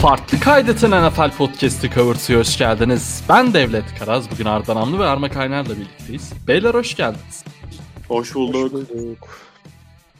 Farklı 0.00 0.40
Kaydeten 0.40 0.90
NFL 0.90 1.36
Podcast'i 1.36 1.90
Covert'ı 1.90 2.38
hoş 2.38 2.58
geldiniz. 2.58 3.24
Ben 3.28 3.54
Devlet 3.54 3.98
Karaz. 3.98 4.30
Bugün 4.30 4.44
Arda 4.44 4.74
Namlı 4.74 4.98
ve 4.98 5.04
Arma 5.04 5.28
Kaynar'la 5.28 5.76
birlikteyiz. 5.76 6.32
Beyler 6.48 6.74
hoş 6.74 6.96
geldiniz. 6.96 7.44
Hoş 8.08 8.34
bulduk. 8.34 8.72
Hoş 8.72 8.88
bulduk. 8.88 9.28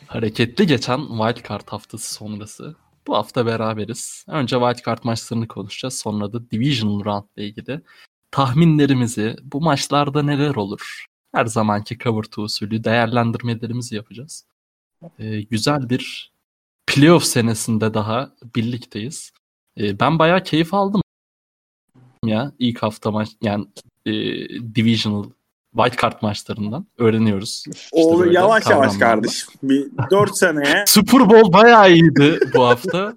Hareketli 0.07 0.67
geçen 0.67 0.99
Wildcard 0.99 1.69
haftası 1.69 2.15
sonrası. 2.15 2.77
Bu 3.07 3.17
hafta 3.17 3.47
beraberiz. 3.47 4.25
Önce 4.29 4.57
Wildcard 4.57 5.05
maçlarını 5.05 5.49
konuşacağız. 5.49 5.99
Sonra 5.99 6.33
da 6.33 6.51
Divisional 6.51 7.05
Round 7.05 7.25
ile 7.37 7.47
ilgili 7.47 7.81
tahminlerimizi, 8.31 9.37
bu 9.43 9.61
maçlarda 9.61 10.23
neler 10.23 10.55
olur? 10.55 11.05
Her 11.35 11.47
zamanki 11.47 11.99
cover 11.99 12.25
usulü 12.37 12.85
değerlendirmelerimizi 12.85 13.97
yapacağız. 13.97 14.47
Ee, 15.19 15.41
güzel 15.41 15.91
bir 15.91 16.33
playoff 16.87 17.25
senesinde 17.25 17.95
daha 17.95 18.33
birlikteyiz. 18.57 19.33
Ee, 19.79 20.01
ben 20.01 20.19
bayağı 20.19 20.43
keyif 20.43 20.75
aldım 20.75 21.03
ya 22.25 22.53
ilk 22.59 22.83
hafta 22.83 23.11
maç 23.11 23.29
yani 23.43 23.67
e, 24.07 24.13
divisional 24.75 25.25
white 25.77 25.97
card 26.03 26.23
maçlarından 26.23 26.87
öğreniyoruz. 26.99 27.65
İşte 27.67 27.89
o 27.93 28.25
yavaş 28.25 28.67
yavaş 28.67 28.97
kardeşim. 28.97 29.55
Bir 29.63 29.91
4 30.11 30.37
seneye. 30.37 30.85
Super 30.87 31.31
Bowl 31.31 31.53
bayağı 31.53 31.93
iyiydi 31.93 32.39
bu 32.55 32.65
hafta. 32.65 33.17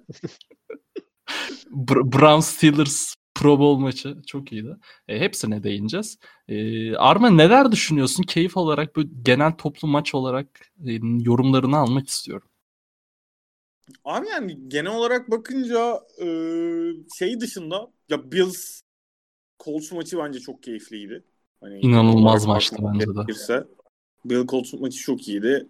Brown 1.86 2.40
Steelers 2.40 3.14
Pro 3.34 3.58
Bowl 3.58 3.82
maçı 3.82 4.16
çok 4.26 4.52
iyiydi. 4.52 4.76
E, 5.08 5.20
hepsine 5.20 5.62
değineceğiz. 5.62 6.18
E, 6.48 6.96
Arma 6.96 7.30
neler 7.30 7.72
düşünüyorsun? 7.72 8.22
Keyif 8.22 8.56
olarak 8.56 8.96
bu 8.96 9.02
genel 9.22 9.52
toplu 9.52 9.88
maç 9.88 10.14
olarak 10.14 10.46
e, 10.86 10.92
yorumlarını 11.02 11.76
almak 11.76 12.08
istiyorum. 12.08 12.48
Abi 14.04 14.28
yani 14.28 14.68
genel 14.68 14.94
olarak 14.94 15.30
bakınca 15.30 16.00
e, 16.20 16.26
şey 17.18 17.40
dışında 17.40 17.90
ya 18.08 18.32
Bills 18.32 18.80
Colts 19.60 19.92
maçı 19.92 20.18
bence 20.18 20.40
çok 20.40 20.62
keyifliydi. 20.62 21.24
Hani 21.60 21.80
İnanılmaz 21.80 22.46
maçtı 22.46 22.76
bence 22.80 23.06
de. 23.06 23.66
Bill 24.24 24.46
Colts 24.46 24.72
maçı 24.72 24.98
çok 24.98 25.28
iyiydi. 25.28 25.68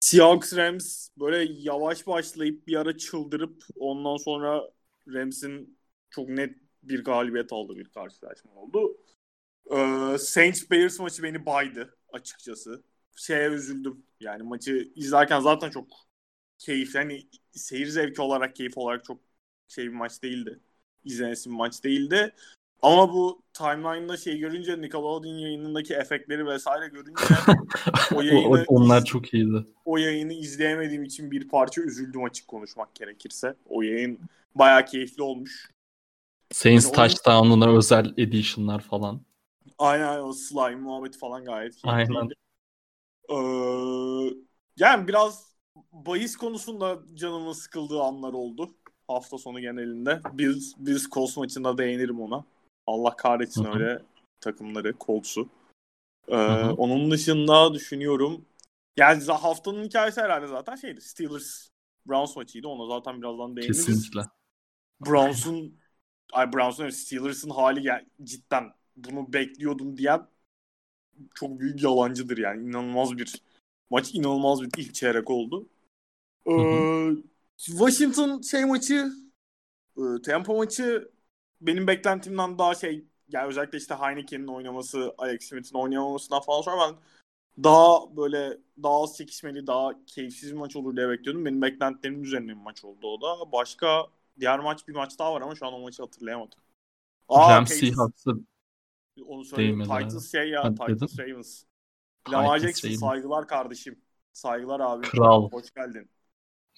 Seahawks 0.00 0.56
Rams 0.56 1.08
böyle 1.18 1.52
yavaş 1.58 2.06
başlayıp 2.06 2.66
bir 2.66 2.76
ara 2.76 2.96
çıldırıp 2.96 3.64
ondan 3.76 4.16
sonra 4.16 4.70
Rams'in 5.08 5.78
çok 6.10 6.28
net 6.28 6.54
bir 6.82 7.04
galibiyet 7.04 7.52
aldığı 7.52 7.76
bir 7.76 7.88
karşılaşma 7.88 8.50
oldu. 8.54 8.96
Ee, 9.70 10.16
Saints 10.18 10.70
Bears 10.70 11.00
maçı 11.00 11.22
beni 11.22 11.46
baydı 11.46 11.96
açıkçası. 12.12 12.82
Şeye 13.16 13.48
üzüldüm. 13.48 14.02
Yani 14.20 14.42
maçı 14.42 14.92
izlerken 14.96 15.40
zaten 15.40 15.70
çok 15.70 15.86
keyifli. 16.60 16.98
Hani 16.98 17.26
seyir 17.52 17.86
zevki 17.86 18.22
olarak, 18.22 18.56
keyif 18.56 18.78
olarak 18.78 19.04
çok 19.04 19.20
şey 19.68 19.84
bir 19.84 19.94
maç 19.94 20.22
değildi. 20.22 20.60
İzlenesi 21.04 21.50
bir 21.50 21.54
maç 21.54 21.84
değildi. 21.84 22.34
Ama 22.82 23.12
bu 23.12 23.42
timeline'da 23.52 24.16
şey 24.16 24.38
görünce 24.38 24.80
Nickelodeon 24.80 25.34
yayınındaki 25.34 25.94
efektleri 25.94 26.46
vesaire 26.46 26.88
görünce 26.88 27.24
o 28.14 28.22
yayını 28.22 28.64
onlar 28.66 29.04
çok 29.04 29.34
iyiydi. 29.34 29.64
O 29.84 29.96
yayını 29.96 30.32
izleyemediğim 30.32 31.04
için 31.04 31.30
bir 31.30 31.48
parça 31.48 31.82
üzüldüm 31.82 32.24
açık 32.24 32.48
konuşmak 32.48 32.94
gerekirse. 32.94 33.54
O 33.68 33.82
yayın 33.82 34.18
bayağı 34.54 34.84
keyifli 34.84 35.22
olmuş. 35.22 35.70
Saints 36.52 36.84
yani 36.84 36.94
Touchdown'una 36.94 37.64
onun... 37.64 37.76
özel 37.76 38.14
edition'lar 38.16 38.80
falan. 38.80 39.20
Aynen 39.78 40.18
o 40.18 40.32
slime 40.32 40.74
muhabbeti 40.74 41.18
falan 41.18 41.44
gayet 41.44 41.76
keyifliydi. 41.76 42.18
Aynen. 42.18 42.30
Ee, 43.30 44.34
yani 44.76 45.08
biraz 45.08 45.49
bahis 45.92 46.36
konusunda 46.36 46.98
canımın 47.14 47.52
sıkıldığı 47.52 48.02
anlar 48.02 48.32
oldu. 48.32 48.74
Hafta 49.08 49.38
sonu 49.38 49.60
genelinde. 49.60 50.20
Biz 50.32 50.74
biz 50.78 51.10
Colts 51.10 51.36
maçında 51.36 51.78
değinirim 51.78 52.20
ona. 52.20 52.44
Allah 52.86 53.16
kahretsin 53.16 53.64
Hı-hı. 53.64 53.72
öyle 53.74 54.02
takımları, 54.40 54.94
Colts'u. 55.00 55.48
Ee, 56.28 56.36
onun 56.64 57.10
dışında 57.10 57.74
düşünüyorum. 57.74 58.44
Yani 58.96 59.24
haftanın 59.24 59.84
hikayesi 59.84 60.20
herhalde 60.20 60.46
zaten 60.46 60.76
şeydi. 60.76 61.00
Steelers 61.00 61.68
Browns 62.06 62.36
maçıydı. 62.36 62.68
Ona 62.68 62.94
zaten 62.94 63.22
birazdan 63.22 63.56
değiniriz. 63.56 63.86
Kesinlikle. 63.86 64.20
Browns'un 65.06 65.80
ay 66.32 66.52
Browns'un 66.52 66.90
Steelers'ın 66.90 67.50
hali 67.50 67.86
yani 67.86 68.06
cidden 68.22 68.72
bunu 68.96 69.32
bekliyordum 69.32 69.96
diyen 69.96 70.26
çok 71.34 71.60
büyük 71.60 71.82
yalancıdır 71.82 72.38
yani. 72.38 72.68
inanılmaz 72.68 73.16
bir 73.16 73.42
maç 73.90 74.14
inanılmaz 74.14 74.62
bir 74.62 74.70
ilk 74.76 74.94
çeyrek 74.94 75.30
oldu. 75.30 75.68
Ee, 76.46 77.16
Washington 77.56 78.40
şey 78.40 78.64
maçı 78.64 79.12
e, 79.96 80.02
tempo 80.24 80.56
maçı 80.56 81.10
benim 81.60 81.86
beklentimden 81.86 82.58
daha 82.58 82.74
şey 82.74 83.04
yani 83.28 83.46
özellikle 83.46 83.78
işte 83.78 83.94
Heineken'in 83.94 84.46
oynaması, 84.46 85.14
Alex 85.18 85.48
Smith'in 85.48 85.78
oynamamasından 85.78 86.40
falan 86.40 86.62
sonra 86.62 86.76
ben 86.78 86.96
daha 87.64 88.16
böyle 88.16 88.58
daha 88.82 89.02
az 89.02 89.16
çekişmeli, 89.16 89.66
daha 89.66 90.04
keyifsiz 90.06 90.52
bir 90.52 90.58
maç 90.58 90.76
olur 90.76 90.96
diye 90.96 91.08
bekliyordum. 91.08 91.44
Benim 91.44 91.62
beklentilerimin 91.62 92.22
üzerine 92.22 92.48
bir 92.48 92.62
maç 92.62 92.84
oldu 92.84 93.06
o 93.06 93.20
da. 93.20 93.52
Başka 93.52 94.06
diğer 94.40 94.58
maç 94.58 94.88
bir 94.88 94.94
maç 94.94 95.18
daha 95.18 95.34
var 95.34 95.42
ama 95.42 95.54
şu 95.54 95.66
an 95.66 95.72
o 95.72 95.80
maçı 95.80 96.02
hatırlayamadım. 96.02 96.58
Aa, 97.28 97.56
Rams 97.56 97.72
Seahawks'ı 97.72 98.30
onu 99.26 99.44
söyleyeyim. 99.44 99.82
Titans 99.82 100.32
şey 100.32 100.48
ya, 100.48 100.64
Hadi 100.64 100.74
Titans. 100.74 101.18
Ravens. 101.18 101.64
Jackson 102.58 102.90
saygılar 102.90 103.48
kardeşim. 103.48 103.98
Saygılar 104.32 104.80
abi. 104.80 105.06
Kral. 105.06 105.50
Hoş 105.50 105.70
geldin. 105.70 106.10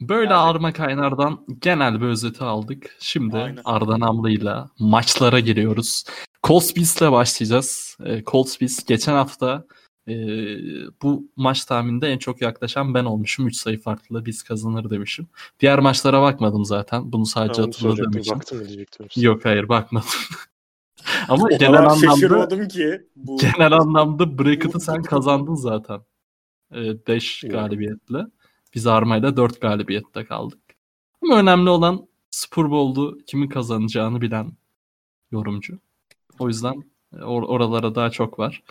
Böyle 0.01 0.33
yani... 0.33 0.35
Arma 0.35 0.73
Kaynar'dan 0.73 1.47
genel 1.59 2.01
bir 2.01 2.07
özeti 2.07 2.45
aldık. 2.45 2.97
Şimdi 3.01 3.37
Aynen. 3.37 3.63
Arda 3.65 4.01
Namlı'yla 4.01 4.71
maçlara 4.79 5.41
giriyoruz. 5.41 6.05
Colts 6.47 6.77
Beats'le 6.77 7.13
başlayacağız. 7.13 7.97
E, 8.05 8.25
Colts 8.25 8.61
Beats 8.61 8.85
geçen 8.85 9.13
hafta 9.13 9.65
e, 10.09 10.15
bu 11.03 11.31
maç 11.37 11.65
tahmininde 11.65 12.09
en 12.09 12.19
çok 12.19 12.43
yaklaşan 12.43 12.95
ben 12.95 13.05
olmuşum. 13.05 13.47
3 13.47 13.57
sayı 13.57 13.81
farklı 13.81 14.27
biz 14.27 14.43
kazanır 14.43 14.91
demişim. 14.91 15.27
Diğer 15.61 15.79
maçlara 15.79 16.23
bakmadım 16.23 16.65
zaten. 16.65 17.13
Bunu 17.13 17.27
sadece 17.27 17.63
hatırladığım 17.63 18.19
için. 18.19 18.41
Diyecektim. 18.51 19.07
Yok 19.17 19.45
hayır 19.45 19.69
bakmadım. 19.69 20.09
Ama 21.29 21.45
o 21.45 21.49
genel 21.59 21.87
anlamda 21.87 22.69
ki 22.69 23.07
bu... 23.17 23.37
genel 23.39 23.73
anlamda 23.73 24.39
bracket'ı 24.39 24.81
sen 24.81 25.03
kazandın 25.03 25.55
zaten. 25.55 26.01
5 26.73 27.45
e, 27.45 27.49
galibiyetle. 27.49 28.19
Biz 28.75 28.87
Arma'yla 28.87 29.37
4 29.37 29.61
galibiyette 29.61 30.25
kaldık. 30.25 30.59
Ama 31.23 31.39
önemli 31.39 31.71
olan 31.71 32.09
Super 32.31 32.71
Bowl'du 32.71 33.19
kimin 33.27 33.49
kazanacağını 33.49 34.21
bilen 34.21 34.53
yorumcu. 35.31 35.79
O 36.39 36.49
yüzden 36.49 36.85
e, 37.13 37.17
or- 37.17 37.47
oralara 37.47 37.95
daha 37.95 38.11
çok 38.11 38.39
var. 38.39 38.63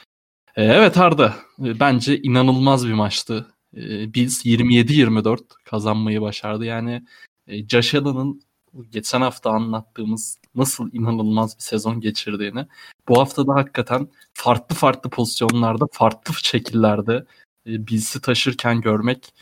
Ee, 0.56 0.64
evet 0.64 0.98
Arda, 0.98 1.36
e, 1.60 1.80
bence 1.80 2.22
inanılmaz 2.22 2.88
bir 2.88 2.94
maçtı. 2.94 3.48
Ee, 3.78 4.14
biz 4.14 4.46
27-24 4.46 5.40
kazanmayı 5.66 6.22
başardı. 6.22 6.66
Yani 6.66 7.04
e, 7.48 7.68
Josh 7.68 7.96
Allen'ın 7.96 8.42
geçen 8.90 9.22
hafta 9.22 9.50
anlattığımız 9.52 10.38
nasıl 10.56 10.90
inanılmaz 10.94 11.58
bir 11.58 11.64
sezon 11.64 12.02
geçirdiğini 12.02 12.66
bu 13.08 13.20
hafta 13.20 13.48
da 13.48 13.56
hakikaten 13.56 14.08
farklı 14.34 14.76
farklı 14.76 15.10
pozisyonlarda, 15.10 15.86
farklı 15.92 16.34
şekillerde 16.34 17.26
e, 17.68 17.88
Bills'i 17.88 18.22
taşırken 18.22 18.82
görmek 18.82 19.34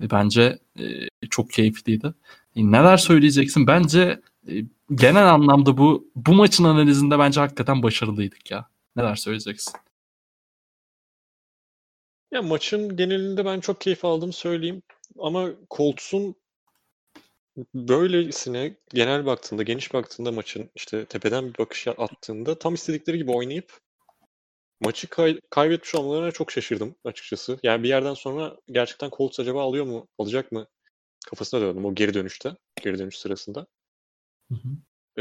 e, 0.00 0.10
bence 0.10 0.58
e, 0.78 1.08
çok 1.30 1.50
keyifliydi. 1.50 2.14
E, 2.56 2.72
neler 2.72 2.96
söyleyeceksin? 2.96 3.66
Bence 3.66 4.20
e, 4.48 4.52
genel 4.94 5.32
anlamda 5.34 5.78
bu 5.78 6.10
bu 6.16 6.32
maçın 6.32 6.64
analizinde 6.64 7.18
bence 7.18 7.40
hakikaten 7.40 7.82
başarılıydık 7.82 8.50
ya. 8.50 8.68
Neler 8.96 9.16
söyleyeceksin? 9.16 9.72
Ya 12.32 12.42
maçın 12.42 12.96
genelinde 12.96 13.44
ben 13.44 13.60
çok 13.60 13.80
keyif 13.80 14.04
aldım 14.04 14.32
söyleyeyim. 14.32 14.82
Ama 15.18 15.48
Colts'un 15.70 16.34
böylesine 17.74 18.76
genel 18.94 19.26
baktığında, 19.26 19.62
geniş 19.62 19.94
baktığında 19.94 20.32
maçın 20.32 20.70
işte 20.74 21.04
tepeden 21.04 21.48
bir 21.48 21.58
bakış 21.58 21.88
attığında 21.88 22.58
tam 22.58 22.74
istedikleri 22.74 23.18
gibi 23.18 23.30
oynayıp 23.30 23.80
maçı 24.80 25.08
kay- 25.08 25.40
kaybetmiş 25.50 25.94
olmalarına 25.94 26.30
çok 26.30 26.50
şaşırdım 26.50 26.94
açıkçası. 27.04 27.58
Yani 27.62 27.82
bir 27.82 27.88
yerden 27.88 28.14
sonra 28.14 28.56
gerçekten 28.66 29.10
Colts 29.16 29.40
acaba 29.40 29.62
alıyor 29.62 29.84
mu, 29.84 30.08
alacak 30.18 30.52
mı 30.52 30.66
kafasına 31.26 31.60
döndüm 31.60 31.84
o 31.84 31.94
geri 31.94 32.14
dönüşte, 32.14 32.56
geri 32.82 32.98
dönüş 32.98 33.18
sırasında. 33.18 33.66
Hı 34.48 34.54
hı. 34.54 34.68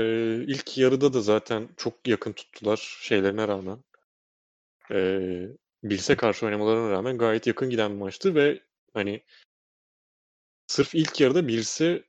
Ee, 0.01 0.43
ilk 0.47 0.77
yarıda 0.77 1.13
da 1.13 1.21
zaten 1.21 1.69
çok 1.77 2.07
yakın 2.07 2.33
tuttular 2.33 2.97
şeylerine 3.01 3.47
rağmen. 3.47 3.83
Ee, 4.91 5.47
Bills'e 5.83 6.15
karşı 6.15 6.45
oynamalarına 6.45 6.91
rağmen 6.91 7.17
gayet 7.17 7.47
yakın 7.47 7.69
giden 7.69 7.91
bir 7.91 7.97
maçtı 7.97 8.35
ve 8.35 8.59
hani 8.93 9.23
sırf 10.67 10.95
ilk 10.95 11.19
yarıda 11.19 11.47
Bills'i 11.47 12.03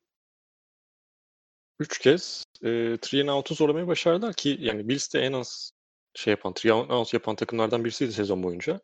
3 1.78 1.98
kez 1.98 2.44
e, 2.62 2.96
three 3.02 3.20
and 3.22 3.28
out'u 3.28 3.54
zorlamayı 3.54 3.86
başardılar 3.86 4.34
ki 4.34 4.56
yani 4.60 4.88
Bills 4.88 5.14
de 5.14 5.20
en 5.20 5.32
az 5.32 5.72
şey 6.14 6.30
yapan, 6.30 6.54
three 6.54 6.72
yapan 7.12 7.36
takımlardan 7.36 7.84
birisiydi 7.84 8.12
sezon 8.12 8.42
boyunca. 8.42 8.80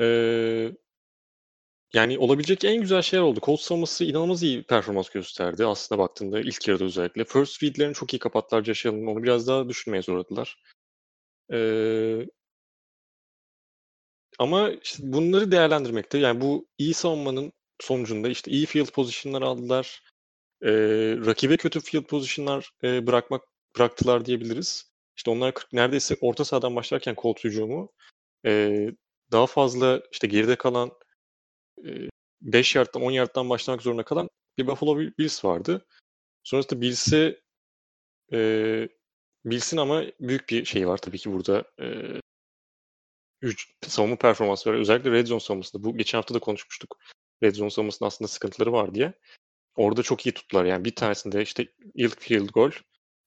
Ee, 0.00 0.72
yani 1.94 2.18
olabilecek 2.18 2.64
en 2.64 2.80
güzel 2.80 3.02
şeyler 3.02 3.24
oldu. 3.24 3.40
Colts 3.42 3.62
savunması 3.62 4.04
inanılmaz 4.04 4.42
iyi 4.42 4.62
performans 4.62 5.08
gösterdi 5.10 5.66
aslında 5.66 5.98
baktığında 5.98 6.40
ilk 6.40 6.68
yarıda 6.68 6.84
özellikle. 6.84 7.24
First 7.24 7.62
read'lerini 7.62 7.94
çok 7.94 8.14
iyi 8.14 8.18
kapattılar 8.18 8.64
Josh. 8.64 8.86
Onu 8.86 9.22
biraz 9.22 9.46
daha 9.48 9.68
düşünmeye 9.68 10.02
zorladılar. 10.02 10.58
Ee, 11.52 12.26
ama 14.38 14.70
işte 14.70 15.02
bunları 15.06 15.52
değerlendirmekte 15.52 16.18
yani 16.18 16.40
bu 16.40 16.68
iyi 16.78 16.94
savunmanın 16.94 17.52
sonucunda 17.80 18.28
işte 18.28 18.50
iyi 18.50 18.66
field 18.66 18.90
position'lar 18.90 19.42
aldılar. 19.42 20.02
Ee, 20.62 20.70
rakibe 21.26 21.56
kötü 21.56 21.80
field 21.80 22.04
position'lar 22.04 22.70
e, 22.82 23.06
bırakmak 23.06 23.42
bıraktılar 23.76 24.24
diyebiliriz. 24.24 24.92
İşte 25.16 25.30
onlar 25.30 25.54
40, 25.54 25.72
neredeyse 25.72 26.16
orta 26.20 26.44
sahadan 26.44 26.76
başlarken 26.76 27.14
Colts 27.18 27.44
hücumu 27.44 27.92
e, 28.46 28.86
daha 29.32 29.46
fazla 29.46 30.02
işte 30.12 30.26
geride 30.26 30.56
kalan 30.56 30.92
e, 31.86 32.08
5 32.42 32.74
yardtan 32.74 33.02
10 33.02 33.10
yardtan 33.10 33.50
başlamak 33.50 33.82
zorunda 33.82 34.02
kalan 34.02 34.30
bir 34.58 34.66
Buffalo 34.66 34.98
Bills 34.98 35.44
vardı. 35.44 35.86
Sonrasında 36.42 36.80
Bills'e 36.80 37.40
e, 38.32 38.88
Bills'in 39.44 39.76
ama 39.76 40.04
büyük 40.20 40.48
bir 40.48 40.64
şey 40.64 40.88
var 40.88 40.98
tabii 40.98 41.18
ki 41.18 41.32
burada. 41.32 41.64
E, 41.80 41.86
üç, 43.42 43.74
savunma 43.82 44.16
performansı 44.16 44.70
var. 44.70 44.74
Özellikle 44.74 45.10
Red 45.10 45.26
Zone 45.26 45.40
savunmasında. 45.40 45.84
Bu 45.84 45.96
geçen 45.96 46.18
hafta 46.18 46.34
da 46.34 46.38
konuşmuştuk. 46.38 46.98
Red 47.42 47.54
Zone 47.54 47.70
savunmasında 47.70 48.06
aslında 48.06 48.28
sıkıntıları 48.28 48.72
var 48.72 48.94
diye. 48.94 49.12
Orada 49.76 50.02
çok 50.02 50.26
iyi 50.26 50.32
tuttular. 50.32 50.64
Yani 50.64 50.84
bir 50.84 50.94
tanesinde 50.94 51.42
işte 51.42 51.66
ilk 51.94 52.20
field 52.20 52.48
goal, 52.48 52.70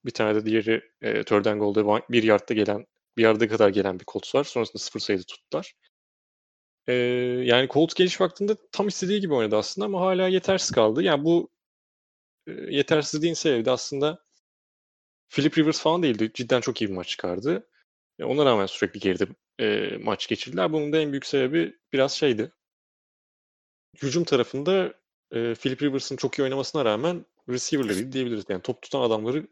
bir 0.05 0.11
tane 0.11 0.35
de 0.35 0.45
diğeri 0.45 0.81
e, 1.01 1.23
third 1.23 1.45
and 1.45 1.59
goal'da 1.59 2.01
bir 2.09 2.23
yardta 2.23 2.53
gelen, 2.53 2.85
bir 3.17 3.23
yarda 3.23 3.47
kadar 3.47 3.69
gelen 3.69 3.99
bir 3.99 4.05
Colts 4.05 4.35
var. 4.35 4.43
Sonrasında 4.43 4.77
sıfır 4.83 4.99
sayıda 4.99 5.23
tuttular. 5.23 5.73
E, 6.87 6.93
yani 7.43 7.67
Colts 7.69 7.93
geliş 7.93 8.21
vaktinde 8.21 8.55
tam 8.71 8.87
istediği 8.87 9.21
gibi 9.21 9.33
oynadı 9.33 9.57
aslında 9.57 9.85
ama 9.85 10.01
hala 10.01 10.27
yetersiz 10.27 10.71
kaldı. 10.71 11.03
Yani 11.03 11.23
bu 11.23 11.49
e, 12.47 12.51
yetersizliğin 12.51 13.33
sebebi 13.33 13.65
de 13.65 13.71
aslında 13.71 14.19
Philip 15.29 15.57
Rivers 15.57 15.81
falan 15.81 16.03
değildi. 16.03 16.31
Cidden 16.33 16.61
çok 16.61 16.81
iyi 16.81 16.89
bir 16.89 16.95
maç 16.95 17.07
çıkardı. 17.07 17.69
E, 18.19 18.23
ona 18.23 18.45
rağmen 18.45 18.65
sürekli 18.65 18.99
geride 18.99 19.27
e, 19.59 19.97
maç 19.97 20.27
geçirdiler. 20.27 20.73
Bunun 20.73 20.93
da 20.93 20.97
en 20.97 21.11
büyük 21.11 21.25
sebebi 21.25 21.77
biraz 21.93 22.13
şeydi. 22.13 22.51
Hücum 24.01 24.23
tarafında 24.23 24.93
e, 25.31 25.55
Philip 25.55 25.83
Rivers'ın 25.83 26.15
çok 26.15 26.39
iyi 26.39 26.43
oynamasına 26.43 26.85
rağmen 26.85 27.25
receiver'ları 27.49 28.11
diyebiliriz. 28.11 28.45
Yani 28.49 28.61
top 28.61 28.81
tutan 28.81 29.01
adamları 29.01 29.47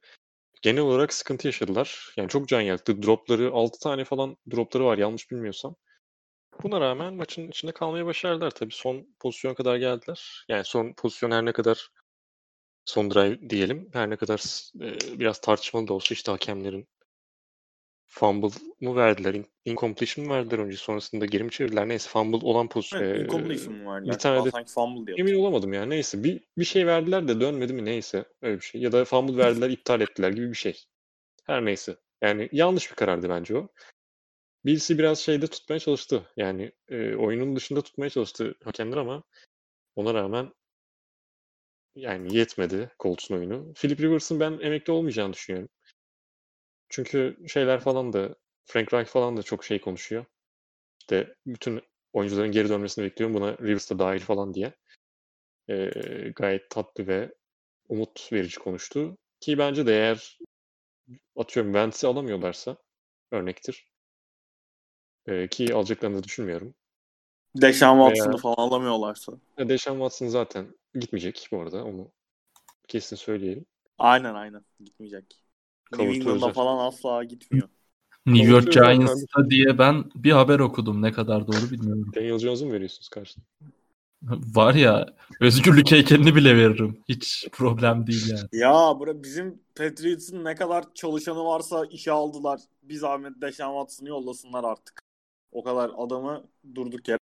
genel 0.62 0.82
olarak 0.82 1.14
sıkıntı 1.14 1.48
yaşadılar. 1.48 2.14
Yani 2.18 2.30
çok 2.30 2.48
can 2.48 2.62
yaktı. 2.62 3.04
Dropları 3.04 3.52
6 3.52 3.80
tane 3.80 4.06
falan 4.06 4.38
dropları 4.52 4.86
var 4.86 4.98
yanlış 4.98 5.32
bilmiyorsam. 5.32 5.76
Buna 6.64 6.82
rağmen 6.82 7.14
maçın 7.14 7.48
içinde 7.48 7.72
kalmayı 7.72 8.06
başardılar. 8.06 8.52
Tabii 8.52 8.74
son 8.74 9.08
pozisyona 9.20 9.56
kadar 9.56 9.78
geldiler. 9.78 10.46
Yani 10.50 10.64
son 10.66 10.94
pozisyon 10.94 11.32
her 11.32 11.46
ne 11.46 11.52
kadar 11.52 11.90
son 12.86 13.12
drive 13.12 13.50
diyelim. 13.50 13.90
Her 13.94 14.10
ne 14.10 14.16
kadar 14.16 14.70
e, 14.82 15.20
biraz 15.20 15.42
tartışmalı 15.42 15.88
da 15.88 15.94
olsa 15.94 16.14
işte 16.14 16.32
hakemlerin 16.32 16.88
fumble 18.08 18.50
mu 18.82 18.96
verdiler, 18.96 19.36
incompletion 19.66 20.28
mu 20.28 20.34
verdiler 20.34 20.60
önce 20.60 20.78
sonrasında 20.78 21.26
geri 21.26 21.44
mi 21.44 21.52
çevirdiler 21.52 21.88
neyse 21.88 22.10
fumble 22.10 22.38
olan 22.48 22.70
pozisyon. 22.70 23.02
Evet, 23.02 23.22
incompletion 23.22 23.76
mu 23.76 23.92
verdiler? 23.92 24.14
Bir 24.14 24.20
tane 24.20 24.46
de 24.46 24.52
sanki 24.52 24.72
fumble 24.72 25.08
diyor. 25.08 25.20
emin 25.20 25.40
olamadım 25.40 25.74
ya 25.74 25.86
neyse 25.86 26.24
bir, 26.24 26.42
bir 26.58 26.66
şey 26.66 26.88
verdiler 26.88 27.28
de 27.28 27.42
dönmedi 27.42 27.74
mi 27.74 27.86
neyse 27.86 28.26
öyle 28.42 28.56
bir 28.56 28.66
şey. 28.66 28.82
Ya 28.82 28.92
da 28.92 29.06
fumble 29.06 29.38
verdiler 29.38 29.70
iptal 29.70 30.02
ettiler 30.02 30.30
gibi 30.30 30.50
bir 30.50 30.58
şey. 30.58 30.84
Her 31.46 31.66
neyse. 31.66 31.98
Yani 32.22 32.50
yanlış 32.52 32.92
bir 32.92 32.96
karardı 32.96 33.30
bence 33.30 33.58
o. 33.58 33.68
Birisi 34.66 34.98
biraz 34.98 35.20
şeyde 35.20 35.48
tutmaya 35.48 35.80
çalıştı. 35.80 36.30
Yani 36.38 36.72
e, 36.90 37.16
oyunun 37.16 37.56
dışında 37.56 37.82
tutmaya 37.82 38.10
çalıştı 38.10 38.56
hakemler 38.64 38.98
ama 38.98 39.24
ona 39.96 40.14
rağmen 40.14 40.54
yani 41.96 42.38
yetmedi 42.38 42.92
Colts'un 43.00 43.36
oyunu. 43.36 43.74
Philip 43.74 44.02
Rivers'ın 44.02 44.40
ben 44.40 44.60
emekli 44.62 44.94
olmayacağını 44.94 45.34
düşünüyorum. 45.34 45.70
Çünkü 46.90 47.38
şeyler 47.48 47.80
falan 47.80 48.14
da 48.14 48.36
Frank 48.66 48.94
Reich 48.94 49.10
falan 49.10 49.38
da 49.38 49.44
çok 49.44 49.66
şey 49.66 49.82
konuşuyor. 49.82 50.26
İşte 51.00 51.36
bütün 51.48 51.82
oyuncuların 52.14 52.52
geri 52.52 52.70
dönmesini 52.70 53.06
bekliyorum. 53.06 53.36
Buna 53.36 53.58
Rivers 53.58 53.92
da 53.92 54.00
dahil 54.00 54.20
falan 54.20 54.54
diye. 54.54 54.74
Ee, 55.70 55.90
gayet 56.36 56.70
tatlı 56.70 57.08
ve 57.08 57.34
umut 57.90 58.34
verici 58.34 58.60
konuştu. 58.60 59.18
Ki 59.40 59.58
bence 59.58 59.88
de 59.88 59.94
eğer 59.94 60.40
atıyorum 61.36 61.74
Wentz'i 61.74 62.08
alamıyorlarsa 62.08 62.78
örnektir. 63.32 63.88
Ee, 65.28 65.48
ki 65.48 65.74
alacaklarını 65.74 66.18
da 66.18 66.24
düşünmüyorum. 66.24 66.76
Deshaun 67.56 68.10
Watson'ı 68.10 68.38
falan 68.38 68.56
alamıyorlarsa. 68.56 69.34
Deshaun 69.58 69.96
Watson 69.96 70.28
zaten 70.28 70.76
gitmeyecek 70.94 71.48
bu 71.52 71.62
arada. 71.62 71.84
Onu 71.84 72.12
kesin 72.88 73.16
söyleyelim. 73.16 73.66
Aynen 73.98 74.34
aynen. 74.34 74.66
Gitmeyecek. 74.80 75.45
New 75.92 76.16
England'a 76.16 76.54
falan 76.54 76.88
asla 76.88 77.24
gitmiyor. 77.24 77.70
New 78.26 78.52
York 78.52 78.74
Giants'ta 78.74 79.50
diye 79.50 79.78
ben 79.78 80.04
bir 80.16 80.32
haber 80.32 80.60
okudum. 80.60 81.02
Ne 81.02 81.12
kadar 81.12 81.48
doğru 81.48 81.72
bilmiyorum. 81.72 82.12
Daniel 82.16 82.40
Jones'u 82.40 82.66
mu 82.66 82.74
veriyorsunuz 82.74 83.10
karşına? 83.10 83.44
Var 84.56 84.74
ya 84.76 85.16
özgürlük 85.42 85.92
heykelini 85.92 86.36
bile 86.36 86.58
veririm. 86.58 87.04
Hiç 87.10 87.48
problem 87.52 88.08
değil 88.08 88.30
yani. 88.30 88.48
Ya 88.52 89.00
bura 89.00 89.24
bizim 89.24 89.60
Patriots'ın 89.76 90.44
ne 90.44 90.56
kadar 90.56 90.94
çalışanı 90.94 91.46
varsa 91.46 91.86
işe 91.86 92.12
aldılar. 92.12 92.60
Bir 92.84 92.96
zahmet 92.96 93.42
Deshaun 93.42 93.82
Watson'ı 93.82 94.10
yollasınlar 94.10 94.64
artık. 94.64 95.00
O 95.52 95.64
kadar 95.64 95.92
adamı 95.98 96.48
durduk 96.76 97.08
yere 97.08 97.20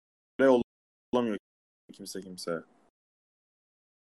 yollamıyor 0.41 1.39
kimse 1.93 2.21
kimse. 2.21 2.63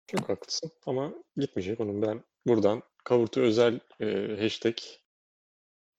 Çok 0.07 0.29
haklısın 0.29 0.71
ama 0.87 1.13
gitmeyecek 1.37 1.81
onun 1.81 2.03
ben 2.03 2.25
buradan 2.47 2.83
Kavurtu 3.09 3.41
özel 3.41 3.81
e, 4.01 4.37
hashtag 4.41 4.77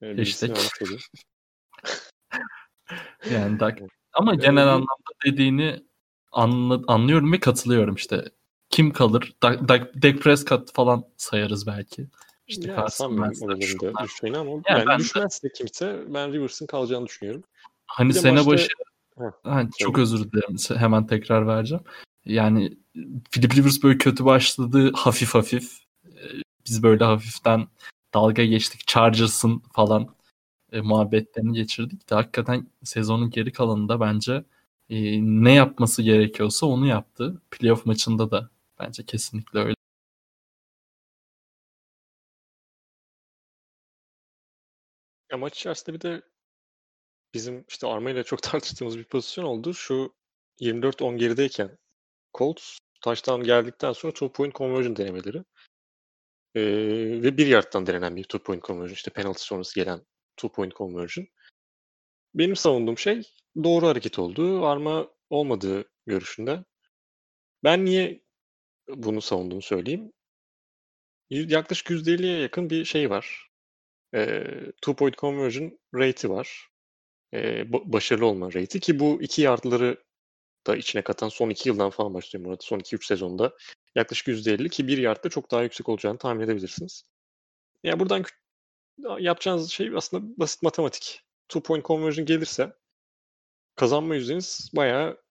e, 0.02 0.16
hashtag. 0.18 0.58
yani 3.32 3.60
da, 3.60 3.76
ama 4.14 4.36
genel 4.36 4.68
anlamda 4.68 5.12
dediğini 5.26 5.84
anla, 6.32 6.82
anlıyorum 6.88 7.34
ve 7.34 7.40
katılıyorum 7.40 7.96
işte. 7.96 8.26
Kim 8.70 8.94
kalır? 8.94 9.34
Dak 9.42 10.22
Prescott 10.22 10.74
falan 10.74 11.06
sayarız 11.18 11.68
belki. 11.68 12.08
İşte 12.48 12.72
ya, 12.72 12.90
sanmıyorum 12.90 13.42
oralarında 13.42 14.04
düşeceğini 14.04 14.38
ama 14.38 14.52
yani, 14.52 14.64
yani 14.68 14.86
ben 14.88 15.00
düşmezse 15.00 15.50
de, 15.50 15.54
kimse 15.54 16.00
ben 16.08 16.34
Rivers'ın 16.34 16.66
kalacağını 16.66 17.06
düşünüyorum. 17.06 17.44
Hani 17.86 18.14
sene 18.14 18.32
maçta... 18.32 18.52
başı 18.52 18.68
ha, 19.44 19.64
çok 19.80 20.00
özür 20.00 20.32
dilerim 20.32 20.80
hemen 20.80 21.08
tekrar 21.08 21.48
vereceğim. 21.48 21.84
Yani 22.26 22.78
Philip 23.32 23.56
Rivers 23.56 23.84
böyle 23.84 23.98
kötü 23.98 24.26
başladı 24.26 24.92
hafif 24.96 25.36
hafif 25.36 25.89
biz 26.70 26.84
böyle 26.84 27.04
hafiften 27.04 27.68
dalga 28.14 28.46
geçtik. 28.46 28.88
Chargers'ın 28.88 29.64
falan 29.74 30.16
e, 30.72 30.82
muhabbetlerini 30.82 31.54
geçirdik 31.54 32.10
de 32.10 32.16
hakikaten 32.16 32.68
sezonun 32.84 33.30
geri 33.30 33.52
kalanında 33.52 34.00
bence 34.00 34.44
e, 34.90 35.22
ne 35.22 35.54
yapması 35.54 36.04
gerekiyorsa 36.04 36.66
onu 36.66 36.88
yaptı. 36.88 37.42
Playoff 37.52 37.86
maçında 37.86 38.32
da 38.32 38.50
bence 38.80 39.06
kesinlikle 39.06 39.60
öyle. 39.60 39.76
Ya 45.32 45.38
maç 45.38 45.58
içerisinde 45.58 45.96
bir 45.96 46.02
de 46.02 46.22
bizim 47.34 47.66
işte 47.70 47.88
Arma 47.88 48.12
ile 48.12 48.24
çok 48.24 48.42
tartıştığımız 48.44 48.98
bir 48.98 49.04
pozisyon 49.04 49.46
oldu. 49.46 49.74
Şu 49.74 50.14
24-10 50.60 51.18
gerideyken 51.18 51.78
Colts 52.38 52.78
taştan 53.02 53.44
geldikten 53.44 53.94
sonra 53.94 54.14
two 54.14 54.32
point 54.32 54.56
conversion 54.56 54.96
denemeleri. 54.96 55.44
Ee, 56.56 56.62
ve 57.24 57.38
bir 57.38 57.48
yardtan 57.48 57.88
denenen 57.88 58.16
bir 58.16 58.24
two 58.24 58.40
point 58.40 58.64
conversion. 58.64 58.94
işte 58.94 59.12
penaltı 59.12 59.44
sonrası 59.44 59.76
gelen 59.76 60.02
two 60.38 60.52
point 60.52 60.76
conversion. 60.76 61.28
Benim 62.34 62.56
savunduğum 62.56 62.98
şey 62.98 63.22
doğru 63.64 63.88
hareket 63.88 64.20
oldu. 64.20 64.66
Arma 64.66 65.10
olmadığı 65.30 65.86
görüşünde. 66.06 66.64
Ben 67.64 67.86
niye 67.86 68.22
bunu 68.90 69.22
savunduğumu 69.22 69.62
söyleyeyim. 69.62 70.12
Yaklaşık 71.30 71.90
%50'ye 71.90 72.40
yakın 72.40 72.70
bir 72.70 72.86
şey 72.86 73.10
var. 73.10 73.50
E, 74.16 74.44
two 74.82 74.96
point 74.96 75.18
conversion 75.18 75.80
rate'i 75.96 76.32
var. 76.32 76.70
E, 77.34 77.66
başarılı 77.72 78.26
olma 78.26 78.48
rate'i 78.48 78.80
ki 78.80 79.00
bu 79.00 79.22
iki 79.22 79.42
yardları 79.42 80.04
da 80.70 80.76
içine 80.76 81.02
katan 81.02 81.30
son 81.30 81.50
iki 81.50 81.70
yıldan 81.70 81.90
falan 81.90 82.14
başlıyorum 82.14 82.52
burada. 82.52 82.64
Son 82.64 82.80
2-3 82.80 83.06
sezonda 83.06 83.58
yaklaşık 83.96 84.28
%50 84.28 84.70
ki 84.70 84.88
bir 84.88 84.98
yardta 84.98 85.30
çok 85.30 85.52
daha 85.52 85.64
yüksek 85.64 85.90
olacağını 85.90 86.18
tahmin 86.18 86.42
edebilirsiniz. 86.42 87.04
Yani 87.84 88.00
buradan 88.00 88.26
yapacağınız 89.20 89.72
şey 89.72 89.92
aslında 89.96 90.40
basit 90.40 90.64
matematik. 90.64 91.22
Two 91.50 91.64
point 91.64 91.86
conversion 91.86 92.26
gelirse 92.26 92.74
kazanma 93.76 94.16
yüzdeniz 94.16 94.70
bayağı 94.76 95.22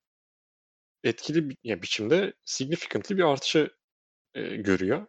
etkili 1.03 1.49
bir 1.49 1.57
yani 1.63 1.81
biçimde 1.81 2.33
significantly 2.45 3.17
bir 3.17 3.23
artışı 3.23 3.71
e, 4.33 4.41
görüyor. 4.55 5.07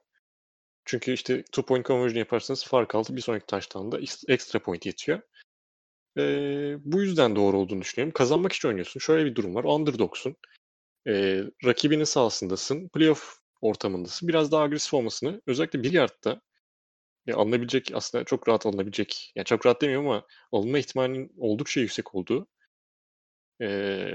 Çünkü 0.85 1.13
işte 1.13 1.43
two 1.43 1.63
point 1.63 1.87
conversion 1.87 2.19
yaparsanız 2.19 2.65
fark 2.65 2.95
altı 2.95 3.17
bir 3.17 3.21
sonraki 3.21 3.47
taştan 3.47 3.93
da 3.93 4.01
extra 4.29 4.59
point 4.63 4.87
yetiyor. 4.87 5.21
E, 6.19 6.23
bu 6.85 7.03
yüzden 7.03 7.37
doğru 7.37 7.59
olduğunu 7.59 7.81
düşünüyorum. 7.81 8.13
Kazanmak 8.13 8.53
için 8.53 8.69
oynuyorsun. 8.69 9.01
Şöyle 9.01 9.25
bir 9.25 9.35
durum 9.35 9.55
var. 9.55 9.65
Underdog'sun. 9.65 10.37
e, 11.09 11.45
rakibinin 11.65 12.05
sahasındasın, 12.05 12.89
playoff 12.89 13.39
ortamındasın. 13.61 14.29
Biraz 14.29 14.53
daha 14.53 14.63
agresif 14.63 14.95
olmasını 14.95 15.43
özellikle 15.47 15.83
bir 15.83 15.93
yardta 15.93 16.41
ya 17.27 17.37
alınabilecek 17.37 17.91
aslında 17.95 18.25
çok 18.25 18.49
rahat 18.49 18.67
alınabilecek. 18.67 19.33
Yani 19.37 19.45
çok 19.45 19.67
rahat 19.67 19.83
demiyorum 19.83 20.09
ama 20.09 20.27
alınma 20.53 20.79
ihtimalinin 20.79 21.33
oldukça 21.39 21.81
yüksek 21.81 22.15
olduğu 22.15 22.47
e, 23.63 24.11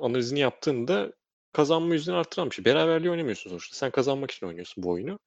analizini 0.00 0.40
yaptığında 0.40 1.12
kazanma 1.52 1.94
yüzdeni 1.94 2.16
arttıran 2.16 2.50
bir 2.50 2.54
şey. 2.54 2.64
Beraberliği 2.64 3.10
oynamıyorsun 3.10 3.50
sonuçta. 3.50 3.76
Sen 3.76 3.90
kazanmak 3.90 4.30
için 4.30 4.46
oynuyorsun 4.46 4.84
bu 4.84 4.90
oyunu. 4.90 5.18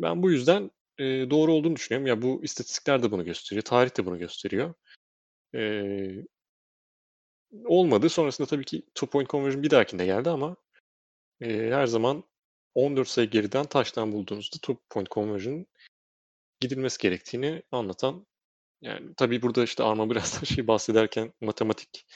Ben 0.00 0.22
bu 0.22 0.30
yüzden 0.30 0.70
e, 0.98 1.04
doğru 1.30 1.52
olduğunu 1.52 1.76
düşünüyorum. 1.76 2.06
Ya 2.06 2.22
bu 2.22 2.40
istatistikler 2.44 3.02
de 3.02 3.10
bunu 3.10 3.24
gösteriyor. 3.24 3.62
Tarih 3.64 3.98
de 3.98 4.06
bunu 4.06 4.18
gösteriyor. 4.18 4.74
E, 5.54 5.82
olmadı. 7.64 8.08
Sonrasında 8.08 8.48
tabii 8.48 8.64
ki 8.64 8.82
two 8.94 9.06
point 9.06 9.30
conversion 9.30 9.62
bir 9.62 9.70
dahakinde 9.70 10.06
geldi 10.06 10.30
ama 10.30 10.56
e, 11.40 11.70
her 11.72 11.86
zaman 11.86 12.24
14 12.74 13.08
sayı 13.08 13.30
geriden 13.30 13.66
taştan 13.66 14.12
bulduğunuzda 14.12 14.56
two 14.56 14.76
point 14.90 15.10
conversion 15.10 15.66
gidilmesi 16.60 16.98
gerektiğini 16.98 17.62
anlatan 17.72 18.26
yani 18.82 19.14
tabii 19.16 19.42
burada 19.42 19.64
işte 19.64 19.82
Arma 19.82 20.10
biraz 20.10 20.42
da 20.42 20.46
şey 20.46 20.66
bahsederken 20.66 21.32
matematik 21.40 22.06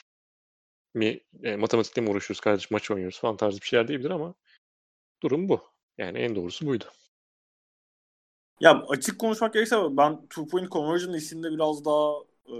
mi 0.94 1.20
e, 1.42 1.56
matematikle 1.56 2.02
mi 2.02 2.10
uğraşıyoruz 2.10 2.40
kardeş 2.40 2.70
maç 2.70 2.90
oynuyoruz 2.90 3.20
falan 3.20 3.36
tarzı 3.36 3.60
bir 3.60 3.66
şeyler 3.66 3.88
değildir 3.88 4.10
ama 4.10 4.34
durum 5.22 5.48
bu. 5.48 5.72
Yani 5.98 6.18
en 6.18 6.36
doğrusu 6.36 6.66
buydu. 6.66 6.84
Ya 8.60 8.82
açık 8.88 9.18
konuşmak 9.18 9.52
gerekirse 9.52 9.96
ben 9.96 10.20
two 10.22 10.46
point 10.46 10.70
conversion 10.70 11.12
işinde 11.12 11.52
biraz 11.52 11.84
daha 11.84 12.12
e, 12.46 12.56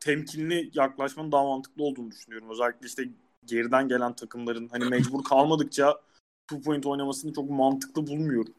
temkinli 0.00 0.70
yaklaşmanın 0.74 1.32
daha 1.32 1.44
mantıklı 1.44 1.84
olduğunu 1.84 2.10
düşünüyorum. 2.10 2.50
Özellikle 2.50 2.86
işte 2.86 3.08
geriden 3.44 3.88
gelen 3.88 4.12
takımların 4.12 4.68
hani 4.68 4.84
mecbur 4.84 5.24
kalmadıkça 5.24 6.00
two 6.48 6.62
point 6.62 6.86
oynamasını 6.86 7.32
çok 7.32 7.50
mantıklı 7.50 8.06
bulmuyorum. 8.06 8.54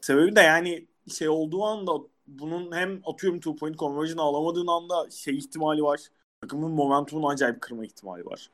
Sebebi 0.00 0.36
de 0.36 0.40
yani 0.40 0.86
şey 1.12 1.28
olduğu 1.28 1.64
anda 1.64 1.92
bunun 2.26 2.72
hem 2.72 3.00
atıyorum 3.06 3.40
two 3.40 3.56
point 3.56 3.78
conversion 3.78 4.18
alamadığın 4.18 4.66
anda 4.66 5.10
şey 5.10 5.36
ihtimali 5.36 5.82
var. 5.82 6.00
Takımın 6.40 6.70
momentumunu 6.70 7.28
acayip 7.28 7.60
kırma 7.60 7.84
ihtimali 7.84 8.26
var. 8.26 8.50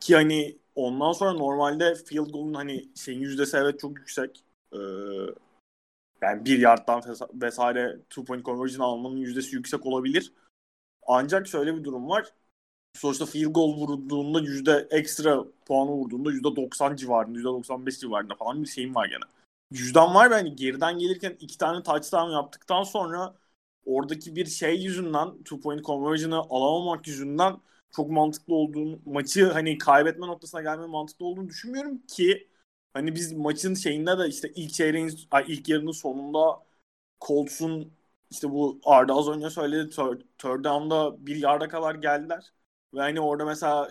Ki 0.00 0.14
hani 0.14 0.58
ondan 0.74 1.12
sonra 1.12 1.32
normalde 1.32 1.94
field 1.94 2.30
goal'un 2.30 2.54
hani 2.54 2.88
şeyin 2.94 3.20
yüzdesi 3.20 3.56
evet 3.56 3.80
çok 3.80 3.98
yüksek. 3.98 4.44
Ee, 4.72 4.78
yani 6.24 6.44
bir 6.44 6.58
yardtan 6.58 7.02
vesaire 7.34 8.00
two 8.10 8.24
point 8.24 8.44
conversion 8.44 8.86
almanın 8.86 9.16
yüzdesi 9.16 9.56
yüksek 9.56 9.86
olabilir. 9.86 10.32
Ancak 11.06 11.46
şöyle 11.48 11.76
bir 11.76 11.84
durum 11.84 12.08
var. 12.08 12.28
Sonuçta 12.96 13.26
field 13.26 13.52
goal 13.52 13.76
vurduğunda 13.76 14.40
yüzde 14.40 14.88
ekstra 14.90 15.44
puanı 15.66 15.90
vurduğunda 15.90 16.30
yüzde 16.32 16.56
90 16.56 16.96
civarında, 16.96 17.38
yüzde 17.38 17.48
95 17.48 17.98
civarında 18.00 18.34
falan 18.34 18.62
bir 18.62 18.68
şeyim 18.68 18.94
var 18.94 19.06
gene. 19.06 19.24
Yüzden 19.70 20.14
var 20.14 20.30
ve 20.30 20.34
hani 20.34 20.56
geriden 20.56 20.98
gelirken 20.98 21.36
iki 21.40 21.58
tane 21.58 21.82
touchdown 21.82 22.30
yaptıktan 22.30 22.82
sonra 22.82 23.34
oradaki 23.86 24.36
bir 24.36 24.46
şey 24.46 24.82
yüzünden 24.82 25.38
two 25.44 25.60
point 25.60 25.84
conversion'ı 25.84 26.38
alamamak 26.38 27.06
yüzünden 27.06 27.56
çok 27.96 28.10
mantıklı 28.10 28.54
olduğunu 28.54 29.00
maçı 29.06 29.52
hani 29.52 29.78
kaybetme 29.78 30.26
noktasına 30.26 30.62
gelme 30.62 30.86
mantıklı 30.86 31.26
olduğunu 31.26 31.48
düşünmüyorum 31.48 31.98
ki 32.06 32.48
hani 32.94 33.14
biz 33.14 33.32
maçın 33.32 33.74
şeyinde 33.74 34.18
de 34.18 34.28
işte 34.28 34.52
ilk 34.54 34.72
çeyreğin 34.72 35.10
ilk 35.48 35.68
yarının 35.68 35.92
sonunda 35.92 36.62
Colts'un 37.20 37.92
işte 38.30 38.50
bu 38.50 38.80
Arda 38.84 39.14
az 39.14 39.28
önce 39.28 39.50
söyledi 39.50 39.90
third, 39.90 40.20
third 40.38 40.64
down'da 40.64 41.26
bir 41.26 41.36
yarda 41.36 41.68
kadar 41.68 41.94
geldiler. 41.94 42.52
Ve 42.94 43.00
hani 43.00 43.20
orada 43.20 43.44
mesela 43.44 43.90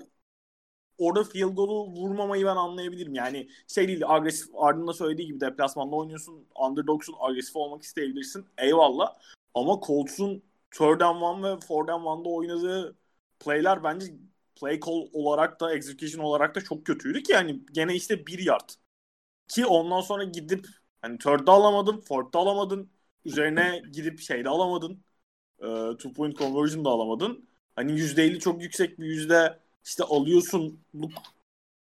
orada 0.98 1.24
field 1.24 1.56
goal'u 1.56 1.88
vurmamayı 1.92 2.46
ben 2.46 2.56
anlayabilirim. 2.56 3.16
Yani 3.16 3.50
şey 3.68 3.88
değil 3.88 4.04
agresif 4.08 4.48
Arda'nın 4.56 4.88
da 4.88 4.94
söylediği 4.94 5.28
gibi 5.28 5.42
deplasmanda 5.42 5.96
oynuyorsun. 5.96 6.48
Underdog'sun 6.56 7.16
agresif 7.20 7.56
olmak 7.56 7.84
isteyebilirsin. 7.84 8.46
Eyvallah. 8.58 9.18
Ama 9.54 9.80
Colts'un 9.88 10.44
third 10.72 11.02
and 11.02 11.22
one 11.22 11.44
ve 11.44 11.60
fourth 11.60 11.92
and 11.92 12.06
one'da 12.06 12.30
oynadığı 12.30 12.96
play'ler 13.40 13.84
bence 13.84 14.06
play 14.56 14.80
call 14.80 15.08
olarak 15.14 15.60
da 15.60 15.76
execution 15.76 16.24
olarak 16.24 16.56
da 16.56 16.62
çok 16.62 16.86
kötüydü 16.86 17.24
ki 17.24 17.32
yani 17.34 17.60
gene 17.72 17.96
işte 17.96 18.28
bir 18.28 18.40
yard. 18.40 18.70
Ki 19.48 19.66
ondan 19.66 20.02
sonra 20.02 20.24
gidip 20.24 20.68
hani 21.02 21.18
third'da 21.18 21.52
alamadın, 21.52 22.02
fourth'da 22.02 22.40
alamadın. 22.40 22.92
Üzerine 23.26 23.82
gidip 23.94 24.20
şeyde 24.20 24.50
alamadın. 24.50 25.04
E, 25.60 25.66
two 25.98 26.14
point 26.14 26.38
conversion 26.38 26.86
da 26.86 26.90
alamadın. 26.90 27.50
Hani 27.76 27.94
%50 28.00 28.40
çok 28.40 28.62
yüksek 28.64 29.00
bir 29.00 29.06
yüzde 29.06 29.60
işte 29.86 30.04
alıyorsun. 30.04 30.86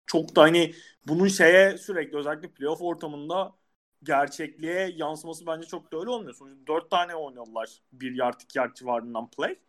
Çok 0.05 0.35
da 0.35 0.41
hani 0.41 0.73
bunun 1.07 1.27
şeye 1.27 1.77
sürekli 1.77 2.17
özellikle 2.17 2.49
playoff 2.51 2.81
ortamında 2.81 3.55
gerçekliğe 4.03 4.93
yansıması 4.97 5.47
bence 5.47 5.67
çok 5.67 5.93
da 5.93 5.99
öyle 5.99 6.09
olmuyor. 6.09 6.33
Sonuçta 6.35 6.67
dört 6.67 6.91
tane 6.91 7.15
oynadılar 7.15 7.81
bir 7.93 8.15
yard 8.15 8.41
iki 8.41 8.57
yard 8.59 8.75
civarından 8.75 9.29
play. 9.29 9.59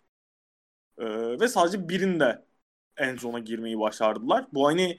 Ee, 0.98 1.40
ve 1.40 1.48
sadece 1.48 1.88
birinde 1.88 2.44
en 2.96 3.16
zona 3.16 3.38
girmeyi 3.38 3.80
başardılar. 3.80 4.46
Bu 4.52 4.66
hani 4.66 4.98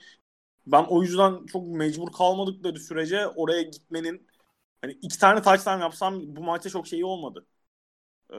ben 0.67 0.83
o 0.83 1.03
yüzden 1.03 1.45
çok 1.45 1.67
mecbur 1.67 2.11
kalmadıkları 2.11 2.79
sürece 2.79 3.27
oraya 3.27 3.61
gitmenin 3.61 4.27
hani 4.81 4.93
iki 4.93 5.19
tane 5.19 5.41
touchdown 5.41 5.81
yapsam 5.81 6.35
bu 6.35 6.43
maçta 6.43 6.69
çok 6.69 6.87
şeyi 6.87 7.05
olmadı. 7.05 7.45
Ee, 8.33 8.37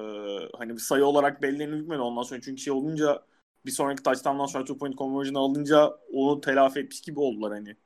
hani 0.58 0.72
bir 0.74 0.78
sayı 0.80 1.04
olarak 1.06 1.42
belirlenip 1.42 1.80
bitmedi 1.82 2.00
ondan 2.00 2.22
sonra 2.22 2.40
çünkü 2.40 2.62
şey 2.62 2.72
olunca 2.72 3.22
bir 3.66 3.70
sonraki 3.70 4.02
touchdown'dan 4.02 4.46
sonra 4.46 4.64
two 4.64 4.78
point 4.78 4.98
conversion 4.98 5.34
alınca 5.34 5.88
onu 6.12 6.40
telafi 6.40 6.80
etmiş 6.80 7.00
gibi 7.00 7.20
oldular 7.20 7.52
hani. 7.52 7.76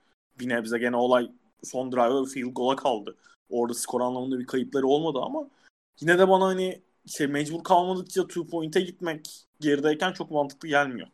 Bir 0.40 0.49
nebze 0.49 0.78
gene 0.78 0.97
olay 0.97 1.30
son 1.64 1.92
drive'da 1.92 2.25
field 2.25 2.52
goal'a 2.52 2.76
kaldı. 2.76 3.16
Orada 3.50 3.75
skor 3.75 4.00
anlamında 4.00 4.38
bir 4.38 4.47
kayıpları 4.47 4.87
olmadı 4.87 5.18
ama 5.23 5.49
yine 6.00 6.18
de 6.18 6.28
bana 6.28 6.45
hani 6.47 6.83
şey 7.07 7.26
mecbur 7.26 7.64
kalmadıkça 7.64 8.26
two 8.26 8.47
point'e 8.47 8.80
gitmek 8.80 9.47
gerideyken 9.61 10.12
çok 10.12 10.30
mantıklı 10.30 10.68
gelmiyor. 10.68 11.09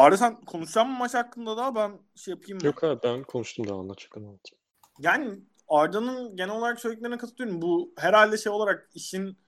Arda 0.00 0.16
sen 0.16 0.40
konuşacak 0.40 0.86
mı 0.86 0.92
maç 0.92 1.14
hakkında 1.14 1.56
da 1.56 1.74
ben 1.74 1.98
şey 2.14 2.34
yapayım 2.34 2.58
mı? 2.58 2.66
Yok 2.66 2.84
abi 2.84 3.00
ben 3.02 3.22
konuştum 3.22 3.68
daha 3.68 3.78
anlatacak 3.78 4.16
anlatayım. 4.16 4.60
Yani 4.98 5.38
Arda'nın 5.68 6.36
genel 6.36 6.54
olarak 6.54 6.80
söylediklerine 6.80 7.16
katılıyorum. 7.18 7.62
Bu 7.62 7.92
herhalde 7.96 8.38
şey 8.38 8.52
olarak 8.52 8.90
işin 8.94 9.38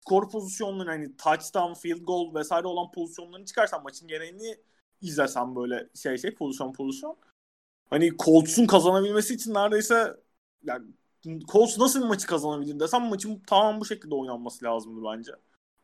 skor 0.00 0.30
pozisyonları 0.30 0.90
hani 0.90 1.16
touchdown, 1.16 1.72
field 1.72 2.02
goal 2.02 2.34
vesaire 2.34 2.66
olan 2.66 2.90
pozisyonlarını 2.90 3.46
çıkarsan 3.46 3.82
maçın 3.82 4.08
gereğini 4.08 4.56
izlesen 5.00 5.56
böyle 5.56 5.88
şey 5.94 6.18
şey 6.18 6.34
pozisyon 6.34 6.72
pozisyon. 6.72 7.16
Hani 7.90 8.16
Colts'un 8.16 8.66
kazanabilmesi 8.66 9.34
için 9.34 9.54
neredeyse 9.54 10.16
yani 10.62 10.86
Colts 11.52 11.78
nasıl 11.78 12.06
maçı 12.06 12.26
kazanabilir 12.26 12.80
desem 12.80 13.02
maçın 13.02 13.42
tamam 13.46 13.80
bu 13.80 13.84
şekilde 13.84 14.14
oynanması 14.14 14.64
lazımdı 14.64 15.00
bence. 15.12 15.32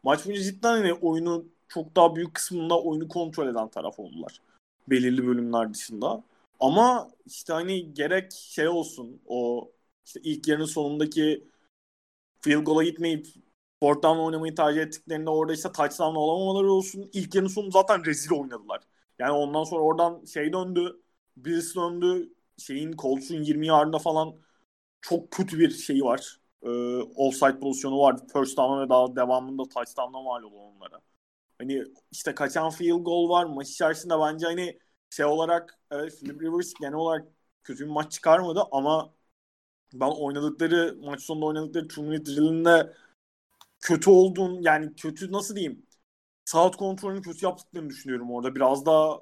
Maç 0.02 0.26
boyunca 0.26 0.42
cidden 0.42 0.72
hani 0.72 0.92
oyunu 0.92 1.44
çok 1.70 1.96
daha 1.96 2.16
büyük 2.16 2.34
kısmında 2.34 2.82
oyunu 2.82 3.08
kontrol 3.08 3.48
eden 3.48 3.68
taraf 3.68 3.98
oldular. 3.98 4.40
Belirli 4.88 5.26
bölümler 5.26 5.74
dışında. 5.74 6.24
Ama 6.60 7.10
işte 7.26 7.52
hani 7.52 7.94
gerek 7.94 8.32
şey 8.32 8.68
olsun 8.68 9.20
o 9.26 9.70
işte 10.06 10.20
ilk 10.24 10.48
yarının 10.48 10.64
sonundaki 10.66 11.44
field 12.40 12.64
goal'a 12.64 12.84
gitmeyip 12.84 13.26
down 13.82 14.18
oynamayı 14.18 14.54
tercih 14.54 14.82
ettiklerinde 14.82 15.30
orada 15.30 15.52
işte 15.52 15.72
touchdown 15.72 16.16
olamamaları 16.16 16.72
olsun. 16.72 17.10
İlk 17.12 17.34
yarının 17.34 17.48
sonu 17.48 17.70
zaten 17.70 18.04
rezil 18.04 18.32
oynadılar. 18.32 18.80
Yani 19.18 19.32
ondan 19.32 19.64
sonra 19.64 19.82
oradan 19.82 20.24
şey 20.24 20.52
döndü. 20.52 21.00
Bills 21.36 21.76
döndü. 21.76 22.32
Şeyin 22.58 22.92
Colts'un 22.96 23.42
20 23.42 23.66
yardında 23.66 23.98
falan 23.98 24.34
çok 25.00 25.30
kötü 25.30 25.58
bir 25.58 25.70
şeyi 25.70 26.02
var. 26.02 26.40
Ee, 26.62 26.68
offside 27.16 27.60
pozisyonu 27.60 27.98
var. 27.98 28.16
First 28.32 28.58
down 28.58 28.80
ve 28.80 28.88
daha 28.88 29.16
devamında 29.16 29.62
touchdown'a 29.62 30.22
mal 30.22 30.42
oldu 30.42 30.56
onlara. 30.56 31.00
Hani 31.60 31.84
işte 32.12 32.34
kaçan 32.34 32.70
field 32.70 33.04
goal 33.04 33.28
var. 33.28 33.44
Maç 33.44 33.70
içerisinde 33.70 34.14
bence 34.20 34.46
hani 34.46 34.78
şey 35.10 35.26
olarak 35.26 35.80
evet 35.90 36.20
Philip 36.20 36.42
Rivers 36.42 36.74
genel 36.80 36.94
olarak 36.94 37.28
kötü 37.64 37.84
bir 37.84 37.90
maç 37.90 38.12
çıkarmadı 38.12 38.62
ama 38.72 39.14
ben 39.94 40.08
oynadıkları 40.10 40.96
maç 41.02 41.22
sonunda 41.22 41.46
oynadıkları 41.46 42.06
minute 42.08 42.26
drill'inde 42.26 42.94
kötü 43.80 44.10
olduğun 44.10 44.62
yani 44.62 44.96
kötü 44.96 45.32
nasıl 45.32 45.56
diyeyim 45.56 45.86
saat 46.44 46.76
kontrolünü 46.76 47.22
kötü 47.22 47.46
yaptıklarını 47.46 47.90
düşünüyorum 47.90 48.32
orada. 48.32 48.54
Biraz 48.54 48.86
daha 48.86 49.20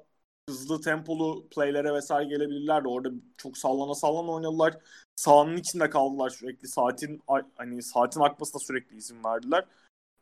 hızlı 0.49 0.81
tempolu 0.81 1.49
playlere 1.49 1.93
vesaire 1.93 2.29
gelebilirlerdi. 2.29 2.87
Orada 2.87 3.09
çok 3.37 3.57
sallana 3.57 3.95
sallana 3.95 4.31
oynadılar. 4.31 4.77
Sahanın 5.15 5.57
içinde 5.57 5.89
kaldılar 5.89 6.29
sürekli. 6.29 6.67
Saatin 6.67 7.21
hani 7.55 7.83
saatin 7.83 8.21
akmasına 8.21 8.59
sürekli 8.61 8.97
izin 8.97 9.23
verdiler. 9.23 9.65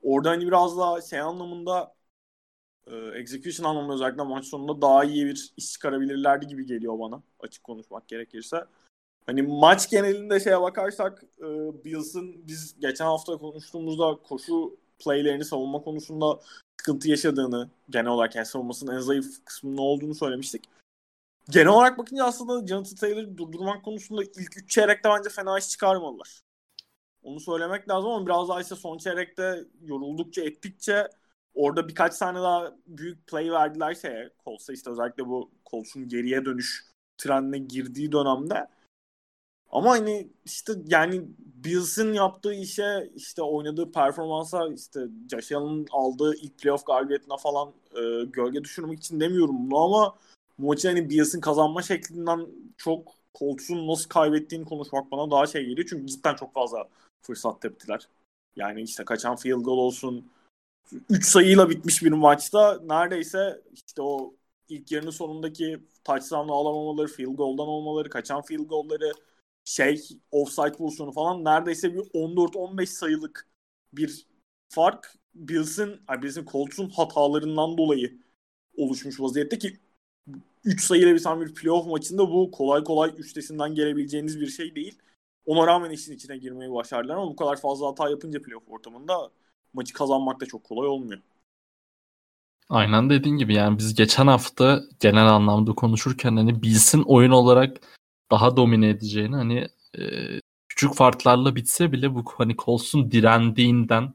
Orada 0.01 0.29
hani 0.29 0.47
biraz 0.47 0.77
daha 0.77 1.01
şey 1.01 1.19
anlamında 1.19 1.96
e, 2.91 2.95
execution 2.95 3.69
anlamında 3.69 3.93
özellikle 3.93 4.23
maç 4.23 4.45
sonunda 4.45 4.81
daha 4.81 5.03
iyi 5.03 5.25
bir 5.25 5.53
iş 5.57 5.71
çıkarabilirlerdi 5.71 6.47
gibi 6.47 6.65
geliyor 6.65 6.99
bana. 6.99 7.23
Açık 7.39 7.63
konuşmak 7.63 8.07
gerekirse. 8.07 8.65
Hani 9.25 9.41
maç 9.41 9.89
genelinde 9.89 10.39
şeye 10.39 10.61
bakarsak 10.61 11.23
e, 11.39 11.45
Bills'ın 11.85 12.47
biz 12.47 12.79
geçen 12.79 13.05
hafta 13.05 13.37
konuştuğumuzda 13.37 14.17
koşu 14.23 14.77
playlerini 14.99 15.45
savunma 15.45 15.81
konusunda 15.81 16.39
sıkıntı 16.79 17.09
yaşadığını 17.09 17.69
genel 17.89 18.11
olarak 18.11 18.35
yani 18.35 18.45
savunmasının 18.45 18.95
en 18.95 18.99
zayıf 18.99 19.45
kısmının 19.45 19.77
olduğunu 19.77 20.15
söylemiştik. 20.15 20.63
genel 21.49 21.67
olarak 21.67 21.97
bakınca 21.97 22.23
aslında 22.25 22.67
Jonathan 22.67 22.95
Taylor'ı 22.95 23.37
durdurmak 23.37 23.85
konusunda 23.85 24.23
ilk 24.23 24.57
3 24.57 24.69
çeyrekte 24.69 25.09
bence 25.09 25.29
fena 25.29 25.57
iş 25.59 25.69
çıkarmadılar. 25.69 26.41
Onu 27.23 27.39
söylemek 27.39 27.89
lazım 27.89 28.09
ama 28.09 28.25
biraz 28.25 28.49
daha 28.49 28.61
işte 28.61 28.75
son 28.75 28.97
çeyrekte 28.97 29.65
yoruldukça 29.81 30.41
ettikçe 30.41 31.07
orada 31.57 31.87
birkaç 31.87 32.17
tane 32.17 32.39
daha 32.39 32.75
büyük 32.87 33.27
play 33.27 33.51
verdiler 33.51 33.93
şeye. 33.93 34.29
Colts'a 34.45 34.73
işte 34.73 34.91
özellikle 34.91 35.25
bu 35.25 35.51
Colts'un 35.71 36.07
geriye 36.07 36.45
dönüş 36.45 36.85
trendine 37.17 37.57
girdiği 37.57 38.11
dönemde. 38.11 38.67
Ama 39.69 39.89
hani 39.89 40.29
işte 40.45 40.73
yani 40.87 41.23
Bills'in 41.39 42.13
yaptığı 42.13 42.53
işe 42.53 43.11
işte 43.15 43.41
oynadığı 43.41 43.91
performansa 43.91 44.67
işte 44.75 45.07
Josh 45.31 45.51
Allen'ın 45.51 45.87
aldığı 45.91 46.35
ilk 46.35 46.59
playoff 46.59 46.85
galibiyetine 46.85 47.37
falan 47.37 47.73
e, 47.91 48.25
gölge 48.25 48.63
düşürmek 48.63 48.99
için 48.99 49.19
demiyorum 49.19 49.55
bunu 49.71 49.79
ama 49.79 50.15
maçı 50.57 50.87
hani 50.87 51.09
Bills'in 51.09 51.41
kazanma 51.41 51.81
şeklinden 51.81 52.47
çok 52.77 53.13
Colts'un 53.39 53.87
nasıl 53.87 54.09
kaybettiğini 54.09 54.65
konuşmak 54.65 55.11
bana 55.11 55.31
daha 55.31 55.47
şey 55.47 55.65
geliyor. 55.65 55.87
Çünkü 55.89 56.07
cidden 56.07 56.35
çok 56.35 56.53
fazla 56.53 56.89
fırsat 57.21 57.61
teptiler. 57.61 58.07
Yani 58.55 58.81
işte 58.81 59.05
kaçan 59.05 59.35
field 59.35 59.61
goal 59.61 59.77
olsun 59.77 60.25
3 61.09 61.25
sayıyla 61.25 61.69
bitmiş 61.69 62.03
bir 62.03 62.11
maçta 62.11 62.79
neredeyse 62.83 63.61
işte 63.73 64.01
o 64.01 64.35
ilk 64.69 64.91
yarının 64.91 65.11
sonundaki 65.11 65.79
touchdown'ı 66.03 66.51
alamamaları, 66.51 67.07
field 67.07 67.35
goal'dan 67.35 67.67
olmaları, 67.67 68.09
kaçan 68.09 68.41
field 68.41 68.65
goal'ları, 68.69 69.11
şey 69.65 70.07
offside 70.31 70.71
pozisyonu 70.71 71.11
falan 71.11 71.45
neredeyse 71.45 71.93
bir 71.93 71.99
14-15 71.99 72.85
sayılık 72.85 73.47
bir 73.93 74.27
fark 74.69 75.15
Bills'in, 75.35 76.01
Bills'in 76.21 76.45
Colts'un 76.45 76.89
hatalarından 76.89 77.77
dolayı 77.77 78.17
oluşmuş 78.77 79.19
vaziyette 79.19 79.57
ki 79.59 79.79
3 80.65 80.81
sayıyla 80.83 81.15
biten 81.15 81.41
bir 81.41 81.53
playoff 81.53 81.87
maçında 81.87 82.31
bu 82.31 82.51
kolay 82.51 82.83
kolay 82.83 83.13
üstesinden 83.17 83.75
gelebileceğiniz 83.75 84.41
bir 84.41 84.47
şey 84.47 84.75
değil. 84.75 84.99
Ona 85.45 85.67
rağmen 85.67 85.91
işin 85.91 86.13
içine 86.13 86.37
girmeyi 86.37 86.71
başardılar 86.73 87.15
ama 87.15 87.27
bu 87.31 87.35
kadar 87.35 87.61
fazla 87.61 87.87
hata 87.87 88.09
yapınca 88.09 88.41
playoff 88.41 88.69
ortamında 88.69 89.31
maçı 89.77 89.93
kazanmak 89.93 90.41
da 90.41 90.45
çok 90.45 90.63
kolay 90.63 90.87
olmuyor. 90.87 91.21
Aynen 92.69 93.09
dediğin 93.09 93.37
gibi 93.37 93.53
yani 93.53 93.77
biz 93.77 93.95
geçen 93.95 94.27
hafta 94.27 94.81
genel 94.99 95.27
anlamda 95.27 95.73
konuşurken 95.73 96.35
hani 96.35 96.63
Bills'in 96.63 97.03
oyun 97.03 97.31
olarak 97.31 97.77
daha 98.31 98.57
domine 98.57 98.89
edeceğini 98.89 99.35
hani 99.35 99.67
e, 99.97 100.01
küçük 100.69 100.95
farklarla 100.95 101.55
bitse 101.55 101.91
bile 101.91 102.15
bu 102.15 102.23
hani 102.37 102.55
Colts'un 102.57 103.11
direndiğinden 103.11 104.13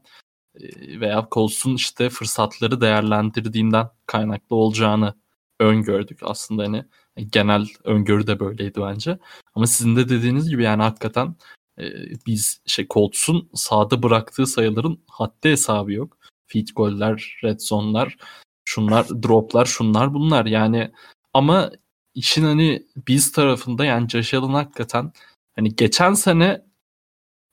e, 0.55 0.99
veya 0.99 1.27
Colts'un 1.31 1.75
işte 1.75 2.09
fırsatları 2.09 2.81
değerlendirdiğinden 2.81 3.89
kaynaklı 4.05 4.55
olacağını 4.55 5.13
öngördük 5.59 6.19
aslında 6.23 6.63
hani 6.63 6.85
genel 7.31 7.67
öngörü 7.83 8.27
de 8.27 8.39
böyleydi 8.39 8.81
bence. 8.81 9.19
Ama 9.55 9.67
sizin 9.67 9.95
de 9.95 10.09
dediğiniz 10.09 10.49
gibi 10.49 10.63
yani 10.63 10.83
hakikaten 10.83 11.35
e, 11.79 11.85
biz 12.27 12.61
şey 12.65 12.87
Colts'un 12.87 13.49
sağda 13.53 14.03
bıraktığı 14.03 14.47
sayıların 14.47 15.03
haddi 15.07 15.49
hesabı 15.49 15.93
yok. 15.93 16.17
Feed 16.47 16.67
goller, 16.75 17.39
red 17.43 17.59
zone'lar, 17.59 18.17
şunlar, 18.65 19.09
droplar, 19.09 19.65
şunlar 19.65 20.13
bunlar 20.13 20.45
yani 20.45 20.91
ama 21.33 21.71
işin 22.15 22.43
hani 22.43 22.87
biz 23.07 23.31
tarafında 23.31 23.85
yani 23.85 24.09
Josh 24.09 24.33
Allen 24.33 24.53
hakikaten 24.53 25.11
hani 25.55 25.75
geçen 25.75 26.13
sene 26.13 26.65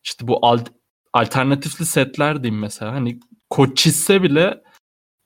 işte 0.05 0.29
bu 0.29 0.47
al, 0.47 0.59
alternatifli 1.13 1.87
setler 1.87 2.43
diyeyim 2.43 2.61
mesela 2.61 2.93
hani 2.93 3.21
koç 3.51 3.79
çizse 3.79 4.23
bile 4.23 4.63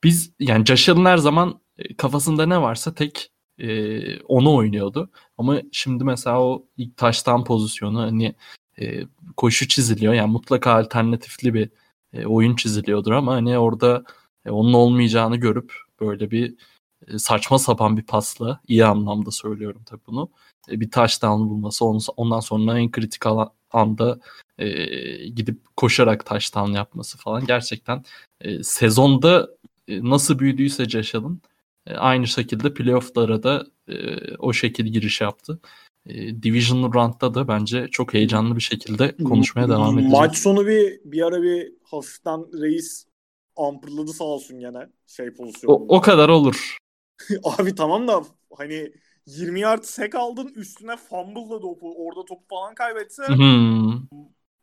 biz 0.04 0.34
yani 0.40 0.64
Josh 0.64 0.88
Allen 0.88 1.04
her 1.04 1.16
zaman 1.16 1.60
e, 1.78 1.96
kafasında 1.96 2.46
ne 2.46 2.62
varsa 2.62 2.94
tek 2.94 3.30
e, 3.58 4.20
onu 4.20 4.54
oynuyordu. 4.54 5.10
Ama 5.38 5.60
şimdi 5.72 6.04
mesela 6.04 6.42
o 6.42 6.66
ilk 6.76 6.96
taştan 6.96 7.44
pozisyonu 7.44 8.00
hani 8.00 8.34
e, 8.80 9.04
koşu 9.36 9.68
çiziliyor. 9.68 10.14
Yani 10.14 10.32
mutlaka 10.32 10.72
alternatifli 10.72 11.54
bir 11.54 11.70
e, 12.12 12.26
oyun 12.26 12.56
çiziliyordur 12.56 13.12
ama 13.12 13.34
hani 13.34 13.58
orada 13.58 14.04
e, 14.46 14.50
onun 14.50 14.72
olmayacağını 14.72 15.36
görüp 15.36 15.72
böyle 16.00 16.30
bir 16.30 16.54
e, 17.08 17.18
saçma 17.18 17.58
sapan 17.58 17.96
bir 17.96 18.02
pasla 18.02 18.60
iyi 18.68 18.84
anlamda 18.84 19.30
söylüyorum 19.30 19.82
tabii 19.86 20.02
bunu. 20.06 20.30
E, 20.70 20.80
bir 20.80 20.90
touchdown 20.90 21.48
bulması 21.50 21.84
ondan 22.16 22.40
sonra 22.40 22.78
en 22.78 22.90
kritik 22.90 23.26
anda 23.70 24.20
e, 24.58 24.68
gidip 25.28 25.76
koşarak 25.76 26.26
touchdown 26.26 26.72
yapması 26.72 27.18
falan 27.18 27.46
gerçekten 27.46 28.04
e, 28.40 28.62
sezonda 28.62 29.48
nasıl 29.88 30.38
büyüdüyse 30.38 30.88
e, 31.86 31.94
aynı 31.94 32.26
şekilde 32.26 32.74
playoff'lara 32.74 33.42
da 33.42 33.66
o 34.38 34.52
şekilde 34.52 34.88
giriş 34.88 35.20
yaptı. 35.20 35.60
E, 36.06 36.42
Division 36.42 36.92
Round'da 36.92 37.34
da 37.34 37.48
bence 37.48 37.88
çok 37.90 38.14
heyecanlı 38.14 38.56
bir 38.56 38.60
şekilde 38.60 39.16
konuşmaya 39.16 39.68
devam 39.68 39.98
edeceğiz. 39.98 40.12
Maç 40.12 40.38
sonu 40.38 40.66
bir 40.66 41.00
bir 41.04 41.22
ara 41.26 41.42
bir 41.42 41.72
hafiften 41.82 42.62
reis 42.62 43.06
ampırladı 43.56 44.12
sağ 44.12 44.24
olsun 44.24 44.60
gene 44.60 44.88
şey 45.06 45.34
pozisyonunda. 45.34 45.84
O, 45.84 45.96
o 45.96 46.00
kadar 46.00 46.28
olur. 46.28 46.76
Abi 47.44 47.74
tamam 47.74 48.08
da 48.08 48.22
hani 48.56 48.92
20 49.26 49.60
yard 49.60 49.82
sek 49.82 50.14
aldın 50.14 50.52
üstüne 50.54 50.96
fumble'la 50.96 51.60
topu 51.60 52.06
orada 52.06 52.24
topu 52.24 52.44
falan 52.48 52.74
kaybetse 52.74 53.22
hmm. 53.28 54.08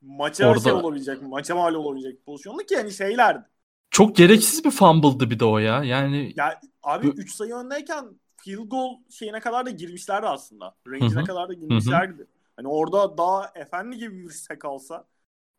maça 0.01 0.49
orada... 0.49 0.59
şey 0.59 0.71
olabilecek 0.71 1.21
maça 1.21 1.55
mal 1.55 1.73
olabilecek 1.73 2.25
pozisyonda 2.25 2.65
ki 2.65 2.73
yani 2.73 2.91
şeylerdi. 2.91 3.45
Çok 3.91 4.15
gereksiz 4.15 4.65
bir 4.65 4.71
fumble'dı 4.71 5.29
bir 5.29 5.39
de 5.39 5.45
o 5.45 5.57
ya. 5.57 5.83
Yani 5.83 6.33
ya 6.35 6.59
abi 6.83 7.07
3 7.07 7.35
sayı 7.35 7.53
öndeyken 7.53 8.05
field 8.43 8.69
goal 8.69 8.97
şeyine 9.09 9.39
kadar 9.39 9.65
da 9.65 9.69
girmişlerdi 9.69 10.27
aslında. 10.27 10.75
Range'ine 10.87 11.23
kadar 11.23 11.49
da 11.49 11.53
girmişlerdi. 11.53 12.27
Hani 12.55 12.67
orada 12.67 13.17
daha 13.17 13.51
efendi 13.55 13.97
gibi 13.97 14.23
bir 14.23 14.29
sek 14.29 14.65
alsa 14.65 15.05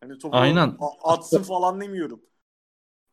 hani 0.00 0.18
topu 0.18 0.36
Aynen. 0.36 0.78
atsın 1.02 1.42
falan 1.42 1.80
demiyorum. 1.80 2.20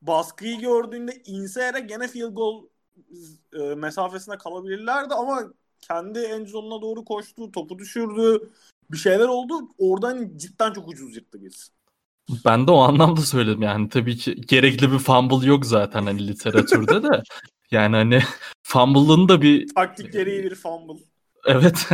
Baskıyı 0.01 0.59
gördüğünde 0.59 1.21
inse 1.25 1.61
yere 1.61 1.79
gene 1.79 2.07
field 2.07 2.33
goal 2.33 2.63
e, 3.53 3.75
mesafesine 3.75 4.37
kalabilirlerdi 4.37 5.13
ama 5.13 5.43
kendi 5.81 6.19
en 6.19 6.45
zonuna 6.45 6.81
doğru 6.81 7.05
koştu, 7.05 7.51
topu 7.51 7.79
düşürdü. 7.79 8.49
Bir 8.91 8.97
şeyler 8.97 9.27
oldu. 9.27 9.53
Oradan 9.77 10.37
cidden 10.37 10.73
çok 10.73 10.87
ucuz 10.87 11.15
yırttı 11.15 11.41
biz. 11.41 11.71
Ben 12.45 12.67
de 12.67 12.71
o 12.71 12.77
anlamda 12.77 13.21
söyledim 13.21 13.61
yani 13.61 13.89
tabii 13.89 14.17
ki 14.17 14.41
gerekli 14.41 14.91
bir 14.91 14.97
fumble 14.97 15.47
yok 15.47 15.65
zaten 15.65 16.05
hani 16.05 16.27
literatürde 16.27 17.03
de. 17.03 17.23
Yani 17.71 17.95
hani 17.95 18.21
fumble'ın 18.63 19.29
da 19.29 19.41
bir 19.41 19.73
taktik 19.75 20.13
gereği 20.13 20.43
bir 20.43 20.55
fumble. 20.55 21.03
Evet. 21.45 21.89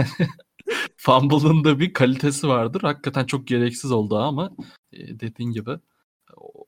fumble'ın 0.97 1.63
da 1.63 1.79
bir 1.79 1.93
kalitesi 1.93 2.47
vardır. 2.47 2.81
Hakikaten 2.81 3.25
çok 3.25 3.47
gereksiz 3.47 3.91
oldu 3.91 4.17
ama 4.17 4.51
e, 4.93 5.19
dediğin 5.19 5.51
gibi 5.51 5.71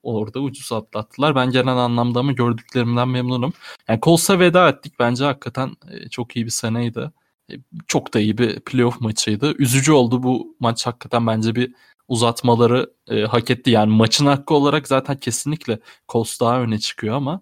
orada 0.03 0.39
ucuz 0.39 0.71
atlattılar. 0.71 1.35
Ben 1.35 1.51
genel 1.51 1.77
anlamda 1.77 2.19
ama 2.19 2.31
gördüklerimden 2.31 3.09
memnunum. 3.09 3.53
Yani 3.87 3.99
Colts'a 4.01 4.39
veda 4.39 4.69
ettik. 4.69 4.93
Bence 4.99 5.25
hakikaten 5.25 5.71
e, 5.91 6.09
çok 6.09 6.35
iyi 6.35 6.45
bir 6.45 6.51
seneydi. 6.51 7.11
E, 7.51 7.53
çok 7.87 8.13
da 8.13 8.19
iyi 8.19 8.37
bir 8.37 8.59
playoff 8.59 9.01
maçıydı. 9.01 9.53
Üzücü 9.57 9.91
oldu 9.91 10.23
bu 10.23 10.55
maç 10.59 10.85
hakikaten 10.87 11.27
bence 11.27 11.55
bir 11.55 11.73
uzatmaları 12.07 12.93
e, 13.07 13.21
hak 13.21 13.49
etti. 13.49 13.71
Yani 13.71 13.93
maçın 13.93 14.25
hakkı 14.25 14.53
olarak 14.53 14.87
zaten 14.87 15.17
kesinlikle 15.17 15.79
Colts 16.09 16.39
daha 16.39 16.61
öne 16.61 16.79
çıkıyor 16.79 17.15
ama 17.15 17.41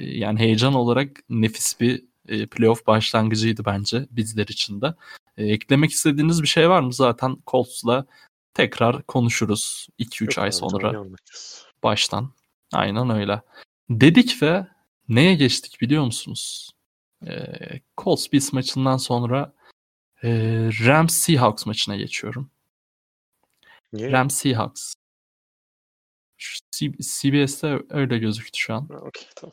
yani 0.00 0.38
heyecan 0.38 0.74
olarak 0.74 1.10
nefis 1.30 1.80
bir 1.80 2.04
e, 2.28 2.46
playoff 2.46 2.86
başlangıcıydı 2.86 3.64
bence 3.64 4.06
bizler 4.10 4.46
için 4.46 4.80
de. 4.80 4.94
E, 5.36 5.46
eklemek 5.46 5.90
istediğiniz 5.90 6.42
bir 6.42 6.48
şey 6.48 6.68
var 6.68 6.80
mı? 6.80 6.92
Zaten 6.92 7.36
Colts'la 7.46 8.06
tekrar 8.54 9.02
konuşuruz 9.02 9.88
2-3 9.98 10.40
ay 10.40 10.52
sonra 10.52 11.04
baştan. 11.82 12.32
Aynen 12.72 13.10
öyle. 13.10 13.40
Dedik 13.90 14.42
ve 14.42 14.66
neye 15.08 15.34
geçtik 15.34 15.80
biliyor 15.80 16.04
musunuz? 16.04 16.70
E, 17.26 17.32
Colts 17.98 18.32
Bills 18.32 18.52
maçından 18.52 18.96
sonra 18.96 19.52
e, 20.22 20.30
Rams 20.86 21.14
Seahawks 21.14 21.66
maçına 21.66 21.96
geçiyorum. 21.96 22.50
Niye? 23.92 24.12
Rams 24.12 24.34
Seahawks. 24.34 24.94
CBS'te 27.00 27.78
öyle 27.90 28.18
gözüktü 28.18 28.58
şu 28.58 28.74
an. 28.74 28.84
Okay, 28.84 29.24
tamam. 29.36 29.52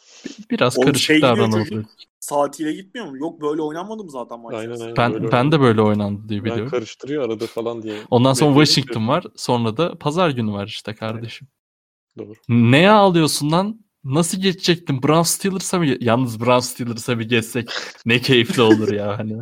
Biraz 0.50 0.78
Oğlum 0.78 0.86
karışık 0.88 1.06
şey 1.06 1.22
davranıldı. 1.22 1.86
Saatiyle 2.20 2.74
gitmiyor 2.74 3.08
mu? 3.08 3.18
Yok 3.18 3.42
böyle 3.42 3.62
oynanmadı 3.62 4.04
mı 4.04 4.12
zaten 4.12 4.40
maç? 4.40 4.56
Aynen, 4.56 4.80
aynen, 4.80 4.96
ben 4.98 5.14
böyle 5.14 5.32
ben 5.32 5.52
de 5.52 5.60
böyle 5.60 5.82
oynandı 5.82 6.30
diye 6.30 6.44
biliyorum. 6.44 6.66
Ben 6.66 6.70
karıştırıyor 6.70 7.24
arada 7.24 7.48
falan 7.48 7.84
diye. 7.84 7.96
Ondan 8.12 8.34
sonra 8.34 8.66
Washington 8.66 9.08
var. 9.08 9.24
Sonra 9.36 9.78
da 9.78 9.98
pazar 9.98 10.30
günü 10.30 10.52
var 10.52 10.68
işte 10.68 10.96
kardeşim. 10.96 11.48
Aynen. 12.20 12.30
Doğru. 12.30 12.38
Neye 12.50 12.90
ağlıyorsun 12.92 13.52
lan? 13.52 13.84
Nasıl 14.04 14.42
geçecektin? 14.42 15.04
Brown 15.04 15.22
Steelers'a 15.22 15.80
mı? 15.80 15.86
Yalnız 16.00 16.40
Brown 16.40 16.60
Steelers'a 16.60 17.20
bir 17.20 17.30
geçsek 17.30 17.70
ne 18.06 18.22
keyifli 18.22 18.62
olur 18.62 18.92
ya 18.92 19.18
hani. 19.20 19.38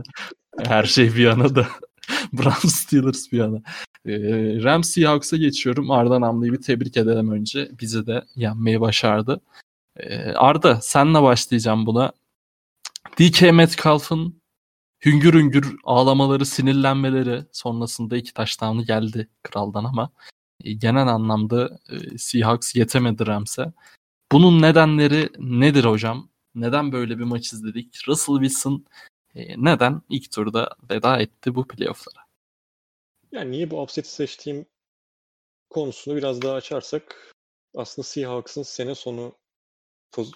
Her 0.58 0.84
şey 0.84 1.16
bir 1.16 1.24
yana 1.24 1.56
da. 1.56 1.68
Brown 2.34 2.68
Steelers 2.68 3.32
bir 3.32 3.38
yana. 3.38 3.62
Ee, 4.06 4.64
Rams 4.64 4.90
Seahawks'a 4.90 5.38
geçiyorum. 5.38 5.92
Arda 5.92 6.22
Namlı'yı 6.22 6.54
bir 6.54 6.62
tebrik 6.62 6.98
edelim 6.98 7.32
önce. 7.32 7.72
Bizi 7.82 8.08
de 8.08 8.26
yenmeyi 8.36 8.82
başardı. 8.82 9.42
Ee, 9.98 10.32
Arda 10.32 10.82
senle 10.82 11.22
başlayacağım 11.22 11.86
buna. 11.86 12.12
DK 13.20 13.42
Metcalf'ın 13.54 14.42
hüngür 15.06 15.34
hüngür 15.34 15.76
ağlamaları, 15.84 16.46
sinirlenmeleri 16.46 17.46
sonrasında 17.52 18.18
iki 18.18 18.34
taştanı 18.34 18.84
geldi 18.86 19.28
kraldan 19.44 19.84
ama 19.84 20.10
e, 20.64 20.74
genel 20.74 21.08
anlamda 21.08 21.80
e, 21.90 22.18
Seahawks 22.18 22.76
yetemedi 22.76 23.28
Rams'e. 23.28 23.74
Bunun 24.32 24.62
nedenleri 24.62 25.30
nedir 25.40 25.84
hocam? 25.84 26.30
Neden 26.56 26.92
böyle 26.92 27.20
bir 27.20 27.24
maç 27.24 27.54
izledik? 27.54 28.08
Russell 28.08 28.36
Wilson 28.36 28.74
e, 28.76 29.11
neden 29.36 30.02
ilk 30.10 30.32
turda 30.32 30.76
veda 30.90 31.20
etti 31.20 31.56
bu 31.56 31.68
playoff'lara? 31.68 32.26
Yani 33.32 33.52
niye 33.52 33.72
bu 33.72 33.82
upset'i 33.82 34.10
seçtiğim 34.10 34.66
konusunu 35.70 36.16
biraz 36.16 36.42
daha 36.42 36.56
açarsak 36.56 37.34
aslında 37.76 38.08
Seahawks'ın 38.08 38.64
sene 38.64 38.96
sonu 38.96 39.36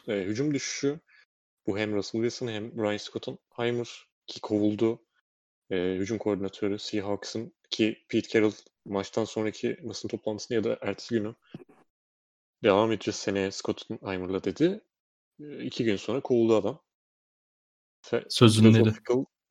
e, 0.08 0.14
hücum 0.14 0.54
düşüşü 0.54 1.00
bu 1.68 1.78
hem 1.78 1.96
Russell 1.96 2.22
Wilson 2.22 2.48
hem 2.48 2.78
Brian 2.78 2.98
Schottenheimer 2.98 4.08
ki 4.28 4.42
kovuldu 4.42 5.02
e, 5.70 5.76
hücum 5.76 6.18
koordinatörü 6.18 6.80
Seahawks'ın 6.80 7.54
ki 7.70 8.06
Pete 8.08 8.30
Carroll 8.30 8.52
maçtan 8.86 9.26
sonraki 9.26 9.78
basın 9.84 10.08
toplantısında 10.08 10.56
ya 10.56 10.64
da 10.64 10.78
ertesi 10.82 11.16
günü 11.16 11.36
devam 12.64 12.92
edeceğiz 12.92 13.16
seneye 13.16 13.52
Schottenheimer'la 13.52 14.44
dedi. 14.44 14.82
E, 15.40 15.64
iki 15.64 15.84
gün 15.84 15.96
sonra 15.96 16.22
kovuldu 16.22 16.56
adam. 16.56 16.85
Fe- 18.06 18.26
Sözünleri. 18.30 18.94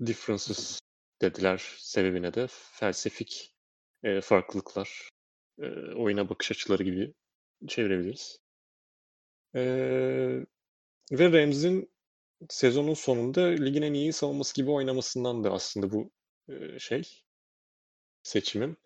Differences 0.06 0.80
dediler 1.22 1.62
sebebine 1.78 2.34
de. 2.34 2.46
Felsefik 2.50 3.54
e, 4.02 4.20
farklılıklar, 4.20 5.08
e, 5.58 5.66
oyuna 5.94 6.28
bakış 6.28 6.50
açıları 6.50 6.82
gibi 6.82 7.14
çevirebiliriz. 7.68 8.38
E, 9.54 9.62
ve 11.12 11.42
Rams'in 11.42 11.90
sezonun 12.48 12.94
sonunda 12.94 13.40
ligin 13.40 13.82
en 13.82 13.94
iyi 13.94 14.12
savunması 14.12 14.54
gibi 14.54 14.70
oynamasından 14.70 15.44
da 15.44 15.50
aslında 15.52 15.90
bu 15.90 16.10
e, 16.48 16.78
şey 16.78 17.22
seçimim. 18.22 18.76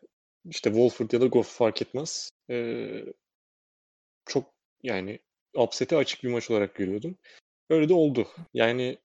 İşte 0.45 0.71
Wolford 0.71 1.13
ya 1.13 1.21
da 1.21 1.27
Goff 1.27 1.49
fark 1.49 1.83
etmez. 1.83 2.31
E, 2.51 2.89
çok 4.27 4.55
yani 4.83 5.19
upset'e 5.55 5.97
açık 5.97 6.25
bir 6.25 6.29
maç 6.29 6.51
olarak 6.51 6.75
görüyordum. 6.75 7.19
Öyle 7.71 7.89
de 7.89 7.95
oldu. 7.95 8.29
Yani 8.55 8.99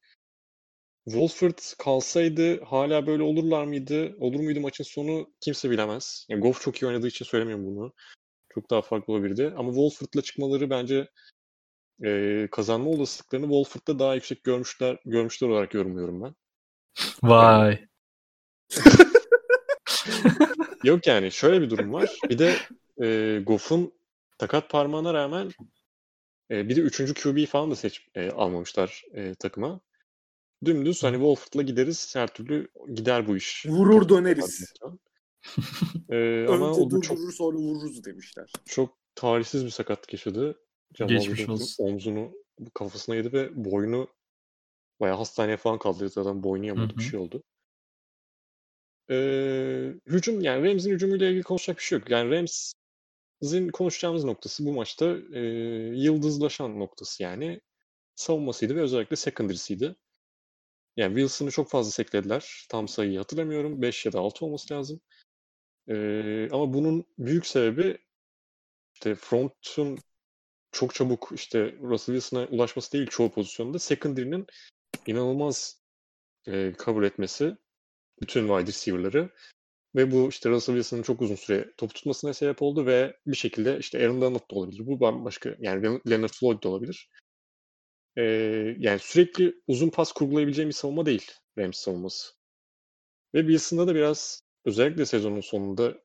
Wolford 1.06 1.60
kalsaydı 1.78 2.64
hala 2.64 3.08
böyle 3.08 3.24
olurlar 3.24 3.66
mıydı? 3.66 4.16
Olur 4.20 4.40
muydu 4.40 4.60
maçın 4.60 4.84
sonu? 4.84 5.34
Kimse 5.42 5.70
bilemez. 5.72 6.26
Yani 6.30 6.42
Goff 6.42 6.62
çok 6.62 6.82
iyi 6.82 6.88
oynadığı 6.88 7.08
için 7.08 7.26
söylemiyorum 7.26 7.66
bunu. 7.66 7.94
Çok 8.54 8.70
daha 8.70 8.82
farklı 8.82 9.14
olabilirdi. 9.14 9.54
Ama 9.58 9.70
Wolford'la 9.70 10.22
çıkmaları 10.22 10.70
bence 10.70 11.10
e, 12.04 12.48
kazanma 12.52 12.90
olasılıklarını 12.90 13.46
Wolford'da 13.46 14.00
daha 14.00 14.16
yüksek 14.16 14.44
görmüşler 14.44 14.98
görmüşler 15.06 15.48
olarak 15.48 15.74
yorumluyorum 15.74 16.24
ben. 16.24 16.36
Vay. 17.24 17.86
Yok 20.84 21.08
yani 21.08 21.32
şöyle 21.32 21.62
bir 21.62 21.70
durum 21.70 21.94
var. 21.94 22.20
Bir 22.30 22.40
de 22.40 22.56
e, 23.02 23.40
Goff'un 23.44 23.94
takat 24.38 24.70
parmağına 24.70 25.14
rağmen 25.14 25.52
e, 26.52 26.70
bir 26.70 26.76
de 26.76 26.82
üçüncü 26.82 27.14
QB 27.14 27.46
falan 27.46 27.72
da 27.72 27.76
seç 27.76 28.08
e, 28.16 28.32
almamışlar 28.32 29.04
e, 29.14 29.36
takıma. 29.36 29.82
Dümdüz 30.66 31.04
hani 31.04 31.16
Wolford'la 31.16 31.62
gideriz 31.62 32.16
her 32.16 32.34
türlü 32.34 32.68
gider 32.94 33.28
bu 33.28 33.38
iş. 33.38 33.66
Vurur 33.66 34.10
döneriz. 34.10 34.74
E, 36.10 36.46
ama 36.50 36.70
Önce 36.70 36.92
da 36.92 37.02
çok 37.02 37.18
durdurur 37.18 37.34
sonra 37.34 37.58
vururuz 37.58 38.06
demişler. 38.06 38.52
çok 38.66 38.98
tarihsiz 39.16 39.66
bir 39.66 39.70
sakatlık 39.70 40.14
yaşadı. 40.14 40.60
Jamal 40.94 41.10
Geçmiş 41.10 41.50
olsun. 41.50 41.84
omzunu 41.84 42.32
kafasına 42.74 43.16
yedi 43.16 43.34
ve 43.34 43.66
boynu 43.66 44.08
bayağı 45.00 45.18
hastaneye 45.18 45.58
falan 45.58 45.80
kaldırdı. 45.80 46.22
Adam 46.22 46.44
boynu 46.44 46.66
yamadı 46.66 46.98
bir 46.98 47.04
şey 47.04 47.20
oldu. 47.20 47.44
Ee, 49.10 49.94
hücum 50.08 50.42
yani 50.42 50.70
Rams'in 50.72 50.92
hücumuyla 50.92 51.28
ilgili 51.28 51.44
konuşacak 51.44 51.78
bir 51.78 51.84
şey 51.84 52.00
yok. 52.00 52.10
Yani 52.10 52.32
Rams'in 52.32 53.70
konuşacağımız 53.70 54.24
noktası 54.24 54.66
bu 54.66 54.74
maçta 54.74 55.18
e, 55.34 55.40
yıldızlaşan 55.96 56.80
noktası 56.80 57.24
yani 57.24 57.62
savunmasıydı 58.16 58.76
ve 58.76 58.82
özellikle 58.82 59.16
secondary'siydi. 59.16 59.96
Yani 60.98 61.16
Wilson'ı 61.16 61.52
çok 61.52 61.70
fazla 61.70 61.92
seklediler. 61.92 62.66
Tam 62.70 62.88
sayıyı 62.88 63.18
hatırlamıyorum. 63.18 63.82
5 63.82 64.06
ya 64.06 64.14
da 64.14 64.20
6 64.20 64.46
olması 64.46 64.74
lazım. 64.74 65.02
Ee, 65.88 66.50
ama 66.52 66.74
bunun 66.74 67.06
büyük 67.18 67.46
sebebi 67.46 67.98
işte 68.94 69.16
front'un 69.16 69.98
çok 70.72 70.96
çabuk 70.96 71.32
işte 71.36 71.76
Russell 71.82 72.16
Wilson'a 72.16 72.46
ulaşması 72.46 72.92
değil 72.92 73.08
çoğu 73.08 73.32
pozisyonda. 73.32 73.80
Secondary'nin 73.80 74.48
inanılmaz 75.08 75.82
e, 76.48 76.74
cover 76.80 77.04
etmesi 77.04 77.58
bütün 78.22 78.48
wide 78.48 78.68
receiver'ları 78.68 79.30
ve 79.96 80.12
bu 80.12 80.30
işte 80.30 80.50
Russell 80.50 80.76
Wilson'ın 80.76 81.04
çok 81.04 81.22
uzun 81.22 81.36
süre 81.36 81.74
top 81.78 81.96
tutmasına 81.96 82.34
sebep 82.34 82.62
oldu 82.62 82.86
ve 82.86 83.18
bir 83.28 83.36
şekilde 83.36 83.78
işte 83.80 84.00
Aaron 84.00 84.22
Donald 84.22 84.52
da 84.52 84.56
olabilir. 84.56 84.86
Bu 84.88 85.00
bambaşka 85.00 85.56
yani 85.60 86.00
Leonard 86.10 86.34
Floyd 86.34 86.64
da 86.64 86.70
olabilir. 86.70 87.10
Ee, 88.18 88.76
yani 88.80 89.00
sürekli 89.00 89.56
uzun 89.68 89.90
pas 89.90 90.12
kurgulayabileceğim 90.12 90.70
bir 90.70 90.74
savunma 90.74 91.06
değil 91.06 91.32
Rams 91.58 91.78
savunması. 91.78 92.34
Ve 93.36 93.40
Wilson'da 93.40 93.88
da 93.88 93.96
biraz 93.96 94.44
özellikle 94.66 95.06
sezonun 95.06 95.42
sonunda 95.42 95.98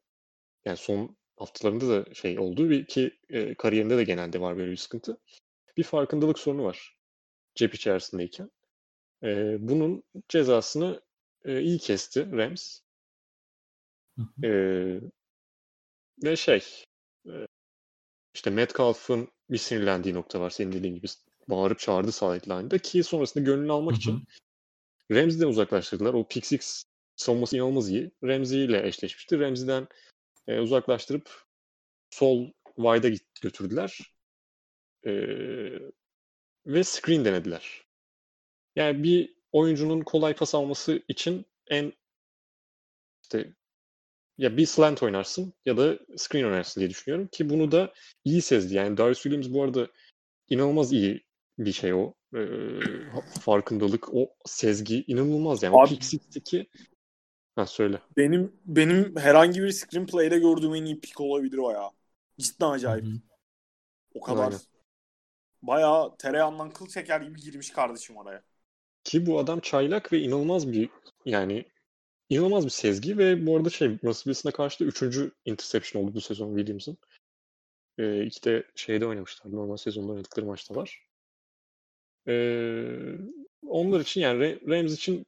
yani 0.64 0.76
son 0.76 1.16
haftalarında 1.36 1.88
da 1.88 2.14
şey 2.14 2.38
oldu 2.38 2.70
bir 2.70 2.86
ki 2.86 3.18
e, 3.28 3.54
kariyerinde 3.54 3.96
de 3.96 4.04
genelde 4.04 4.40
var 4.40 4.56
böyle 4.56 4.70
bir 4.70 4.76
sıkıntı. 4.76 5.18
Bir 5.76 5.82
farkındalık 5.82 6.38
sorunu 6.38 6.64
var 6.64 6.96
cep 7.54 7.74
içerisindeyken. 7.74 8.50
E, 9.22 9.56
bunun 9.60 10.02
cezasını 10.28 11.02
e, 11.44 11.60
iyi 11.60 11.78
kesti 11.78 12.32
Rams. 12.32 12.80
Hı 14.16 14.22
hı. 14.22 14.46
E, 14.46 14.50
ve 16.24 16.36
şey 16.36 16.64
e, 17.26 17.32
işte 18.34 18.50
Metcalf'ın 18.50 19.28
bir 19.50 19.58
sinirlendiği 19.58 20.14
nokta 20.14 20.40
var 20.40 20.50
senin 20.50 20.72
dediğin 20.72 20.94
gibi 20.94 21.06
bağırıp 21.48 21.78
çağırdı 21.78 22.12
sideline'da 22.12 22.78
ki 22.78 23.02
sonrasında 23.02 23.44
gönlünü 23.44 23.72
almak 23.72 23.92
Hı 23.92 23.96
hı. 23.96 23.98
için 23.98 24.24
Ramsey'den 25.10 25.46
uzaklaştırdılar. 25.46 26.14
O 26.14 26.28
pick 26.28 26.46
six 26.46 26.84
savunması 27.16 27.56
inanılmaz 27.56 27.90
iyi. 27.90 28.10
Ramsey 28.24 28.64
ile 28.64 28.86
eşleşmişti. 28.86 29.40
Ramsey'den 29.40 29.88
e, 30.46 30.60
uzaklaştırıp 30.60 31.44
sol 32.10 32.52
wide'a 32.76 33.10
götürdüler. 33.42 34.14
E, 35.06 35.12
ve 36.66 36.84
screen 36.84 37.24
denediler. 37.24 37.84
Yani 38.76 39.02
bir 39.02 39.34
oyuncunun 39.52 40.00
kolay 40.00 40.34
pas 40.34 40.54
alması 40.54 41.02
için 41.08 41.46
en 41.66 41.92
işte 43.22 43.54
ya 44.38 44.56
bir 44.56 44.66
slant 44.66 45.02
oynarsın 45.02 45.52
ya 45.66 45.76
da 45.76 45.98
screen 46.16 46.44
oynarsın 46.44 46.80
diye 46.80 46.90
düşünüyorum 46.90 47.28
ki 47.32 47.50
bunu 47.50 47.72
da 47.72 47.94
iyi 48.24 48.42
sezdi. 48.42 48.74
Yani 48.74 48.96
Darius 48.96 49.22
Williams 49.22 49.48
bu 49.54 49.62
arada 49.62 49.88
inanılmaz 50.48 50.92
iyi 50.92 51.27
bir 51.58 51.72
şey 51.72 51.94
o. 51.94 52.14
Ee, 52.34 52.80
farkındalık, 53.40 54.14
o 54.14 54.34
sezgi 54.46 55.04
inanılmaz 55.06 55.62
yani. 55.62 55.76
O 55.76 55.80
Abi- 55.80 55.88
pick 55.88 56.04
six'teki 56.04 56.66
ha 57.56 57.66
söyle. 57.66 58.00
Benim 58.16 58.52
benim 58.64 59.16
herhangi 59.16 59.62
bir 59.62 59.72
screenplay'de 59.72 60.38
gördüğüm 60.38 60.74
en 60.74 60.84
iyi 60.84 61.00
pick 61.00 61.20
olabilir 61.20 61.58
o 61.58 61.70
ya. 61.70 61.90
Cidden 62.38 62.70
acayip. 62.70 63.04
Hı 63.04 63.10
hı. 63.10 63.20
O 64.14 64.20
kadar. 64.20 64.44
Aynen. 64.44 64.58
Bayağı 65.62 66.16
tereyağından 66.16 66.70
kıl 66.70 66.88
çeker 66.88 67.20
gibi 67.20 67.40
girmiş 67.40 67.70
kardeşim 67.70 68.16
oraya. 68.16 68.42
Ki 69.04 69.26
bu 69.26 69.38
adam 69.38 69.60
çaylak 69.60 70.12
ve 70.12 70.20
inanılmaz 70.20 70.72
bir 70.72 70.88
yani 71.24 71.64
inanılmaz 72.28 72.64
bir 72.64 72.70
sezgi 72.70 73.18
ve 73.18 73.46
bu 73.46 73.56
arada 73.56 73.70
şey 73.70 73.88
Russell 73.88 74.32
Wilson'a 74.32 74.52
karşı 74.52 74.80
da 74.80 74.84
üçüncü 74.84 75.32
interception 75.44 76.02
oldu 76.02 76.14
bu 76.14 76.20
sezon 76.20 76.56
Williams'ın. 76.56 76.98
Ee, 77.98 78.24
iki 78.24 78.44
de 78.44 78.66
şeyde 78.74 79.06
oynamışlar. 79.06 79.52
Normal 79.52 79.76
sezonda 79.76 80.12
oynadıkları 80.12 80.46
maçta 80.46 80.74
var. 80.74 81.07
Onlar 83.66 84.00
için 84.00 84.20
yani 84.20 84.44
Ra- 84.44 84.70
Rams 84.70 84.94
için 84.94 85.26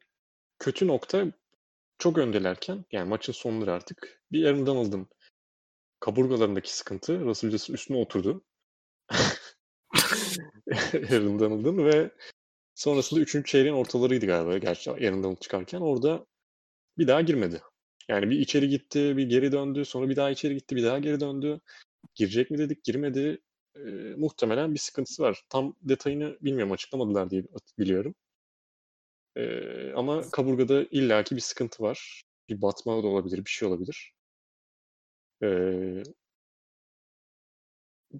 kötü 0.58 0.86
nokta 0.86 1.26
çok 1.98 2.18
öndelerken 2.18 2.84
yani 2.92 3.08
maçın 3.08 3.32
sonları 3.32 3.72
artık 3.72 4.22
bir 4.32 4.44
Aaron 4.44 4.66
Donald'ın 4.66 5.06
kaburgalarındaki 6.00 6.76
sıkıntı 6.76 7.20
Russell 7.20 7.50
Wilson 7.50 7.74
üstüne 7.74 7.96
oturdu. 7.98 8.44
Aaron 10.94 11.38
Donald'ın 11.38 11.84
ve 11.84 12.10
sonrasında 12.74 13.20
üçüncü 13.20 13.46
çeyreğin 13.46 13.74
ortalarıydı 13.74 14.26
galiba 14.26 14.58
gerçi 14.58 14.90
Aaron 14.90 15.22
Donald 15.22 15.40
çıkarken 15.40 15.80
orada 15.80 16.26
bir 16.98 17.08
daha 17.08 17.20
girmedi. 17.20 17.62
Yani 18.08 18.30
bir 18.30 18.38
içeri 18.40 18.68
gitti, 18.68 19.16
bir 19.16 19.26
geri 19.26 19.52
döndü, 19.52 19.84
sonra 19.84 20.08
bir 20.08 20.16
daha 20.16 20.30
içeri 20.30 20.54
gitti, 20.54 20.76
bir 20.76 20.84
daha 20.84 20.98
geri 20.98 21.20
döndü. 21.20 21.60
Girecek 22.14 22.50
mi 22.50 22.58
dedik, 22.58 22.84
girmedi. 22.84 23.38
Ee, 23.76 23.80
muhtemelen 24.16 24.74
bir 24.74 24.78
sıkıntısı 24.78 25.22
var. 25.22 25.42
Tam 25.48 25.76
detayını 25.82 26.38
bilmiyorum, 26.40 26.72
açıklamadılar 26.72 27.30
diye 27.30 27.44
biliyorum. 27.78 28.14
Ee, 29.36 29.92
ama 29.92 30.30
kaburgada 30.30 30.82
illaki 30.90 31.36
bir 31.36 31.40
sıkıntı 31.40 31.82
var. 31.82 32.22
Bir 32.48 32.62
batma 32.62 33.02
da 33.02 33.06
olabilir, 33.06 33.44
bir 33.44 33.50
şey 33.50 33.68
olabilir. 33.68 34.12
Ee, 35.42 36.02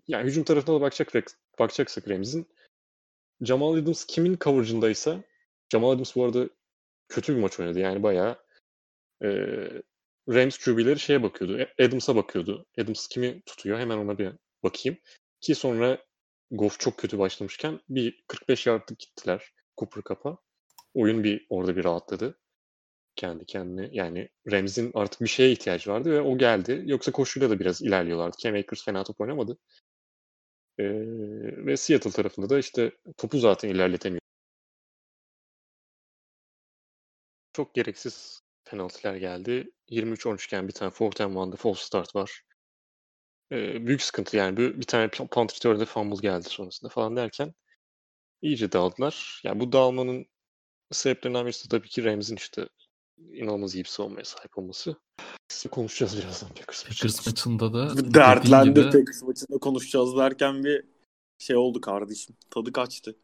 yani 0.08 0.26
hücum 0.26 0.44
tarafına 0.44 0.76
da 0.76 0.80
bakacak, 0.80 1.14
bakacaksak 1.58 2.08
Rams'in 2.08 2.46
Jamal 3.40 3.74
Adams 3.74 4.04
kimin 4.06 4.38
coverage'ındaysa 4.40 5.24
Jamal 5.72 5.90
Adams 5.90 6.16
bu 6.16 6.24
arada 6.24 6.48
kötü 7.08 7.36
bir 7.36 7.40
maç 7.40 7.60
oynadı. 7.60 7.78
Yani 7.78 8.02
bayağı 8.02 8.38
e, 9.22 9.28
Rams 10.28 10.58
QB'leri 10.58 10.98
şeye 10.98 11.22
bakıyordu. 11.22 11.58
E, 11.58 11.84
Adams'a 11.84 12.16
bakıyordu. 12.16 12.66
Adams 12.78 13.08
kimi 13.08 13.42
tutuyor? 13.42 13.78
Hemen 13.78 13.98
ona 13.98 14.18
bir 14.18 14.32
bakayım. 14.62 14.98
Ki 15.40 15.54
sonra 15.54 15.98
Goff 16.50 16.80
çok 16.80 16.98
kötü 16.98 17.18
başlamışken 17.18 17.80
bir 17.88 18.24
45 18.28 18.66
yardlık 18.66 18.98
gittiler 18.98 19.52
Cooper 19.78 20.02
Cup'a. 20.02 20.38
Oyun 20.94 21.24
bir 21.24 21.46
orada 21.50 21.76
bir 21.76 21.84
rahatladı. 21.84 22.38
Kendi 23.16 23.46
kendine. 23.46 23.90
Yani 23.92 24.28
Rams'in 24.52 24.90
artık 24.94 25.20
bir 25.20 25.26
şeye 25.28 25.52
ihtiyacı 25.52 25.90
vardı 25.90 26.12
ve 26.12 26.20
o 26.20 26.38
geldi. 26.38 26.82
Yoksa 26.86 27.12
koşuyla 27.12 27.50
da 27.50 27.60
biraz 27.60 27.82
ilerliyorlardı. 27.82 28.36
Cam 28.40 28.54
Akers 28.54 28.84
fena 28.84 29.04
top 29.04 29.20
oynamadı. 29.20 29.58
Ee, 30.78 30.84
ve 31.66 31.76
Seattle 31.76 32.10
tarafında 32.10 32.50
da 32.50 32.58
işte 32.58 32.92
topu 33.16 33.38
zaten 33.38 33.68
ilerletemiyor. 33.68 34.20
Çok 37.52 37.74
gereksiz 37.74 38.40
penaltılar 38.64 39.16
geldi. 39.16 39.70
23-13 39.90 40.44
iken 40.46 40.68
bir 40.68 40.72
tane 40.72 40.90
fourth 40.90 41.20
and 41.20 41.36
one'da 41.36 41.56
false 41.56 41.84
start 41.84 42.14
var. 42.16 42.42
Ee, 43.52 43.86
büyük 43.86 44.02
sıkıntı 44.02 44.36
yani. 44.36 44.56
Bir, 44.56 44.80
bir 44.80 44.86
tane 44.86 45.08
punt 45.08 45.54
return'de 45.54 45.84
fumble 45.84 46.20
geldi 46.20 46.48
sonrasında 46.48 46.90
falan 46.90 47.16
derken 47.16 47.54
iyice 48.42 48.72
dağıldılar. 48.72 49.40
Yani 49.44 49.60
bu 49.60 49.72
dağılmanın 49.72 50.26
sebeplerinden 50.92 51.44
birisi 51.44 51.68
tabii 51.68 51.88
ki 51.88 52.04
Rams'in 52.04 52.36
işte 52.36 52.68
inanılmaz 53.32 53.74
iyi 53.74 53.84
bir 53.84 53.88
savunmaya 53.88 54.24
sahip 54.24 54.58
olması. 54.58 54.96
Konuşacağız 55.70 56.18
birazdan 56.18 56.48
Packers 56.48 56.86
maçında. 56.86 57.08
Packers 57.08 57.26
maçında 57.26 57.72
da 57.72 58.14
dertlendi 58.14 58.68
gibi 58.68 58.82
Packers 58.82 59.22
maçında 59.22 59.58
konuşacağız 59.58 60.16
derken 60.16 60.64
bir 60.64 60.84
şey 61.38 61.56
oldu 61.56 61.80
kardeşim. 61.80 62.36
Tadı 62.50 62.72
kaçtı. 62.72 63.16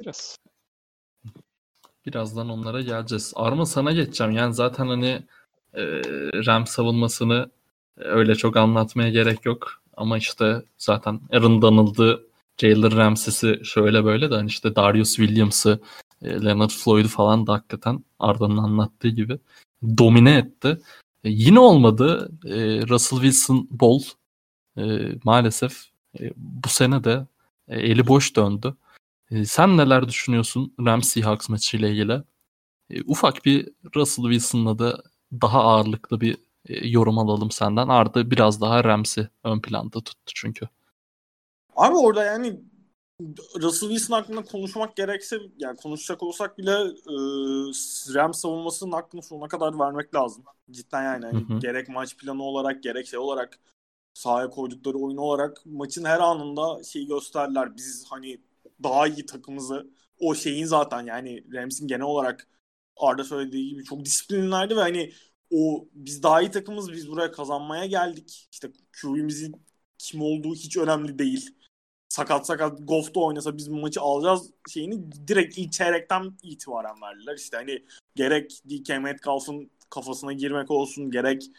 Biraz. 0.00 0.36
birazdan 2.06 2.48
onlara 2.48 2.80
geleceğiz. 2.80 3.32
Arma 3.36 3.66
sana 3.66 3.92
geçeceğim. 3.92 4.32
Yani 4.32 4.54
zaten 4.54 4.86
hani 4.86 5.26
e, 5.74 5.82
Ram 6.46 6.66
savunmasını 6.66 7.50
e, 7.52 7.57
öyle 7.98 8.34
çok 8.34 8.56
anlatmaya 8.56 9.10
gerek 9.10 9.44
yok. 9.44 9.82
Ama 9.96 10.18
işte 10.18 10.62
zaten 10.78 11.20
Aaron 11.32 11.62
Donald'ı, 11.62 12.26
Jalen 12.58 12.96
Ramsey'si 12.96 13.60
şöyle 13.64 14.04
böyle 14.04 14.30
de 14.30 14.34
hani 14.34 14.48
işte 14.48 14.76
Darius 14.76 15.16
Williams'ı, 15.16 15.80
e, 16.22 16.44
Leonard 16.44 16.70
Floyd'u 16.70 17.08
falan 17.08 17.46
da 17.46 17.52
hakikaten 17.52 18.04
Arda'nın 18.18 18.56
anlattığı 18.56 19.08
gibi 19.08 19.38
domine 19.98 20.36
etti. 20.36 20.78
E, 21.24 21.30
yine 21.30 21.60
olmadı. 21.60 22.30
E, 22.44 22.88
Russell 22.88 23.20
Wilson 23.20 23.68
bol 23.70 24.02
maalesef 25.24 25.84
bu 26.36 26.68
sene 26.68 27.04
de 27.04 27.26
eli 27.68 28.06
boş 28.06 28.36
döndü. 28.36 28.74
Sen 29.44 29.76
neler 29.76 30.08
düşünüyorsun 30.08 30.74
Rams 30.80 31.08
Seahawks 31.08 31.48
maçıyla 31.48 31.88
ilgili? 31.88 32.22
Ufak 33.06 33.44
bir 33.44 33.68
Russell 33.96 34.24
Wilson'la 34.24 34.78
da 34.78 35.02
daha 35.32 35.60
ağırlıklı 35.60 36.20
bir 36.20 36.36
yorum 36.68 37.18
alalım 37.18 37.50
senden. 37.50 37.88
Arda 37.88 38.30
biraz 38.30 38.60
daha 38.60 38.84
Rams'i 38.84 39.28
ön 39.44 39.60
planda 39.60 40.00
tuttu 40.00 40.32
çünkü. 40.34 40.68
Abi 41.76 41.96
orada 41.96 42.24
yani 42.24 42.60
Russell 43.62 43.88
Wilson 43.88 44.14
hakkında 44.14 44.42
konuşmak 44.44 44.96
gerekse 44.96 45.38
yani 45.58 45.76
konuşacak 45.76 46.22
olsak 46.22 46.58
bile 46.58 46.70
e, 46.72 47.14
Rams 48.14 48.40
savunmasının 48.40 48.92
hakkını 48.92 49.22
sonuna 49.22 49.48
kadar 49.48 49.78
vermek 49.78 50.14
lazım. 50.14 50.44
Cidden 50.70 51.02
yani 51.02 51.24
hani 51.26 51.48
Hı 51.48 51.54
hı. 51.54 51.58
gerek 51.58 51.88
maç 51.88 52.16
planı 52.16 52.42
olarak 52.42 52.82
gerek 52.82 53.06
şey 53.06 53.18
olarak 53.18 53.58
sahaya 54.14 54.50
koydukları 54.50 54.98
oyun 54.98 55.16
olarak 55.16 55.62
maçın 55.66 56.04
her 56.04 56.20
anında 56.20 56.84
şeyi 56.84 57.06
gösterdiler. 57.06 57.76
Biz 57.76 58.06
hani 58.10 58.40
daha 58.82 59.06
iyi 59.08 59.26
takımızı 59.26 59.90
o 60.20 60.34
şeyin 60.34 60.64
zaten 60.66 61.06
yani 61.06 61.44
Rams'in 61.54 61.88
genel 61.88 62.02
olarak 62.02 62.48
Arda 62.96 63.24
söylediği 63.24 63.68
gibi 63.70 63.84
çok 63.84 64.04
disiplinlerdi 64.04 64.76
ve 64.76 64.80
hani 64.80 65.12
o 65.50 65.88
biz 65.92 66.22
daha 66.22 66.42
iyi 66.42 66.50
takımız 66.50 66.92
biz 66.92 67.10
buraya 67.10 67.32
kazanmaya 67.32 67.86
geldik. 67.86 68.48
İşte 68.52 68.72
QB'mizin 69.02 69.62
kim 69.98 70.22
olduğu 70.22 70.54
hiç 70.54 70.76
önemli 70.76 71.18
değil 71.18 71.54
sakat 72.08 72.46
sakat 72.46 72.78
Goff'ta 72.82 73.20
oynasa 73.20 73.56
biz 73.56 73.70
bu 73.70 73.76
maçı 73.76 74.00
alacağız 74.00 74.50
şeyini 74.68 75.12
direkt 75.28 75.58
ilk 75.58 75.72
çeyrekten 75.72 76.38
itibaren 76.42 77.02
verdiler. 77.02 77.36
İşte 77.36 77.56
hani 77.56 77.84
gerek 78.14 78.62
DK 78.70 78.88
Metcalf'ın 78.88 79.70
kafasına 79.90 80.32
girmek 80.32 80.70
olsun 80.70 81.10
gerek 81.10 81.50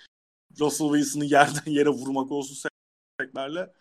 Russell 0.59 0.87
Wilson'ı 0.87 1.25
yerden 1.25 1.71
yere 1.71 1.89
vurmak 1.89 2.31
olsun 2.31 2.69
seklerle 3.21 3.73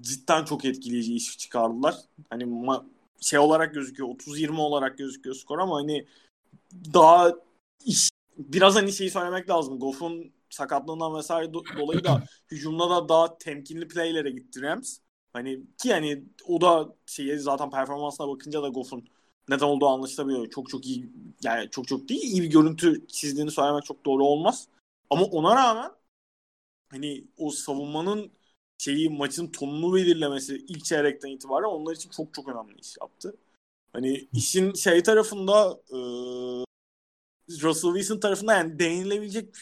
cidden 0.00 0.44
çok 0.44 0.64
etkileyici 0.64 1.14
iş 1.14 1.38
çıkardılar. 1.38 1.94
Hani 2.30 2.44
ma- 2.44 2.84
şey 3.20 3.38
olarak 3.38 3.74
gözüküyor 3.74 4.08
30-20 4.08 4.60
olarak 4.60 4.98
gözüküyor 4.98 5.36
skor 5.36 5.58
ama 5.58 5.76
hani 5.76 6.06
daha 6.94 7.32
iş 7.84 8.08
biraz 8.38 8.76
hani 8.76 8.92
şeyi 8.92 9.10
söylemek 9.10 9.50
lazım. 9.50 9.78
Goff'un 9.80 10.32
sakatlığından 10.50 11.14
vesaire 11.16 11.46
do- 11.52 11.78
dolayı 11.78 12.04
da 12.04 12.22
hücumda 12.50 12.90
da 12.90 13.08
daha 13.08 13.38
temkinli 13.38 13.88
playlere 13.88 14.30
gitti 14.30 14.62
Rams. 14.62 14.98
Hani 15.32 15.60
ki 15.82 15.88
yani 15.88 16.24
o 16.48 16.60
da 16.60 16.94
şeye 17.06 17.38
zaten 17.38 17.70
performansına 17.70 18.28
bakınca 18.28 18.62
da 18.62 18.68
Goff'un 18.68 19.04
neden 19.48 19.66
olduğu 19.66 19.86
anlaşılabiliyor. 19.88 20.50
Çok 20.50 20.68
çok 20.70 20.86
iyi 20.86 21.10
yani 21.42 21.70
çok 21.70 21.88
çok 21.88 22.08
değil 22.08 22.22
iyi 22.22 22.42
bir 22.42 22.50
görüntü 22.50 23.06
çizdiğini 23.06 23.50
söylemek 23.50 23.84
çok 23.84 24.04
doğru 24.06 24.24
olmaz. 24.24 24.68
Ama 25.10 25.24
ona 25.24 25.56
rağmen 25.56 25.90
hani 26.90 27.24
o 27.38 27.50
savunmanın 27.50 28.32
şeyi 28.78 29.10
maçın 29.10 29.48
tonunu 29.48 29.94
belirlemesi 29.94 30.56
ilk 30.68 30.84
çeyrekten 30.84 31.28
itibaren 31.28 31.68
onlar 31.68 31.94
için 31.96 32.10
çok 32.10 32.34
çok 32.34 32.48
önemli 32.48 32.80
iş 32.80 32.96
yaptı. 33.00 33.36
Hani 33.92 34.28
işin 34.32 34.72
şey 34.74 35.02
tarafında 35.02 35.80
e, 35.92 35.98
Russell 37.50 37.90
Wilson 37.94 38.20
tarafında 38.20 38.52
yani 38.54 38.78
değinilebilecek 38.78 39.54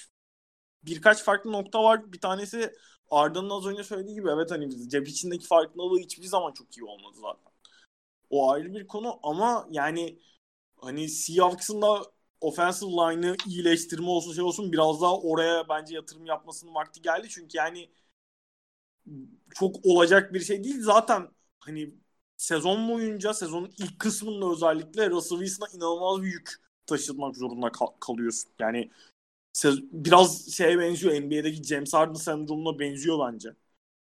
birkaç 0.84 1.24
farklı 1.24 1.52
nokta 1.52 1.84
var. 1.84 2.12
Bir 2.12 2.20
tanesi 2.20 2.72
Arda'nın 3.10 3.50
az 3.50 3.66
önce 3.66 3.84
söylediği 3.84 4.14
gibi 4.14 4.30
evet 4.30 4.50
hani 4.50 4.88
cep 4.90 5.08
içindeki 5.08 5.46
farkındalığı 5.46 5.98
hiçbir 5.98 6.26
zaman 6.26 6.52
çok 6.52 6.76
iyi 6.78 6.84
olmadı 6.84 7.16
zaten. 7.22 7.52
O 8.30 8.52
ayrı 8.52 8.74
bir 8.74 8.86
konu 8.86 9.20
ama 9.22 9.68
yani 9.70 10.20
hani 10.76 11.08
Seahawks'ın 11.08 11.82
da 11.82 12.02
offensive 12.40 12.90
line'ı 12.90 13.36
iyileştirme 13.48 14.06
olsun 14.08 14.34
şey 14.34 14.44
olsun 14.44 14.72
biraz 14.72 15.02
daha 15.02 15.20
oraya 15.20 15.68
bence 15.68 15.94
yatırım 15.96 16.26
yapmasının 16.26 16.74
vakti 16.74 17.02
geldi. 17.02 17.28
Çünkü 17.30 17.58
yani 17.58 17.90
çok 19.54 19.86
olacak 19.86 20.34
bir 20.34 20.40
şey 20.40 20.64
değil. 20.64 20.80
Zaten 20.82 21.28
hani 21.60 21.94
sezon 22.36 22.88
boyunca 22.88 23.34
sezonun 23.34 23.72
ilk 23.78 23.98
kısmında 23.98 24.52
özellikle 24.52 25.10
Russell 25.10 25.38
Wilson'a 25.38 25.68
inanılmaz 25.76 26.22
bir 26.22 26.26
yük 26.32 26.50
taşıtmak 26.96 27.36
zorunda 27.36 27.72
kal- 27.72 27.86
kalıyorsun. 28.00 28.50
Yani 28.58 28.90
biraz 29.92 30.52
şeye 30.52 30.78
benziyor 30.78 31.14
NBA'deki 31.14 31.64
James 31.64 31.94
Harden 31.94 32.14
sendromuna 32.14 32.78
benziyor 32.78 33.32
bence. 33.32 33.50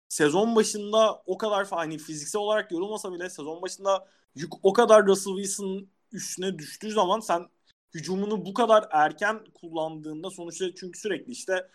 Sezon 0.09 0.57
başında 0.57 1.23
o 1.27 1.39
kadar 1.39 1.67
hani 1.69 1.99
fiziksel 1.99 2.41
olarak 2.43 2.73
yorulmasa 2.73 3.13
bile 3.13 3.31
sezon 3.31 3.63
başında 3.63 4.09
yük 4.35 4.53
o 4.63 4.73
kadar 4.73 5.07
Russell 5.07 5.35
Wilson'ın 5.37 5.91
üstüne 6.13 6.59
düştüğü 6.59 6.93
zaman 6.93 7.21
sen 7.21 7.47
hücumunu 7.95 8.47
bu 8.47 8.55
kadar 8.55 8.89
erken 8.93 9.45
kullandığında 9.55 10.31
sonuçta 10.31 10.75
çünkü 10.75 11.01
sürekli 11.01 11.33
işte 11.33 11.71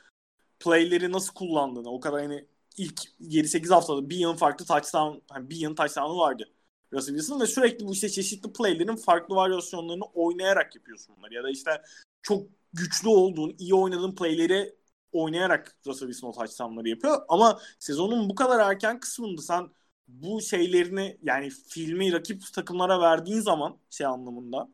playleri 0.60 1.12
nasıl 1.12 1.34
kullandığını 1.34 1.90
o 1.90 2.00
kadar 2.00 2.22
hani 2.22 2.46
ilk 2.78 3.02
7-8 3.20 3.72
haftada 3.72 4.10
bir 4.10 4.18
yılın 4.18 4.36
farklı 4.36 4.66
touchdown 4.66 5.20
hani 5.32 5.50
bir 5.50 5.58
yılın 5.58 5.76
touchdown'ı 5.76 6.18
vardı 6.18 6.53
Russell 6.94 7.16
Wilson 7.16 7.40
ve 7.40 7.48
sürekli 7.48 7.88
bu 7.88 7.94
işte 7.94 8.10
çeşitli 8.10 8.54
playlerin 8.54 8.96
farklı 8.96 9.36
varyasyonlarını 9.36 10.04
oynayarak 10.04 10.76
yapıyorsun 10.76 11.16
bunları 11.18 11.34
ya 11.34 11.44
da 11.44 11.50
işte 11.50 11.82
çok 12.22 12.48
güçlü 12.74 13.10
olduğun, 13.10 13.56
iyi 13.60 13.76
oynadığın 13.76 14.16
playleri 14.16 14.76
oynayarak 15.12 15.78
Russell 15.88 16.08
Wilson 16.08 16.28
o 16.28 16.32
touchdownları 16.32 16.90
yapıyor. 16.90 17.22
Ama 17.30 17.60
sezonun 17.80 18.30
bu 18.30 18.36
kadar 18.36 18.60
erken 18.60 19.00
kısmında 19.00 19.42
sen 19.42 19.70
bu 20.08 20.42
şeylerini 20.42 21.18
yani 21.24 21.50
filmi 21.50 22.14
rakip 22.14 22.54
takımlara 22.54 23.02
verdiğin 23.02 23.40
zaman 23.40 23.78
şey 23.90 24.08
anlamında 24.08 24.70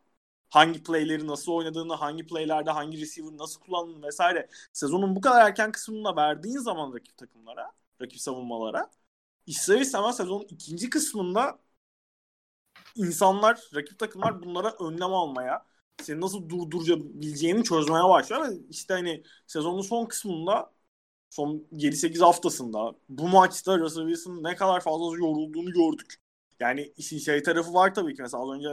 hangi 0.50 0.84
playleri 0.84 1.28
nasıl 1.28 1.52
oynadığını, 1.52 1.94
hangi 1.94 2.28
playlerde 2.28 2.72
hangi 2.72 3.02
receiver 3.02 3.38
nasıl 3.38 3.62
kullandığını 3.62 4.06
vesaire 4.08 4.50
sezonun 4.74 5.16
bu 5.16 5.22
kadar 5.22 5.48
erken 5.48 5.72
kısmında 5.72 6.16
verdiğin 6.16 6.58
zaman 6.58 6.94
rakip 6.94 7.18
takımlara, 7.18 7.72
rakip 8.02 8.22
savunmalara 8.22 8.90
ister 9.48 9.82
istemez 9.82 10.18
sezonun 10.18 10.48
ikinci 10.50 10.90
kısmında 10.90 11.60
insanlar, 13.00 13.62
rakip 13.76 14.00
takımlar 14.00 14.44
bunlara 14.44 14.76
önlem 14.80 15.14
almaya, 15.14 15.66
seni 16.02 16.22
nasıl 16.22 16.50
durdurabileceğini 16.50 17.64
çözmeye 17.64 18.04
başlıyor. 18.10 18.50
Ve 18.50 18.54
işte 18.70 18.94
hani 18.94 19.24
sezonun 19.48 19.82
son 19.82 20.06
kısmında 20.06 20.72
son 21.30 21.68
7-8 21.72 22.22
haftasında 22.22 22.96
bu 23.10 23.28
maçta 23.28 23.80
Russell 23.80 24.04
Wilson 24.08 24.44
ne 24.44 24.56
kadar 24.56 24.82
fazla 24.82 25.18
yorulduğunu 25.18 25.72
gördük. 25.72 26.16
Yani 26.60 26.94
işin 26.98 27.18
şey 27.20 27.44
tarafı 27.44 27.74
var 27.74 27.94
tabii 27.94 28.16
ki. 28.16 28.22
Mesela 28.22 28.44
az 28.44 28.50
önce 28.58 28.70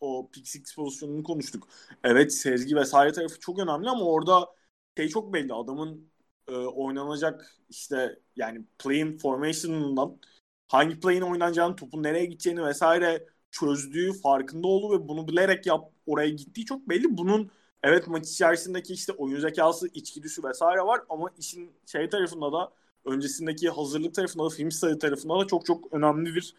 o 0.00 0.30
pick 0.32 0.48
six 0.48 0.74
pozisyonunu 0.74 1.22
konuştuk. 1.22 1.68
Evet 2.04 2.32
sezgi 2.34 2.76
vesaire 2.76 3.12
tarafı 3.12 3.40
çok 3.40 3.58
önemli 3.58 3.90
ama 3.90 4.04
orada 4.04 4.48
şey 4.96 5.08
çok 5.08 5.32
belli. 5.34 5.54
Adamın 5.54 6.10
e, 6.48 6.52
oynanacak 6.56 7.56
işte 7.68 8.18
yani 8.36 8.64
playing 8.78 9.20
formation'ından 9.20 10.20
hangi 10.68 11.00
play'in 11.00 11.20
oynanacağını, 11.22 11.76
topun 11.76 12.02
nereye 12.02 12.24
gideceğini 12.26 12.64
vesaire 12.64 13.26
çözdüğü 13.50 14.12
farkında 14.12 14.66
oldu 14.68 14.94
ve 14.94 15.08
bunu 15.08 15.28
bilerek 15.28 15.66
yap 15.66 15.92
oraya 16.06 16.30
gittiği 16.30 16.64
çok 16.64 16.88
belli. 16.88 17.18
Bunun 17.18 17.50
evet 17.82 18.08
maç 18.08 18.28
içerisindeki 18.28 18.92
işte 18.92 19.12
oyun 19.12 19.40
zekası, 19.40 19.88
içgüdüsü 19.88 20.44
vesaire 20.44 20.82
var 20.82 21.00
ama 21.08 21.30
işin 21.38 21.72
şey 21.86 22.08
tarafında 22.08 22.52
da 22.52 22.72
öncesindeki 23.04 23.68
hazırlık 23.68 24.14
tarafında 24.14 24.44
da 24.44 24.48
film 24.50 24.70
sayı 24.70 24.98
tarafında 24.98 25.40
da 25.40 25.46
çok 25.46 25.66
çok 25.66 25.92
önemli 25.92 26.34
bir 26.34 26.54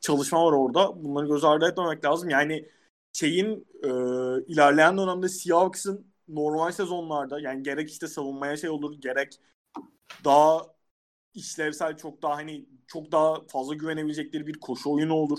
çalışma 0.00 0.44
var 0.46 0.52
orada. 0.52 1.04
Bunları 1.04 1.26
göz 1.26 1.44
ardı 1.44 1.66
etmemek 1.66 2.04
lazım. 2.04 2.30
Yani 2.30 2.68
şeyin 3.12 3.66
e, 3.82 3.88
ilerleyen 4.46 4.98
dönemde 4.98 5.28
Seahawks'ın 5.28 6.06
normal 6.28 6.72
sezonlarda 6.72 7.40
yani 7.40 7.62
gerek 7.62 7.90
işte 7.90 8.08
savunmaya 8.08 8.56
şey 8.56 8.70
olur 8.70 9.00
gerek 9.00 9.40
daha 10.24 10.66
işlevsel 11.34 11.96
çok 11.96 12.22
daha 12.22 12.36
hani 12.36 12.66
çok 12.86 13.12
daha 13.12 13.46
fazla 13.48 13.74
güvenebilecekleri 13.74 14.46
bir 14.46 14.60
koşu 14.60 14.90
oyunu 14.90 15.14
olur. 15.14 15.38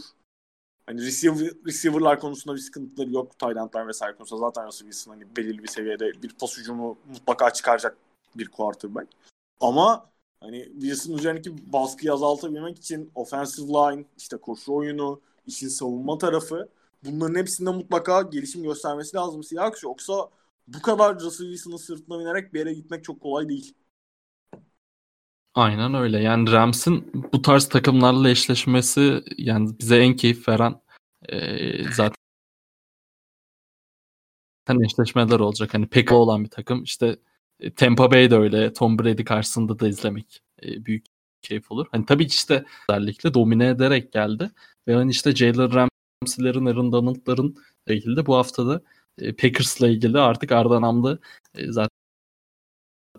Hani 0.86 1.02
receiver, 1.02 1.52
receiver'lar 1.65 2.20
konusunda 2.20 2.56
bir 2.56 2.62
sıkıntıları 2.62 3.12
yok. 3.12 3.39
Taylandlar 3.39 3.88
vesaire 3.88 4.15
konusunda 4.15 4.41
zaten 4.41 4.67
Russell 4.67 4.86
Wilson 4.86 5.12
hani 5.12 5.36
belirli 5.38 5.63
bir 5.63 5.67
seviyede 5.67 6.24
bir 6.24 6.34
pas 6.39 6.58
ucumu 6.58 6.98
mutlaka 7.10 7.54
çıkaracak 7.54 7.98
bir 8.36 8.48
quarterback. 8.48 9.08
Ama 9.60 10.10
hani 10.39 10.63
Wilson 10.63 11.13
üzerindeki 11.13 11.74
baskıyı 11.74 12.13
azaltabilmek 12.13 12.78
için 12.78 13.12
offensive 13.15 13.67
line, 13.67 14.06
işte 14.17 14.38
koşu 14.38 14.74
oyunu, 14.74 15.22
işin 15.48 15.67
savunma 15.67 16.17
tarafı 16.17 16.70
bunların 17.04 17.36
hepsinde 17.36 17.70
mutlaka 17.70 18.22
gelişim 18.22 18.63
göstermesi 18.63 19.15
lazım 19.15 19.44
Seahawks. 19.44 19.84
Yoksa 19.84 20.30
bu 20.67 20.82
kadar 20.82 21.20
Russell 21.20 21.48
Wilson'ın 21.48 21.78
sırtına 21.78 22.20
binerek 22.20 22.54
bir 22.54 22.60
yere 22.60 22.74
gitmek 22.74 23.04
çok 23.04 23.22
kolay 23.22 23.50
değil. 23.50 23.74
Aynen 25.56 25.94
öyle. 25.94 26.20
Yani 26.20 26.52
Rams'in 26.52 27.12
bu 27.34 27.42
tarz 27.42 27.70
takımlarla 27.70 28.30
eşleşmesi 28.30 29.24
yani 29.38 29.80
bize 29.80 29.98
en 29.98 30.16
keyif 30.16 30.48
veren 30.48 30.82
e, 31.30 31.84
zaten 31.94 32.16
eşleşmeler 34.86 35.40
olacak. 35.40 35.74
Hani 35.74 35.88
pek 35.88 36.12
olan 36.12 36.44
bir 36.44 36.50
takım. 36.50 36.84
İşte 36.84 37.18
e, 37.60 37.74
Tampa 37.74 38.12
Bay 38.12 38.32
de 38.32 38.36
öyle. 38.36 38.74
Tom 38.74 39.00
Brady 39.00 39.24
karşısında 39.24 39.80
da 39.80 39.88
izlemek 39.88 40.42
e, 40.64 40.86
büyük 40.86 41.06
keyif 41.42 41.72
olur. 41.72 41.88
Hani 41.92 42.06
tabii 42.06 42.28
ki 42.28 42.34
işte 42.34 42.66
özellikle 42.90 43.34
domine 43.34 43.68
ederek 43.68 44.14
geldi. 44.14 44.52
Ve 44.88 44.96
hani 44.96 45.12
işte 45.12 45.36
Jalen 45.36 45.74
Ramsey'lerin, 46.22 46.66
Aaron 46.66 46.92
Donald'ların 46.92 47.56
şekilde 47.88 48.26
bu 48.26 48.36
haftada 48.36 48.82
e, 49.18 49.34
Packers'la 49.36 49.88
ilgili 49.88 50.20
artık 50.20 50.52
Arda 50.52 50.82
Namlı 50.82 51.20
e, 51.56 51.72
zaten 51.72 51.90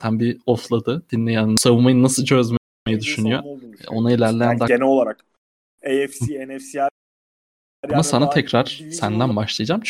zaten 0.02 0.20
bir 0.20 0.40
offladı. 0.46 1.02
Dinleyen 1.12 1.54
savunmayı 1.58 2.02
nasıl 2.02 2.24
çözmeyi 2.24 3.00
düşünüyor. 3.00 3.42
Ona 3.88 4.12
ilerleyen 4.12 4.50
yani 4.50 4.68
genel 4.68 4.82
olarak 4.82 5.24
AFC, 5.86 6.46
NFC 6.48 6.88
ama 7.92 8.02
sana 8.02 8.30
tekrar 8.30 8.64
senden 8.92 9.36
başlayacağım. 9.36 9.82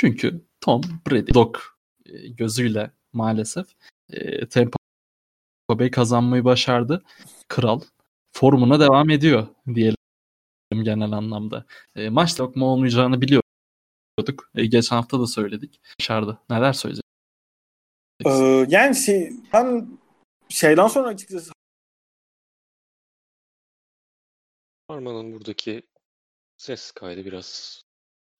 Çünkü 0.00 0.44
Tom 0.60 0.82
Brady 1.10 1.34
dok 1.34 1.78
e, 2.06 2.28
gözüyle 2.28 2.90
maalesef 3.12 3.66
e, 4.10 4.46
Tampa 4.48 4.76
Bay 5.70 5.90
kazanmayı 5.90 6.44
başardı. 6.44 7.02
Kral 7.48 7.80
formuna 8.32 8.80
devam 8.80 9.10
ediyor 9.10 9.46
diyelim 9.74 9.96
genel 10.72 11.12
anlamda. 11.12 11.64
E, 11.96 12.08
maç 12.08 12.40
lokma 12.40 12.66
olmayacağını 12.66 13.20
biliyorduk. 13.20 14.50
E, 14.54 14.66
geçen 14.66 14.96
hafta 14.96 15.20
da 15.20 15.26
söyledik. 15.26 15.80
Başardı. 16.00 16.38
Neler 16.50 16.72
söyleyecek? 16.72 17.03
Ee, 18.26 18.66
yani 18.68 18.96
şey, 18.96 19.32
ben 19.52 19.88
şeyden 20.48 20.86
sonra 20.86 21.08
açıkçası 21.08 21.52
Arman'ın 24.88 25.32
buradaki 25.32 25.82
ses 26.56 26.90
kaydı 26.92 27.24
biraz 27.24 27.80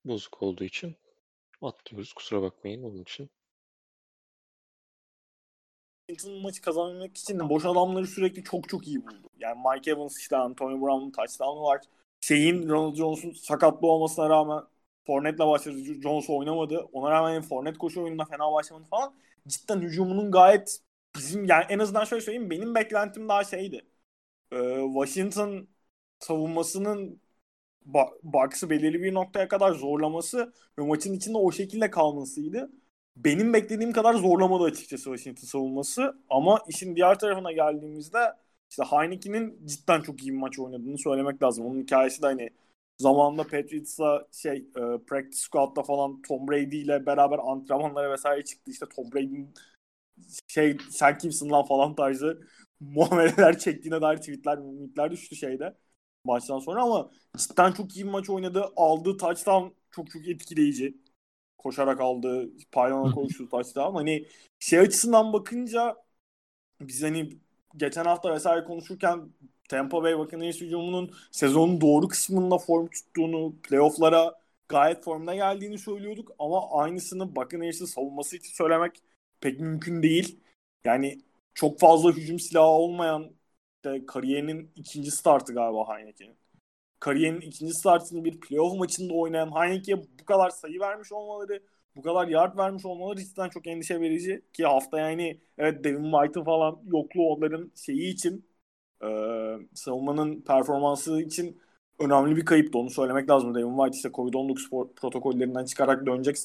bozuk 0.05 0.43
olduğu 0.43 0.65
için 0.65 0.97
atlıyoruz. 1.63 2.13
Kusura 2.13 2.43
bakmayın 2.43 2.83
onun 2.83 3.03
için. 3.03 3.31
Washington 6.11 6.43
maçı 6.43 6.63
kazanmak 6.63 7.17
için 7.17 7.39
de 7.39 7.49
boş 7.49 7.65
adamları 7.65 8.07
sürekli 8.07 8.45
çok 8.45 8.69
çok 8.69 8.87
iyi 8.87 9.03
buldu. 9.03 9.29
Yani 9.39 9.61
Mike 9.75 9.91
Evans 9.91 10.19
işte 10.19 10.37
Antonio 10.37 10.81
Brown'un 10.81 11.11
touchdown'u 11.11 11.63
var. 11.63 11.81
Şeyin 12.21 12.69
Ronald 12.69 12.95
Jones'un 12.95 13.33
sakatlı 13.33 13.87
olmasına 13.87 14.31
rağmen 14.31 14.65
Fournette'le 15.07 15.47
başladı. 15.47 15.79
Jones 16.03 16.31
oynamadı. 16.31 16.79
Ona 16.93 17.11
rağmen 17.11 17.43
Fournette 17.43 17.79
koşu 17.79 18.03
oyununda 18.03 18.25
fena 18.25 18.53
başlamadı 18.53 18.89
falan. 18.89 19.15
Cidden 19.49 19.81
hücumunun 19.81 20.31
gayet 20.31 20.79
bizim 21.17 21.45
yani 21.45 21.65
en 21.69 21.79
azından 21.79 22.05
şöyle 22.05 22.23
söyleyeyim 22.23 22.51
benim 22.51 22.75
beklentim 22.75 23.29
daha 23.29 23.45
şeydi. 23.45 23.87
Ee, 24.53 24.81
Washington 24.95 25.69
savunmasının 26.21 27.23
Bucks'ı 28.23 28.71
belirli 28.71 29.03
bir 29.03 29.15
noktaya 29.15 29.49
kadar 29.49 29.73
zorlaması 29.73 30.53
ve 30.79 30.83
maçın 30.83 31.13
içinde 31.15 31.39
o 31.39 31.53
şekilde 31.53 31.91
kalmasıydı. 31.91 32.71
Benim 33.17 33.53
beklediğim 33.53 33.93
kadar 33.93 34.15
zorlamadı 34.15 34.65
açıkçası 34.65 35.05
Washington 35.05 35.47
savunması. 35.47 36.19
Ama 36.31 36.61
işin 36.69 36.97
diğer 36.97 37.19
tarafına 37.19 37.53
geldiğimizde 37.53 38.19
işte 38.71 38.83
Heineken'in 38.85 39.67
cidden 39.67 40.01
çok 40.03 40.23
iyi 40.23 40.33
bir 40.33 40.39
maç 40.39 40.59
oynadığını 40.59 40.99
söylemek 40.99 41.43
lazım. 41.43 41.67
Onun 41.67 41.81
hikayesi 41.83 42.23
de 42.23 42.27
hani 42.27 42.51
zamanında 42.99 43.43
Patriots'a 43.43 44.29
şey 44.33 44.57
e, 44.57 44.83
practice 45.07 45.37
squad'da 45.43 45.83
falan 45.83 46.23
Tom 46.23 46.49
Brady 46.49 46.83
ile 46.83 47.07
beraber 47.07 47.39
antrenmanlara 47.39 48.13
vesaire 48.13 48.45
çıktı. 48.45 48.71
İşte 48.71 48.87
Tom 48.97 49.13
Brady'nin 49.13 49.55
şey 50.49 50.77
sen 50.91 51.19
kimsin 51.19 51.51
lan 51.51 51.65
falan 51.65 51.95
tarzı 51.95 52.41
muameleler 52.81 53.59
çektiğine 53.59 54.01
dair 54.03 54.17
tweetler, 54.17 54.57
tweetler 54.59 55.11
düştü 55.11 55.37
şeyde 55.37 55.77
maçtan 56.25 56.59
sonra 56.59 56.83
ama 56.83 57.11
cidden 57.37 57.73
çok 57.73 57.97
iyi 57.97 58.05
bir 58.05 58.11
maç 58.11 58.31
oynadı. 58.31 58.65
Aldığı 58.77 59.17
touchdown 59.17 59.69
çok 59.91 60.11
çok 60.11 60.29
etkileyici. 60.29 60.99
Koşarak 61.59 62.01
aldığı, 62.01 62.51
paylana 62.73 63.13
koştuğu 63.13 63.49
touchdown. 63.49 63.95
Hani 63.97 64.27
şey 64.59 64.79
açısından 64.79 65.33
bakınca 65.33 65.97
biz 66.81 67.03
hani 67.03 67.39
geçen 67.77 68.05
hafta 68.05 68.35
vesaire 68.35 68.65
konuşurken 68.65 69.33
Tampa 69.69 70.03
Bay 70.03 70.19
Buccaneers 70.19 70.61
hücumunun 70.61 71.11
sezonun 71.31 71.81
doğru 71.81 72.09
kısmında 72.09 72.59
form 72.59 72.89
tuttuğunu, 72.89 73.55
playofflara 73.63 74.35
gayet 74.69 75.05
formda 75.05 75.35
geldiğini 75.35 75.79
söylüyorduk 75.79 76.33
ama 76.39 76.71
aynısını 76.71 77.37
Buccaneers'ın 77.37 77.87
savunması 77.87 78.37
için 78.37 78.53
söylemek 78.55 79.03
pek 79.41 79.61
mümkün 79.61 80.03
değil. 80.03 80.41
Yani 80.85 81.19
çok 81.55 81.81
fazla 81.81 82.13
hücum 82.13 82.39
silahı 82.41 82.67
olmayan 82.67 83.31
işte 83.77 84.07
kariyerinin 84.07 84.73
ikinci 84.77 85.11
startı 85.11 85.55
galiba 85.55 85.89
Heineken'in. 85.89 86.37
Kariyerinin 87.01 87.41
ikinci 87.41 87.75
startını 87.75 88.25
bir 88.25 88.41
playoff 88.41 88.79
maçında 88.79 89.15
oynayan 89.15 89.57
Heineken'e 89.57 90.03
bu 90.21 90.25
kadar 90.25 90.51
sayı 90.51 90.81
vermiş 90.81 91.13
olmaları, 91.13 91.63
bu 91.97 92.03
kadar 92.03 92.29
yard 92.29 92.59
vermiş 92.59 92.85
olmaları 92.85 93.21
cidden 93.21 93.49
çok 93.49 93.67
endişe 93.67 94.01
verici. 94.01 94.43
Ki 94.53 94.65
hafta 94.67 95.01
yani 95.01 95.41
evet 95.59 95.85
Devin 95.85 96.13
White'ın 96.13 96.45
falan 96.45 96.81
yokluğu 96.87 97.29
onların 97.29 97.73
şeyi 97.87 98.15
için 98.15 98.47
e, 99.03 99.09
savunmanın 99.75 100.41
performansı 100.41 101.21
için 101.21 101.61
önemli 101.99 102.37
bir 102.37 102.45
kayıptı. 102.45 102.79
Onu 102.79 102.91
söylemek 102.91 103.31
lazım. 103.31 103.55
Devin 103.55 103.77
White 103.77 103.97
işte 103.97 104.09
Covid-19 104.09 104.95
protokollerinden 104.97 105.65
çıkarak 105.65 106.07
dönecek 106.07 106.37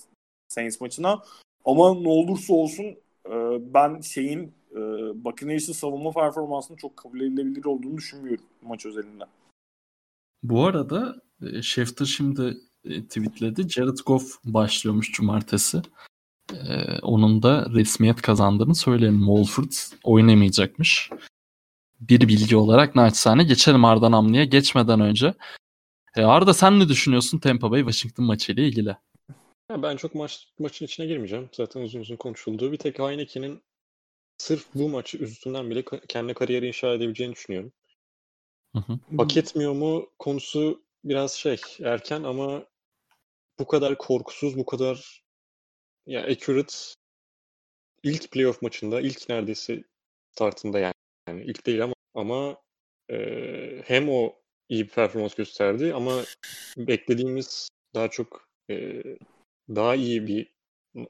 Saints 0.48 0.82
maçına. 0.82 1.24
Ama 1.66 1.94
ne 1.94 2.10
olursa 2.10 2.54
olsun 2.54 2.86
e, 3.26 3.34
ben 3.74 4.02
şeyin 4.02 4.54
e, 4.72 4.80
Buccaneers'ın 5.24 5.74
savunma 5.74 6.12
performansının 6.12 6.78
çok 6.78 6.98
kabul 6.98 7.22
edilebilir 7.22 7.66
olduğunu 7.66 7.98
düşünmüyorum 7.98 8.46
maç 8.62 8.86
özelinde. 8.86 9.24
Bu 10.44 10.66
arada 10.66 11.16
e, 11.42 11.62
Schefter 11.62 12.06
şimdi 12.06 12.58
e, 12.84 13.04
tweetledi. 13.04 13.70
Jared 13.70 13.98
Goff 14.06 14.40
başlıyormuş 14.44 15.12
cumartesi. 15.12 15.82
Ee, 16.54 17.00
onun 17.02 17.44
da 17.44 17.68
resmiyet 17.74 18.22
kazandığını 18.22 18.76
söyleyelim. 18.76 19.20
Wolford 19.20 19.72
oynamayacakmış. 20.04 21.10
Bir 22.00 22.28
bilgi 22.28 22.56
olarak 22.56 22.96
naçizane 22.96 23.44
geçelim 23.44 23.86
Arda 23.86 24.12
Namlı'ya 24.12 24.44
geçmeden 24.44 25.00
önce. 25.00 25.34
Ee, 26.16 26.22
Arda 26.22 26.54
sen 26.54 26.80
ne 26.80 26.90
düşünüyorsun 26.90 27.40
Tampa 27.40 27.72
Bay 27.72 27.80
Washington 27.80 28.26
maçı 28.26 28.52
ile 28.52 28.68
ilgili? 28.68 28.96
Ya 29.72 29.84
ben 29.84 29.98
çok 29.98 30.16
maç 30.16 30.48
maçın 30.60 30.86
içine 30.86 31.06
girmeyeceğim. 31.06 31.50
Zaten 31.54 31.82
uzun 31.82 32.00
uzun 32.00 32.16
konuşulduğu. 32.16 32.72
Bir 32.72 32.78
tek 32.78 33.00
Heineken'in 33.00 33.62
sırf 34.38 34.66
bu 34.76 34.90
maçı 34.90 35.18
üstünden 35.18 35.70
bile 35.70 35.84
kendi 36.08 36.34
kariyeri 36.34 36.68
inşa 36.68 36.94
edebileceğini 36.94 37.34
düşünüyorum. 37.34 37.72
Hı 38.76 38.80
hı. 38.80 39.00
Hak 39.18 39.38
etmiyor 39.38 39.74
mu 39.74 40.10
konusu 40.20 40.84
biraz 41.04 41.32
şey 41.32 41.62
erken 41.84 42.24
ama 42.24 42.64
bu 43.60 43.68
kadar 43.68 43.98
korkusuz, 43.98 44.58
bu 44.58 44.66
kadar 44.66 45.24
ya 46.06 46.24
accurate 46.24 46.74
ilk 48.04 48.32
playoff 48.32 48.62
maçında, 48.62 49.02
ilk 49.02 49.30
neredeyse 49.30 49.84
startında 50.32 50.80
yani, 50.80 50.94
yani 51.30 51.44
ilk 51.44 51.66
değil 51.66 51.84
ama 51.84 51.94
ama 52.14 52.58
e, 53.12 53.18
hem 53.86 54.10
o 54.10 54.36
iyi 54.70 54.84
bir 54.84 54.90
performans 54.90 55.36
gösterdi 55.36 55.94
ama 55.94 56.24
beklediğimiz 56.78 57.70
daha 57.96 58.08
çok 58.10 58.50
e, 58.70 59.04
daha 59.70 59.96
iyi 59.96 60.28
bir 60.28 60.54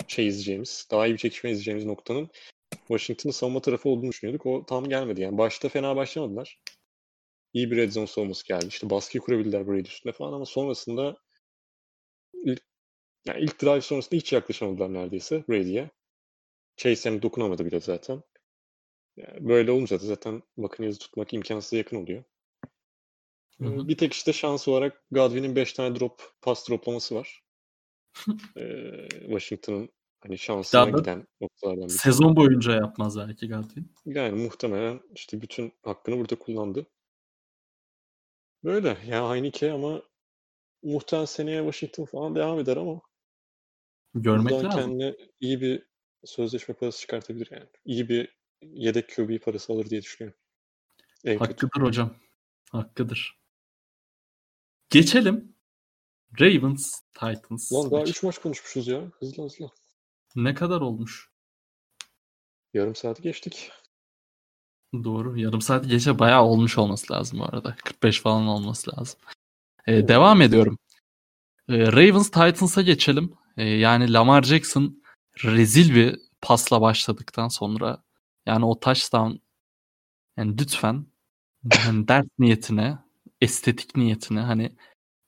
şey 0.08 0.28
izleyeceğimiz, 0.28 0.88
daha 0.92 1.08
iyi 1.08 1.14
bir 1.14 1.18
çekişme 1.18 1.52
izleyeceğimiz 1.52 1.86
noktanın 1.86 2.30
Washington'ın 2.88 3.34
savunma 3.34 3.62
tarafı 3.62 3.90
olduğunu 3.90 4.10
düşünüyorduk. 4.10 4.46
O 4.46 4.66
tam 4.66 4.90
gelmedi 4.90 5.22
yani. 5.22 5.38
Başta 5.38 5.70
fena 5.70 5.96
başlamadılar. 5.96 6.60
iyi 7.54 7.72
bir 7.72 7.78
red 7.78 7.92
zone 7.92 8.08
savunması 8.08 8.48
geldi. 8.48 8.66
İşte 8.68 8.90
baskı 8.90 9.20
kurabildiler 9.20 9.68
Brady 9.68 9.82
üstünde 9.82 10.14
falan 10.14 10.34
ama 10.34 10.46
sonrasında 10.46 11.18
ilk, 12.34 12.62
yani 13.28 13.44
ilk 13.44 13.62
drive 13.62 13.82
sonrasında 13.82 14.16
hiç 14.16 14.34
yaklaşamadılar 14.34 14.94
neredeyse 14.94 15.44
Brady'ye. 15.50 15.90
Chase 16.78 17.10
yani 17.10 17.22
dokunamadı 17.22 17.66
bile 17.66 17.80
zaten. 17.80 18.24
Yani 19.20 19.50
böyle 19.50 19.72
olunca 19.72 20.02
da 20.02 20.06
zaten 20.06 20.44
Buccaneers'ı 20.58 21.00
tutmak 21.00 21.34
imkansıza 21.34 21.78
yakın 21.78 22.04
oluyor. 22.04 22.24
Hı 23.62 23.66
hı. 23.66 23.88
Bir 23.88 23.98
tek 23.98 24.14
işte 24.14 24.34
şans 24.34 24.68
olarak 24.68 25.04
Godwin'in 25.12 25.56
5 25.56 25.74
tane 25.74 26.00
drop, 26.00 26.22
pas 26.42 26.70
droplaması 26.70 27.16
var. 27.16 27.44
ee, 28.58 29.08
Washington'ın 29.10 29.90
hani 30.20 30.38
şansına 30.38 30.88
Ya 30.88 30.94
da 30.94 30.98
giden 31.00 31.28
noktalardan 31.42 31.84
bir 31.84 31.94
Sezon 31.94 32.36
boyunca 32.36 32.72
yapmaz 32.76 33.18
belki 33.18 33.50
Godwin. 33.50 33.92
Yani 34.06 34.44
muhtemelen 34.44 35.02
işte 35.16 35.42
bütün 35.42 35.74
hakkını 35.84 36.18
burada 36.18 36.36
kullandı. 36.36 36.88
Böyle. 38.64 38.98
Ya 39.08 39.30
Heineke 39.30 39.72
ama 39.72 40.02
muhtemelen 40.84 41.26
seneye 41.26 41.62
Washington 41.62 42.06
falan 42.06 42.36
devam 42.36 42.60
eder 42.60 42.78
ama 42.78 43.02
Görmek 44.14 44.52
buradan 44.52 44.66
lazım. 44.66 44.82
kendine 44.82 45.16
iyi 45.40 45.62
bir 45.62 45.90
sözleşme 46.26 46.76
parası 46.76 47.00
çıkartabilir 47.00 47.50
yani. 47.52 47.70
İyi 47.86 48.10
bir 48.10 48.39
yedek 48.62 49.16
QB 49.16 49.39
parası 49.39 49.74
alır 49.74 49.89
diye 49.89 50.01
düşünüyorum. 50.01 50.39
En 51.26 51.39
kötü. 51.39 51.51
Hakkıdır 51.51 51.82
hocam. 51.88 52.16
Hakkıdır. 52.72 53.39
Geçelim. 54.89 55.55
Ravens, 56.39 57.01
Titans. 57.14 57.74
Lan 57.74 57.91
daha 57.91 57.99
maçı. 57.99 58.12
3 58.12 58.24
maç 58.24 58.38
konuşmuşuz 58.38 58.88
ya. 58.88 59.12
Hızlı 59.20 59.43
hızlı. 59.43 59.70
Ne 60.36 60.53
kadar 60.53 60.82
olmuş? 60.82 61.30
Yarım 62.74 62.95
saati 62.95 63.22
geçtik. 63.22 63.72
Doğru. 64.93 65.39
Yarım 65.39 65.62
saat 65.62 65.89
geçe 65.89 66.20
bayağı 66.20 66.43
olmuş 66.43 66.78
olması 66.78 67.14
lazım 67.14 67.39
bu 67.39 67.45
arada. 67.45 67.76
45 67.84 68.22
falan 68.22 68.47
olması 68.47 68.91
lazım. 68.97 69.20
Ee, 69.88 70.07
devam 70.07 70.41
ediyorum. 70.41 70.78
Ee, 71.70 71.91
Ravens 71.91 72.32
Titans'a 72.32 72.82
geçelim. 72.82 73.34
Ee, 73.57 73.64
yani 73.64 74.14
Lamar 74.14 74.43
Jackson 74.43 75.03
rezil 75.43 75.95
bir 75.95 76.20
pasla 76.41 76.82
başladıktan 76.82 77.47
sonra 77.47 78.03
yani 78.50 78.66
o 78.66 78.80
touchdown 78.80 79.32
yani 80.38 80.58
lütfen 80.60 81.06
hani 81.72 82.08
ders 82.08 82.26
niyetine, 82.39 82.97
estetik 83.41 83.97
niyetine 83.97 84.39
hani 84.41 84.76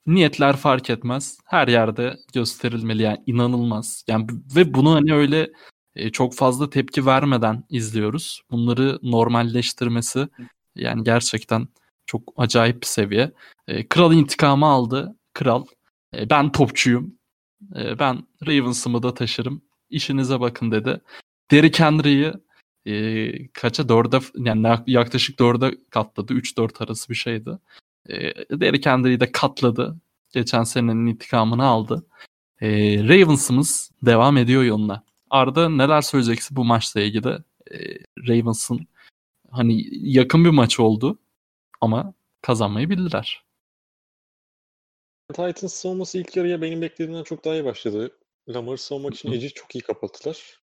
niyetler 0.07 0.55
fark 0.57 0.89
etmez. 0.89 1.37
Her 1.45 1.67
yerde 1.67 2.17
gösterilmeli 2.33 3.03
yani 3.03 3.23
inanılmaz. 3.27 4.03
Yani 4.07 4.27
ve 4.55 4.73
bunu 4.73 4.95
hani 4.95 5.13
öyle 5.13 5.51
e, 5.95 6.09
çok 6.09 6.35
fazla 6.35 6.69
tepki 6.69 7.05
vermeden 7.05 7.63
izliyoruz. 7.69 8.41
Bunları 8.51 8.99
normalleştirmesi 9.03 10.27
yani 10.75 11.03
gerçekten 11.03 11.67
çok 12.05 12.33
acayip 12.37 12.81
bir 12.81 12.87
seviye. 12.87 13.31
E, 13.67 13.87
Kral 13.87 14.13
intikamı 14.13 14.65
aldı. 14.65 15.15
Kral 15.33 15.65
e, 16.15 16.29
ben 16.29 16.51
topçuyum. 16.51 17.15
E, 17.75 17.99
ben 17.99 18.27
Ravens'ımı 18.47 19.03
da 19.03 19.13
taşırım. 19.13 19.61
İşinize 19.89 20.39
bakın 20.39 20.71
dedi. 20.71 21.01
Derrick 21.51 21.83
Henry'i 21.83 22.33
e, 22.85 23.47
kaça 23.47 23.89
dörde 23.89 24.19
yani 24.35 24.67
yak- 24.67 24.87
yaklaşık 24.87 25.39
dörde 25.39 25.77
katladı. 25.89 26.33
3-4 26.33 26.81
arası 26.81 27.09
bir 27.09 27.15
şeydi. 27.15 27.57
E, 28.09 28.19
Derrick 28.59 28.89
Henry'i 28.89 29.19
de 29.19 29.31
katladı. 29.31 29.97
Geçen 30.33 30.63
senenin 30.63 31.05
intikamını 31.05 31.65
aldı. 31.65 32.05
E, 32.61 32.69
Ravens'ımız 33.03 33.91
devam 34.01 34.37
ediyor 34.37 34.63
yoluna. 34.63 35.03
Arda 35.29 35.69
neler 35.69 36.01
söyleyeceksin 36.01 36.57
bu 36.57 36.65
maçla 36.65 37.01
ilgili? 37.01 37.29
E, 37.71 37.77
Ravens'ın 38.27 38.87
hani 39.51 39.85
yakın 39.91 40.45
bir 40.45 40.49
maç 40.49 40.79
oldu 40.79 41.19
ama 41.81 42.13
kazanmayı 42.41 42.89
bildiler. 42.89 43.43
Titans 45.33 45.73
savunması 45.73 46.17
ilk 46.17 46.37
yarıya 46.37 46.61
benim 46.61 46.81
beklediğimden 46.81 47.23
çok 47.23 47.45
daha 47.45 47.53
iyi 47.53 47.65
başladı. 47.65 48.11
Lamar'ı 48.49 48.77
savunmak 48.77 49.13
için. 49.15 49.31
Edge'i 49.31 49.53
çok 49.53 49.75
iyi 49.75 49.81
kapattılar. 49.81 50.60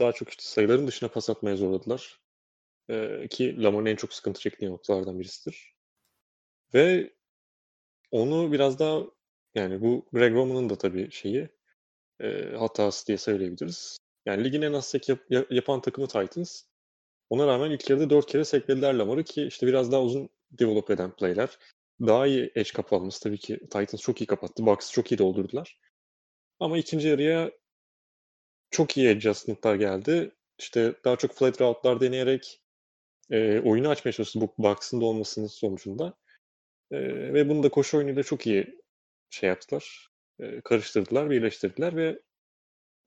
Daha 0.00 0.12
çok 0.12 0.28
işte 0.30 0.42
sayıların 0.42 0.86
dışına 0.86 1.08
pas 1.08 1.30
atmaya 1.30 1.56
zorladılar. 1.56 2.20
Ee, 2.90 3.28
ki 3.30 3.62
Lamar'ın 3.62 3.86
en 3.86 3.96
çok 3.96 4.12
sıkıntı 4.14 4.40
çektiği 4.40 4.70
noktalardan 4.70 5.20
birisidir. 5.20 5.74
Ve 6.74 7.12
onu 8.10 8.52
biraz 8.52 8.78
daha 8.78 9.02
yani 9.54 9.80
bu 9.80 10.06
Greg 10.12 10.34
Roman'ın 10.34 10.70
da 10.70 10.78
tabii 10.78 11.10
şeyi 11.10 11.48
e, 12.20 12.42
hatası 12.58 13.06
diye 13.06 13.18
söyleyebiliriz. 13.18 13.98
Yani 14.26 14.44
ligin 14.44 14.62
en 14.62 14.72
az 14.72 14.86
sek 14.88 15.08
yap- 15.08 15.30
ya- 15.30 15.46
yapan 15.50 15.80
takımı 15.82 16.08
Titans. 16.08 16.62
Ona 17.30 17.46
rağmen 17.46 17.70
ilk 17.70 17.90
yarıda 17.90 18.10
4 18.10 18.26
kere 18.26 18.44
seklediler 18.44 18.94
Lamar'ı 18.94 19.24
ki 19.24 19.44
işte 19.44 19.66
biraz 19.66 19.92
daha 19.92 20.02
uzun 20.02 20.28
develop 20.50 20.90
eden 20.90 21.16
playler. 21.16 21.58
Daha 22.00 22.26
iyi 22.26 22.52
edge 22.54 22.70
kapatması 22.74 23.20
tabii 23.20 23.38
ki 23.38 23.58
Titans 23.60 24.00
çok 24.00 24.20
iyi 24.22 24.26
kapattı. 24.26 24.66
Box'ı 24.66 24.92
çok 24.92 25.12
iyi 25.12 25.18
doldurdular. 25.18 25.78
Ama 26.60 26.78
ikinci 26.78 27.08
yarıya 27.08 27.50
çok 28.70 28.96
iyi 28.96 29.10
adjustment'lar 29.10 29.74
geldi. 29.74 30.32
İşte 30.58 30.94
daha 31.04 31.16
çok 31.16 31.32
flat 31.32 31.60
route'lar 31.60 32.00
deneyerek 32.00 32.62
e, 33.30 33.60
oyunu 33.60 33.88
açmaya 33.88 34.12
çalıştı 34.12 34.40
bu 34.40 34.54
box'ın 34.58 35.00
da 35.00 35.04
olmasının 35.04 35.46
sonucunda. 35.46 36.14
E, 36.90 36.98
ve 37.34 37.48
bunu 37.48 37.62
da 37.62 37.68
koşu 37.68 37.98
oyunuyla 37.98 38.22
çok 38.22 38.46
iyi 38.46 38.80
şey 39.30 39.48
yaptılar. 39.48 40.08
E, 40.40 40.60
karıştırdılar, 40.60 41.30
birleştirdiler 41.30 41.96
ve 41.96 42.20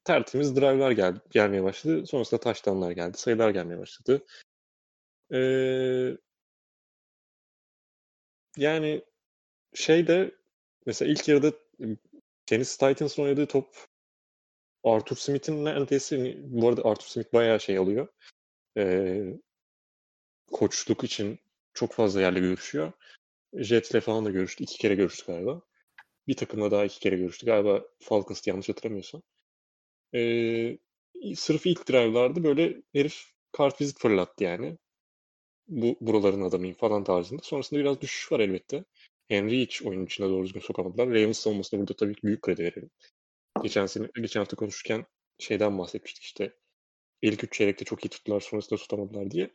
tertemiz 0.04 0.56
drive'lar 0.56 0.92
geldi, 0.92 1.20
gelmeye 1.32 1.64
başladı. 1.64 2.08
Sonrasında 2.08 2.40
touchdown'lar 2.40 2.92
geldi. 2.92 3.18
Sayılar 3.18 3.50
gelmeye 3.50 3.80
başladı. 3.80 4.26
E, 5.34 5.40
yani 8.58 9.04
şey 9.74 10.08
de 10.08 10.32
mesela 10.86 11.12
ilk 11.12 11.28
yarıda 11.28 11.54
Tennessee 12.46 12.94
Titans'ın 12.94 13.24
oynadığı 13.24 13.46
top 13.46 13.76
Arthur 14.84 15.16
Smith'in 15.16 15.66
neredeyse 15.66 16.38
bu 16.44 16.70
arada 16.70 16.86
Arthur 16.86 17.08
Smith 17.08 17.34
bayağı 17.34 17.60
şey 17.60 17.78
alıyor. 17.78 18.08
Ee, 18.78 19.24
koçluk 20.52 21.04
için 21.04 21.40
çok 21.74 21.94
fazla 21.94 22.22
yerle 22.22 22.40
görüşüyor. 22.40 22.92
Jets'le 23.54 24.00
falan 24.02 24.26
da 24.26 24.30
görüştü. 24.30 24.64
iki 24.64 24.78
kere 24.78 24.96
görüştü 24.96 25.26
galiba. 25.28 25.62
Bir 26.28 26.36
takımla 26.36 26.72
daha 26.72 26.86
iki 26.86 27.00
kere 27.00 27.16
görüştü. 27.18 27.46
Galiba 27.46 27.84
Falcons'tı 28.00 28.50
yanlış 28.50 28.70
hatırlamıyorsam. 28.70 29.22
Ee, 30.16 30.78
sırf 31.36 31.66
ilk 31.66 31.90
drive'larda 31.90 32.44
böyle 32.44 32.82
herif 32.94 33.24
kartvizit 33.52 34.00
fırlattı 34.00 34.44
yani. 34.44 34.78
Bu 35.68 35.98
buraların 36.02 36.42
adamıyım 36.42 36.76
falan 36.76 37.04
tarzında. 37.04 37.42
Sonrasında 37.44 37.80
biraz 37.80 38.02
düşüş 38.02 38.32
var 38.32 38.40
elbette. 38.40 38.84
Henry 39.28 39.62
hiç 39.62 39.82
oyunun 39.82 40.06
içine 40.06 40.30
doğru 40.30 40.44
düzgün 40.46 40.60
sokamadılar. 40.62 41.08
Ravens 41.08 41.40
savunmasına 41.40 41.80
burada 41.80 41.94
tabii 41.96 42.16
ki 42.16 42.24
büyük 42.24 42.42
kredi 42.42 42.64
verelim. 42.64 42.90
Geçen 43.62 43.86
sene, 43.86 44.08
geçen 44.16 44.40
hafta 44.40 44.56
konuşurken 44.56 45.06
şeyden 45.40 45.78
bahsetmiştik 45.78 46.24
işte. 46.24 46.54
İlk 47.22 47.44
üç 47.44 47.54
çeyrekte 47.54 47.86
çok 47.86 48.06
iyi 48.06 48.10
tuttular 48.10 48.40
sonrasında 48.40 48.80
tutamadılar 48.80 49.32
diye. 49.32 49.52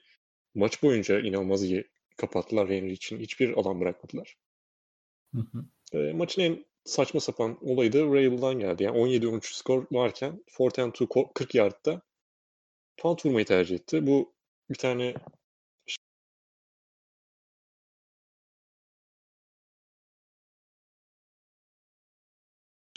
Maç 0.54 0.82
boyunca 0.82 1.20
inanılmaz 1.20 1.62
iyi 1.64 1.84
kapattılar 2.16 2.68
Henry 2.68 2.92
için. 2.92 3.18
Hiçbir 3.18 3.52
alan 3.52 3.80
bırakmadılar. 3.80 4.36
Hı 5.34 5.40
hı. 5.52 5.64
E, 5.98 6.12
maçın 6.12 6.42
en 6.42 6.64
saçma 6.84 7.20
sapan 7.20 7.58
olayı 7.60 7.92
da 7.92 7.98
Rabel'dan 7.98 8.58
geldi. 8.58 8.82
Yani 8.82 8.98
17-13 8.98 9.54
skor 9.54 9.86
varken 9.92 10.44
4 10.60 10.78
and 10.78 10.94
2 10.94 11.04
ko- 11.04 11.32
40 11.34 11.54
yardta 11.54 12.02
punt 12.96 13.26
vurmayı 13.26 13.46
tercih 13.46 13.76
etti. 13.76 14.06
Bu 14.06 14.32
bir 14.70 14.74
tane 14.74 15.14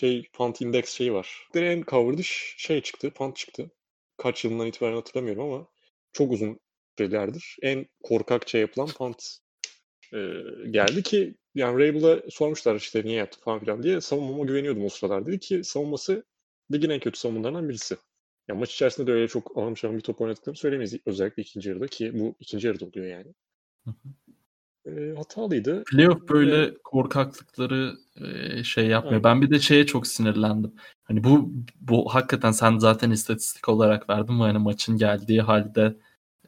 şey 0.01 0.29
punt 0.33 0.61
index 0.61 0.89
şeyi 0.89 1.13
var. 1.13 1.47
En 1.55 1.83
cover'dı 1.87 2.23
ş- 2.23 2.53
şey 2.57 2.81
çıktı, 2.81 3.11
punt 3.11 3.35
çıktı. 3.35 3.71
Kaç 4.17 4.45
yılından 4.45 4.67
itibaren 4.67 4.95
hatırlamıyorum 4.95 5.43
ama 5.43 5.67
çok 6.13 6.31
uzun 6.31 6.59
sürelerdir 6.97 7.57
en 7.61 7.85
korkakça 8.03 8.57
yapılan 8.57 8.87
punt 8.87 9.23
e, 10.13 10.17
geldi 10.69 11.03
ki 11.03 11.35
yani 11.55 11.73
Rabel'a 11.73 12.21
sormuşlar 12.29 12.75
işte 12.75 13.03
niye 13.03 13.17
yaptı 13.17 13.39
falan 13.39 13.59
filan 13.59 13.83
diye 13.83 14.01
savunmama 14.01 14.45
güveniyordum 14.45 14.85
o 14.85 14.89
sıralar 14.89 15.25
dedi 15.25 15.39
ki 15.39 15.63
savunması 15.63 16.23
ligin 16.73 16.89
en 16.89 16.99
kötü 16.99 17.19
savunmalarından 17.19 17.69
birisi. 17.69 17.97
Yani 18.47 18.59
maç 18.59 18.73
içerisinde 18.73 19.07
de 19.07 19.11
öyle 19.11 19.27
çok 19.27 19.57
anlamşan 19.57 19.95
bir 19.95 20.01
top 20.01 20.21
oynadıklarını 20.21 20.57
söylemeyiz 20.57 20.97
özellikle 21.05 21.43
ikinci 21.43 21.69
yarıda 21.69 21.87
ki 21.87 22.19
bu 22.19 22.35
ikinci 22.39 22.67
yarıda 22.67 22.85
oluyor 22.85 23.05
yani. 23.05 23.33
Hı 23.85 23.93
E, 24.85 25.13
hatalıydı. 25.17 25.83
Playoff 25.83 26.29
böyle 26.29 26.55
Evet. 26.55 26.77
korkaklıkları 26.83 27.97
e, 28.21 28.63
şey 28.63 28.87
yapmıyor. 28.87 29.13
Aynen. 29.13 29.23
Ben 29.23 29.41
bir 29.41 29.49
de 29.55 29.59
şeye 29.59 29.85
çok 29.85 30.07
sinirlendim. 30.07 30.73
Hani 31.03 31.23
bu 31.23 31.51
bu 31.81 32.15
hakikaten 32.15 32.51
sen 32.51 32.77
zaten 32.77 33.11
istatistik 33.11 33.69
olarak 33.69 34.09
verdin 34.09 34.39
bu 34.39 34.43
hani 34.43 34.57
maçın 34.57 34.97
geldiği 34.97 35.41
halde 35.41 35.97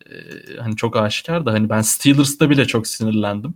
e, 0.06 0.14
hani 0.60 0.76
çok 0.76 0.98
aşikar 0.98 1.46
da 1.46 1.54
hani 1.54 1.70
ben 1.70 1.82
Steelers'ta 1.82 2.50
bile 2.50 2.66
çok 2.66 2.88
sinirlendim. 2.88 3.54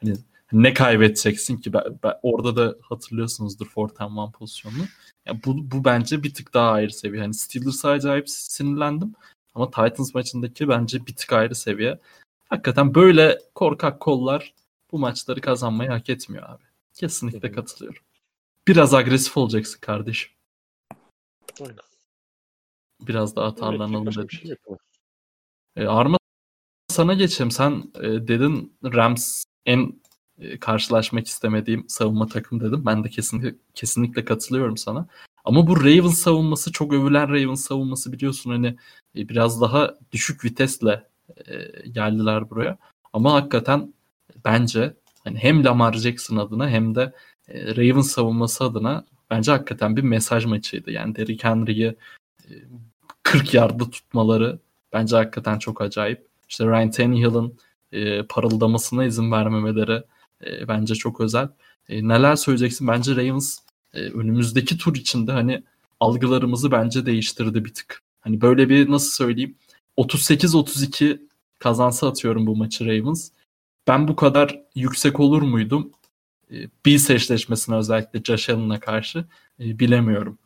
Hani 0.00 0.16
ne 0.52 0.74
kaybedeceksin 0.74 1.56
ki? 1.56 1.72
Ben, 1.72 1.82
ben- 2.02 2.14
orada 2.22 2.56
da 2.56 2.76
hatırlıyorsunuzdur 2.82 3.66
fourth 3.68 4.00
and 4.00 4.16
one 4.16 4.32
pozisyonunu. 4.32 4.84
Ya 5.26 5.34
bu, 5.44 5.70
bu 5.70 5.84
bence 5.84 6.22
bir 6.22 6.34
tık 6.34 6.54
daha 6.54 6.70
ayrı 6.70 6.92
seviye. 6.92 7.22
Hani 7.22 7.34
Steelers'a 7.34 7.90
acayip 7.90 8.30
sinirlendim. 8.30 9.14
Ama 9.54 9.70
Titans 9.70 10.14
maçındaki 10.14 10.68
bence 10.68 11.06
bir 11.06 11.16
tık 11.16 11.32
ayrı 11.32 11.54
seviye. 11.54 11.98
Hakikaten 12.48 12.94
böyle 12.94 13.38
korkak 13.54 14.00
kollar 14.00 14.54
bu 14.92 14.98
maçları 14.98 15.40
kazanmayı 15.40 15.90
hak 15.90 16.10
etmiyor 16.10 16.48
abi. 16.50 16.62
Kesinlikle 16.94 17.52
katılıyorum. 17.52 18.02
Biraz 18.68 18.94
agresif 18.94 19.36
olacaksın 19.36 19.80
kardeşim. 19.80 20.32
Aynen. 21.60 21.76
Biraz 23.00 23.36
daha 23.36 23.46
atarlanalım 23.46 24.04
Evet, 24.06 24.16
dedik. 24.16 24.30
şey. 24.30 24.56
E, 25.76 25.86
Arma 25.86 26.18
sana 26.88 27.14
geçeyim. 27.14 27.50
Sen 27.50 27.92
e, 27.94 28.02
dedin 28.02 28.76
Rams 28.84 29.44
en 29.66 30.00
e, 30.38 30.58
karşılaşmak 30.58 31.26
istemediğim 31.26 31.88
savunma 31.88 32.26
takım 32.26 32.60
dedim. 32.60 32.86
Ben 32.86 33.04
de 33.04 33.08
kesinlikle 33.10 33.54
kesinlikle 33.74 34.24
katılıyorum 34.24 34.76
sana. 34.76 35.06
Ama 35.44 35.66
bu 35.66 35.80
Ravens 35.80 36.18
savunması 36.18 36.72
çok 36.72 36.92
övülen 36.92 37.28
Ravens 37.28 37.64
savunması 37.64 38.12
biliyorsun 38.12 38.50
hani 38.50 38.66
e, 39.16 39.28
biraz 39.28 39.60
daha 39.60 39.94
düşük 40.12 40.44
vitesle 40.44 41.08
e, 41.46 41.88
geldiler 41.88 42.50
buraya. 42.50 42.78
Ama 43.12 43.32
hakikaten 43.32 43.94
bence 44.44 44.94
hani 45.24 45.38
hem 45.38 45.64
Lamar 45.64 45.92
Jackson 45.92 46.36
adına 46.36 46.68
hem 46.68 46.94
de 46.94 47.12
e, 47.48 47.76
Ravens 47.76 48.10
savunması 48.10 48.64
adına 48.64 49.04
bence 49.30 49.52
hakikaten 49.52 49.96
bir 49.96 50.02
mesaj 50.02 50.44
maçıydı. 50.44 50.90
Yani 50.90 51.16
Derrick 51.16 51.48
Henry'i 51.48 51.96
e, 52.44 52.52
40 53.22 53.54
yarda 53.54 53.90
tutmaları 53.90 54.58
bence 54.92 55.16
hakikaten 55.16 55.58
çok 55.58 55.80
acayip. 55.80 56.26
İşte 56.48 56.64
Ryan 56.64 56.90
Tannehill'ın 56.90 57.58
e, 57.92 58.22
parıldamasına 58.22 59.04
izin 59.04 59.32
vermemeleri 59.32 60.02
e, 60.46 60.68
bence 60.68 60.94
çok 60.94 61.20
özel. 61.20 61.48
E, 61.88 62.08
neler 62.08 62.36
söyleyeceksin? 62.36 62.88
Bence 62.88 63.16
Ravens 63.16 63.58
e, 63.94 64.00
önümüzdeki 64.00 64.78
tur 64.78 64.96
içinde 64.96 65.32
hani 65.32 65.62
algılarımızı 66.00 66.72
bence 66.72 67.06
değiştirdi 67.06 67.64
bir 67.64 67.74
tık. 67.74 68.02
Hani 68.20 68.40
böyle 68.40 68.68
bir 68.68 68.90
nasıl 68.90 69.10
söyleyeyim 69.10 69.54
38-32 69.96 71.28
kazansa 71.58 72.08
atıyorum 72.08 72.46
bu 72.46 72.56
maçı 72.56 72.84
Ravens. 72.86 73.30
Ben 73.88 74.08
bu 74.08 74.16
kadar 74.16 74.62
yüksek 74.74 75.20
olur 75.20 75.42
muydum? 75.42 75.92
E, 76.50 76.54
Bills 76.86 77.10
eşleşmesine 77.10 77.76
özellikle 77.76 78.22
Josh 78.24 78.50
Allen'a 78.50 78.80
karşı 78.80 79.24
e, 79.60 79.78
bilemiyorum. 79.78 80.38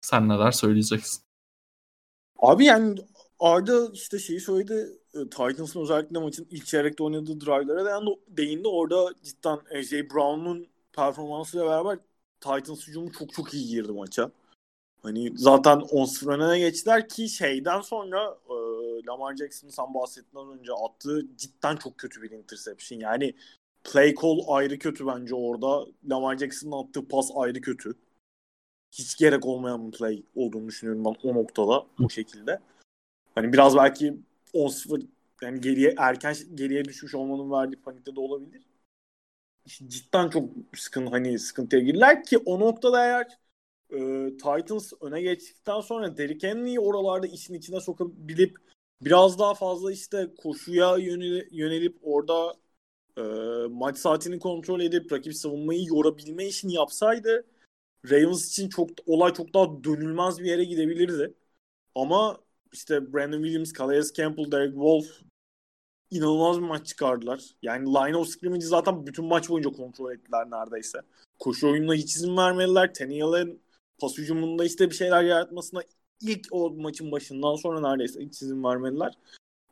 Sen 0.00 0.28
neler 0.28 0.52
söyleyeceksin? 0.52 1.22
Abi 2.38 2.64
yani 2.64 2.98
Arda 3.40 3.88
işte 3.92 4.18
şeyi 4.18 4.40
söyledi. 4.40 4.98
e, 5.14 5.18
Titans'ın 5.18 5.80
özellikle 5.80 6.18
maçın 6.18 6.46
ilk 6.50 6.66
çeyrekte 6.66 7.02
oynadığı 7.02 7.40
drive'lara 7.40 7.84
da 7.84 7.90
yani 7.90 8.16
değindi. 8.28 8.68
Orada 8.68 9.14
cidden 9.22 9.58
AJ 9.78 9.92
Brown'un 9.92 10.66
performansıyla 10.92 11.66
beraber 11.66 11.98
Titans 12.40 12.88
hücumu 12.88 13.12
çok 13.12 13.32
çok 13.32 13.54
iyi 13.54 13.68
girdi 13.68 13.92
maça. 13.92 14.30
Hani 15.02 15.32
zaten 15.36 15.78
10-0 15.78 16.34
öne 16.34 16.58
geçtiler 16.58 17.08
ki 17.08 17.28
şeyden 17.28 17.80
sonra 17.80 18.38
e, 18.50 18.56
Lamar 19.06 19.36
Jackson'ın 19.36 19.70
sen 19.70 19.94
bahsettiğinden 19.94 20.58
önce 20.58 20.72
attığı 20.72 21.36
cidden 21.36 21.76
çok 21.76 21.98
kötü 21.98 22.22
bir 22.22 22.30
interception. 22.30 23.00
Yani 23.00 23.34
play 23.84 24.14
call 24.14 24.38
ayrı 24.48 24.78
kötü 24.78 25.06
bence 25.06 25.34
orada. 25.34 25.86
Lamar 26.10 26.38
Jackson'ın 26.38 26.72
attığı 26.72 27.08
pas 27.08 27.30
ayrı 27.34 27.60
kötü. 27.60 27.94
Hiç 28.92 29.16
gerek 29.16 29.46
olmayan 29.46 29.92
bir 29.92 29.98
play 29.98 30.22
olduğunu 30.34 30.68
düşünüyorum 30.68 31.04
ben 31.04 31.28
o 31.30 31.34
noktada 31.34 31.86
bu 31.98 32.10
şekilde. 32.10 32.60
Hani 33.34 33.52
biraz 33.52 33.76
belki 33.76 34.16
10-0 34.54 35.06
yani 35.42 35.60
geriye 35.60 35.94
erken 35.98 36.34
geriye 36.54 36.84
düşmüş 36.84 37.14
olmanın 37.14 37.50
verdiği 37.50 37.76
panikte 37.76 38.16
de 38.16 38.20
olabilir. 38.20 38.62
Cidden 39.66 40.28
çok 40.28 40.50
sıkın 40.76 41.06
hani 41.06 41.38
sıkıntıya 41.38 41.82
girdiler 41.82 42.24
ki 42.24 42.38
o 42.38 42.60
noktada 42.60 43.04
eğer 43.04 43.38
e, 43.90 44.30
Titans 44.36 44.92
öne 45.00 45.22
geçtikten 45.22 45.80
sonra 45.80 46.16
Derrick 46.16 46.48
Henry'i 46.48 46.80
oralarda 46.80 47.26
işin 47.26 47.54
içine 47.54 47.80
sokabilip 47.80 48.58
biraz 49.00 49.38
daha 49.38 49.54
fazla 49.54 49.92
işte 49.92 50.34
koşuya 50.38 50.98
yönel- 50.98 51.48
yönelip 51.50 51.98
orada 52.02 52.54
e, 53.18 53.22
maç 53.70 53.98
saatini 53.98 54.38
kontrol 54.38 54.80
edip 54.80 55.12
rakip 55.12 55.34
savunmayı 55.34 55.84
yorabilme 55.84 56.46
işini 56.46 56.74
yapsaydı 56.74 57.46
Ravens 58.10 58.48
için 58.48 58.68
çok 58.68 58.90
olay 59.06 59.32
çok 59.34 59.54
daha 59.54 59.84
dönülmez 59.84 60.38
bir 60.38 60.44
yere 60.44 60.64
gidebilirdi. 60.64 61.34
Ama 61.94 62.40
işte 62.72 63.12
Brandon 63.12 63.42
Williams, 63.42 63.72
Calais 63.72 64.12
Campbell, 64.12 64.52
Derek 64.52 64.72
Wolf 64.72 65.06
inanılmaz 66.10 66.56
bir 66.56 66.66
maç 66.66 66.86
çıkardılar. 66.86 67.44
Yani 67.62 67.88
line 67.88 68.16
of 68.16 68.28
scrimmage'i 68.28 68.68
zaten 68.68 69.06
bütün 69.06 69.24
maç 69.24 69.48
boyunca 69.48 69.70
kontrol 69.70 70.12
ettiler 70.12 70.50
neredeyse. 70.50 70.98
Koşu 71.38 71.70
oyununa 71.70 71.94
hiç 71.94 72.16
izin 72.16 72.36
vermediler. 72.36 72.94
Tannehill'in 72.94 73.62
pas 73.98 74.18
hücumunda 74.18 74.64
işte 74.64 74.90
bir 74.90 74.94
şeyler 74.94 75.22
yaratmasına 75.22 75.82
ilk 76.20 76.46
o 76.50 76.70
maçın 76.70 77.12
başından 77.12 77.54
sonra 77.56 77.80
neredeyse 77.90 78.20
hiç 78.20 78.42
izin 78.42 78.64
vermediler. 78.64 79.18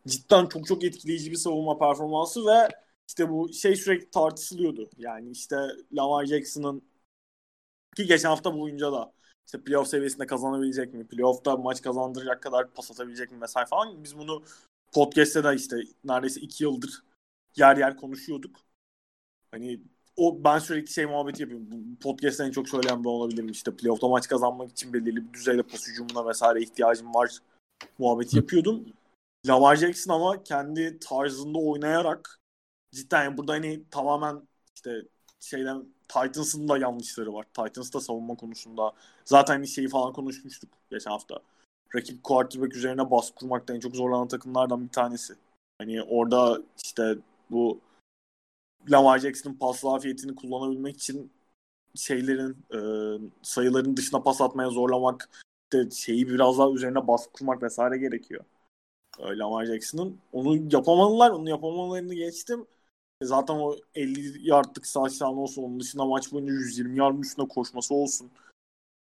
Cidden 0.07 0.47
çok 0.47 0.67
çok 0.67 0.85
etkileyici 0.85 1.31
bir 1.31 1.37
savunma 1.37 1.79
performansı 1.79 2.47
ve 2.47 2.69
işte 3.09 3.31
bu 3.31 3.53
şey 3.53 3.77
sürekli 3.77 4.11
tartışılıyordu. 4.11 4.91
Yani 4.99 5.31
işte 5.31 5.57
Lamar 5.93 6.27
Jackson'ın 6.27 6.83
ki 7.97 8.07
geçen 8.07 8.29
hafta 8.29 8.59
boyunca 8.59 8.93
da 8.93 9.13
işte 9.47 9.65
playoff 9.65 9.89
seviyesinde 9.89 10.27
kazanabilecek 10.27 10.95
mi? 10.95 11.07
Playoff'ta 11.07 11.57
maç 11.57 11.83
kazandıracak 11.83 12.43
kadar 12.43 12.71
pas 12.75 12.91
atabilecek 12.91 13.33
mi 13.33 13.41
vesaire 13.41 13.67
falan. 13.67 14.05
Biz 14.05 14.19
bunu 14.19 14.45
podcast'te 14.93 15.45
de 15.45 15.55
işte 15.55 15.77
neredeyse 16.05 16.41
iki 16.41 16.65
yıldır 16.65 17.03
yer 17.57 17.77
yer 17.77 17.97
konuşuyorduk. 17.97 18.61
Hani 19.51 19.81
o 20.17 20.45
ben 20.45 20.59
sürekli 20.59 20.93
şey 20.93 21.07
muhabbeti 21.07 21.43
yapıyorum. 21.43 21.67
Bu 21.71 21.99
Podcast'te 22.01 22.45
en 22.45 22.51
çok 22.51 22.69
söyleyen 22.69 23.05
ben 23.05 23.09
olabilirim. 23.09 23.49
İşte 23.49 23.77
playoff'ta 23.77 24.09
maç 24.09 24.29
kazanmak 24.29 24.71
için 24.71 24.93
belirli 24.93 25.29
bir 25.29 25.33
düzeyde 25.33 25.63
pas 25.63 25.89
hücumuna 25.89 26.29
vesaire 26.29 26.63
ihtiyacım 26.63 27.15
var 27.15 27.39
muhabbeti 27.99 28.37
yapıyordum. 28.37 28.85
Lamar 29.47 29.77
Jackson 29.77 30.15
ama 30.15 30.43
kendi 30.43 30.99
tarzında 30.99 31.59
oynayarak 31.59 32.41
cidden 32.93 33.25
yani 33.25 33.39
burada 33.39 33.53
hani 33.53 33.83
tamamen 33.91 34.43
işte 34.77 35.03
şeyden 35.41 35.85
Titans'ın 36.09 36.69
da 36.69 36.79
yanlışları 36.79 37.35
var. 37.35 37.47
Titans 37.55 37.93
da 37.93 38.01
savunma 38.01 38.35
konusunda. 38.35 38.93
Zaten 39.25 39.55
hani 39.55 39.69
şeyi 39.69 39.89
falan 39.89 40.13
konuşmuştuk 40.13 40.71
geçen 40.91 41.11
hafta. 41.11 41.39
Rakip 41.95 42.23
quarterback 42.23 42.77
üzerine 42.77 43.11
baskı 43.11 43.35
kurmakta 43.35 43.75
en 43.75 43.81
çok 43.81 43.97
zorlanan 43.97 44.29
takımlardan 44.29 44.85
bir 44.85 44.89
tanesi. 44.89 45.35
Hani 45.79 46.03
orada 46.03 46.63
işte 46.85 47.19
bu 47.51 47.81
Lamar 48.91 49.19
Jackson'ın 49.19 49.55
pas 49.55 49.81
zafiyetini 49.81 50.35
kullanabilmek 50.35 50.97
için 50.97 51.33
şeylerin 51.95 52.57
e, 52.75 52.79
sayıların 53.43 53.97
dışına 53.97 54.23
pas 54.23 54.41
atmaya 54.41 54.71
zorlamak 54.71 55.31
işte 55.73 55.91
şeyi 55.97 56.29
biraz 56.29 56.59
daha 56.59 56.71
üzerine 56.71 57.07
baskı 57.09 57.33
kurmak 57.33 57.63
vesaire 57.63 57.99
gerekiyor. 57.99 58.45
E, 59.19 59.39
Lamar 59.39 59.67
Jackson'ın. 59.67 60.19
Onu 60.33 60.57
yapamadılar. 60.73 61.31
Onu 61.31 61.51
yapamalarını 61.51 62.15
geçtim. 62.15 62.67
E, 63.23 63.25
Zaten 63.27 63.55
o 63.55 63.77
50 63.95 64.49
yardlık 64.49 64.85
touchdown 64.95 65.37
olsun. 65.39 65.63
Onun 65.63 65.81
dışında 65.81 66.05
maç 66.05 66.33
boyunca 66.33 66.53
120 66.53 66.99
yardın 66.99 67.23
üstünde 67.23 67.49
koşması 67.49 67.95
olsun. 67.95 68.31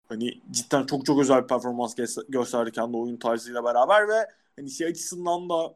Hani 0.10 0.42
cidden 0.52 0.86
çok 0.86 1.06
çok 1.06 1.22
özel 1.22 1.44
bir 1.44 1.48
performans 1.48 1.96
gö- 2.00 2.32
gösterdi 2.32 2.72
kendi 2.72 2.98
oyun 2.98 3.18
tarzıyla 3.18 3.64
beraber 3.64 4.10
ve 4.10 4.28
hani 4.56 4.72
şey 4.72 4.88
açısından 4.88 5.50
da 5.50 5.76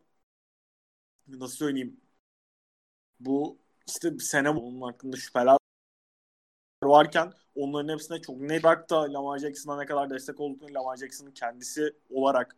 nasıl 1.28 1.56
söyleyeyim 1.56 1.98
bu 3.20 3.58
işte 3.88 4.20
sene 4.20 4.50
onun 4.50 4.82
hakkında 4.82 5.18
şüpheler 5.18 5.58
varken 6.84 7.34
onların 7.56 7.94
hepsine 7.94 8.22
çok 8.22 8.40
net 8.40 8.66
olarak 8.66 8.90
da 8.90 9.14
Lamar 9.14 9.40
Jackson'a 9.40 9.78
ne 9.78 9.86
kadar 9.86 10.10
destek 10.10 10.40
olduğunu 10.40 10.74
Lamar 10.74 10.98
Jackson'ın 10.98 11.32
kendisi 11.32 11.96
olarak 12.10 12.56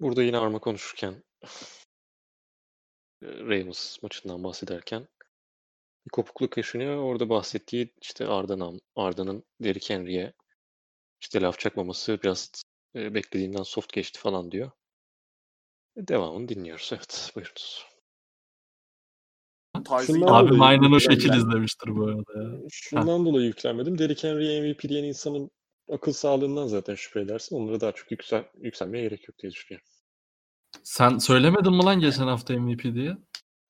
Burada 0.00 0.22
yine 0.22 0.38
Arma 0.38 0.58
konuşurken 0.58 1.22
e, 3.22 3.26
Ravens 3.26 4.02
maçından 4.02 4.44
bahsederken 4.44 5.08
bir 6.06 6.10
kopukluk 6.10 6.56
yaşanıyor. 6.56 6.96
Orada 6.96 7.28
bahsettiği 7.28 7.94
işte 8.02 8.26
Arda'nın 8.26 8.80
Arda'nın 8.96 9.44
Derrick 9.60 9.94
Henry'e 9.94 10.32
işte 11.20 11.40
laf 11.40 11.58
çakmaması 11.58 12.22
biraz 12.22 12.50
e, 12.94 13.14
beklediğinden 13.14 13.62
soft 13.62 13.92
geçti 13.92 14.20
falan 14.20 14.50
diyor. 14.50 14.70
E, 15.96 16.08
Devamını 16.08 16.48
dinliyoruz. 16.48 16.90
Evet, 16.92 17.32
buyurunuz. 17.36 17.95
Şundan 20.06 20.48
dolayı 20.48 20.62
aynen 20.62 20.92
o 20.92 21.00
şekil 21.00 21.34
izlemiştir 21.34 21.96
bu 21.96 22.04
arada 22.06 22.42
ya. 22.42 22.50
Şundan 22.70 23.26
dolayı 23.26 23.46
yüklenmedim. 23.46 23.98
Derrick 23.98 24.28
Henry'e 24.28 24.60
MVP 24.60 24.82
diyen 24.82 25.04
insanın 25.04 25.50
akıl 25.92 26.12
sağlığından 26.12 26.66
zaten 26.66 26.94
şüphe 26.94 27.20
edersin. 27.20 27.56
Onlara 27.56 27.80
daha 27.80 27.92
çok 27.92 28.10
yüksel, 28.10 28.44
yükselmeye 28.60 29.04
gerek 29.04 29.28
yok 29.28 29.38
diye 29.38 29.52
düşünüyorum. 29.52 29.86
Sen 30.82 31.18
söylemedin 31.18 31.72
mi 31.72 31.84
lan 31.84 32.00
geçen 32.00 32.26
hafta 32.26 32.54
MVP 32.54 32.82
diye? 32.82 33.16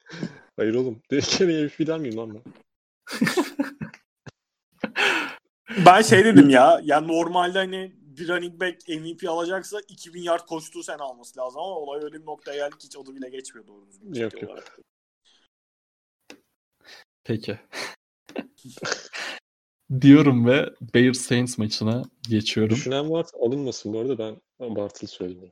Hayır 0.56 0.74
oğlum. 0.74 1.02
Derrick 1.10 1.44
Henry'e 1.44 1.64
MVP 1.64 1.86
der 1.86 1.98
miyim 1.98 2.16
lan 2.16 2.34
ben? 2.34 2.42
Ben 5.86 6.02
şey 6.02 6.24
dedim 6.24 6.50
ya. 6.50 6.80
Yani 6.84 7.08
normalde 7.08 7.58
hani 7.58 7.92
bir 8.00 8.28
running 8.28 8.60
back 8.60 8.88
MVP 8.88 9.28
alacaksa 9.28 9.80
2000 9.88 10.22
yard 10.22 10.46
koştuğu 10.46 10.82
sene 10.82 11.02
alması 11.02 11.40
lazım 11.40 11.60
ama 11.60 11.74
olay 11.74 12.04
öyle 12.04 12.20
bir 12.22 12.26
noktaya 12.26 12.56
geldi 12.56 12.78
ki 12.78 12.86
hiç 12.86 12.96
adı 12.96 13.14
bile 13.14 13.28
geçmiyor 13.28 13.66
doğru 13.66 13.86
düzgün. 13.86 14.14
Yok, 14.14 14.42
yok. 14.42 14.50
olarak. 14.50 14.78
Peki. 17.26 17.58
Diyorum 20.00 20.46
ve 20.46 20.70
Bears 20.94 21.18
Saints 21.18 21.58
maçına 21.58 22.02
geçiyorum. 22.28 22.76
Düşünen 22.76 23.10
varsa 23.10 23.38
alınmasın 23.38 23.92
bu 23.92 23.98
arada 23.98 24.18
ben 24.18 24.36
abartılı 24.66 25.08
söyledim. 25.08 25.50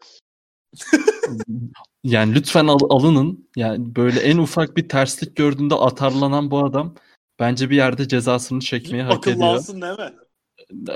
yani 2.05 2.35
lütfen 2.35 2.66
al, 2.66 2.79
alının. 2.89 3.49
Yani 3.57 3.97
böyle 3.97 4.20
en 4.20 4.39
ufak 4.39 4.77
bir 4.77 4.89
terslik 4.89 5.37
gördüğünde 5.37 5.75
atarlanan 5.75 6.51
bu 6.51 6.64
adam 6.64 6.95
bence 7.39 7.70
bir 7.70 7.77
yerde 7.77 8.09
cezasını 8.09 8.61
çekmeyi 8.61 9.03
hak 9.03 9.27
ediyor. 9.27 9.37
Akıllansın 9.37 9.83
değil 9.83 9.99
mi? 9.99 10.12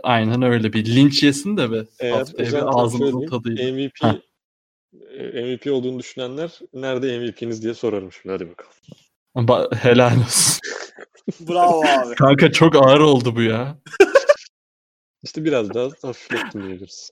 Aynen 0.03 0.43
öyle 0.43 0.73
bir 0.73 0.97
linç 0.97 1.23
yesin 1.23 1.57
de 1.57 1.73
be. 1.73 1.85
Eğer 2.01 2.27
bir 2.39 2.81
ağzımızın 2.81 3.27
tadıyla. 3.27 3.73
MVP 3.73 4.23
e, 5.11 5.43
MVP 5.43 5.73
olduğunu 5.73 5.99
düşünenler 5.99 6.59
nerede 6.75 7.19
MVP'niz 7.19 7.63
diye 7.63 7.75
sorarım 7.75 8.13
şimdi 8.13 8.33
hadi 8.33 8.51
bakalım. 8.51 8.73
Ba- 9.39 9.77
helal 9.77 10.17
olsun. 10.19 10.61
Bravo 11.41 11.81
abi. 11.87 12.15
Kanka 12.15 12.53
çok 12.53 12.77
ağır 12.77 13.01
oldu 13.01 13.37
bu 13.37 13.43
ya. 13.43 13.79
İşte 15.23 15.45
biraz 15.45 15.75
daha 15.75 15.89
hafiflettim 16.03 16.63
diyebiliriz. 16.63 17.11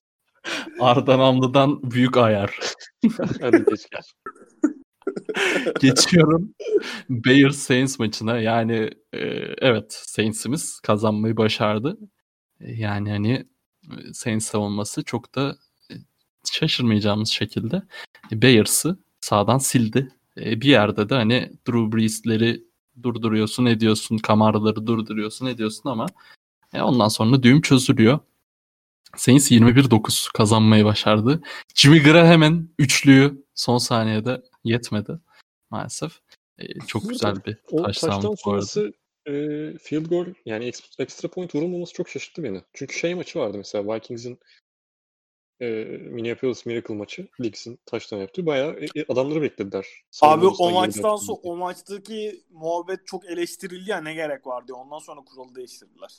Arda 0.80 1.18
Namlı'dan 1.18 1.90
büyük 1.90 2.16
ayar. 2.16 2.60
hadi 3.40 3.64
geç 3.70 3.86
geç. 3.90 4.14
Geçiyorum 5.80 6.54
Bears 7.10 7.56
Saints 7.56 7.98
maçına. 7.98 8.38
Yani 8.38 8.90
e, 9.12 9.18
evet 9.58 9.92
Saints'imiz 10.06 10.80
kazanmayı 10.80 11.36
başardı. 11.36 11.98
E, 12.60 12.72
Yani 12.72 13.10
hani 13.10 13.32
e, 13.84 14.12
Saints 14.12 14.46
savunması 14.46 15.04
çok 15.04 15.34
da 15.34 15.56
e, 15.90 15.94
şaşırmayacağımız 16.52 17.28
şekilde 17.28 17.82
Bears'ı 18.32 18.98
sağdan 19.20 19.58
sildi. 19.58 20.08
E, 20.40 20.60
Bir 20.60 20.68
yerde 20.68 21.08
de 21.08 21.14
hani 21.14 21.52
Drew 21.68 21.96
Brees'leri 21.96 22.64
durduruyorsun, 23.02 23.66
ediyorsun, 23.66 24.18
Kamara'ları 24.18 24.86
durduruyorsun, 24.86 25.46
ediyorsun 25.46 25.90
ama 25.90 26.06
e, 26.74 26.82
ondan 26.82 27.08
sonra 27.08 27.42
düğüm 27.42 27.60
çözülüyor. 27.60 28.18
Saints 29.16 29.50
21-9 29.50 30.32
kazanmayı 30.32 30.84
başardı. 30.84 31.42
Jimmy 31.74 32.02
Graham'ın 32.02 32.74
üçlüyü 32.78 33.44
son 33.54 33.78
saniyede 33.78 34.42
yetmedi 34.64 35.18
maalesef. 35.70 36.12
E, 36.58 36.78
çok 36.86 37.02
Burada 37.02 37.12
güzel 37.12 37.36
bir 37.44 37.54
touchdown 37.54 38.26
bu 38.26 38.28
arada. 38.28 38.36
sonrası 38.36 38.92
e, 39.26 39.32
field 39.78 40.06
goal 40.06 40.26
yani 40.46 40.72
extra 40.98 41.28
point 41.28 41.54
vurulmaması 41.54 41.92
çok 41.92 42.08
şaşırttı 42.08 42.42
beni. 42.42 42.62
Çünkü 42.72 42.98
şey 42.98 43.14
maçı 43.14 43.38
vardı 43.38 43.58
mesela 43.58 43.94
Vikings'in 43.94 44.38
e, 45.60 45.66
Minneapolis 46.10 46.66
Miracle 46.66 46.94
maçı. 46.94 47.28
Leagues'in 47.40 47.78
touchdown 47.86 48.20
yaptığı. 48.20 48.46
Bayağı 48.46 48.72
e, 48.72 48.84
e, 49.00 49.04
adamları 49.08 49.42
beklediler. 49.42 49.86
Abi 50.22 50.46
o 50.46 50.70
maçtan 50.70 51.16
sonra 51.16 51.38
o 51.42 51.56
maçtaki 51.56 52.44
muhabbet 52.50 53.06
çok 53.06 53.24
eleştirildi 53.24 53.90
ya 53.90 54.00
ne 54.00 54.14
gerek 54.14 54.46
var 54.46 54.68
diye. 54.68 54.74
Ondan 54.74 54.98
sonra 54.98 55.20
kuralı 55.20 55.54
değiştirdiler. 55.54 56.10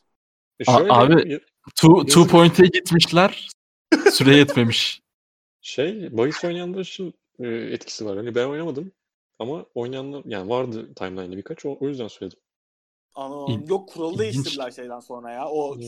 E 0.60 0.64
A- 0.68 0.78
şöyle, 0.78 0.94
abi- 0.94 1.32
ya- 1.32 1.40
Two, 1.76 2.06
two 2.06 2.28
point'e 2.28 2.66
gitmişler. 2.68 3.50
Süre 4.12 4.36
yetmemiş. 4.38 5.02
şey 5.62 6.18
bahis 6.18 6.44
oynayanlar 6.46 6.80
için 6.80 7.14
e, 7.40 7.48
etkisi 7.48 8.06
var. 8.06 8.18
Hani 8.18 8.36
ben 8.36 8.46
oynamadım 8.46 8.92
ama 9.40 9.66
oynayanlar 9.76 10.22
yani 10.26 10.50
vardı 10.50 10.94
timeline'de 10.96 11.38
birkaç. 11.38 11.66
O, 11.66 11.78
o 11.80 11.88
yüzden 11.88 12.08
söyledim. 12.08 12.40
Anlamadım. 13.16 13.64
İl- 13.66 13.70
Yok 13.70 13.90
kuralı 13.90 14.14
ilginç. 14.14 14.34
değiştirdiler 14.34 14.72
şeyden 14.72 15.00
sonra 15.00 15.32
ya. 15.32 15.50
O 15.50 15.76
Hmm, 15.76 15.84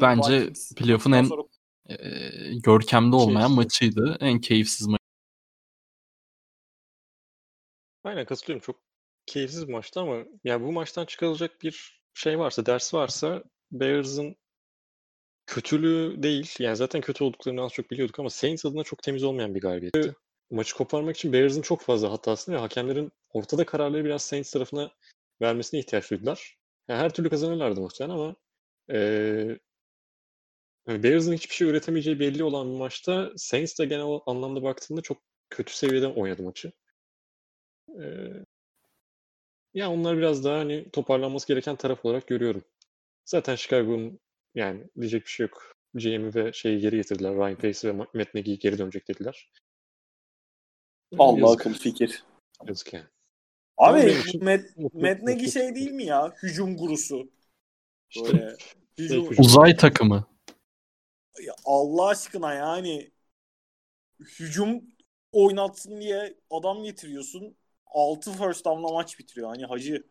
Bence 0.00 0.52
playoff'un 0.76 1.12
en 1.12 1.24
sonra 1.24 1.42
e, 1.88 1.96
görkemli 2.64 3.16
olmayan 3.16 3.46
Keyifli. 3.46 3.54
maçıydı. 3.54 4.16
En 4.20 4.40
keyifsiz 4.40 4.86
maç. 4.86 5.00
Aynen 8.04 8.24
katılıyorum. 8.24 8.64
Çok 8.66 8.76
keyifsiz 9.26 9.68
bir 9.68 9.72
maçtı 9.72 10.00
ama 10.00 10.24
yani 10.44 10.64
bu 10.66 10.72
maçtan 10.72 11.04
çıkarılacak 11.06 11.62
bir 11.62 12.02
şey 12.14 12.38
varsa, 12.38 12.66
ders 12.66 12.94
varsa 12.94 13.42
Bears'ın 13.72 14.36
kötülüğü 15.46 16.22
değil. 16.22 16.54
Yani 16.58 16.76
zaten 16.76 17.00
kötü 17.00 17.24
olduklarını 17.24 17.62
az 17.62 17.72
çok 17.72 17.90
biliyorduk 17.90 18.18
ama 18.18 18.30
Saints 18.30 18.64
adına 18.64 18.84
çok 18.84 19.02
temiz 19.02 19.24
olmayan 19.24 19.54
bir 19.54 19.60
galibiyetti. 19.60 20.14
Maçı 20.50 20.74
koparmak 20.76 21.16
için 21.16 21.32
Bears'ın 21.32 21.62
çok 21.62 21.80
fazla 21.80 22.12
hatasını 22.12 22.54
ve 22.54 22.58
hakemlerin 22.58 23.12
ortada 23.32 23.66
kararları 23.66 24.04
biraz 24.04 24.22
Saints 24.22 24.50
tarafına 24.52 24.90
vermesine 25.42 25.80
ihtiyaç 25.80 26.10
duydular. 26.10 26.56
Yani 26.88 26.98
her 27.00 27.14
türlü 27.14 27.30
kazanırlardı 27.30 27.80
muhtemelen 27.80 28.14
ama 28.14 28.36
eee 28.90 29.58
yani 30.88 31.02
Bears'ın 31.02 31.32
hiçbir 31.32 31.54
şey 31.54 31.68
üretemeyeceği 31.68 32.20
belli 32.20 32.44
olan 32.44 32.72
bir 32.72 32.78
maçta 32.78 33.32
Saints 33.36 33.78
de 33.78 33.84
genel 33.84 34.20
anlamda 34.26 34.62
baktığında 34.62 35.00
çok 35.00 35.18
kötü 35.50 35.76
seviyede 35.76 36.06
oynadı 36.06 36.42
maçı. 36.42 36.72
Eee 37.88 38.44
ya 39.74 39.90
onlar 39.90 40.18
biraz 40.18 40.44
daha 40.44 40.58
hani 40.58 40.90
toparlanması 40.90 41.48
gereken 41.48 41.76
taraf 41.76 42.04
olarak 42.04 42.26
görüyorum. 42.26 42.64
Zaten 43.24 43.56
Chicago'nun 43.56 44.20
yani 44.54 44.84
diyecek 45.00 45.24
bir 45.24 45.30
şey 45.30 45.44
yok. 45.44 45.74
GM'i 45.94 46.34
ve 46.34 46.52
şeyi 46.52 46.80
geri 46.80 46.96
getirdiler. 46.96 47.34
Ryan 47.34 47.56
Pace 47.56 47.88
ve 47.88 47.92
Ma- 47.92 48.18
Matt 48.18 48.34
Nagy 48.34 48.56
geri 48.56 48.78
dönecek 48.78 49.08
dediler. 49.08 49.50
Allah 51.18 51.38
yazık, 51.38 51.60
akıl 51.60 51.74
fikir. 51.74 52.24
yazık 52.66 52.92
yani. 52.92 53.06
Abi 53.76 54.16
Matt, 54.40 54.60
Matt 54.94 55.22
Nagy 55.22 55.50
şey 55.50 55.74
değil 55.74 55.90
mi 55.90 56.04
ya? 56.04 56.34
Hücum 56.42 56.76
gurusu. 56.76 57.30
Böyle 58.16 58.56
hücum, 58.98 59.30
hücum. 59.30 59.44
Uzay 59.44 59.76
takımı. 59.76 60.37
Ya 61.40 61.54
Allah 61.64 62.06
aşkına 62.08 62.54
yani 62.54 63.10
hücum 64.20 64.82
oynatsın 65.32 66.00
diye 66.00 66.38
adam 66.50 66.84
getiriyorsun. 66.84 67.56
6 67.86 68.32
first 68.32 68.64
down'la 68.64 68.92
maç 68.92 69.18
bitiriyor. 69.18 69.48
Hani 69.48 69.64
hacı. 69.66 70.04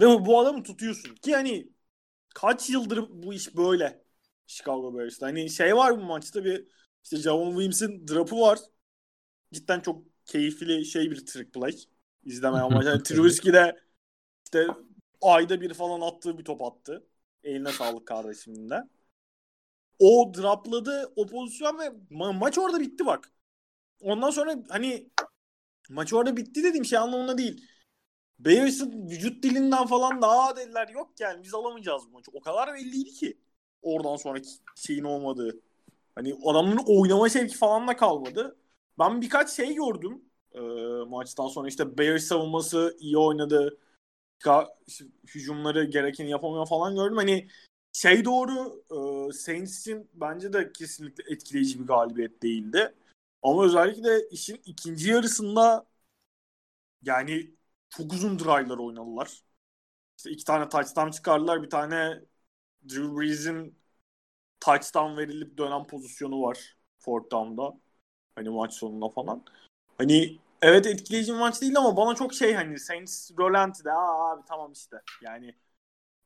Ve 0.00 0.06
bu 0.26 0.40
adamı 0.40 0.62
tutuyorsun. 0.62 1.14
Ki 1.16 1.34
hani 1.34 1.68
kaç 2.36 2.70
yıldır 2.70 3.06
bu 3.10 3.34
iş 3.34 3.56
böyle 3.56 4.04
Chicago 4.46 4.98
Bears'ta. 4.98 5.26
Hani 5.26 5.50
şey 5.50 5.76
var 5.76 5.98
bu 5.98 6.02
maçta 6.04 6.44
bir 6.46 6.66
işte 7.04 7.16
Javon 7.16 7.50
Williams'in 7.50 8.08
drop'u 8.08 8.40
var. 8.40 8.58
Cidden 9.52 9.80
çok 9.80 10.04
keyifli 10.26 10.84
şey 10.86 11.10
bir 11.10 11.26
trick 11.26 11.52
play. 11.52 11.76
İzlemeyen 12.24 12.72
maç. 12.72 12.86
Yani 12.86 13.02
Trubisky 13.04 13.54
de 13.54 13.80
işte 14.44 14.68
ayda 15.22 15.60
bir 15.60 15.74
falan 15.74 16.00
attığı 16.00 16.38
bir 16.38 16.44
top 16.44 16.62
attı. 16.62 17.06
Eline 17.44 17.72
sağlık 17.72 18.06
kardeşimin 18.08 18.70
de. 18.70 18.84
O 19.98 20.32
dropladı 20.34 21.12
o 21.16 21.26
pozisyon 21.26 21.78
ve 21.78 21.84
ma- 22.10 22.38
maç 22.38 22.58
orada 22.58 22.80
bitti 22.80 23.06
bak. 23.06 23.32
Ondan 24.02 24.30
sonra 24.30 24.56
hani 24.68 25.10
maç 25.90 26.12
orada 26.12 26.36
bitti 26.36 26.64
dediğim 26.64 26.84
şey 26.84 26.98
anlamında 26.98 27.38
değil. 27.38 27.68
Bears'ın 28.38 29.08
vücut 29.10 29.42
dilinden 29.42 29.86
falan 29.86 30.22
daha 30.22 30.56
dediler 30.56 30.88
yok 30.88 31.12
yani 31.20 31.42
biz 31.44 31.54
alamayacağız 31.54 32.02
bu 32.08 32.12
maçı. 32.12 32.30
O 32.34 32.40
kadar 32.40 32.74
belliydi 32.74 33.10
ki 33.10 33.38
oradan 33.82 34.16
sonraki 34.16 34.48
şeyin 34.76 35.04
olmadığı. 35.04 35.60
Hani 36.14 36.34
adamın 36.46 36.78
oynama 36.86 37.28
şevki 37.28 37.56
falan 37.56 37.88
da 37.88 37.96
kalmadı. 37.96 38.56
Ben 38.98 39.20
birkaç 39.22 39.50
şey 39.50 39.74
gördüm 39.74 40.24
e, 40.54 40.60
maçtan 41.08 41.48
sonra. 41.48 41.68
işte 41.68 41.98
Bears 41.98 42.24
savunması 42.24 42.96
iyi 43.00 43.18
oynadı. 43.18 43.78
Hücumları 45.34 45.84
gerekeni 45.84 46.30
yapamıyor 46.30 46.66
falan 46.66 46.94
gördüm. 46.94 47.16
Hani 47.16 47.48
şey 47.92 48.24
doğru 48.24 48.84
e, 49.30 49.32
Saints 49.32 49.80
için 49.80 50.10
bence 50.14 50.52
de 50.52 50.72
kesinlikle 50.72 51.24
etkileyici 51.34 51.80
bir 51.80 51.86
galibiyet 51.86 52.42
değildi. 52.42 52.94
Ama 53.42 53.64
özellikle 53.64 54.28
işin 54.30 54.62
ikinci 54.64 55.10
yarısında 55.10 55.86
yani 57.02 57.50
çok 57.90 58.12
uzun 58.12 58.38
drive'lar 58.38 58.78
oynadılar. 58.78 59.42
İşte 60.18 60.30
iki 60.30 60.44
tane 60.44 60.68
touchdown 60.68 61.10
çıkardılar. 61.10 61.62
Bir 61.62 61.70
tane 61.70 62.20
Drew 62.88 63.16
Brees'in 63.16 63.78
touchdown 64.60 65.16
verilip 65.16 65.58
dönen 65.58 65.86
pozisyonu 65.86 66.42
var 66.42 66.76
fourth 66.98 67.30
down'da. 67.32 67.80
Hani 68.36 68.48
maç 68.48 68.74
sonunda 68.74 69.08
falan. 69.08 69.44
Hani 69.98 70.38
evet 70.62 70.86
etkileyici 70.86 71.32
bir 71.32 71.38
maç 71.38 71.62
değil 71.62 71.76
ama 71.78 71.96
bana 71.96 72.14
çok 72.14 72.34
şey 72.34 72.54
hani 72.54 72.78
Saints 72.78 73.30
Rolanti'de 73.38 73.92
aa 73.92 74.32
abi 74.32 74.42
tamam 74.48 74.72
işte. 74.72 74.96
Yani 75.22 75.54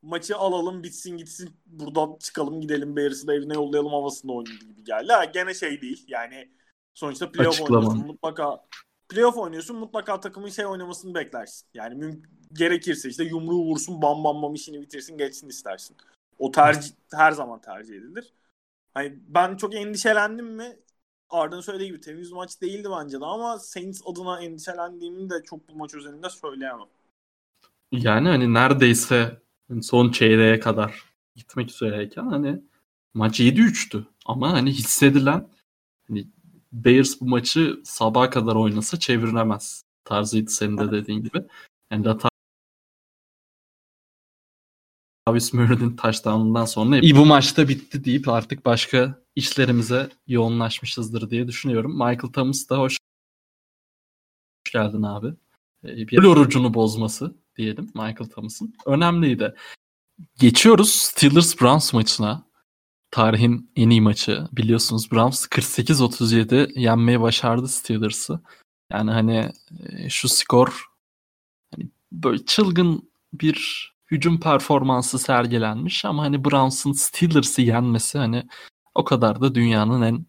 maçı 0.07 0.37
alalım 0.37 0.83
bitsin 0.83 1.17
gitsin 1.17 1.57
buradan 1.67 2.17
çıkalım 2.21 2.61
gidelim 2.61 2.97
Bears'ı 2.97 3.27
da 3.27 3.35
evine 3.35 3.55
yollayalım 3.55 3.93
havasında 3.93 4.33
oynadı 4.33 4.65
gibi 4.69 4.85
geldi. 4.85 5.13
Ha, 5.13 5.25
gene 5.25 5.55
şey 5.55 5.81
değil 5.81 6.05
yani 6.09 6.51
sonuçta 6.95 7.33
playoff 7.33 7.55
Açıklama. 7.55 7.79
oynuyorsun 7.79 8.07
mutlaka 8.07 8.65
playoff 9.09 9.37
oynuyorsun 9.37 9.77
mutlaka 9.77 10.21
takımın 10.21 10.49
şey 10.49 10.67
oynamasını 10.67 11.15
beklersin. 11.15 11.69
Yani 11.75 12.05
müm- 12.05 12.23
gerekirse 12.53 13.09
işte 13.09 13.25
yumruğu 13.25 13.65
vursun 13.65 14.03
bam 14.03 14.25
bam 14.25 14.43
bam 14.43 14.55
işini 14.55 14.81
bitirsin 14.81 15.19
geçsin 15.19 15.49
istersin. 15.49 15.97
O 16.39 16.51
tercih 16.51 16.91
her 17.13 17.33
zaman 17.33 17.61
tercih 17.61 17.95
edilir. 17.95 18.33
Hani 18.95 19.19
ben 19.29 19.57
çok 19.57 19.75
endişelendim 19.75 20.47
mi? 20.47 20.77
Arda'nın 21.31 21.61
söylediği 21.61 21.91
gibi 21.91 22.01
temiz 22.01 22.33
maç 22.33 22.61
değildi 22.63 22.89
bence 23.01 23.21
de 23.21 23.25
ama 23.25 23.59
Saints 23.59 24.03
adına 24.07 24.41
endişelendiğimi 24.41 25.31
de 25.31 25.43
çok 25.43 25.69
bu 25.69 25.75
maç 25.77 25.95
özelinde 25.95 26.31
söyleyemem. 26.31 26.89
Yani 27.93 28.29
hani 28.29 28.55
neredeyse 28.55 29.46
son 29.83 30.11
çeyreğe 30.11 30.61
kadar 30.61 31.03
gitmek 31.37 31.71
üzereyken 31.71 32.27
hani 32.27 32.62
maç 33.14 33.41
7-3'tü. 33.41 34.07
Ama 34.27 34.53
hani 34.53 34.71
hissedilen 34.71 35.49
hani 36.09 36.27
Bears 36.73 37.21
bu 37.21 37.29
maçı 37.29 37.81
sabaha 37.85 38.31
kadar 38.31 38.55
oynasa 38.55 38.99
çeviremez 38.99 39.83
tarzıydı 40.05 40.51
senin 40.51 40.79
de 40.79 40.93
dediğin 40.93 41.23
gibi. 41.23 41.43
Yani 41.91 42.05
Latar 42.05 42.31
Travis 45.27 45.53
Murray'nin 45.53 45.97
touchdown'undan 45.97 46.64
sonra 46.64 46.99
iyi 46.99 47.17
bu 47.17 47.27
maçta 47.27 47.69
bitti 47.69 48.05
deyip 48.05 48.29
artık 48.29 48.64
başka 48.67 49.23
işlerimize 49.37 50.11
yoğunlaşmışızdır 50.27 51.31
diye 51.31 51.49
düşünüyorum. 51.49 51.93
Michael 51.93 52.33
Thomas 52.33 52.69
da 52.69 52.79
hoş 52.79 52.97
geldin 54.73 55.03
abi. 55.03 55.35
Ee, 55.85 55.97
Bir 55.97 56.25
orucunu 56.25 56.75
bozması 56.75 57.35
diyelim 57.57 57.85
Michael 57.95 58.31
Thomas'ın. 58.35 58.75
Önemliydi. 58.87 59.55
Geçiyoruz 60.39 60.91
Steelers 60.91 61.61
Browns 61.61 61.93
maçına. 61.93 62.47
Tarihin 63.11 63.71
en 63.77 63.91
iyi 63.91 64.01
maçı. 64.01 64.49
Biliyorsunuz 64.53 65.13
Browns 65.13 65.47
48-37 65.47 66.79
yenmeyi 66.79 67.21
başardı 67.21 67.69
Steelers'ı. 67.69 68.41
Yani 68.93 69.11
hani 69.11 69.53
e, 69.89 70.09
şu 70.09 70.29
skor 70.29 70.85
hani 71.75 71.89
böyle 72.13 72.45
çılgın 72.45 73.11
bir 73.33 73.93
hücum 74.11 74.41
performansı 74.41 75.19
sergilenmiş 75.19 76.05
ama 76.05 76.23
hani 76.23 76.45
Browns'ın 76.45 76.93
Steelers'ı 76.93 77.63
yenmesi 77.63 78.19
hani 78.19 78.47
o 78.95 79.05
kadar 79.05 79.41
da 79.41 79.55
dünyanın 79.55 80.03
en 80.03 80.27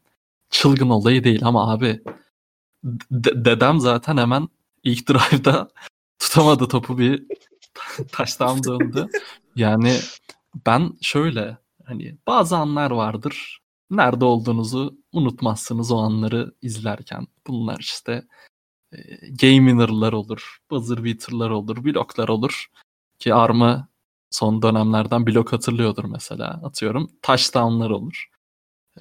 çılgın 0.50 0.90
olayı 0.90 1.24
değil 1.24 1.46
ama 1.46 1.72
abi 1.72 2.02
de- 3.12 3.46
dedem 3.46 3.80
zaten 3.80 4.18
hemen 4.18 4.50
ilk 4.84 5.10
drive'da 5.10 5.70
tutamadı 6.20 6.68
topu 6.68 6.98
bir 6.98 7.26
taştan 8.12 8.64
döndü. 8.64 9.08
Yani 9.56 9.96
ben 10.66 10.94
şöyle 11.02 11.58
hani 11.86 12.18
bazı 12.28 12.58
anlar 12.58 12.92
vardır. 12.92 13.62
Nerede 13.92 14.26
olduğunuzu 14.26 14.98
unutmazsınız 15.14 15.92
o 15.92 15.98
anları 15.98 16.54
izlerken. 16.62 17.28
Bunlar 17.48 17.80
işte 17.80 18.28
e, 18.92 18.98
game 19.28 19.58
winner'lar 19.58 20.14
olur, 20.14 20.58
buzzer 20.72 21.04
beater'lar 21.04 21.50
olur, 21.50 21.84
bloklar 21.84 22.28
olur. 22.28 22.66
Ki 23.20 23.34
Arma 23.34 23.88
son 24.32 24.62
dönemlerden 24.62 25.28
blok 25.28 25.54
hatırlıyordur 25.54 26.04
mesela. 26.06 26.62
Atıyorum 26.64 27.12
touchdown'lar 27.22 27.90
olur. 27.90 28.30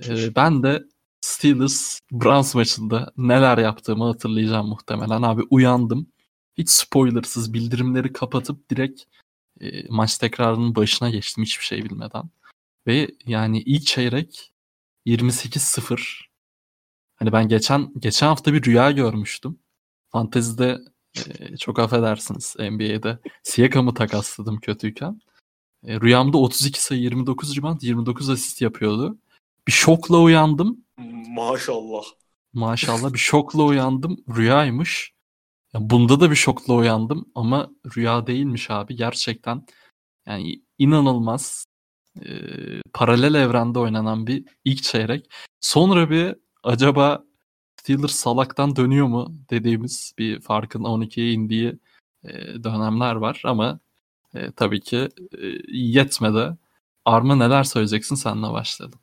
E, 0.09 0.35
ben 0.37 0.63
de 0.63 0.85
Steelers 1.21 2.01
Browns 2.13 2.55
maçında 2.55 3.13
neler 3.17 3.59
yaptığımı 3.59 4.05
hatırlayacağım 4.05 4.69
muhtemelen. 4.69 5.23
Abi 5.23 5.43
uyandım. 5.51 6.07
Hiç 6.59 6.71
spoilersız 6.71 7.53
bildirimleri 7.53 8.13
kapatıp 8.13 8.71
direkt 8.71 9.03
e, 9.61 9.89
maç 9.89 10.19
tekrarının 10.19 10.75
başına 10.75 11.11
geçtim 11.11 11.45
hiçbir 11.45 11.65
şey 11.65 11.85
bilmeden. 11.85 12.31
Ve 12.87 13.11
yani 13.27 13.61
ilk 13.61 13.87
çeyrek 13.87 14.53
28-0. 15.07 16.27
Hani 17.17 17.33
ben 17.33 17.49
geçen 17.49 17.93
geçen 17.99 18.27
hafta 18.27 18.53
bir 18.53 18.63
rüya 18.63 18.91
görmüştüm. 18.91 19.59
Fantezide 20.09 20.79
e, 21.27 21.57
çok 21.57 21.79
affedersiniz 21.79 22.57
NBA'de 22.59 23.19
Siakam'ı 23.43 23.95
takasladım 23.95 24.61
kötüyken. 24.61 25.21
E, 25.85 26.01
rüyamda 26.01 26.39
32 26.39 26.83
sayı 26.83 27.01
29 27.01 27.57
rebound 27.57 27.81
29 27.83 28.31
asist 28.31 28.63
yapıyordu. 28.63 29.19
Bir 29.67 29.73
şokla 29.73 30.19
uyandım. 30.19 30.85
Maşallah. 31.29 32.03
Maşallah 32.53 33.13
bir 33.13 33.19
şokla 33.19 33.63
uyandım. 33.63 34.25
Rüyaymış. 34.37 35.16
Bunda 35.81 36.21
da 36.21 36.31
bir 36.31 36.37
şokla 36.37 36.75
uyandım 36.75 37.27
ama 37.35 37.71
rüya 37.97 38.27
değilmiş 38.27 38.71
abi. 38.71 38.97
Gerçekten 38.97 39.67
yani 40.27 40.63
inanılmaz 40.79 41.67
e, 42.21 42.31
paralel 42.93 43.35
evrende 43.35 43.79
oynanan 43.79 44.27
bir 44.27 44.45
ilk 44.65 44.83
çeyrek. 44.83 45.31
Sonra 45.61 46.11
bir 46.11 46.35
acaba 46.63 47.25
Steelers 47.87 48.15
salaktan 48.15 48.77
dönüyor 48.77 49.07
mu 49.07 49.37
dediğimiz 49.51 50.13
bir 50.19 50.41
farkın 50.41 50.85
12'ye 50.85 51.33
indiği 51.33 51.79
e, 52.25 52.31
dönemler 52.65 53.15
var 53.15 53.43
ama 53.45 53.81
e, 54.35 54.53
tabii 54.53 54.81
ki 54.81 55.09
e, 55.39 55.47
yetmedi. 55.69 56.57
Arma 57.05 57.37
neler 57.37 57.65
söyleyeceksin 57.65 58.15
senle 58.15 58.53
başlayalım. 58.53 59.01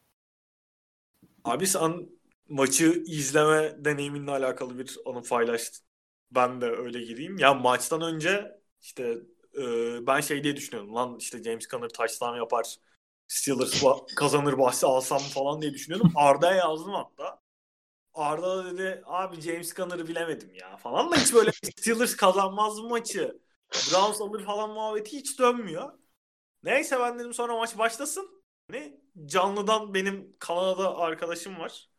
Abi 1.43 1.67
sen 1.67 2.09
maçı 2.49 3.03
izleme 3.07 3.85
deneyiminle 3.85 4.31
alakalı 4.31 4.79
bir 4.79 4.97
anı 5.05 5.23
paylaştın. 5.23 5.92
Ben 6.35 6.61
de 6.61 6.65
öyle 6.65 7.01
gireyim. 7.03 7.37
Ya 7.37 7.53
maçtan 7.53 8.01
önce 8.01 8.61
işte 8.81 9.17
e, 9.57 10.07
ben 10.07 10.21
şey 10.21 10.43
diye 10.43 10.55
düşünüyordum. 10.55 10.95
Lan 10.95 11.17
işte 11.19 11.43
James 11.43 11.67
Conner 11.67 11.89
touchdown 11.89 12.37
yapar. 12.37 12.75
Steelers 13.27 13.83
kazanır 14.15 14.57
bahsi 14.57 14.85
alsam 14.85 15.19
falan 15.19 15.61
diye 15.61 15.73
düşünüyordum. 15.73 16.11
Arda'ya 16.15 16.55
yazdım 16.57 16.93
hatta. 16.93 17.41
Arda 18.13 18.57
da 18.57 18.71
dedi 18.77 19.03
abi 19.05 19.41
James 19.41 19.75
Conner'ı 19.75 20.07
bilemedim 20.07 20.55
ya 20.55 20.77
falan 20.77 21.11
da 21.11 21.15
hiç 21.17 21.33
böyle 21.33 21.51
Steelers 21.77 22.15
kazanmaz 22.15 22.77
bu 22.83 22.89
maçı. 22.89 23.41
Browns 23.73 24.21
alır 24.21 24.45
falan 24.45 24.69
muhabbeti 24.71 25.17
hiç 25.17 25.39
dönmüyor. 25.39 25.93
Neyse 26.63 26.99
ben 26.99 27.19
dedim 27.19 27.33
sonra 27.33 27.57
maç 27.57 27.77
başlasın. 27.77 28.43
Ne? 28.69 28.97
Canlıdan 29.25 29.93
benim 29.95 30.37
Kanada'da 30.39 30.97
arkadaşım 30.97 31.59
var. 31.59 31.89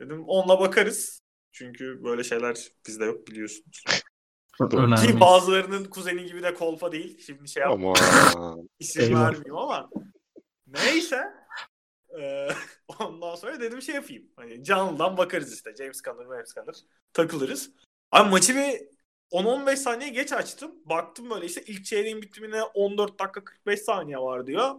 Dedim 0.00 0.24
onunla 0.28 0.60
bakarız. 0.60 1.23
Çünkü 1.54 2.04
böyle 2.04 2.24
şeyler 2.24 2.72
bizde 2.86 3.04
yok 3.04 3.26
biliyorsunuz. 3.26 3.84
Önemli. 4.60 5.06
Ki 5.06 5.20
bazılarının 5.20 5.84
kuzeni 5.84 6.26
gibi 6.26 6.42
de 6.42 6.54
kolpa 6.54 6.92
değil. 6.92 7.18
Şimdi 7.26 7.48
şey 7.48 7.60
yapma 7.60 7.94
Ama 8.36 8.56
isim 8.78 9.14
vermeyeyim 9.14 9.56
ama. 9.56 9.90
Neyse. 10.66 11.20
Ee, 12.20 12.48
ondan 13.00 13.34
sonra 13.34 13.60
dedim 13.60 13.82
şey 13.82 13.94
yapayım. 13.94 14.24
Hani 14.36 14.64
canlıdan 14.64 15.16
bakarız 15.16 15.54
işte. 15.54 15.74
James 15.78 16.02
Conner, 16.02 16.24
James 16.24 16.54
Conner. 16.54 16.74
Takılırız. 17.12 17.70
Abi 18.12 18.30
maçı 18.30 18.54
bir 18.54 18.80
10-15 19.30 19.76
saniye 19.76 20.10
geç 20.10 20.32
açtım. 20.32 20.74
Baktım 20.84 21.30
böyle 21.30 21.46
işte 21.46 21.62
ilk 21.66 21.84
çeyreğin 21.84 22.22
bitimine 22.22 22.62
14 22.62 23.18
dakika 23.18 23.44
45 23.44 23.80
saniye 23.80 24.18
var 24.18 24.46
diyor. 24.46 24.74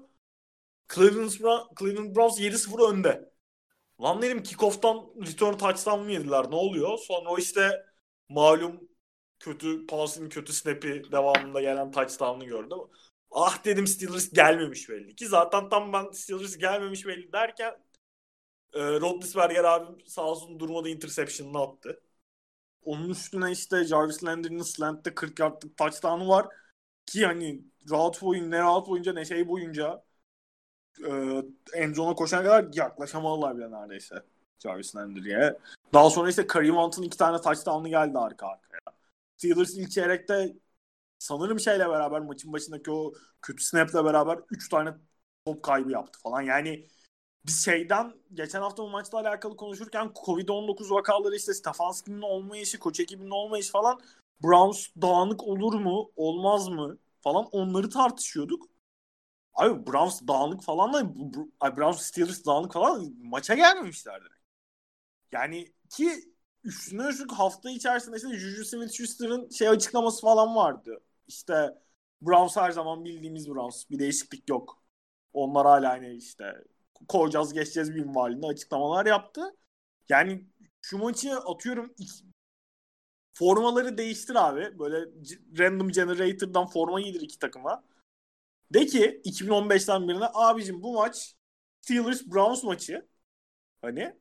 Cleveland, 0.95 1.30
Bra- 1.30 1.80
Cleveland 1.80 2.15
Browns 2.15 2.39
7-0 2.39 2.93
önde. 2.93 3.34
Lan 4.02 4.22
dedim 4.22 4.43
kickoff'tan 4.43 5.14
return 5.28 5.58
touchdown 5.58 6.00
mı 6.04 6.12
yediler 6.12 6.52
ne 6.52 6.56
oluyor? 6.56 6.98
Sonra 6.98 7.30
o 7.30 7.38
işte 7.38 7.86
malum 8.30 8.89
kötü 9.39 9.88
pass'ın 9.88 10.30
kötü 10.30 10.54
snap'i 10.54 11.12
devamında 11.12 11.62
gelen 11.62 11.91
touchdown'ı 11.91 12.46
gördüm. 12.46 12.78
Ah 13.32 13.66
dedim 13.66 13.88
Steelers 13.88 14.30
gelmemiş 14.34 14.89
belli 14.89 15.16
ki. 15.16 15.28
Zaten 15.28 15.70
tam 15.70 15.93
ben 15.93 16.12
Steelers 16.12 16.58
gelmemiş 16.58 17.06
belli 17.08 17.32
derken 17.34 17.76
e, 18.74 18.80
Roethlisberger 19.02 19.64
abim 19.64 20.08
sağ 20.08 20.22
olsun 20.24 20.60
durmadı 20.60 20.89
interception'ını 20.89 21.62
attı. 21.62 22.02
Onun 22.84 23.10
üstüne 23.10 23.52
işte 23.54 23.86
Jarvis 23.86 24.26
Landry'nin 24.26 24.64
slant'te 24.64 25.16
40 25.16 25.39
yardlık 25.39 25.78
touchdown'u 25.78 26.30
var. 26.30 26.48
Ki 27.08 27.28
hani 27.28 27.62
rahat 27.91 28.24
boyunca 28.24 28.50
ne 28.50 28.60
rahat 28.60 28.88
boyunca 28.89 29.14
ne 29.14 29.26
şey 29.26 29.50
boyunca 29.50 30.05
e, 31.08 31.41
endzona 31.74 32.16
koşana 32.16 32.43
kadar 32.43 32.66
yaklaşamadılar 32.74 33.58
bile 33.58 33.72
neredeyse 33.72 34.16
Jarvis 34.60 34.96
Landry'e. 34.96 35.58
Daha 35.93 36.10
sonra 36.10 36.30
işte 36.30 36.48
Kareem 36.48 36.76
Hunt'ın 36.76 37.04
iki 37.04 37.18
tane 37.18 37.41
touchdown'u 37.41 37.88
geldi 37.88 38.18
arka 38.18 38.48
arkaya. 38.48 38.80
Steelers 39.38 39.74
ilk 39.74 39.91
çeyrekte 39.91 40.54
sanırım 41.20 41.60
şeyle 41.60 41.89
beraber 41.89 42.22
maçın 42.22 42.54
başındaki 42.54 42.91
o 42.91 43.14
kötü 43.41 43.64
snap'le 43.64 43.93
beraber 43.93 44.39
3 44.52 44.70
tane 44.70 44.93
top 45.46 45.64
kaybı 45.64 45.91
yaptı 45.91 46.20
falan. 46.20 46.41
Yani 46.41 46.88
biz 47.46 47.66
şeyden 47.66 48.14
geçen 48.34 48.62
hafta 48.62 48.84
bu 48.84 48.89
maçla 48.89 49.20
alakalı 49.20 49.58
konuşurken 49.58 50.12
Covid-19 50.26 50.91
vakaları 50.91 51.36
işte 51.36 51.54
Stefanski'nin 51.54 52.22
olmayışı, 52.22 52.80
koç 52.80 53.00
ekibinin 53.00 53.30
olmayışı 53.30 53.72
falan 53.72 54.00
Browns 54.43 54.88
dağınık 55.02 55.43
olur 55.43 55.74
mu, 55.74 56.12
olmaz 56.16 56.68
mı 56.68 56.98
falan 57.22 57.46
onları 57.46 57.89
tartışıyorduk. 57.89 58.74
Abi 59.56 59.88
Browns 59.88 60.22
dağınık 60.28 60.64
falan 60.64 60.93
da 60.93 60.97
ay 61.60 61.78
Browns 61.78 62.01
Steelers 62.01 62.45
dağınık 62.45 62.74
falan 62.74 63.14
maça 63.24 63.56
gelmemişler 63.56 64.22
direkt. 64.22 64.36
Yani 65.32 65.74
ki 65.89 66.12
üstüne 66.64 67.08
üstlük 67.08 67.32
hafta 67.32 67.70
içerisinde 67.70 68.16
işte 68.18 68.30
Juju 68.38 68.62
Smith-Schuster'ın 68.66 69.49
şey 69.49 69.68
açıklaması 69.70 70.22
falan 70.22 70.56
vardı. 70.56 71.01
İşte 71.28 71.76
Browns 72.22 72.58
her 72.58 72.72
zaman 72.72 73.06
bildiğimiz 73.06 73.49
Browns. 73.49 73.89
Bir 73.89 73.99
değişiklik 73.99 74.49
yok. 74.49 74.84
Onlar 75.34 75.66
hala 75.68 75.89
hani 75.89 76.16
işte 76.16 76.64
koyacağız 77.08 77.53
geçeceğiz 77.53 77.95
bir 77.95 78.06
halinde 78.06 78.47
açıklamalar 78.47 79.06
yaptı. 79.06 79.56
Yani 80.10 80.45
şu 80.82 80.97
maçı 80.97 81.38
atıyorum 81.38 81.95
formaları 83.34 83.97
değiştir 83.97 84.36
abi. 84.36 84.80
Böyle 84.80 85.10
random 85.60 85.89
generator'dan 85.89 86.68
forma 86.68 87.01
giydir 87.01 87.22
iki 87.22 87.39
takıma. 87.39 87.84
De 88.74 88.86
ki 88.86 89.22
2015'ten 89.24 90.07
birine 90.07 90.26
abicim 90.34 90.84
bu 90.84 90.93
maç 90.93 91.36
Steelers 91.82 92.28
Browns 92.28 92.63
maçı. 92.63 93.07
Hani 93.82 94.13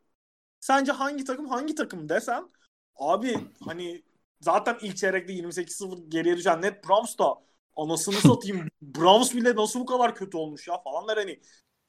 sence 0.60 0.92
hangi 0.92 1.24
takım 1.24 1.46
hangi 1.48 1.74
takım 1.74 2.08
desen 2.08 2.50
abi 2.96 3.38
hani 3.64 4.02
zaten 4.40 4.78
ilk 4.82 4.96
çeyrekte 4.96 5.32
28-0 5.32 6.10
geriye 6.10 6.36
düşen 6.36 6.62
net 6.62 6.84
Browns 6.84 7.18
da 7.18 7.34
anasını 7.76 8.14
satayım 8.20 8.68
Browns 8.82 9.34
bile 9.34 9.56
nasıl 9.56 9.80
bu 9.80 9.86
kadar 9.86 10.14
kötü 10.14 10.36
olmuş 10.36 10.68
ya 10.68 10.78
falan 10.82 11.08
der 11.08 11.16
hani 11.16 11.40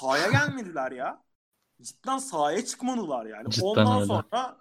sahaya 0.02 0.32
gelmediler 0.32 0.92
ya. 0.92 1.26
Cidden 1.82 2.18
sahaya 2.18 2.66
çıkmadılar 2.66 3.26
yani. 3.26 3.50
Cidden 3.50 3.66
Ondan 3.66 4.02
öyle. 4.02 4.06
sonra 4.06 4.58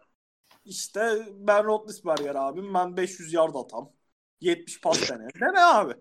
işte 0.65 1.27
Ben 1.35 1.65
Roethlisberger 1.65 2.35
abim 2.35 2.75
ben 2.75 2.97
500 2.97 3.33
yard 3.33 3.55
atam. 3.55 3.93
70 4.41 4.81
pas 4.81 5.11
dene. 5.11 5.29
Dene 5.41 5.61
abi. 5.61 5.95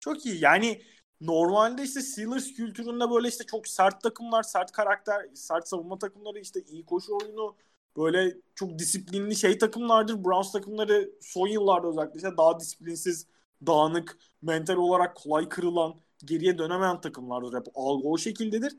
Çok 0.00 0.26
iyi. 0.26 0.44
Yani 0.44 0.82
normalde 1.20 1.82
işte 1.82 2.02
Steelers 2.02 2.52
kültüründe 2.54 3.10
böyle 3.10 3.28
işte 3.28 3.44
çok 3.44 3.68
sert 3.68 4.02
takımlar, 4.02 4.42
sert 4.42 4.72
karakter, 4.72 5.26
sert 5.34 5.68
savunma 5.68 5.98
takımları 5.98 6.38
işte 6.38 6.60
iyi 6.62 6.86
koşu 6.86 7.18
oyunu 7.22 7.56
böyle 7.96 8.36
çok 8.54 8.78
disiplinli 8.78 9.36
şey 9.36 9.58
takımlardır. 9.58 10.24
Browns 10.24 10.52
takımları 10.52 11.10
son 11.20 11.46
yıllarda 11.46 11.88
özellikle 11.88 12.16
işte 12.16 12.36
daha 12.36 12.60
disiplinsiz, 12.60 13.26
dağınık, 13.66 14.18
mental 14.42 14.76
olarak 14.76 15.16
kolay 15.16 15.48
kırılan, 15.48 15.94
geriye 16.24 16.58
dönemeyen 16.58 17.00
takımlardır. 17.00 17.58
Hep 17.58 17.66
algı 17.74 18.08
o 18.08 18.18
şekildedir. 18.18 18.76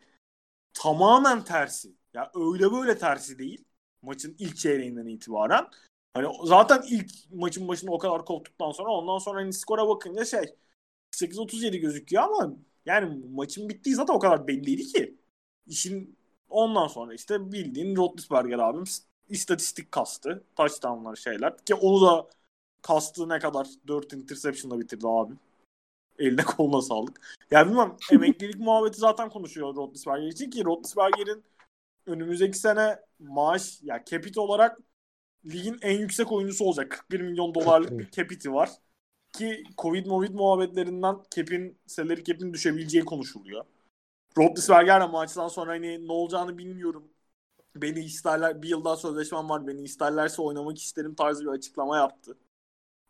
Tamamen 0.73 1.43
tersi. 1.43 1.87
Ya 1.89 1.93
yani 2.13 2.53
öyle 2.53 2.71
böyle 2.71 2.97
tersi 2.97 3.39
değil. 3.39 3.65
Maçın 4.01 4.35
ilk 4.39 4.57
çeyreğinden 4.57 5.05
itibaren. 5.05 5.67
Hani 6.13 6.27
zaten 6.43 6.83
ilk 6.89 7.11
maçın 7.33 7.67
başında 7.67 7.91
o 7.91 7.97
kadar 7.97 8.25
koptuktan 8.25 8.71
sonra 8.71 8.91
ondan 8.91 9.17
sonra 9.17 9.39
hani 9.41 9.53
skora 9.53 9.87
bakınca 9.87 10.25
şey 10.25 10.55
8-37 11.21 11.77
gözüküyor 11.77 12.23
ama 12.23 12.55
yani 12.85 13.21
maçın 13.33 13.69
bittiği 13.69 13.95
zaten 13.95 14.13
o 14.13 14.19
kadar 14.19 14.47
belliydi 14.47 14.83
ki. 14.83 15.17
İşin 15.67 16.17
ondan 16.49 16.87
sonra 16.87 17.13
işte 17.13 17.51
bildiğin 17.51 17.95
Roethlisberger 17.95 18.59
abim 18.59 18.83
istatistik 19.29 19.91
kastı. 19.91 20.43
Touchdownlar 20.55 21.15
şeyler. 21.15 21.57
Ki 21.57 21.75
onu 21.75 22.01
da 22.07 22.29
kastı 22.81 23.29
ne 23.29 23.39
kadar 23.39 23.67
4 23.87 24.13
interception'la 24.13 24.79
bitirdi 24.79 25.07
abi. 25.07 25.33
Eline 26.19 26.43
koluna 26.43 26.81
sağlık. 26.81 27.37
Yani 27.51 27.69
bilmem 27.69 27.97
emeklilik 28.11 28.59
muhabbeti 28.59 28.97
zaten 28.99 29.29
konuşuyor 29.29 29.75
Roethlisberger 29.75 30.27
için 30.27 30.49
ki 30.49 30.65
Roethlisberger'in 30.65 31.43
önümüzdeki 32.05 32.57
sene 32.57 32.99
maaş 33.19 33.81
ya 33.81 33.95
yani 33.95 34.05
capit 34.05 34.37
olarak 34.37 34.79
ligin 35.45 35.79
en 35.81 35.99
yüksek 35.99 36.31
oyuncusu 36.31 36.65
olacak. 36.65 36.91
41 36.91 37.21
milyon 37.21 37.55
dolarlık 37.55 37.99
bir 37.99 38.11
capit'i 38.11 38.53
var. 38.53 38.69
Ki 39.33 39.63
Covid 39.77 40.05
Movid 40.05 40.33
muhabbetlerinden 40.33 41.15
cap'in, 41.35 41.79
salary 41.87 42.23
cap'in 42.23 42.53
düşebileceği 42.53 43.05
konuşuluyor. 43.05 43.65
Roethlisberger 44.37 45.01
de 45.01 45.05
maçtan 45.07 45.47
sonra 45.47 45.71
hani 45.71 46.07
ne 46.07 46.11
olacağını 46.11 46.57
bilmiyorum. 46.57 47.11
Beni 47.75 47.99
isterler, 47.99 48.61
bir 48.61 48.69
yıl 48.69 48.85
daha 48.85 48.97
sözleşmem 48.97 49.49
var. 49.49 49.67
Beni 49.67 49.81
isterlerse 49.81 50.41
oynamak 50.41 50.79
isterim 50.79 51.15
tarzı 51.15 51.43
bir 51.45 51.49
açıklama 51.49 51.97
yaptı. 51.97 52.37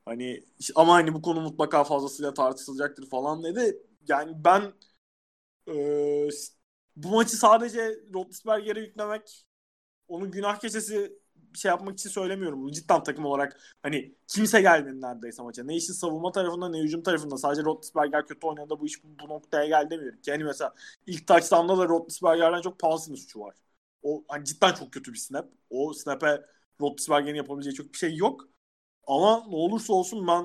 Hani 0.06 0.44
ama 0.76 0.94
hani 0.94 1.14
bu 1.14 1.22
konu 1.22 1.42
mutlaka 1.42 1.84
fazlasıyla 1.84 2.34
tartışılacaktır 2.34 3.10
falan 3.10 3.44
dedi. 3.44 3.84
Yani 4.08 4.34
ben 4.46 4.74
e, 5.68 6.30
bu 6.96 7.10
maçı 7.10 7.38
sadece 7.38 8.00
Roethlisberger'e 8.14 8.80
yüklemek 8.80 9.46
onu 10.08 10.32
günah 10.32 10.60
keçesi 10.60 11.21
şey 11.58 11.70
yapmak 11.70 11.94
için 12.00 12.10
söylemiyorum 12.10 12.62
bunu. 12.62 12.72
Cidden 12.72 13.04
takım 13.04 13.26
olarak 13.26 13.60
hani 13.84 14.16
kimse 14.28 14.62
gelmedi 14.62 15.02
neredeyse 15.02 15.44
maça. 15.44 15.64
Ne 15.64 15.76
işin 15.76 15.94
savunma 15.94 16.32
tarafında 16.32 16.70
ne 16.70 16.80
hücum 16.80 17.04
tarafında. 17.04 17.38
Sadece 17.38 17.64
Roethlisberger 17.64 18.28
kötü 18.28 18.48
oynadı 18.48 18.80
bu 18.80 18.86
iş 18.86 19.04
bu, 19.04 19.30
noktaya 19.30 19.66
geldi 19.68 19.90
demiyorum. 19.90 20.20
Yani 20.26 20.44
mesela 20.44 20.74
ilk 21.08 21.28
touchdown'da 21.28 21.78
da 21.78 21.86
Roethlisberger'den 21.90 22.62
çok 22.62 22.80
Paulson'ın 22.80 23.16
suçu 23.16 23.40
var. 23.40 23.56
O 24.04 24.24
hani 24.28 24.46
cidden 24.46 24.74
çok 24.74 24.92
kötü 24.94 25.14
bir 25.14 25.18
snap. 25.18 25.50
O 25.70 25.94
snap'e 25.94 26.46
Roethlisberger'in 26.82 27.36
yapabileceği 27.36 27.76
çok 27.76 27.94
bir 27.94 27.98
şey 27.98 28.16
yok. 28.16 28.50
Ama 29.08 29.46
ne 29.50 29.56
olursa 29.56 29.94
olsun 29.94 30.28
ben 30.28 30.44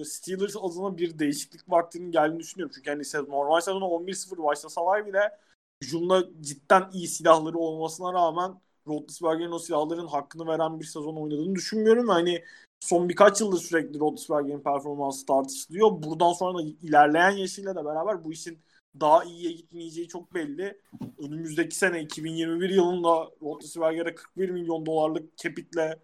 e, 0.00 0.04
Steelers 0.04 0.56
adına 0.56 0.98
bir 0.98 1.18
değişiklik 1.18 1.70
vaktinin 1.70 2.10
geldiğini 2.12 2.40
düşünüyorum. 2.40 2.72
Çünkü 2.74 2.90
hani 2.90 3.28
normal 3.30 3.60
sezonu 3.60 3.84
11-0 3.84 4.44
başlasalar 4.44 5.06
bile 5.06 5.38
hücumda 5.82 6.24
cidden 6.40 6.90
iyi 6.92 7.08
silahları 7.08 7.58
olmasına 7.58 8.12
rağmen 8.12 8.60
Roethlisberger'in 8.88 9.52
o 9.52 9.58
silahların 9.58 10.06
hakkını 10.06 10.46
veren 10.46 10.80
bir 10.80 10.84
sezon 10.84 11.16
oynadığını 11.16 11.54
düşünmüyorum. 11.54 12.08
Hani 12.08 12.44
son 12.80 13.08
birkaç 13.08 13.40
yıldır 13.40 13.58
sürekli 13.58 14.00
Roethlisberger'in 14.00 14.60
performansı 14.60 15.26
tartışılıyor. 15.26 16.02
Buradan 16.02 16.32
sonra 16.32 16.58
da 16.58 16.62
ilerleyen 16.82 17.30
yaşıyla 17.30 17.74
da 17.74 17.84
beraber 17.84 18.24
bu 18.24 18.32
işin 18.32 18.58
daha 19.00 19.24
iyiye 19.24 19.52
gitmeyeceği 19.52 20.08
çok 20.08 20.34
belli. 20.34 20.80
Önümüzdeki 21.18 21.76
sene 21.76 22.02
2021 22.02 22.70
yılında 22.70 23.30
Roethlisberger'e 23.42 24.14
41 24.14 24.50
milyon 24.50 24.86
dolarlık 24.86 25.36
capitle 25.36 25.98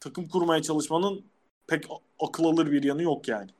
takım 0.00 0.28
kurmaya 0.28 0.62
çalışmanın 0.62 1.24
pek 1.66 1.84
akıl 2.20 2.44
alır 2.44 2.72
bir 2.72 2.82
yanı 2.82 3.02
yok 3.02 3.28
yani. 3.28 3.50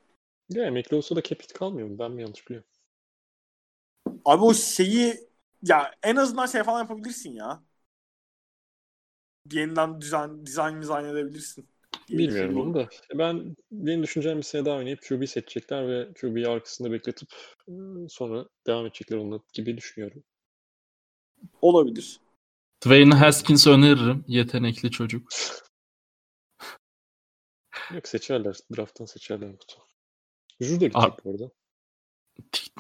Ya 0.49 0.65
emekli 0.65 0.97
olsa 0.97 1.17
da 1.17 1.23
capit 1.23 1.53
kalmıyor 1.53 1.89
mu? 1.89 1.99
Ben 1.99 2.13
mi 2.13 2.23
yanlış 2.23 2.47
biliyorum? 2.47 2.69
Abi 4.25 4.45
o 4.45 4.55
şeyi 4.55 5.31
ya 5.63 5.95
en 6.03 6.17
azından 6.17 6.47
şey 6.47 6.63
falan 6.63 6.79
yapabilirsin 6.79 7.33
ya 7.33 7.63
yeniden 9.53 10.01
dizayn, 10.01 10.47
dizayn 10.47 10.83
dizayn 10.83 11.05
edebilirsin. 11.05 11.69
Bilmiyorum 12.09 12.61
onu 12.61 12.75
da. 12.75 12.89
Ben 13.15 13.57
benim 13.73 14.03
düşüncem 14.03 14.39
bir 14.39 14.43
sene 14.43 14.65
daha 14.65 14.77
oynayıp 14.77 15.03
QB 15.03 15.27
seçecekler 15.27 15.89
ve 15.89 16.09
QB'yi 16.21 16.49
arkasında 16.49 16.93
bekletip 16.93 17.29
sonra 18.09 18.47
devam 18.67 18.87
edecekler 18.87 19.17
onunla 19.17 19.41
gibi 19.53 19.77
düşünüyorum. 19.77 20.23
Olabilir. 21.63 22.21
Dwayne 22.85 23.15
Haskins 23.15 23.67
öneririm. 23.67 24.25
Yetenekli 24.29 24.91
çocuk. 24.91 25.29
Yok 27.95 28.09
seçerler. 28.09 28.57
Draft'tan 28.77 29.05
seçerler. 29.05 29.55
Juju 30.61 30.81
da 30.81 30.87
gidecek 30.87 31.25
bu 31.25 31.31
arada. 31.31 31.51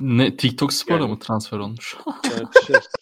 Ne, 0.00 0.36
TikTok 0.36 0.72
Spor'a 0.72 1.00
yani, 1.00 1.10
mı 1.10 1.18
transfer 1.18 1.58
olmuş? 1.58 1.96
yani 2.24 2.48
şey, 2.66 2.76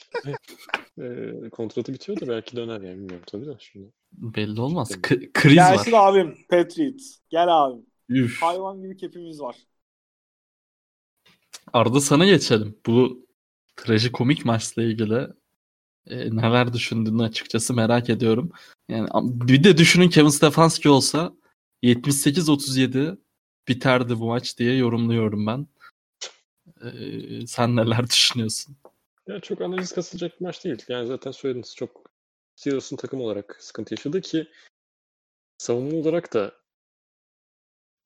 e, 0.98 1.50
kontratı 1.50 1.92
bitiyor 1.92 2.20
da 2.20 2.28
belki 2.28 2.56
döner 2.56 2.80
yani 2.80 2.96
bilmiyorum 2.98 3.24
tabii 3.26 3.46
de 3.46 3.56
şimdi. 3.58 3.92
Belli 4.12 4.60
olmaz. 4.60 4.98
K- 5.02 5.32
kriz 5.32 5.54
Gelsin 5.54 5.92
var. 5.92 6.12
abim 6.12 6.36
Patriots. 6.50 7.18
Gel 7.30 7.48
abim. 7.48 7.86
Üf. 8.08 8.42
Hayvan 8.42 8.82
gibi 8.82 8.96
kepimiz 8.96 9.40
var. 9.40 9.56
Arda 11.72 12.00
sana 12.00 12.26
geçelim. 12.26 12.78
Bu 12.86 13.26
trajikomik 13.76 14.44
maçla 14.44 14.82
ilgili 14.82 15.26
e, 16.06 16.36
neler 16.36 16.72
düşündüğünü 16.72 17.22
açıkçası 17.22 17.74
merak 17.74 18.10
ediyorum. 18.10 18.52
Yani 18.88 19.08
bir 19.14 19.64
de 19.64 19.76
düşünün 19.78 20.08
Kevin 20.08 20.28
Stefanski 20.28 20.88
olsa 20.88 21.32
78-37 21.82 23.18
biterdi 23.68 24.20
bu 24.20 24.26
maç 24.26 24.58
diye 24.58 24.76
yorumluyorum 24.76 25.46
ben. 25.46 25.66
Ee, 26.82 27.46
sen 27.46 27.76
neler 27.76 28.10
düşünüyorsun? 28.10 28.76
Ya 29.28 29.40
çok 29.40 29.60
analiz 29.60 29.92
kasılacak 29.92 30.40
bir 30.40 30.46
maç 30.46 30.64
değil. 30.64 30.84
Yani 30.88 31.06
zaten 31.06 31.30
söylediniz 31.30 31.76
çok 31.76 32.10
Steelers'ın 32.56 32.96
takım 32.96 33.20
olarak 33.20 33.56
sıkıntı 33.60 33.94
yaşadı 33.94 34.20
ki 34.20 34.48
savunma 35.58 35.96
olarak 35.98 36.34
da 36.34 36.52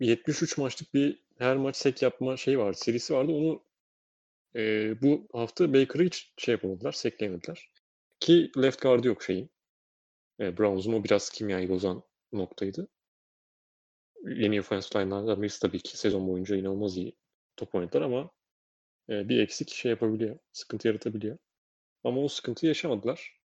73 0.00 0.58
maçlık 0.58 0.94
bir 0.94 1.22
her 1.38 1.56
maç 1.56 1.76
sek 1.76 2.02
yapma 2.02 2.36
şey 2.36 2.58
vardı, 2.58 2.76
serisi 2.76 3.14
vardı. 3.14 3.32
Onu 3.32 3.62
e, 4.56 4.94
bu 5.02 5.28
hafta 5.32 5.74
Baker'ı 5.74 6.04
hiç 6.04 6.32
şey 6.38 6.52
yapamadılar, 6.52 6.92
sekleyemediler. 6.92 7.70
Ki 8.20 8.50
left 8.62 8.82
guard'ı 8.82 9.08
yok 9.08 9.22
şeyin. 9.22 9.50
E, 10.40 10.58
Browns'un 10.58 10.92
o 10.92 11.04
biraz 11.04 11.30
kimyayı 11.30 11.68
bozan 11.68 12.02
noktaydı. 12.32 12.88
Yeni 14.24 14.60
offensive 14.60 15.02
line'lardan 15.02 15.42
birisi 15.42 15.60
tabii 15.60 15.80
ki 15.80 15.98
sezon 15.98 16.28
boyunca 16.28 16.56
inanılmaz 16.56 16.96
iyi 16.96 17.16
top 17.56 17.74
oynadılar 17.74 18.02
ama 18.02 18.30
e, 19.12 19.28
bir 19.28 19.38
eksik 19.40 19.70
şey 19.70 19.90
yapabiliyor. 19.90 20.38
Sıkıntı 20.52 20.88
yaratabiliyor. 20.88 21.38
Ama 22.04 22.20
o 22.20 22.28
sıkıntıyı 22.28 22.68
yaşamadılar. 22.68 23.40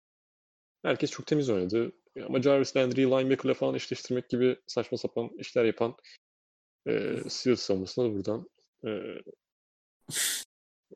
Herkes 0.82 1.10
çok 1.10 1.26
temiz 1.26 1.50
oynadı. 1.50 1.92
Ama 2.26 2.42
Jarvis 2.42 2.76
Landry'i 2.76 3.06
linebacker'la 3.06 3.54
falan 3.54 3.74
eşleştirmek 3.74 4.28
gibi 4.28 4.56
saçma 4.66 4.98
sapan 4.98 5.30
işler 5.38 5.64
yapan 5.64 5.96
e, 6.86 7.16
Steelers 7.28 7.60
savunmasına 7.60 8.04
da 8.04 8.14
buradan 8.14 8.48
e, 8.86 8.90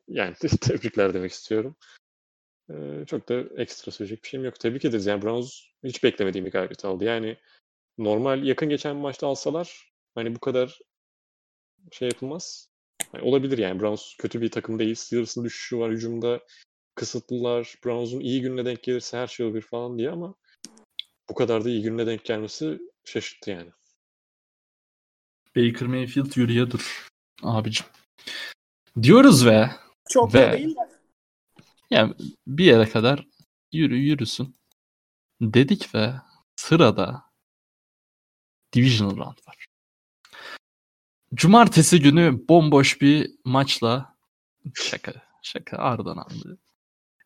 yani 0.07 0.35
tebrikler 0.61 1.13
demek 1.13 1.31
istiyorum. 1.31 1.75
E, 2.69 3.05
çok 3.07 3.29
da 3.29 3.61
ekstra 3.61 3.91
söyleyecek 3.91 4.23
bir 4.23 4.29
şeyim 4.29 4.45
yok. 4.45 4.59
Tebrik 4.59 4.85
ederiz. 4.85 5.05
Yani 5.05 5.21
Browns 5.21 5.61
hiç 5.83 6.03
beklemediğim 6.03 6.45
bir 6.45 6.51
galibiyet 6.51 6.85
aldı. 6.85 7.03
Yani 7.03 7.37
normal 7.97 8.43
yakın 8.43 8.69
geçen 8.69 8.95
maçta 8.95 9.27
alsalar 9.27 9.93
hani 10.15 10.35
bu 10.35 10.39
kadar 10.39 10.79
şey 11.91 12.07
yapılmaz. 12.07 12.69
Yani 13.13 13.23
olabilir 13.23 13.57
yani. 13.57 13.79
Browns 13.79 14.15
kötü 14.17 14.41
bir 14.41 14.51
takım 14.51 14.79
değil. 14.79 14.95
Steelers'ın 14.95 15.43
düşüşü 15.43 15.77
var 15.77 15.91
hücumda. 15.91 16.39
Kısıtlılar. 16.95 17.75
Browns'un 17.85 18.19
iyi 18.19 18.41
gününe 18.41 18.65
denk 18.65 18.83
gelirse 18.83 19.17
her 19.17 19.27
şey 19.27 19.45
olur 19.45 19.61
falan 19.61 19.97
diye 19.97 20.09
ama 20.11 20.35
bu 21.29 21.35
kadar 21.35 21.65
da 21.65 21.69
iyi 21.69 21.81
gününe 21.81 22.05
denk 22.05 22.25
gelmesi 22.25 22.79
şaşırttı 23.05 23.51
yani. 23.51 23.71
Baker 25.55 25.87
Mayfield 25.87 26.35
yürüye 26.35 26.71
dur 26.71 27.09
abicim. 27.43 27.85
Diyoruz 29.01 29.45
ve 29.45 29.69
çok 30.09 30.33
ve, 30.33 30.41
da 30.41 30.53
değil 30.53 30.75
de. 30.75 30.97
Yani 31.89 32.13
bir 32.47 32.65
yere 32.65 32.89
kadar 32.89 33.27
yürü 33.71 33.95
yürüsün. 33.95 34.55
Dedik 35.41 35.95
ve 35.95 36.13
sırada 36.55 37.23
Divisional 38.73 39.17
Round 39.17 39.37
var. 39.47 39.65
Cumartesi 41.33 42.01
günü 42.01 42.47
bomboş 42.49 43.01
bir 43.01 43.31
maçla 43.45 44.15
şaka 44.73 45.13
şaka 45.41 45.77
Ardan 45.77 46.17
Namlı. 46.17 46.57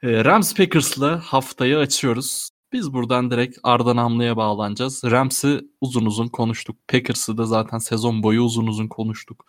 Ee, 0.03 0.25
Rams 0.25 0.55
Packers'la 0.55 1.19
haftayı 1.19 1.77
açıyoruz. 1.77 2.49
Biz 2.73 2.93
buradan 2.93 3.31
direkt 3.31 3.57
Ardan 3.63 3.95
Namlı'ya 3.95 4.37
bağlanacağız. 4.37 5.03
Rams'i 5.03 5.61
uzun 5.81 6.05
uzun 6.05 6.27
konuştuk. 6.27 6.87
Packers'ı 6.87 7.37
da 7.37 7.45
zaten 7.45 7.77
sezon 7.77 8.23
boyu 8.23 8.41
uzun 8.41 8.67
uzun 8.67 8.87
konuştuk. 8.87 9.45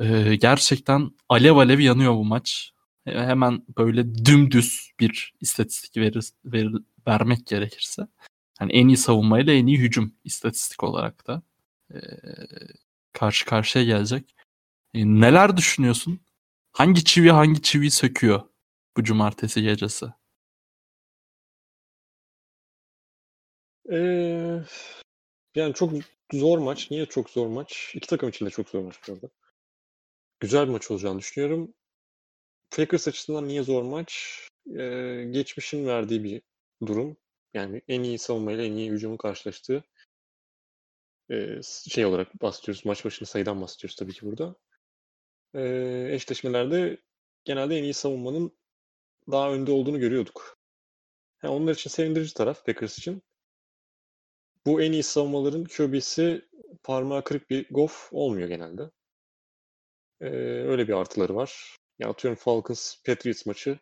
Ee, 0.00 0.36
gerçekten 0.36 1.10
alev 1.28 1.56
alev 1.56 1.78
yanıyor 1.78 2.14
bu 2.14 2.24
maç. 2.24 2.72
Hemen 3.04 3.62
böyle 3.78 4.24
dümdüz 4.24 4.90
bir 5.00 5.34
istatistik 5.40 5.96
verir, 5.96 6.30
verir, 6.44 6.82
vermek 7.06 7.46
gerekirse. 7.46 8.06
Yani 8.60 8.72
en 8.72 8.88
iyi 8.88 8.96
savunmayla 8.96 9.52
en 9.52 9.66
iyi 9.66 9.78
hücum 9.78 10.14
istatistik 10.24 10.84
olarak 10.84 11.26
da 11.26 11.42
e, 11.94 11.98
karşı 13.12 13.46
karşıya 13.46 13.84
gelecek. 13.84 14.34
E, 14.94 15.06
neler 15.06 15.56
düşünüyorsun? 15.56 16.20
Hangi 16.72 17.04
çivi 17.04 17.30
hangi 17.30 17.62
çivi 17.62 17.90
söküyor 17.90 18.42
bu 18.96 19.04
cumartesi 19.04 19.62
gecesi? 19.62 20.06
Ee, 23.92 24.60
yani 25.54 25.74
çok 25.74 25.92
zor 26.32 26.58
maç. 26.58 26.90
Niye 26.90 27.06
çok 27.06 27.30
zor 27.30 27.46
maç? 27.46 27.92
İki 27.94 28.08
takım 28.08 28.28
için 28.28 28.46
de 28.46 28.50
çok 28.50 28.68
zor 28.68 28.82
maç 28.84 28.96
bu. 29.08 29.30
Güzel 30.40 30.66
bir 30.66 30.72
maç 30.72 30.90
olacağını 30.90 31.18
düşünüyorum. 31.18 31.74
Packers 32.70 33.08
açısından 33.08 33.48
niye 33.48 33.62
zor 33.62 33.82
maç? 33.82 34.40
Ee, 34.78 35.28
geçmişin 35.30 35.86
verdiği 35.86 36.24
bir 36.24 36.42
durum. 36.86 37.16
Yani 37.54 37.82
en 37.88 38.02
iyi 38.02 38.18
savunmayla 38.18 38.64
en 38.64 38.72
iyi 38.72 38.90
hücumun 38.90 39.16
karşılaştığı 39.16 39.84
şey 41.88 42.04
olarak 42.06 42.42
bahsediyoruz. 42.42 42.84
Maç 42.84 43.04
başına 43.04 43.26
sayıdan 43.26 43.62
bahsediyoruz 43.62 43.96
tabii 43.96 44.12
ki 44.12 44.26
burada. 44.26 44.56
E, 45.54 45.62
eşleşmelerde 46.14 46.98
genelde 47.44 47.78
en 47.78 47.82
iyi 47.82 47.94
savunmanın 47.94 48.52
daha 49.30 49.52
önde 49.52 49.72
olduğunu 49.72 50.00
görüyorduk. 50.00 50.58
Yani 51.42 51.54
onlar 51.54 51.74
için 51.74 51.90
sevindirici 51.90 52.34
taraf 52.34 52.66
Packers 52.66 52.98
için. 52.98 53.22
Bu 54.66 54.82
en 54.82 54.92
iyi 54.92 55.02
savunmaların 55.02 55.64
QB'si 55.64 56.48
parmağı 56.82 57.24
kırık 57.24 57.50
bir 57.50 57.66
Goff 57.70 58.08
olmuyor 58.12 58.48
genelde. 58.48 58.90
Ee, 60.20 60.26
öyle 60.66 60.88
bir 60.88 60.92
artıları 60.92 61.34
var. 61.34 61.76
Ya 61.98 62.08
atıyorum 62.08 62.38
Falcons 62.38 63.02
Patriots 63.02 63.46
maçı 63.46 63.78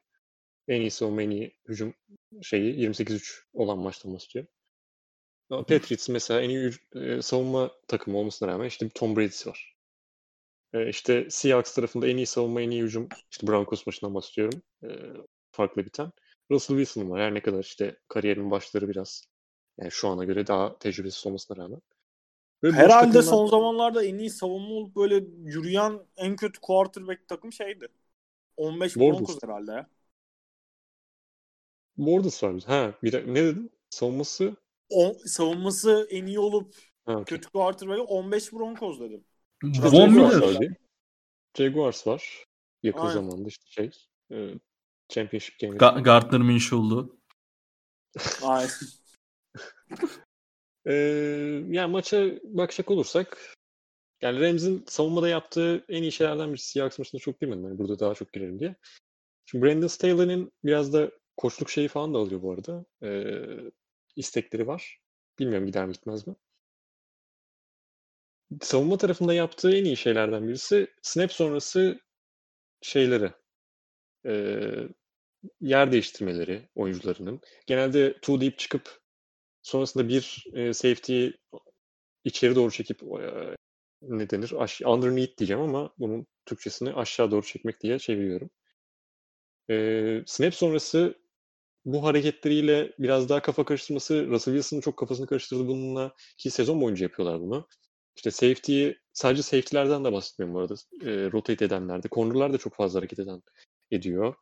en 0.69 0.81
iyi 0.81 0.91
savunma 0.91 1.23
en 1.23 1.31
iyi 1.31 1.57
hücum 1.69 1.95
şeyi 2.43 2.75
28-3 2.89 3.43
olan 3.53 3.79
maçtan 3.79 4.15
bahsediyorum. 4.15 4.51
Patriots 5.49 6.09
mesela 6.09 6.41
en 6.41 6.51
iyi 6.51 6.71
e, 6.95 7.23
savunma 7.23 7.71
takımı 7.89 8.19
olmasına 8.19 8.49
rağmen 8.49 8.67
işte 8.67 8.89
Tom 8.89 9.17
Brady'si 9.17 9.49
var. 9.51 9.77
E, 10.73 10.89
işte 10.89 11.27
Seahawks 11.31 11.75
tarafında 11.75 12.09
en 12.09 12.17
iyi 12.17 12.27
savunma 12.27 12.61
en 12.61 12.71
iyi 12.71 12.83
hücum 12.83 13.09
işte 13.31 13.47
Broncos 13.47 13.87
maçından 13.87 14.15
bahsediyorum. 14.15 14.63
E, 14.83 14.89
farklı 15.53 15.85
biten. 15.87 16.13
Russell 16.51 16.77
Wilson 16.77 17.11
var. 17.11 17.21
Her 17.21 17.35
ne 17.35 17.43
kadar 17.43 17.65
işte 17.65 17.97
kariyerin 18.09 18.51
başları 18.51 18.89
biraz 18.89 19.25
yani 19.81 19.91
şu 19.91 20.09
ana 20.09 20.25
göre 20.25 20.47
daha 20.47 20.79
tecrübesiz 20.79 21.27
olmasına 21.27 21.57
rağmen. 21.57 21.81
Ve 22.65 22.73
Herhalde 22.73 23.13
takımlar... 23.13 23.23
son 23.23 23.47
zamanlarda 23.47 24.05
en 24.05 24.19
iyi 24.19 24.31
savunma 24.31 24.75
olup 24.75 24.97
böyle 24.97 25.15
yürüyen 25.45 26.01
en 26.17 26.37
kötü 26.37 26.61
quarterback 26.61 27.29
takım 27.29 27.53
şeydi. 27.53 27.89
15 28.57 28.97
Broncos 28.97 29.43
herhalde 29.43 29.73
ya. 29.73 29.87
Borders 31.97 32.43
var. 32.43 32.63
Ha, 32.67 32.95
bir 33.03 33.13
de, 33.13 33.25
ne 33.27 33.45
dedin? 33.45 33.71
Savunması? 33.91 34.57
O, 34.91 35.17
savunması 35.27 36.09
en 36.11 36.27
iyi 36.27 36.39
olup 36.39 36.75
okay. 37.07 37.25
kötü 37.25 37.51
quarterback 37.51 38.11
15 38.11 38.53
Broncos 38.53 39.01
dedim. 39.01 39.25
Von 39.63 40.13
Miller. 40.13 40.69
Jaguars 41.59 42.07
var. 42.07 42.45
Yakın 42.83 43.01
Aynen. 43.01 43.13
zamanda 43.13 43.49
işte 43.49 43.65
şey. 43.69 43.91
E, 44.33 44.55
championship 45.09 45.59
game. 45.61 45.77
Ga- 45.77 46.03
Gardner 46.03 46.41
Minshew'lu. 46.41 47.19
Aynen. 48.43 48.71
Ee, 50.87 50.93
yani 51.69 51.93
maça 51.93 52.27
bakacak 52.45 52.91
olursak 52.91 53.55
yani 54.23 54.41
Rams'in 54.41 54.85
savunmada 54.87 55.29
yaptığı 55.29 55.85
en 55.89 56.03
iyi 56.03 56.13
şeylerden 56.13 56.49
birisi 56.49 56.71
Seahawks 56.71 56.99
maçında 56.99 57.21
çok 57.21 57.43
bilmedim. 57.43 57.65
Yani 57.65 57.79
burada 57.79 57.99
daha 57.99 58.15
çok 58.15 58.33
girelim 58.33 58.61
diye. 58.61 58.75
Şimdi 59.47 59.65
Brandon 59.65 59.87
Staley'nin 59.87 60.53
biraz 60.65 60.93
da 60.93 61.11
koçluk 61.37 61.71
şeyi 61.71 61.89
falan 61.89 62.15
da 62.15 62.19
alıyor 62.19 62.43
bu 62.43 62.53
arada. 62.53 62.85
Ee, 63.03 63.71
istekleri 64.17 64.67
var. 64.67 65.01
Bilmiyorum 65.39 65.67
gider 65.67 65.87
mi 65.87 65.93
gitmez 65.93 66.27
mi? 66.27 66.35
Savunma 68.61 68.99
tarafında 68.99 69.35
yaptığı 69.35 69.77
en 69.77 69.85
iyi 69.85 69.97
şeylerden 69.97 70.49
birisi 70.49 70.87
snap 71.03 71.33
sonrası 71.33 72.01
şeyleri 72.83 73.33
e, 74.27 74.63
yer 75.61 75.93
değiştirmeleri 75.93 76.69
oyuncularının. 76.75 77.41
Genelde 77.67 78.13
two 78.13 78.41
deep 78.41 78.59
çıkıp 78.59 79.01
Sonrasında 79.63 80.09
bir 80.09 80.45
e, 80.55 80.73
safety'yi 80.75 81.33
içeri 82.25 82.55
doğru 82.55 82.71
çekip 82.71 83.03
e, 83.03 83.57
ne 84.03 84.31
denir? 84.31 84.53
Aş 84.59 84.83
underneath 84.83 85.39
diyeceğim 85.39 85.63
ama 85.63 85.95
bunun 85.99 86.27
Türkçesini 86.47 86.93
aşağı 86.95 87.31
doğru 87.31 87.47
çekmek 87.47 87.81
diye 87.81 87.99
çeviriyorum. 87.99 88.51
E, 89.71 90.23
snap 90.27 90.55
sonrası 90.55 91.15
bu 91.93 92.05
hareketleriyle 92.05 92.93
biraz 92.99 93.29
daha 93.29 93.43
kafa 93.43 93.65
karıştırması, 93.65 94.27
Russell 94.27 94.55
Wilson'ın 94.55 94.81
çok 94.81 94.97
kafasını 94.97 95.27
karıştırdı 95.27 95.69
bununla 95.69 96.15
ki 96.39 96.51
sezon 96.51 96.81
boyunca 96.81 97.05
yapıyorlar 97.05 97.41
bunu. 97.41 97.69
İşte 98.17 98.31
safety'yi 98.31 98.99
sadece 99.13 99.43
safety'lerden 99.43 100.05
de 100.05 100.13
bahsetmiyorum 100.13 100.55
bu 100.55 100.61
arada. 100.61 100.75
E, 101.03 101.33
rotate 101.33 101.65
edenlerde. 101.65 102.09
Corner'lar 102.09 102.53
da 102.53 102.59
çok 102.59 102.75
fazla 102.75 102.99
hareket 102.99 103.19
eden 103.19 103.43
ediyor. 103.91 104.35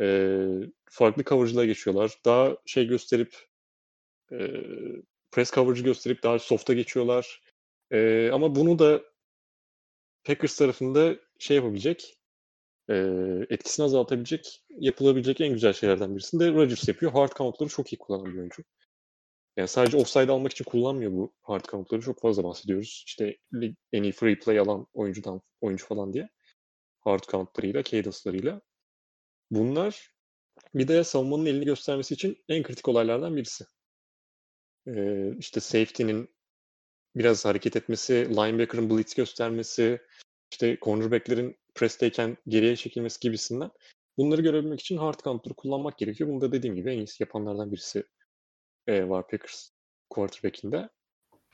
E, 0.00 0.36
farklı 0.90 1.24
coverage'lara 1.24 1.66
geçiyorlar. 1.66 2.12
Daha 2.24 2.56
şey 2.66 2.86
gösterip 2.86 3.36
e, 4.32 4.38
press 5.30 5.52
coverage 5.52 5.82
gösterip 5.82 6.22
daha 6.22 6.38
soft'a 6.38 6.74
geçiyorlar. 6.74 7.42
E, 7.92 8.30
ama 8.32 8.54
bunu 8.54 8.78
da 8.78 9.02
Packers 10.24 10.56
tarafında 10.56 11.16
şey 11.38 11.56
yapabilecek, 11.56 12.19
e, 12.90 12.94
etkisini 13.50 13.84
azaltabilecek, 13.84 14.64
yapılabilecek 14.70 15.40
en 15.40 15.52
güzel 15.52 15.72
şeylerden 15.72 16.16
birisini 16.16 16.40
de 16.40 16.52
Rodgers 16.52 16.88
yapıyor. 16.88 17.12
Hard 17.12 17.32
count'ları 17.36 17.68
çok 17.68 17.92
iyi 17.92 17.98
kullanan 17.98 18.32
bir 18.32 18.38
oyuncu. 18.38 18.62
Yani 19.56 19.68
sadece 19.68 19.96
offside 19.96 20.32
almak 20.32 20.52
için 20.52 20.64
kullanmıyor 20.64 21.12
bu 21.12 21.34
hard 21.42 21.64
count'ları. 21.64 22.00
Çok 22.00 22.20
fazla 22.20 22.44
bahsediyoruz. 22.44 23.04
İşte 23.06 23.38
en 23.92 24.02
iyi 24.02 24.12
free 24.12 24.38
play 24.38 24.58
alan 24.58 24.86
oyuncudan 24.92 25.40
oyuncu 25.60 25.86
falan 25.86 26.12
diye. 26.12 26.28
Hard 27.00 27.22
count'larıyla, 27.24 27.82
cadence'larıyla. 27.82 28.60
Bunlar 29.50 30.10
bir 30.74 30.88
de 30.88 31.04
savunmanın 31.04 31.46
elini 31.46 31.64
göstermesi 31.64 32.14
için 32.14 32.44
en 32.48 32.62
kritik 32.62 32.88
olaylardan 32.88 33.36
birisi. 33.36 33.64
Ee, 34.86 35.36
işte 35.38 35.60
safety'nin 35.60 36.34
biraz 37.16 37.44
hareket 37.44 37.76
etmesi, 37.76 38.14
linebacker'ın 38.30 38.90
blitz 38.90 39.14
göstermesi, 39.14 40.00
işte 40.52 40.78
cornerback'lerin 40.82 41.59
pressteyken 41.74 42.36
geriye 42.48 42.76
çekilmesi 42.76 43.20
gibisinden 43.20 43.70
bunları 44.18 44.42
görebilmek 44.42 44.80
için 44.80 44.96
hard 44.96 45.20
counter'ı 45.20 45.54
kullanmak 45.54 45.98
gerekiyor. 45.98 46.30
Bunu 46.30 46.40
da 46.40 46.52
dediğim 46.52 46.76
gibi 46.76 46.90
en 46.90 46.98
iyisi 46.98 47.22
yapanlardan 47.22 47.72
birisi 47.72 48.04
e, 48.86 49.08
var 49.08 49.28
Packers 49.28 49.70
quarterback'inde. 50.10 50.88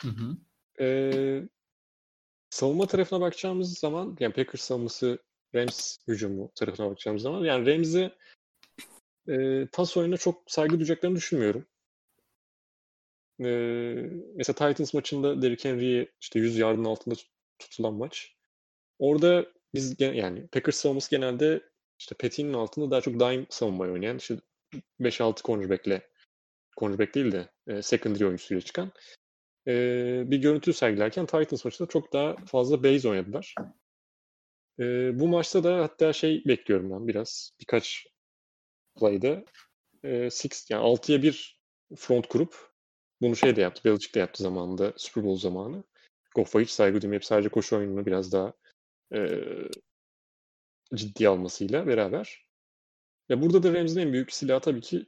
Hı 0.02 0.08
hı. 0.08 0.36
E, 0.84 1.48
savunma 2.50 2.86
tarafına 2.86 3.20
bakacağımız 3.20 3.78
zaman 3.78 4.16
yani 4.20 4.32
Packers 4.32 4.60
savunması 4.60 5.18
Rams 5.54 5.98
hücumu 6.08 6.52
tarafına 6.54 6.90
bakacağımız 6.90 7.22
zaman 7.22 7.44
yani 7.44 7.66
Rams'i 7.66 8.10
e, 9.28 9.66
pas 9.72 9.96
oyununa 9.96 10.16
çok 10.16 10.42
saygı 10.46 10.76
duyacaklarını 10.76 11.16
düşünmüyorum. 11.16 11.66
Ee, 13.40 14.10
mesela 14.34 14.54
Titans 14.68 14.94
maçında 14.94 15.42
Derrick 15.42 15.68
Henry'yi 15.68 16.08
işte 16.20 16.38
100 16.38 16.58
yardın 16.58 16.84
altında 16.84 17.14
tutulan 17.58 17.94
maç. 17.94 18.36
Orada 18.98 19.46
biz 19.74 20.00
yani 20.00 20.46
Packers 20.46 20.76
savunması 20.76 21.10
genelde 21.10 21.60
işte 21.98 22.14
Petty'nin 22.14 22.52
altında 22.52 22.90
daha 22.90 23.00
çok 23.00 23.20
dime 23.20 23.46
savunmayı 23.50 23.92
oynayan 23.92 24.16
işte 24.16 24.36
5-6 25.00 25.42
cornerback'le 25.42 26.00
cornerback 26.76 27.14
değil 27.14 27.32
de 27.32 27.48
e, 27.66 27.82
secondary 27.82 28.24
oyuncusuyla 28.24 28.60
çıkan 28.60 28.92
e, 29.66 29.72
bir 30.26 30.38
görüntü 30.38 30.72
sergilerken 30.72 31.26
Titans 31.26 31.64
maçında 31.64 31.88
çok 31.88 32.12
daha 32.12 32.36
fazla 32.46 32.82
base 32.82 33.08
oynadılar. 33.08 33.54
E, 34.80 34.84
bu 35.20 35.28
maçta 35.28 35.64
da 35.64 35.82
hatta 35.82 36.12
şey 36.12 36.44
bekliyorum 36.46 36.90
ben 36.90 37.08
biraz 37.08 37.50
birkaç 37.60 38.06
play'de 39.00 39.44
e, 40.04 40.30
six, 40.30 40.70
yani 40.70 40.82
6'ya 40.82 41.22
1 41.22 41.60
front 41.96 42.26
kurup 42.26 42.70
bunu 43.20 43.36
şey 43.36 43.56
de 43.56 43.60
yaptı. 43.60 43.84
Belichick 43.84 44.14
de 44.14 44.18
yaptı 44.18 44.42
zamanında 44.42 44.92
Super 44.96 45.24
Bowl 45.24 45.42
zamanı. 45.42 45.84
Goff'a 46.34 46.60
hiç 46.60 46.70
saygı 46.70 47.02
duymayıp 47.02 47.24
sadece 47.24 47.48
koşu 47.48 47.76
oyununu 47.76 48.06
biraz 48.06 48.32
daha 48.32 48.52
e, 49.14 49.40
ciddiye 50.94 51.28
almasıyla 51.28 51.86
beraber. 51.86 52.46
Ya 53.28 53.42
burada 53.42 53.62
da 53.62 53.74
Rams'in 53.74 54.00
en 54.00 54.12
büyük 54.12 54.32
silahı 54.32 54.60
tabii 54.60 54.80
ki 54.80 55.06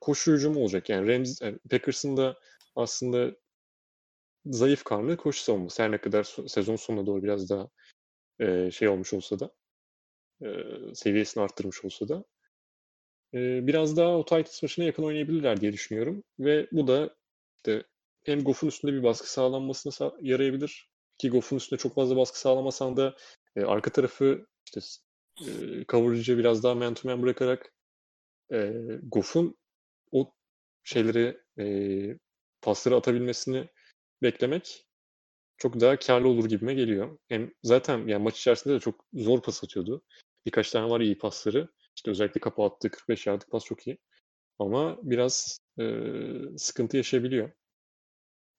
koşu 0.00 0.32
hücumu 0.32 0.60
olacak. 0.60 0.88
Yani 0.88 1.08
Rams, 1.08 1.42
yani 1.42 1.58
Packers'ın 1.70 2.16
da 2.16 2.38
aslında 2.76 3.36
zayıf 4.46 4.84
karnı 4.84 5.16
koşu 5.16 5.42
savunması. 5.42 5.82
Her 5.82 5.90
ne 5.90 5.98
kadar 5.98 6.24
sezon 6.46 6.76
sonuna 6.76 7.06
doğru 7.06 7.22
biraz 7.22 7.50
daha 7.50 7.68
e, 8.40 8.70
şey 8.70 8.88
olmuş 8.88 9.12
olsa 9.12 9.40
da 9.40 9.50
e, 10.42 10.48
seviyesini 10.94 11.42
arttırmış 11.42 11.84
olsa 11.84 12.08
da 12.08 12.24
e, 13.34 13.66
biraz 13.66 13.96
daha 13.96 14.16
o 14.18 14.24
Titans 14.24 14.62
maçına 14.62 14.84
yakın 14.84 15.02
oynayabilirler 15.02 15.60
diye 15.60 15.72
düşünüyorum. 15.72 16.24
Ve 16.38 16.68
bu 16.72 16.86
da 16.86 17.16
işte 17.56 17.84
hem 18.24 18.44
Goff'un 18.44 18.68
üstünde 18.68 18.92
bir 18.92 19.02
baskı 19.02 19.32
sağlanmasına 19.32 20.12
yarayabilir 20.20 20.93
ki 21.18 21.30
Goff'un 21.30 21.56
üstünde 21.56 21.80
çok 21.80 21.94
fazla 21.94 22.16
baskı 22.16 22.40
sağlamasan 22.40 22.96
da 22.96 23.16
E, 23.56 23.62
arka 23.62 23.92
tarafı 23.92 24.46
işte 24.66 24.80
e, 25.40 26.38
biraz 26.38 26.62
daha 26.62 26.74
man 26.74 26.94
to 26.94 27.08
man 27.08 27.22
bırakarak 27.22 27.72
e, 28.52 28.72
Goff'un 29.02 29.56
o 30.12 30.32
şeyleri 30.84 31.40
e, 31.58 31.64
pasları 32.62 32.96
atabilmesini 32.96 33.68
beklemek 34.22 34.86
çok 35.56 35.80
daha 35.80 35.98
karlı 35.98 36.28
olur 36.28 36.48
gibime 36.48 36.74
geliyor. 36.74 37.18
Hem 37.28 37.52
zaten 37.62 38.06
yani 38.06 38.22
maç 38.22 38.38
içerisinde 38.38 38.74
de 38.74 38.80
çok 38.80 39.04
zor 39.14 39.42
pas 39.42 39.64
atıyordu. 39.64 40.02
Birkaç 40.46 40.70
tane 40.70 40.90
var 40.90 41.00
iyi 41.00 41.18
pasları. 41.18 41.68
İşte 41.96 42.10
özellikle 42.10 42.40
kapı 42.40 42.62
attığı 42.62 42.90
45 42.90 43.26
yardlık 43.26 43.50
pas 43.50 43.64
çok 43.64 43.86
iyi. 43.86 43.98
Ama 44.58 44.98
biraz 45.02 45.58
e, 45.80 45.84
sıkıntı 46.58 46.96
yaşayabiliyor. 46.96 47.52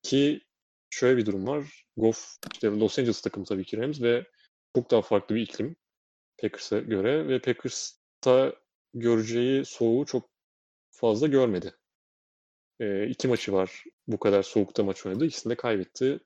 Ki 0.03 0.41
şöyle 0.89 1.17
bir 1.17 1.25
durum 1.25 1.47
var. 1.47 1.85
Goff 1.97 2.37
işte 2.53 2.67
Los 2.67 2.99
Angeles 2.99 3.21
takımı 3.21 3.45
tabii 3.45 3.65
ki 3.65 3.77
Rams 3.77 4.01
ve 4.01 4.25
çok 4.75 4.91
daha 4.91 5.01
farklı 5.01 5.35
bir 5.35 5.41
iklim 5.41 5.75
Packers'a 6.41 6.79
göre 6.79 7.27
ve 7.27 7.39
Packers'ta 7.41 8.55
göreceği 8.93 9.65
soğuğu 9.65 10.05
çok 10.05 10.29
fazla 10.89 11.27
görmedi. 11.27 11.73
E, 12.79 13.07
iki 13.07 13.27
maçı 13.27 13.53
var 13.53 13.83
bu 14.07 14.19
kadar 14.19 14.43
soğukta 14.43 14.83
maç 14.83 15.05
oynadı. 15.05 15.25
İkisini 15.25 15.51
de 15.51 15.55
kaybetti. 15.55 16.19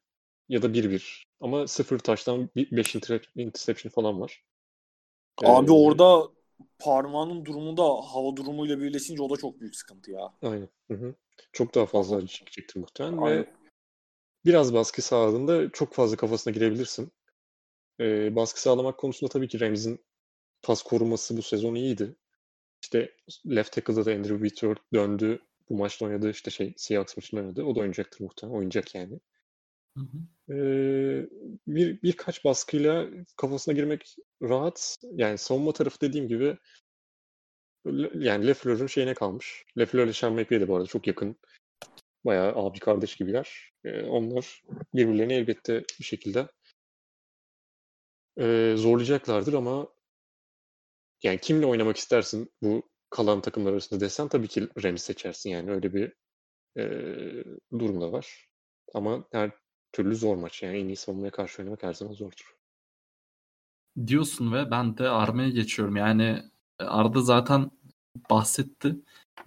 Ya 0.49 0.61
da 0.61 0.73
1-1. 0.73 1.25
Ama 1.41 1.67
sıfır 1.67 1.99
taştan 1.99 2.49
5 2.55 2.95
interception 3.35 3.91
falan 3.91 4.21
var. 4.21 4.43
Abi 5.43 5.71
ee, 5.71 5.73
orada 5.73 6.29
parmağının 6.79 7.45
durumu 7.45 7.77
da 7.77 7.83
hava 7.83 8.35
durumuyla 8.35 8.79
birleşince 8.79 9.23
o 9.23 9.29
da 9.29 9.37
çok 9.37 9.59
büyük 9.59 9.75
sıkıntı 9.75 10.11
ya. 10.11 10.33
Aynen. 10.41 10.69
Hı 10.91 10.93
hı. 10.93 11.15
Çok 11.53 11.75
daha 11.75 11.85
fazla 11.85 12.15
acı 12.15 12.27
çekecektir 12.27 12.79
muhtemelen 12.79 13.17
Aynen. 13.17 13.39
ve 13.39 13.45
biraz 14.45 14.73
baskı 14.73 15.01
sağladığında 15.01 15.71
çok 15.71 15.93
fazla 15.93 16.17
kafasına 16.17 16.53
girebilirsin. 16.53 17.11
Ee, 17.99 18.35
baskı 18.35 18.61
sağlamak 18.61 18.97
konusunda 18.97 19.31
tabii 19.31 19.47
ki 19.47 19.59
Rams'in 19.59 20.05
pas 20.61 20.83
koruması 20.83 21.37
bu 21.37 21.41
sezon 21.41 21.75
iyiydi. 21.75 22.15
İşte 22.83 23.11
left 23.47 23.71
tackle'da 23.71 24.05
da 24.05 24.11
Andrew 24.11 24.37
Whitworth 24.37 24.81
döndü. 24.93 25.39
Bu 25.69 25.77
maçta 25.77 26.05
oynadı 26.05 26.29
işte 26.29 26.51
şey 26.51 26.73
Seahawks 26.77 27.17
maçında 27.17 27.41
oynadı. 27.41 27.63
O 27.63 27.75
da 27.75 27.79
oynayacaktır 27.79 28.21
muhtemelen. 28.21 28.57
Oynayacak 28.57 28.95
yani. 28.95 29.19
Hı 29.97 30.03
hı. 30.03 30.53
Ee, 30.53 31.29
bir 31.67 32.01
birkaç 32.01 32.45
baskıyla 32.45 33.07
kafasına 33.37 33.73
girmek 33.73 34.15
rahat. 34.41 34.97
Yani 35.11 35.37
savunma 35.37 35.73
tarafı 35.73 36.01
dediğim 36.01 36.27
gibi 36.27 36.57
yani 38.13 38.47
Lefleur'ün 38.47 38.87
şeyine 38.87 39.13
kalmış. 39.13 39.65
Lefleur 39.77 40.05
ile 40.05 40.13
Sean 40.13 40.33
McVay 40.33 40.61
de 40.61 40.67
bu 40.67 40.75
arada 40.75 40.87
çok 40.87 41.07
yakın. 41.07 41.35
Bayağı 42.29 42.55
abi 42.55 42.79
kardeş 42.79 43.15
gibiler. 43.15 43.71
Ee, 43.83 44.03
onlar 44.03 44.63
birbirlerini 44.95 45.33
elbette 45.33 45.83
bir 45.99 46.03
şekilde 46.03 46.47
e, 48.39 48.73
zorlayacaklardır 48.77 49.53
ama 49.53 49.87
yani 51.23 51.39
kimle 51.39 51.65
oynamak 51.65 51.97
istersin 51.97 52.51
bu 52.61 52.89
kalan 53.09 53.41
takımlar 53.41 53.71
arasında 53.71 53.99
desen 53.99 54.27
tabii 54.27 54.47
ki 54.47 54.67
Rams 54.83 55.01
seçersin 55.01 55.49
yani 55.49 55.71
öyle 55.71 55.93
bir 55.93 56.13
e, 56.77 56.83
durum 57.79 58.01
da 58.01 58.11
var. 58.11 58.49
Ama 58.93 59.27
her 59.31 59.51
türlü 59.91 60.15
zor 60.15 60.35
maç 60.35 60.63
yani 60.63 60.77
en 60.77 60.85
iyi 60.85 60.95
savunmaya 60.95 61.31
karşı 61.31 61.61
oynamak 61.61 61.83
her 61.83 61.93
zaman 61.93 62.13
zordur. 62.13 62.55
Diyorsun 64.07 64.53
ve 64.53 64.71
ben 64.71 64.97
de 64.97 65.09
Arma'ya 65.09 65.49
geçiyorum. 65.49 65.95
Yani 65.95 66.43
Arda 66.79 67.21
zaten 67.21 67.71
bahsetti. 68.29 68.95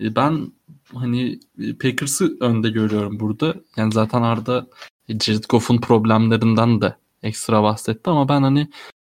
E, 0.00 0.16
ben 0.16 0.52
hani 0.94 1.40
Packers'ı 1.80 2.36
önde 2.40 2.70
görüyorum 2.70 3.20
burada. 3.20 3.54
Yani 3.76 3.92
zaten 3.92 4.22
Arda 4.22 4.66
Jared 5.08 5.44
Goff'un 5.48 5.78
problemlerinden 5.78 6.80
de 6.80 6.96
ekstra 7.22 7.62
bahsetti 7.62 8.10
ama 8.10 8.28
ben 8.28 8.42
hani 8.42 8.68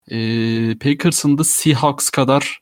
e, 0.09 0.79
Packers'ın 0.79 1.39
da 1.39 1.45
Seahawks 1.45 2.11
kadar 2.11 2.61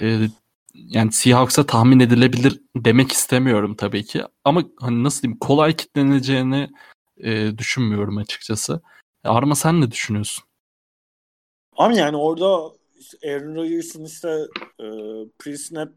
e, 0.00 0.28
yani 0.74 1.12
Seahawks'a 1.12 1.66
tahmin 1.66 2.00
edilebilir 2.00 2.60
demek 2.76 3.12
istemiyorum 3.12 3.74
tabii 3.74 4.04
ki. 4.04 4.22
Ama 4.44 4.64
hani 4.80 5.04
nasıl 5.04 5.22
diyeyim 5.22 5.38
kolay 5.38 5.76
kitleneceğini 5.76 6.70
e, 7.16 7.58
düşünmüyorum 7.58 8.18
açıkçası. 8.18 8.80
Arma 9.24 9.54
sen 9.54 9.80
ne 9.80 9.90
düşünüyorsun? 9.90 10.44
Ama 11.76 11.94
yani 11.94 12.16
orada 12.16 12.46
Aaron 13.26 13.54
Rodgers'ın 13.54 14.04
işte 14.04 14.28
e, 14.80 14.84
pre-snap 15.38 15.92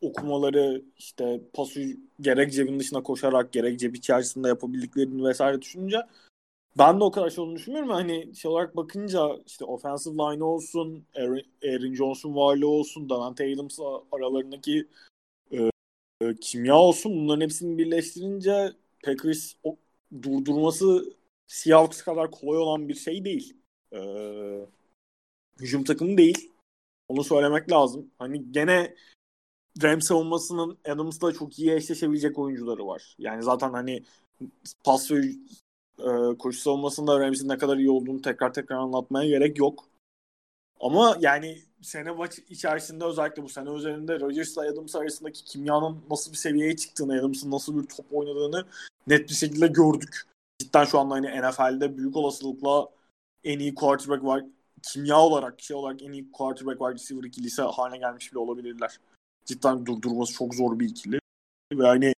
okumaları 0.00 0.82
işte 0.98 1.40
pası 1.52 1.80
gerek 2.20 2.52
cebin 2.52 2.80
dışına 2.80 3.02
koşarak 3.02 3.52
gerek 3.52 3.80
cep 3.80 3.96
içerisinde 3.96 4.48
yapabildiklerini 4.48 5.24
vesaire 5.24 5.62
düşününce 5.62 5.98
ben 6.78 7.00
de 7.00 7.04
o 7.04 7.10
kadar 7.10 7.30
şey 7.30 7.44
olduğunu 7.44 7.56
düşünmüyorum. 7.56 7.90
Hani 7.90 8.36
şey 8.36 8.50
olarak 8.50 8.76
bakınca 8.76 9.28
işte 9.46 9.64
offensive 9.64 10.14
line 10.14 10.44
olsun, 10.44 11.04
Aaron, 11.16 11.42
Aaron 11.64 11.94
Johnson 11.94 12.36
varlığı 12.36 12.68
olsun, 12.68 13.08
Davante 13.08 13.54
Adams 13.54 13.78
aralarındaki 14.12 14.86
e, 15.52 15.70
e, 16.22 16.34
kimya 16.40 16.76
olsun 16.76 17.12
bunların 17.12 17.40
hepsini 17.40 17.78
birleştirince 17.78 18.72
Packers 19.04 19.54
o, 19.64 19.76
durdurması 20.22 21.14
Seahawks 21.46 22.02
kadar 22.02 22.30
kolay 22.30 22.58
olan 22.58 22.88
bir 22.88 22.94
şey 22.94 23.24
değil. 23.24 23.56
Ee, 23.92 24.66
hücum 25.60 25.84
takımı 25.84 26.18
değil. 26.18 26.50
Onu 27.08 27.24
söylemek 27.24 27.72
lazım. 27.72 28.10
Hani 28.18 28.52
gene 28.52 28.94
Rams 29.82 30.06
savunmasının 30.06 30.78
Adams'la 30.84 31.32
çok 31.32 31.58
iyi 31.58 31.72
eşleşebilecek 31.72 32.38
oyuncuları 32.38 32.86
var. 32.86 33.14
Yani 33.18 33.42
zaten 33.42 33.70
hani 33.70 34.02
pas 34.84 35.10
ve 35.10 35.16
e, 35.98 36.38
koşu 36.38 36.60
savunmasında 36.60 37.20
Rams'in 37.20 37.48
ne 37.48 37.58
kadar 37.58 37.76
iyi 37.76 37.90
olduğunu 37.90 38.22
tekrar 38.22 38.52
tekrar 38.52 38.76
anlatmaya 38.76 39.28
gerek 39.28 39.58
yok. 39.58 39.84
Ama 40.80 41.16
yani 41.20 41.58
sene 41.82 42.10
maç 42.10 42.38
içerisinde 42.48 43.04
özellikle 43.04 43.42
bu 43.42 43.48
sene 43.48 43.70
üzerinde 43.70 44.20
Rodgers'la 44.20 44.62
Adams 44.62 44.96
arasındaki 44.96 45.44
kimyanın 45.44 45.98
nasıl 46.10 46.32
bir 46.32 46.36
seviyeye 46.36 46.76
çıktığını, 46.76 47.20
Adams'ın 47.20 47.50
nasıl 47.50 47.82
bir 47.82 47.86
top 47.88 48.06
oynadığını 48.12 48.64
net 49.06 49.28
bir 49.28 49.34
şekilde 49.34 49.66
gördük. 49.66 50.22
Cidden 50.58 50.84
şu 50.84 50.98
anda 50.98 51.14
hani 51.14 51.26
NFL'de 51.26 51.98
büyük 51.98 52.16
olasılıkla 52.16 52.88
en 53.44 53.58
iyi 53.58 53.74
quarterback 53.74 54.24
var. 54.24 54.44
Kimya 54.82 55.18
olarak, 55.18 55.60
şey 55.60 55.76
olarak 55.76 56.02
en 56.02 56.12
iyi 56.12 56.32
quarterback 56.32 56.80
var 56.80 56.94
receiver 56.94 57.24
ikilisi 57.24 57.62
haline 57.62 57.98
gelmiş 57.98 58.32
bile 58.32 58.38
olabilirler. 58.38 59.00
Cidden 59.50 59.86
durdurması 59.86 60.32
çok 60.32 60.54
zor 60.54 60.78
bir 60.78 60.88
ikili. 60.88 61.20
Ve 61.72 61.86
hani 61.86 62.14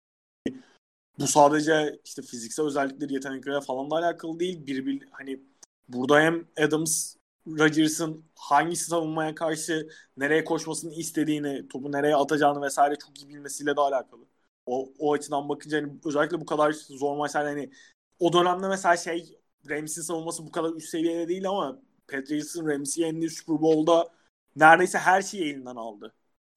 bu 1.20 1.28
sadece 1.28 2.00
işte 2.06 2.22
fiziksel 2.22 2.66
özellikleri, 2.66 3.14
yetenekleri 3.14 3.62
falan 3.62 3.92
da 3.92 3.96
alakalı 3.96 4.40
değil. 4.40 4.68
Bir, 4.68 4.86
bir 4.86 5.08
hani 5.12 5.40
burada 5.88 6.20
hem 6.22 6.48
Adams 6.60 7.16
Rodgers'ın 7.48 8.26
hangi 8.36 8.76
savunmaya 8.76 9.36
karşı 9.36 9.90
nereye 10.18 10.44
koşmasını 10.44 10.94
istediğini, 10.94 11.68
topu 11.68 11.92
nereye 11.92 12.16
atacağını 12.16 12.62
vesaire 12.62 12.96
çok 12.96 13.22
iyi 13.22 13.30
bilmesiyle 13.30 13.76
de 13.76 13.82
alakalı. 13.82 14.26
O, 14.66 14.94
o 15.00 15.14
açıdan 15.14 15.50
bakınca 15.50 15.78
hani 15.82 15.94
özellikle 16.06 16.42
bu 16.42 16.46
kadar 16.46 16.72
zor 16.72 17.18
maçlar 17.18 17.46
hani 17.46 17.72
o 18.20 18.34
dönemde 18.34 18.68
mesela 18.68 18.98
şey 18.98 19.40
Rams'in 19.70 20.02
savunması 20.02 20.46
bu 20.48 20.52
kadar 20.52 20.74
üst 20.74 20.90
seviyede 20.90 21.28
değil 21.28 21.50
ama 21.50 21.82
Patriots'ın 22.08 22.68
Rams'i 22.68 23.02
yendiği 23.02 23.30
Super 23.30 23.62
Bowl'da 23.62 24.08
neredeyse 24.56 24.98
her 24.98 25.22
şeyi 25.22 25.44
elinden 25.44 25.76
aldı. 25.76 26.14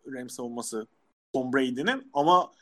Rams 0.06 0.34
savunması 0.34 0.86
Tom 1.32 1.52
Brady'nin 1.52 2.10
ama 2.12 2.52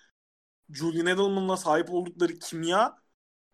Julian 0.71 1.07
Edelman'la 1.07 1.57
sahip 1.57 1.91
oldukları 1.91 2.39
kimya 2.39 2.97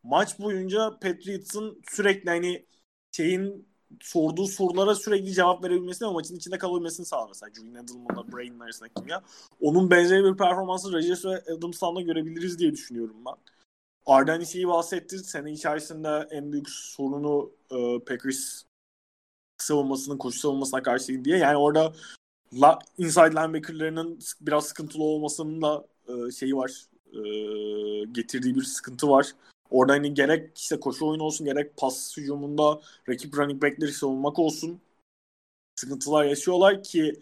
maç 0.02 0.38
boyunca 0.38 0.90
Patriots'ın 0.90 1.82
sürekli 1.90 2.30
hani 2.30 2.66
şeyin 3.12 3.68
sorduğu 4.00 4.46
sorulara 4.46 4.94
sürekli 4.94 5.32
cevap 5.32 5.64
verebilmesini 5.64 6.08
ve 6.08 6.12
maçın 6.12 6.36
içinde 6.36 6.58
kalabilmesini 6.58 7.06
sağlar. 7.06 7.28
Mesela 7.28 7.52
Julian 7.54 7.84
Edelman'la 7.84 8.32
Brain'in 8.32 8.60
arasındaki 8.60 8.94
kimya. 8.94 9.22
Onun 9.60 9.90
benzeri 9.90 10.24
bir 10.24 10.36
performansı 10.36 10.92
Rodgers 10.92 11.24
ve 11.24 11.42
Adams'tan 11.52 12.04
görebiliriz 12.04 12.58
diye 12.58 12.72
düşünüyorum 12.72 13.16
ben. 13.26 13.34
Arden 14.06 14.44
şeyi 14.44 14.68
bahsetti. 14.68 15.18
Sene 15.18 15.52
içerisinde 15.52 16.28
en 16.30 16.52
büyük 16.52 16.70
sorunu 16.70 17.52
e, 17.70 18.04
Packers 18.04 18.62
savunmasının 19.58 20.18
koşu 20.18 20.38
savunmasına 20.38 20.82
karşı 20.82 21.24
diye. 21.24 21.38
Yani 21.38 21.56
orada 21.56 21.92
la, 22.52 22.78
inside 22.98 23.30
linebacker'larının 23.30 24.18
biraz 24.40 24.66
sıkıntılı 24.66 25.02
olmasının 25.02 25.62
da 25.62 25.86
e, 26.08 26.30
şeyi 26.30 26.56
var. 26.56 26.86
E, 27.12 27.20
getirdiği 28.12 28.54
bir 28.54 28.62
sıkıntı 28.62 29.08
var. 29.08 29.32
Orada 29.70 29.92
hani 29.92 30.14
gerek 30.14 30.58
işte 30.58 30.80
koşu 30.80 31.06
oyunu 31.06 31.22
olsun 31.22 31.46
gerek 31.46 31.76
pas 31.76 32.16
hücumunda 32.16 32.80
rakip 33.08 33.38
running 33.38 33.62
back'leri 33.62 33.92
savunmak 33.92 34.38
olsun 34.38 34.80
sıkıntılar 35.80 36.24
yaşıyorlar 36.24 36.82
ki 36.82 37.12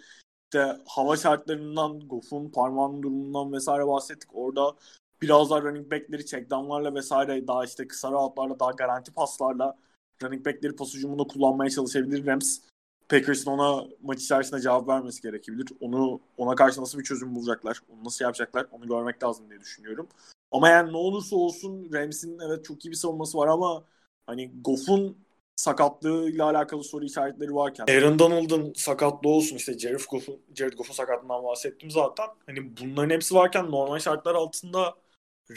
işte 0.45 0.77
hava 0.87 1.17
şartlarından, 1.17 2.01
Goff'un 2.01 2.51
parmağının 2.51 3.03
durumundan 3.03 3.53
vesaire 3.53 3.87
bahsettik. 3.87 4.31
Orada 4.35 4.77
biraz 5.23 5.51
daha 5.51 5.63
running 5.63 5.91
back'leri 5.91 6.27
checkdownlarla 6.27 6.95
vesaire 6.95 7.47
daha 7.47 7.65
işte 7.65 7.89
kısa 7.89 8.13
rahatlarla 8.13 8.61
daha 8.61 8.71
garanti 8.71 9.13
paslarla 9.13 9.79
running 10.23 10.47
back'leri 10.47 10.77
pas 10.77 10.95
hücumunda 10.95 11.25
kullanmaya 11.25 11.71
çalışabilir 11.71 12.27
Rams. 12.27 12.61
Packers'ın 13.09 13.51
ona 13.51 13.87
maç 14.03 14.23
içerisinde 14.23 14.61
cevap 14.61 14.89
vermesi 14.89 15.23
gerekebilir. 15.23 15.69
Onu 15.81 16.21
ona 16.37 16.55
karşı 16.55 16.81
nasıl 16.81 16.99
bir 16.99 17.05
çözüm 17.05 17.35
bulacaklar, 17.35 17.81
onu 17.89 18.05
nasıl 18.05 18.25
yapacaklar 18.25 18.67
onu 18.73 18.89
görmek 18.89 19.23
lazım 19.23 19.51
diye 19.51 19.61
düşünüyorum. 19.61 20.09
Ama 20.51 20.69
yani 20.69 20.93
ne 20.93 20.97
olursa 20.97 21.37
olsun 21.37 21.93
Rams'in 21.93 22.39
evet 22.39 22.65
çok 22.65 22.85
iyi 22.85 22.91
bir 22.91 22.97
savunması 22.97 23.39
var 23.39 23.49
ama 23.49 23.85
hani 24.27 24.53
Goff'un 24.65 25.17
sakatlığıyla 25.57 26.45
alakalı 26.45 26.85
soru 26.85 27.05
işaretleri 27.05 27.55
varken 27.55 27.87
Aaron 27.89 28.19
Donald'ın 28.19 28.73
sakatlığı 28.77 29.31
olsun 29.31 29.57
işte 29.57 29.79
Jared 29.79 30.01
Goff'un 30.11 30.41
Jared 30.55 30.73
Goff'un 30.73 30.95
sakatlığından 30.95 31.45
bahsettim 31.45 31.91
zaten. 31.91 32.27
Hani 32.47 32.77
bunların 32.77 33.11
hepsi 33.11 33.35
varken 33.35 33.71
normal 33.71 33.99
şartlar 33.99 34.35
altında 34.35 34.95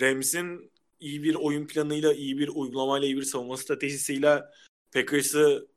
Rams'in 0.02 0.72
iyi 1.00 1.24
bir 1.24 1.36
oyun 1.36 1.68
planıyla, 1.68 2.14
iyi 2.14 2.38
bir 2.38 2.48
uygulamayla, 2.48 3.08
iyi 3.08 3.18
bir 3.18 3.24
savunma 3.24 3.58
stratejisiyle 3.58 4.44
Packers'ı 4.94 5.68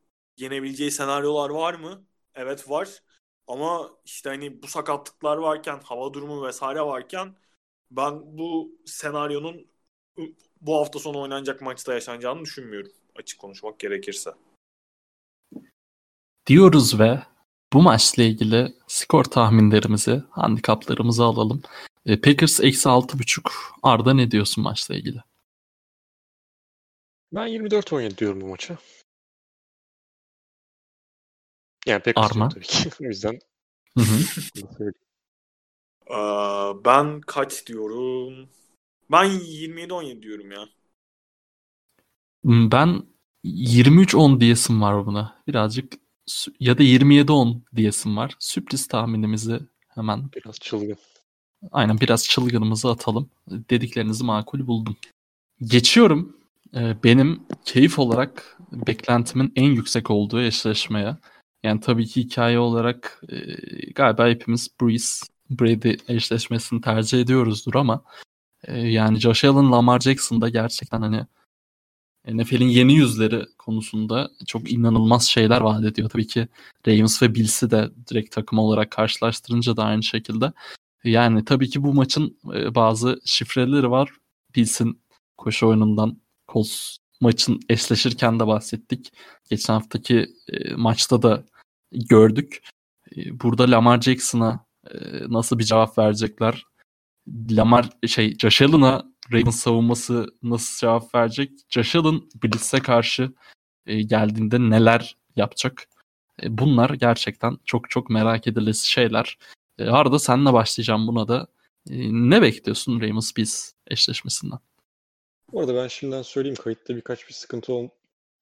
yenebileceği 0.42 0.90
senaryolar 0.90 1.50
var 1.50 1.74
mı? 1.74 2.04
Evet 2.34 2.70
var. 2.70 3.02
Ama 3.46 3.90
işte 4.04 4.30
hani 4.30 4.62
bu 4.62 4.66
sakatlıklar 4.66 5.36
varken, 5.36 5.80
hava 5.84 6.14
durumu 6.14 6.46
vesaire 6.46 6.80
varken 6.80 7.34
ben 7.90 8.38
bu 8.38 8.72
senaryonun 8.86 9.66
bu 10.60 10.76
hafta 10.76 10.98
sonu 10.98 11.20
oynanacak 11.20 11.62
maçta 11.62 11.94
yaşanacağını 11.94 12.40
düşünmüyorum 12.40 12.92
açık 13.16 13.38
konuşmak 13.40 13.78
gerekirse. 13.78 14.30
Diyoruz 16.46 17.00
ve 17.00 17.22
bu 17.72 17.82
maçla 17.82 18.22
ilgili 18.22 18.74
skor 18.86 19.24
tahminlerimizi, 19.24 20.22
handikaplarımızı 20.30 21.24
alalım. 21.24 21.62
E, 22.06 22.20
Packers 22.20 22.60
eksi 22.60 22.88
altı 22.88 23.18
buçuk. 23.18 23.52
Arda 23.82 24.14
ne 24.14 24.30
diyorsun 24.30 24.64
maçla 24.64 24.94
ilgili? 24.94 25.18
Ben 27.32 27.46
24-17 27.46 28.18
diyorum 28.18 28.40
bu 28.40 28.46
maça. 28.46 28.78
Yani 31.86 32.02
Packers 32.02 32.32
Arma. 32.32 32.48
tabii 32.48 32.64
ki. 32.64 32.90
o 33.00 33.04
yüzden 33.04 33.38
Hı 33.98 34.04
hı. 34.04 34.92
Ee, 36.10 36.14
ben 36.84 37.20
kaç 37.20 37.66
diyorum? 37.66 38.48
Ben 39.10 39.24
27-17 39.24 40.22
diyorum 40.22 40.50
ya. 40.50 40.64
Ben 42.44 43.02
23-10 43.44 44.40
diyesim 44.40 44.82
var 44.82 45.06
buna. 45.06 45.42
Birazcık 45.46 45.92
ya 46.60 46.78
da 46.78 46.82
27-10 46.82 47.60
diyesim 47.76 48.16
var. 48.16 48.36
Sürpriz 48.38 48.86
tahminimizi 48.86 49.60
hemen 49.88 50.30
biraz 50.36 50.58
çılgın. 50.58 50.96
aynen 51.72 52.00
biraz 52.00 52.28
çılgınımızı 52.28 52.90
atalım. 52.90 53.30
Dediklerinizi 53.48 54.24
makul 54.24 54.66
buldum. 54.66 54.96
Geçiyorum 55.60 56.36
e, 56.74 56.96
benim 57.04 57.42
keyif 57.64 57.98
olarak 57.98 58.58
beklentimin 58.72 59.52
en 59.56 59.70
yüksek 59.70 60.10
olduğu 60.10 60.40
eşleşmeye. 60.40 61.16
Yani 61.62 61.80
tabii 61.80 62.06
ki 62.06 62.20
hikaye 62.20 62.58
olarak 62.58 63.22
e, 63.28 63.36
galiba 63.90 64.28
hepimiz 64.28 64.68
Breeze 64.80 65.26
Brady 65.50 65.96
eşleşmesini 66.08 66.80
tercih 66.80 67.20
ediyoruzdur 67.20 67.74
ama 67.74 68.04
e, 68.64 68.78
yani 68.78 69.18
Josh 69.20 69.44
Allen 69.44 69.72
Lamar 69.72 70.00
Jackson 70.00 70.40
da 70.40 70.48
gerçekten 70.48 71.02
hani 71.02 71.26
NFL'in 72.28 72.68
yeni 72.68 72.94
yüzleri 72.94 73.46
konusunda 73.58 74.30
çok 74.46 74.72
inanılmaz 74.72 75.24
şeyler 75.24 75.60
vaat 75.60 75.84
ediyor. 75.84 76.10
Tabii 76.10 76.26
ki 76.26 76.48
Ravens 76.88 77.22
ve 77.22 77.34
Bills'i 77.34 77.70
de 77.70 77.90
direkt 78.10 78.34
takım 78.34 78.58
olarak 78.58 78.90
karşılaştırınca 78.90 79.76
da 79.76 79.84
aynı 79.84 80.02
şekilde. 80.02 80.52
Yani 81.04 81.44
tabii 81.44 81.70
ki 81.70 81.82
bu 81.82 81.94
maçın 81.94 82.38
e, 82.54 82.74
bazı 82.74 83.20
şifreleri 83.24 83.90
var. 83.90 84.10
Bills'in 84.54 85.02
koşu 85.36 85.66
oyunundan 85.68 86.20
Colts 86.48 86.96
maçın 87.20 87.60
eşleşirken 87.68 88.40
de 88.40 88.46
bahsettik. 88.46 89.12
Geçen 89.50 89.74
haftaki 89.74 90.26
e, 90.48 90.74
maçta 90.74 91.22
da 91.22 91.44
gördük. 91.92 92.62
E, 93.16 93.40
burada 93.40 93.70
Lamar 93.70 94.00
Jackson'a 94.00 94.66
e, 94.90 94.96
nasıl 95.28 95.58
bir 95.58 95.64
cevap 95.64 95.98
verecekler? 95.98 96.64
Lamar 97.50 97.90
şey 98.06 98.38
Josh 98.38 98.62
Allen'a 98.62 99.12
Ravens 99.32 99.56
savunması 99.56 100.26
nasıl 100.42 100.80
cevap 100.80 101.14
verecek? 101.14 101.52
Josh 101.68 101.96
Allen 101.96 102.20
Blitz'e 102.42 102.78
karşı 102.80 103.32
e, 103.86 104.02
geldiğinde 104.02 104.60
neler 104.60 105.16
yapacak? 105.36 105.88
E, 106.42 106.58
bunlar 106.58 106.90
gerçekten 106.90 107.58
çok 107.64 107.90
çok 107.90 108.10
merak 108.10 108.46
edilesi 108.46 108.90
şeyler. 108.90 109.38
Arda 109.80 110.18
senle 110.18 110.52
başlayacağım 110.52 111.06
buna 111.06 111.28
da. 111.28 111.46
Ne 111.86 112.42
bekliyorsun 112.42 113.00
Ravens 113.00 113.36
Bills 113.36 113.72
eşleşmesinden? 113.86 114.58
Bu 115.52 115.60
arada 115.60 115.74
ben 115.74 115.88
şimdiden 115.88 116.22
söyleyeyim 116.22 116.56
kayıtta 116.62 116.96
birkaç 116.96 117.28
bir 117.28 117.32
sıkıntı 117.32 117.72
ol- 117.72 117.88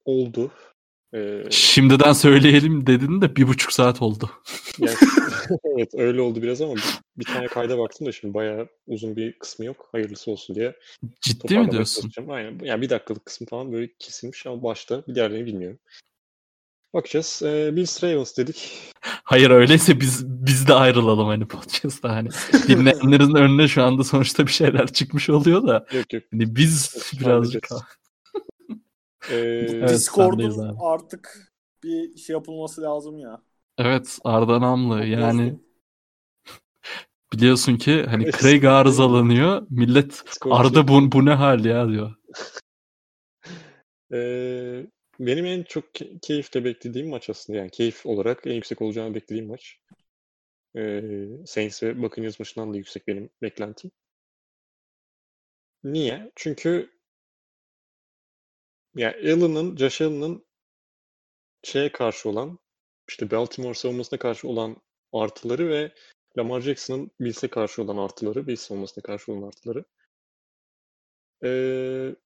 oldu. 0.04 0.50
Ee, 1.14 1.44
Şimdiden 1.50 2.12
söyleyelim 2.12 2.86
dedin 2.86 3.20
de 3.20 3.36
bir 3.36 3.48
buçuk 3.48 3.72
saat 3.72 4.02
oldu. 4.02 4.30
yani, 4.78 4.96
evet 5.76 5.94
öyle 5.94 6.20
oldu 6.20 6.42
biraz 6.42 6.60
ama 6.60 6.74
bir, 6.74 6.82
bir 7.16 7.24
tane 7.24 7.46
kayda 7.46 7.78
baktım 7.78 8.06
da 8.06 8.12
şimdi 8.12 8.34
bayağı 8.34 8.68
uzun 8.86 9.16
bir 9.16 9.38
kısmı 9.38 9.64
yok. 9.64 9.88
Hayırlısı 9.92 10.30
olsun 10.30 10.56
diye. 10.56 10.76
Ciddi 11.20 11.58
mi 11.58 11.70
diyorsun? 11.70 12.02
çalışacağım. 12.02 12.30
Aynen. 12.30 12.58
Yani 12.62 12.82
bir 12.82 12.90
dakikalık 12.90 13.26
kısmı 13.26 13.46
falan 13.46 13.72
böyle 13.72 13.90
kesilmiş 13.98 14.46
ama 14.46 14.62
başta 14.62 15.06
bir 15.08 15.14
diğerlerini 15.14 15.46
bilmiyorum. 15.46 15.78
Bakacağız. 16.94 17.42
Ee, 17.44 17.76
Bills 17.76 18.04
Ravens 18.04 18.36
dedik. 18.36 18.72
Hayır 19.02 19.50
öyleyse 19.50 20.00
biz 20.00 20.26
biz 20.26 20.68
de 20.68 20.74
ayrılalım 20.74 21.26
hani 21.26 21.48
podcast'ta 21.48 22.08
hani 22.08 22.28
dinleyenlerin 22.68 23.34
önüne 23.34 23.68
şu 23.68 23.82
anda 23.82 24.04
sonuçta 24.04 24.46
bir 24.46 24.52
şeyler 24.52 24.92
çıkmış 24.92 25.30
oluyor 25.30 25.66
da 25.66 25.86
Yok 25.92 26.12
yok. 26.12 26.22
hani 26.32 26.56
biz 26.56 26.96
birazcık. 27.20 27.68
Ee, 29.28 29.34
Evet, 29.80 29.88
Discord'un 29.88 30.74
artık 30.78 31.52
bir 31.82 32.16
şey 32.16 32.34
yapılması 32.34 32.82
lazım 32.82 33.18
ya. 33.18 33.42
evet 33.78 34.18
Arda 34.24 34.60
Namlı 34.60 35.04
yani 35.06 35.54
biliyorsun 37.32 37.76
ki 37.76 38.06
hani. 38.10 38.28
Craig 38.30 38.64
arızalanıyor 38.64 39.66
millet 39.70 40.22
Arda 40.50 40.88
bu, 40.88 41.12
bu 41.12 41.24
ne 41.24 41.30
hal 41.34 41.64
ya 41.64 41.88
diyor. 41.88 42.14
Ee, 44.12 44.86
benim 45.20 45.46
en 45.46 45.62
çok 45.62 45.84
ke- 45.94 46.18
keyifle 46.20 46.64
beklediğim 46.64 47.08
maç 47.08 47.30
aslında. 47.30 47.58
Yani 47.58 47.70
keyif 47.70 48.06
olarak 48.06 48.46
en 48.46 48.54
yüksek 48.54 48.82
olacağını 48.82 49.14
beklediğim 49.14 49.48
maç. 49.48 49.78
Ee, 50.76 51.02
Saints 51.46 51.82
ve 51.82 52.02
Buccaneers 52.02 52.40
maçından 52.40 52.72
da 52.74 52.76
yüksek 52.76 53.08
benim 53.08 53.30
beklentim. 53.42 53.90
Niye? 55.84 56.32
Çünkü 56.36 56.90
yani 58.96 59.16
Allen'ın, 59.16 59.76
Josh 59.76 60.00
Allen'ın 60.00 60.46
şeye 61.62 61.92
karşı 61.92 62.28
olan 62.28 62.58
işte 63.08 63.30
Baltimore 63.30 63.74
savunmasına 63.74 64.18
karşı 64.18 64.48
olan 64.48 64.76
artıları 65.12 65.68
ve 65.68 65.94
Lamar 66.38 66.60
Jackson'ın 66.60 67.10
Bills'e 67.20 67.48
karşı 67.48 67.82
olan 67.82 67.96
artıları, 67.96 68.46
Bills 68.46 68.60
savunmasına 68.60 69.02
karşı 69.02 69.32
olan 69.32 69.48
artıları. 69.48 69.84
Ee, 71.44 72.16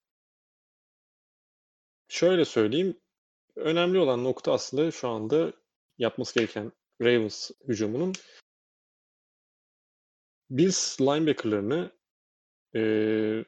şöyle 2.08 2.44
söyleyeyim. 2.44 3.00
Önemli 3.56 3.98
olan 3.98 4.24
nokta 4.24 4.52
aslında 4.52 4.90
şu 4.90 5.08
anda 5.08 5.52
yapması 5.98 6.34
gereken 6.34 6.72
Ravens 7.02 7.50
hücumunun 7.68 8.12
Bills 10.50 11.00
linebacker'larını 11.00 11.92
eee 12.74 13.44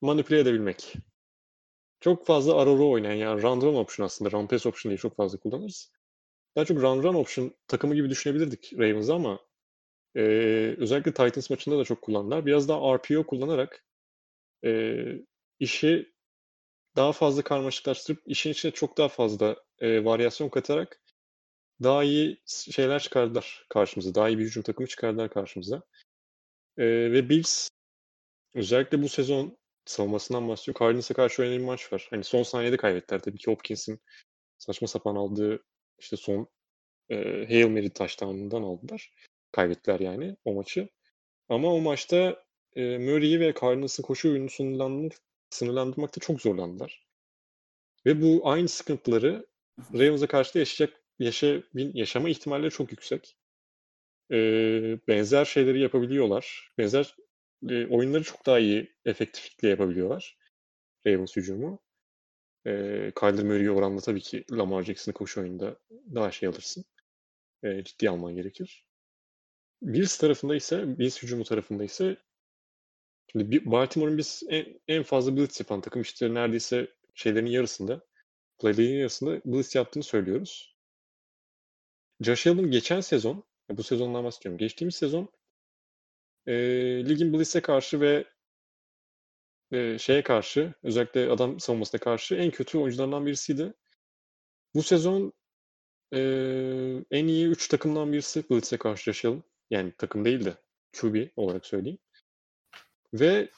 manipüle 0.00 0.40
edebilmek. 0.40 0.94
Çok 2.00 2.26
fazla 2.26 2.66
RRO 2.66 2.90
oynayan 2.90 3.14
yani 3.14 3.42
run 3.42 3.60
run 3.60 3.74
option 3.74 4.06
aslında. 4.06 4.30
Run 4.30 4.46
pass 4.46 4.66
option 4.66 4.90
diye 4.90 4.98
çok 4.98 5.16
fazla 5.16 5.38
kullanırız. 5.38 5.92
Daha 6.56 6.66
çok 6.66 6.78
run 6.82 7.02
run 7.04 7.14
option 7.14 7.54
takımı 7.68 7.96
gibi 7.96 8.10
düşünebilirdik 8.10 8.72
Ravens'ı 8.78 9.14
ama 9.14 9.40
eee, 10.16 10.76
özellikle 10.78 11.14
Titans 11.14 11.50
maçında 11.50 11.78
da 11.78 11.84
çok 11.84 12.02
kullandılar. 12.02 12.46
Biraz 12.46 12.68
daha 12.68 12.80
RPO 12.98 13.26
kullanarak 13.26 13.84
eee, 14.64 15.22
işi 15.60 16.12
daha 16.96 17.12
fazla 17.12 17.42
karmaşıklaştırıp 17.42 18.22
işin 18.26 18.50
içine 18.52 18.72
çok 18.72 18.98
daha 18.98 19.08
fazla 19.08 19.56
eee, 19.82 20.04
varyasyon 20.04 20.48
katarak 20.48 21.02
daha 21.84 22.04
iyi 22.04 22.42
şeyler 22.48 23.00
çıkardılar 23.02 23.66
karşımıza. 23.70 24.14
Daha 24.16 24.28
iyi 24.30 24.38
bir 24.38 24.44
hücum 24.44 24.62
takımı 24.64 24.88
çıkardılar 24.88 25.30
karşımıza. 25.30 25.82
Eee, 26.78 27.12
ve 27.12 27.28
Bills 27.28 27.68
özellikle 28.54 29.02
bu 29.02 29.10
sezon 29.10 29.58
savunmasından 29.90 30.48
bahsediyor. 30.48 30.76
Cardinals'a 30.80 31.14
karşı 31.14 31.42
oynanan 31.42 31.58
bir 31.60 31.64
maç 31.64 31.92
var. 31.92 32.08
Hani 32.10 32.24
son 32.24 32.42
saniyede 32.42 32.76
kaybettiler 32.76 33.20
tabii 33.22 33.38
ki 33.38 33.50
Hopkins'in 33.50 34.00
saçma 34.58 34.88
sapan 34.88 35.16
aldığı 35.16 35.64
işte 35.98 36.16
son 36.16 36.48
eee 37.10 37.46
Hail 37.48 37.68
Mary 37.68 37.90
touchdown'undan 37.90 38.62
aldılar. 38.62 39.12
Kaybettiler 39.52 40.00
yani 40.00 40.36
o 40.44 40.54
maçı. 40.54 40.88
Ama 41.48 41.74
o 41.74 41.80
maçta 41.80 42.44
eee 42.76 42.98
Murray'i 42.98 43.40
ve 43.40 43.54
Cardinals'ın 43.60 44.02
koşu 44.02 44.30
oyununu 44.30 44.50
sınırlandır, 44.50 45.16
sınırlandırmakta 45.50 46.20
çok 46.20 46.40
zorlandılar. 46.42 47.06
Ve 48.06 48.22
bu 48.22 48.40
aynı 48.48 48.68
sıkıntıları 48.68 49.46
Ravens'a 49.94 50.26
karşı 50.26 50.54
da 50.54 50.58
yaşayacak, 50.58 51.00
yaşa, 51.18 51.62
yaşama 51.74 52.28
ihtimalleri 52.28 52.70
çok 52.70 52.90
yüksek. 52.92 53.36
Eee, 54.30 54.98
benzer 55.08 55.44
şeyleri 55.44 55.80
yapabiliyorlar. 55.80 56.72
Benzer 56.78 57.16
eee, 57.62 57.86
oyunları 57.90 58.22
çok 58.24 58.46
daha 58.46 58.58
iyi 58.58 58.94
efektiflikle 59.04 59.68
yapabiliyorlar. 59.68 60.38
Ravens 61.06 61.36
hücumu. 61.36 61.80
Eee 62.66 63.12
Kyler 63.20 63.44
Murray'e 63.44 63.70
oranla 63.72 64.00
tabii 64.00 64.20
ki 64.20 64.44
Lamar 64.52 64.82
Jackson'ı 64.84 65.14
koşu 65.14 65.40
oyunda 65.40 65.78
daha 66.14 66.30
şey 66.32 66.48
alırsın. 66.48 66.84
Eee, 67.64 67.84
ciddi 67.84 68.10
alman 68.10 68.34
gerekir. 68.36 68.86
Bills 69.82 70.18
tarafında 70.18 70.56
ise, 70.56 70.98
Bills 70.98 71.22
hücumu 71.22 71.44
tarafında 71.44 71.84
ise 71.84 72.16
şimdi 73.32 73.70
Baltimore'un 73.70 74.18
biz 74.18 74.42
en, 74.48 74.80
en 74.88 75.02
fazla 75.02 75.36
blitz 75.36 75.60
yapan 75.60 75.80
takım 75.80 76.02
işte 76.02 76.34
neredeyse 76.34 76.88
şeylerin 77.14 77.46
yarısında 77.46 78.00
play'in 78.58 78.98
yarısında 78.98 79.40
blitz 79.44 79.74
yaptığını 79.74 80.02
söylüyoruz. 80.04 80.76
Josh 82.20 82.46
Allen 82.46 82.70
geçen 82.70 83.00
sezon, 83.00 83.44
bu 83.70 83.82
sezondan 83.82 84.24
bahsediyorum. 84.24 84.58
Geçtiğimiz 84.58 84.94
sezon 84.94 85.28
e, 86.46 86.54
ligin 87.08 87.32
blitz'e 87.32 87.60
karşı 87.60 88.00
ve 88.00 88.24
e, 89.72 89.98
şeye 89.98 90.22
karşı, 90.22 90.74
özellikle 90.82 91.30
adam 91.30 91.60
savunmasına 91.60 92.00
karşı 92.00 92.34
en 92.34 92.50
kötü 92.50 92.78
oyuncularından 92.78 93.26
birisiydi. 93.26 93.74
Bu 94.74 94.82
sezon 94.82 95.32
e, 96.14 96.20
en 97.10 97.26
iyi 97.26 97.46
3 97.46 97.68
takımdan 97.68 98.12
birisi 98.12 98.50
blitz'e 98.50 98.76
karşı 98.76 99.12
Josh 99.12 99.24
Allen. 99.24 99.42
Yani 99.70 99.92
takım 99.98 100.24
değil 100.24 100.44
de 100.44 100.54
QB 101.00 101.28
olarak 101.36 101.66
söyleyeyim. 101.66 101.98
Ve 103.14 103.48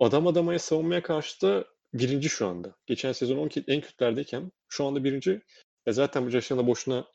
adam 0.00 0.26
adamaya 0.26 0.58
savunmaya 0.58 1.02
karşı 1.02 1.42
da 1.42 1.66
birinci 1.94 2.28
şu 2.28 2.46
anda. 2.46 2.76
Geçen 2.86 3.12
sezon 3.12 3.36
10 3.36 3.50
en 3.68 3.80
kötülerdeyken 3.80 4.52
şu 4.68 4.84
anda 4.84 5.04
birinci. 5.04 5.40
E 5.86 5.92
zaten 5.92 6.26
bu 6.26 6.30
Josh 6.30 6.52
Allen'a 6.52 6.66
boşuna 6.66 7.06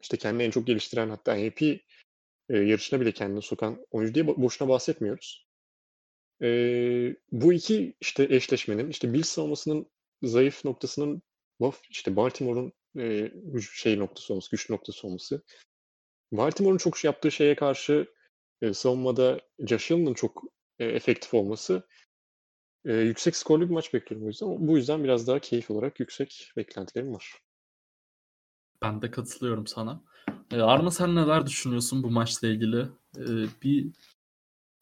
işte 0.00 0.16
kendini 0.16 0.42
en 0.42 0.50
çok 0.50 0.66
geliştiren 0.66 1.10
hatta 1.10 1.34
MVP 1.34 1.80
e, 2.48 2.58
yarışına 2.58 3.00
bile 3.00 3.12
kendini 3.12 3.42
sokan 3.42 3.86
oyuncu 3.90 4.14
diye 4.14 4.26
boşuna 4.26 4.68
bahsetmiyoruz. 4.68 5.46
E, 6.42 6.48
bu 7.32 7.52
iki 7.52 7.94
işte 8.00 8.26
eşleşmenin 8.30 8.90
işte 8.90 9.12
Bills 9.12 9.28
savunmasının 9.28 9.86
zayıf 10.22 10.64
noktasının 10.64 11.22
işte 11.90 12.16
Baltimore'un 12.16 12.72
e, 12.98 13.32
şey 13.74 13.98
noktası 13.98 14.32
olması, 14.32 14.50
güç 14.50 14.70
noktası 14.70 15.06
olması. 15.06 15.42
Baltimore'un 16.32 16.78
çok 16.78 17.04
yaptığı 17.04 17.30
şeye 17.30 17.56
karşı 17.56 18.06
e, 18.62 18.74
savunmada 18.74 19.40
Josh 19.58 19.92
Allen'ın 19.92 20.14
çok 20.14 20.42
e, 20.78 20.84
efektif 20.84 21.34
olması 21.34 21.88
e, 22.84 22.92
yüksek 22.92 23.36
skorlu 23.36 23.68
bir 23.68 23.74
maç 23.74 23.94
bekliyorum 23.94 24.26
o 24.26 24.28
yüzden. 24.28 24.68
Bu 24.68 24.76
yüzden 24.76 25.04
biraz 25.04 25.26
daha 25.26 25.38
keyif 25.38 25.70
olarak 25.70 26.00
yüksek 26.00 26.52
beklentilerim 26.56 27.14
var. 27.14 27.38
Ben 28.82 29.02
de 29.02 29.10
katılıyorum 29.10 29.66
sana. 29.66 30.04
Ee, 30.52 30.60
Arma 30.60 30.90
sen 30.90 31.14
neler 31.14 31.46
düşünüyorsun 31.46 32.02
bu 32.02 32.10
maçla 32.10 32.48
ilgili? 32.48 32.86
Ee, 33.18 33.46
bir 33.62 33.86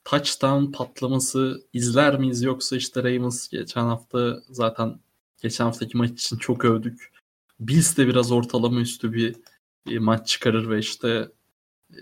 touchdown 0.05 0.73
patlaması 0.73 1.67
izler 1.73 2.19
miyiz 2.19 2.43
yoksa 2.43 2.77
işte 2.77 3.03
Ravens 3.03 3.49
geçen 3.49 3.85
hafta 3.85 4.43
zaten 4.51 5.01
geçen 5.43 5.65
haftaki 5.65 5.97
maç 5.97 6.11
için 6.11 6.37
çok 6.39 6.65
övdük. 6.65 7.13
Bills 7.61 7.97
de 7.97 8.07
biraz 8.09 8.33
ortalama 8.33 8.81
üstü 8.81 9.13
bir, 9.13 9.37
maç 9.99 10.29
çıkarır 10.29 10.71
ve 10.71 10.79
işte 10.79 11.29
e, 11.91 11.99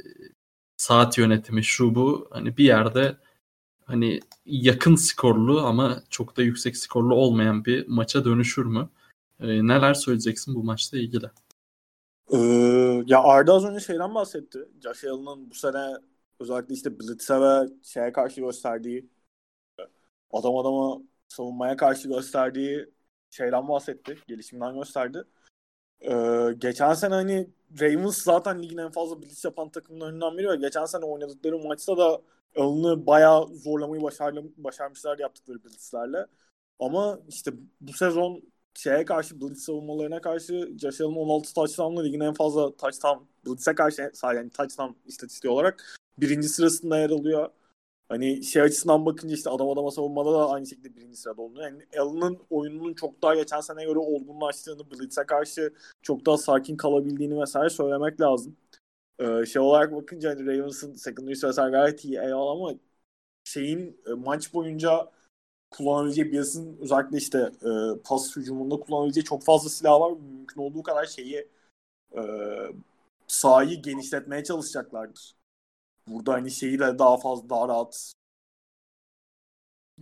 saat 0.76 1.18
yönetimi 1.18 1.64
şu 1.64 1.94
bu 1.94 2.28
hani 2.32 2.56
bir 2.56 2.64
yerde 2.64 3.16
hani 3.86 4.20
yakın 4.46 4.96
skorlu 4.96 5.60
ama 5.66 6.02
çok 6.10 6.36
da 6.36 6.42
yüksek 6.42 6.76
skorlu 6.76 7.14
olmayan 7.14 7.64
bir 7.64 7.88
maça 7.88 8.24
dönüşür 8.24 8.66
mü? 8.66 8.88
E, 9.40 9.46
neler 9.48 9.94
söyleyeceksin 9.94 10.54
bu 10.54 10.64
maçla 10.64 10.98
ilgili? 10.98 11.30
Ee, 12.32 12.36
ya 13.06 13.22
Arda 13.22 13.52
az 13.52 13.64
önce 13.64 13.80
şeyden 13.80 14.14
bahsetti. 14.14 14.58
Josh 14.82 15.04
Allen'ın 15.04 15.50
bu 15.50 15.54
sene 15.54 15.94
özellikle 16.40 16.74
işte 16.74 17.00
Blitz'e 17.00 17.40
ve 17.40 17.68
şeye 17.82 18.12
karşı 18.12 18.40
gösterdiği 18.40 19.08
adam 20.32 20.56
adama 20.56 21.02
savunmaya 21.28 21.76
karşı 21.76 22.08
gösterdiği 22.08 22.90
şeyden 23.30 23.68
bahsetti. 23.68 24.18
Gelişimden 24.28 24.74
gösterdi. 24.78 25.24
Ee, 26.02 26.54
geçen 26.58 26.94
sene 26.94 27.14
hani 27.14 27.50
Ravens 27.80 28.18
zaten 28.22 28.62
ligin 28.62 28.78
en 28.78 28.90
fazla 28.92 29.22
blitz 29.22 29.44
yapan 29.44 29.70
takımlarından 29.70 30.38
biri 30.38 30.48
ve 30.50 30.56
geçen 30.56 30.86
sene 30.86 31.04
oynadıkları 31.04 31.58
maçta 31.58 31.96
da 31.98 32.22
Allen'ı 32.56 33.06
bayağı 33.06 33.48
zorlamayı 33.48 34.02
başarlı, 34.02 34.44
başarmışlar 34.56 35.18
yaptıkları 35.18 35.64
blitzlerle. 35.64 36.26
Ama 36.78 37.20
işte 37.28 37.52
bu 37.80 37.92
sezon 37.92 38.42
şeye 38.74 39.04
karşı 39.04 39.40
blitz 39.40 39.62
savunmalarına 39.62 40.20
karşı 40.20 40.72
Josh 40.80 41.00
Allen 41.00 41.14
16 41.14 41.54
touchdown'la 41.54 42.02
ligin 42.02 42.20
en 42.20 42.34
fazla 42.34 42.76
touchdown 42.76 43.24
blitz'e 43.46 43.74
karşı 43.74 44.10
yani 44.24 44.50
touchdown 44.50 44.92
istatistiği 45.06 45.52
olarak 45.52 45.96
birinci 46.18 46.48
sırasında 46.48 46.98
yer 46.98 47.10
alıyor. 47.10 47.50
Hani 48.08 48.44
şey 48.44 48.62
açısından 48.62 49.06
bakınca 49.06 49.34
işte 49.34 49.50
adam 49.50 49.68
adama 49.68 49.90
savunmada 49.90 50.32
da 50.32 50.50
aynı 50.50 50.66
şekilde 50.66 50.96
birinci 50.96 51.16
sırada 51.16 51.42
oluyor. 51.42 51.64
Yani 51.64 51.82
Allen'ın 51.98 52.38
oyununun 52.50 52.94
çok 52.94 53.22
daha 53.22 53.34
geçen 53.34 53.60
sene 53.60 53.84
göre 53.84 53.98
olgunlaştığını, 53.98 54.90
Blitz'e 54.90 55.26
karşı 55.26 55.74
çok 56.02 56.26
daha 56.26 56.36
sakin 56.38 56.76
kalabildiğini 56.76 57.40
vesaire 57.40 57.70
söylemek 57.70 58.20
lazım. 58.20 58.56
Ee, 59.18 59.46
şey 59.46 59.62
olarak 59.62 59.92
bakınca 59.94 60.30
hani 60.30 60.46
Ravens'ın 60.46 60.94
secondary'si 60.94 61.46
vesaire 61.46 61.70
gayet 61.70 62.04
iyi 62.04 62.18
eyvallah 62.18 62.52
ama 62.52 62.74
şeyin 63.44 64.00
e, 64.06 64.12
maç 64.12 64.54
boyunca 64.54 65.10
kullanabileceği 65.76 66.32
Bills'in 66.32 66.78
özellikle 66.80 67.16
işte 67.16 67.38
e, 67.38 67.70
pas 68.04 68.36
hücumunda 68.36 68.76
kullanabileceği 68.76 69.24
çok 69.24 69.44
fazla 69.44 69.68
silah 69.68 70.00
var. 70.00 70.12
Mümkün 70.12 70.60
olduğu 70.60 70.82
kadar 70.82 71.06
şeyi 71.06 71.48
e, 72.16 72.22
sahayı 73.26 73.82
genişletmeye 73.82 74.44
çalışacaklardır. 74.44 75.34
Burada 76.08 76.32
hani 76.32 76.50
şeyi 76.50 76.78
de 76.78 76.98
daha 76.98 77.16
fazla 77.16 77.48
daha 77.50 77.68
rahat 77.68 78.12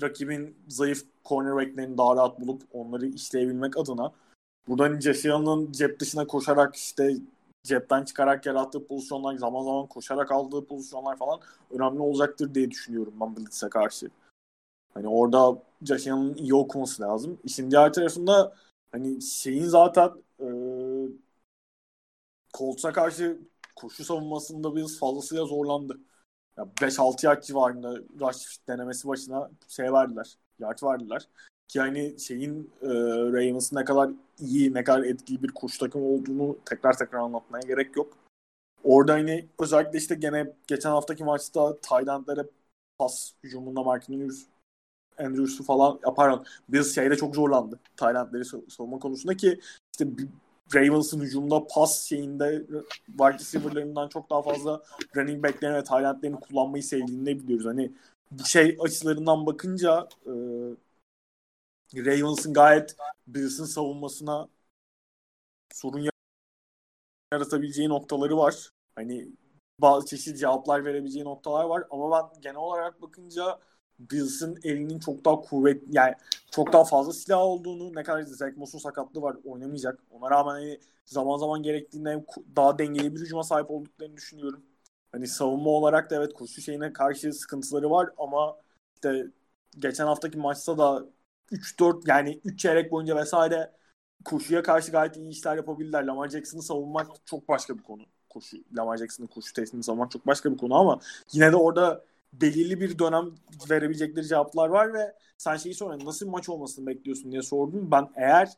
rakibin 0.03 0.59
zayıf 0.69 1.05
cornerbacklerini 1.25 1.99
daha 1.99 2.17
rahat 2.17 2.41
bulup 2.41 2.63
onları 2.73 3.07
işleyebilmek 3.07 3.77
adına 3.77 4.13
burada 4.69 4.85
hani 4.85 5.01
Josh 5.01 5.27
cep 5.71 6.01
dışına 6.01 6.27
koşarak 6.27 6.77
işte 6.77 7.17
cepten 7.63 8.05
çıkarak 8.05 8.47
yarattığı 8.47 8.87
pozisyonlar 8.87 9.37
zaman 9.37 9.65
zaman 9.65 9.87
koşarak 9.87 10.33
aldığı 10.33 10.67
pozisyonlar 10.67 11.17
falan 11.17 11.41
önemli 11.71 12.01
olacaktır 12.01 12.55
diye 12.55 12.71
düşünüyorum 12.71 13.15
ben 13.21 13.37
Blitz'e 13.37 13.69
karşı. 13.69 14.11
Hani 14.95 15.09
orada 15.09 15.63
Josh 15.83 16.07
iyi 16.37 16.55
okuması 16.55 17.03
lazım. 17.03 17.39
İşin 17.45 17.71
diğer 17.71 17.93
tarafında 17.93 18.57
hani 18.93 19.23
şeyin 19.23 19.65
zaten 19.65 20.11
e, 20.41 20.47
Colts'a 22.55 22.93
karşı 22.93 23.39
koşu 23.77 24.05
savunmasında 24.05 24.77
biz 24.77 24.99
fazlasıyla 24.99 25.45
zorlandı. 25.45 26.01
Ya 26.59 26.69
5-6 26.81 27.27
yard 27.27 27.43
civarında 27.43 27.97
rush 28.21 28.59
denemesi 28.69 29.09
başına 29.09 29.51
şey 29.69 29.93
verdiler. 29.93 30.37
Yard 30.59 30.83
verdiler. 30.83 31.29
Ki 31.69 31.81
hani 31.81 32.21
şeyin 32.21 32.71
e, 32.83 32.89
Ravens'ın 33.33 33.77
ne 33.77 33.85
kadar 33.85 34.11
iyi, 34.41 34.75
ne 34.75 34.85
kadar 34.85 35.03
etkili 35.03 35.43
bir 35.43 35.49
koşu 35.49 35.79
takımı 35.79 36.05
olduğunu 36.05 36.59
tekrar 36.65 36.99
tekrar 36.99 37.19
anlatmaya 37.19 37.63
gerek 37.67 37.97
yok. 37.97 38.19
Orada 38.85 39.13
hani 39.13 39.49
özellikle 39.59 39.99
işte 39.99 40.15
gene 40.15 40.53
geçen 40.67 40.91
haftaki 40.91 41.25
maçta 41.25 41.77
Tayland'lara 41.83 42.45
pas 42.99 43.33
hücumunda 43.45 43.83
Mark 43.83 44.11
Andrews, 44.11 44.45
Andrews'u 45.19 45.65
falan 45.65 46.01
pardon 46.17 46.45
biz 46.69 46.95
şeyde 46.95 47.17
çok 47.17 47.35
zorlandı. 47.35 47.81
Tayland'ları 47.97 48.45
savunma 48.45 48.99
konusunda 48.99 49.37
ki 49.37 49.61
işte 49.93 50.07
Ravens'ın 50.75 51.21
hücumda 51.21 51.67
pas 51.67 52.03
şeyinde 52.03 52.67
wide 53.07 53.39
receiver'larından 53.39 54.09
çok 54.09 54.31
daha 54.31 54.43
fazla 54.43 54.83
running 55.17 55.45
back'lerini 55.45 55.77
ve 55.77 55.85
tight 55.85 56.41
kullanmayı 56.41 56.83
sevdiğini 56.83 57.27
de 57.27 57.39
biliyoruz. 57.39 57.67
Hani 57.67 57.93
şey 58.45 58.77
açılarından 58.81 59.47
bakınca 59.47 60.09
e, 60.27 60.33
Ravens'ın 61.97 62.55
gayet 62.55 62.97
Bills'in 63.27 63.65
savunmasına 63.65 64.49
sorun 65.73 66.09
yaratabileceği 67.33 67.89
noktaları 67.89 68.37
var. 68.37 68.71
Hani 68.95 69.29
bazı 69.79 70.07
çeşitli 70.07 70.39
cevaplar 70.39 70.85
verebileceği 70.85 71.25
noktalar 71.25 71.65
var 71.65 71.85
ama 71.91 72.11
ben 72.11 72.41
genel 72.41 72.57
olarak 72.57 73.03
bakınca 73.03 73.59
Bills'in 73.99 74.59
elinin 74.65 74.99
çok 74.99 75.25
daha 75.25 75.41
kuvvet 75.41 75.83
yani 75.91 76.15
çok 76.51 76.73
daha 76.73 76.85
fazla 76.85 77.13
silah 77.13 77.39
olduğunu 77.39 77.95
ne 77.95 78.03
kadar 78.03 78.23
Zach 78.23 78.57
Moss'un 78.57 78.79
sakatlığı 78.79 79.23
var 79.23 79.37
oynamayacak. 79.45 80.01
Ona 80.11 80.31
rağmen 80.31 80.53
hani 80.53 80.81
zaman 81.05 81.37
zaman 81.39 81.63
gerektiğinde 81.63 82.25
daha 82.57 82.79
dengeli 82.79 83.15
bir 83.15 83.21
hücuma 83.21 83.43
sahip 83.43 83.71
olduklarını 83.71 84.17
düşünüyorum. 84.17 84.63
Hani 85.13 85.29
savunma 85.29 85.71
olarak 85.71 86.11
da 86.11 86.17
evet 86.17 86.33
koşu 86.35 86.63
şeyine 86.63 86.93
karşı 86.93 87.33
sıkıntıları 87.33 87.91
var 87.91 88.11
ama 88.19 88.57
işte 88.95 89.27
geçen 89.79 90.07
haftaki 90.07 90.39
maçta 90.39 90.79
da 90.79 91.05
3-4 91.53 92.09
yani 92.09 92.41
3 92.45 92.61
çeyrek 92.61 92.93
boyunca 92.93 93.17
vesaire 93.17 93.73
koşuya 94.25 94.63
karşı 94.63 94.93
gayet 94.93 95.17
iyi 95.17 95.31
işler 95.31 95.57
yapabildiler. 95.57 96.05
Lamar 96.05 96.29
Jackson'ı 96.29 96.63
savunmak 96.63 97.07
çok 97.27 97.49
başka 97.49 97.79
bir 97.79 97.83
konu. 97.83 98.03
Koşu, 98.29 98.57
Lamar 98.77 98.97
Jackson'ın 98.97 99.29
koşu 99.29 99.53
testini 99.53 99.83
savunmak 99.83 100.11
çok 100.11 100.27
başka 100.27 100.53
bir 100.53 100.57
konu 100.59 100.75
ama 100.75 101.01
yine 101.33 101.53
de 101.53 101.57
orada 101.57 102.05
belirli 102.33 102.81
bir 102.81 102.99
dönem 102.99 103.35
verebilecekleri 103.71 104.29
cevaplar 104.29 104.69
var 104.69 104.95
ve 104.95 105.15
sen 105.39 105.57
şeyi 105.57 105.75
sorun 105.75 106.05
nasıl 106.05 106.27
bir 106.27 106.31
maç 106.31 106.49
olmasını 106.49 106.87
bekliyorsun 106.87 107.33
diye 107.33 107.43
sordum. 107.43 107.91
Ben 107.91 108.09
eğer 108.17 108.49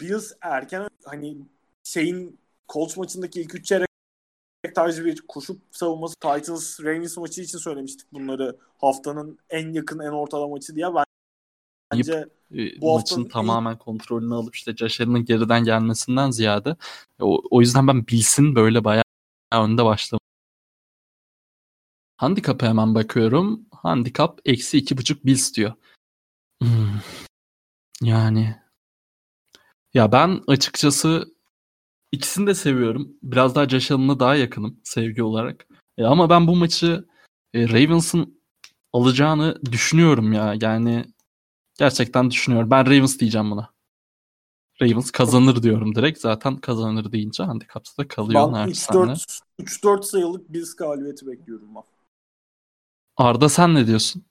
Bills 0.00 0.32
erken 0.40 0.88
hani 1.04 1.38
şeyin 1.82 2.40
Colts 2.68 2.96
maçındaki 2.96 3.40
ilk 3.40 3.54
üç 3.54 3.66
çeyrek 3.66 3.88
tarzı 4.74 5.04
bir 5.04 5.20
koşu 5.28 5.56
savunması 5.70 6.14
Titans 6.14 6.80
Ravens 6.80 7.16
maçı 7.16 7.42
için 7.42 7.58
söylemiştik 7.58 8.12
bunları 8.12 8.58
haftanın 8.78 9.38
en 9.50 9.72
yakın 9.72 9.98
en 9.98 10.10
ortalama 10.10 10.48
maçı 10.48 10.76
diye. 10.76 10.86
Bence 11.92 12.26
e, 12.52 12.80
bu 12.80 12.94
maçın 12.94 13.16
haftanın 13.16 13.28
tamamen 13.28 13.72
ilk... 13.72 13.80
kontrolünü 13.80 14.34
alıp 14.34 14.56
işte 14.56 14.76
Josh 14.76 14.98
geriden 14.98 15.64
gelmesinden 15.64 16.30
ziyade 16.30 16.76
o, 17.20 17.42
o 17.50 17.60
yüzden 17.60 17.88
ben 17.88 18.06
Bills'in 18.06 18.54
böyle 18.54 18.84
bayağı 18.84 19.04
önde 19.52 19.84
başlamış 19.84 20.27
Handikap'a 22.18 22.66
hemen 22.66 22.94
bakıyorum. 22.94 23.66
Handikap 23.72 24.40
eksi 24.44 24.78
iki 24.78 24.98
buçuk 24.98 25.26
Bills 25.26 25.54
diyor. 25.54 25.72
Hmm. 26.62 27.00
Yani 28.02 28.56
Ya 29.94 30.12
ben 30.12 30.40
açıkçası 30.46 31.34
ikisini 32.12 32.46
de 32.46 32.54
seviyorum. 32.54 33.16
Biraz 33.22 33.54
daha 33.54 33.68
Josh 33.68 33.90
Allen'a 33.90 34.20
daha 34.20 34.34
yakınım 34.36 34.80
sevgi 34.84 35.22
olarak. 35.22 35.66
E, 35.98 36.04
ama 36.04 36.30
ben 36.30 36.46
bu 36.46 36.56
maçı 36.56 37.08
e, 37.54 37.68
Ravens'ın 37.68 38.42
alacağını 38.92 39.58
düşünüyorum 39.72 40.32
ya. 40.32 40.54
Yani 40.60 41.04
gerçekten 41.78 42.30
düşünüyorum. 42.30 42.70
Ben 42.70 42.86
Ravens 42.86 43.18
diyeceğim 43.18 43.50
buna. 43.50 43.70
Ravens 44.82 45.10
kazanır 45.10 45.62
diyorum 45.62 45.94
direkt. 45.94 46.20
Zaten 46.20 46.56
kazanır 46.56 47.12
deyince 47.12 47.42
handikapta 47.42 48.02
da 48.02 48.08
kalıyor. 48.08 48.52
Ben 48.52 48.68
3-4, 48.68 49.40
3-4 49.60 50.02
sayılık 50.02 50.52
biz 50.52 50.76
galibiyeti 50.76 51.26
bekliyorum 51.26 51.74
ben. 51.74 51.82
Arda 53.18 53.48
sen 53.48 53.74
ne 53.74 53.86
diyorsun? 53.86 54.24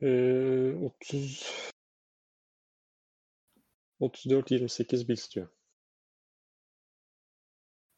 Ee, 0.00 0.72
30 0.72 1.70
34-28 4.00 5.08
Bills 5.08 5.34
diyor. 5.34 5.48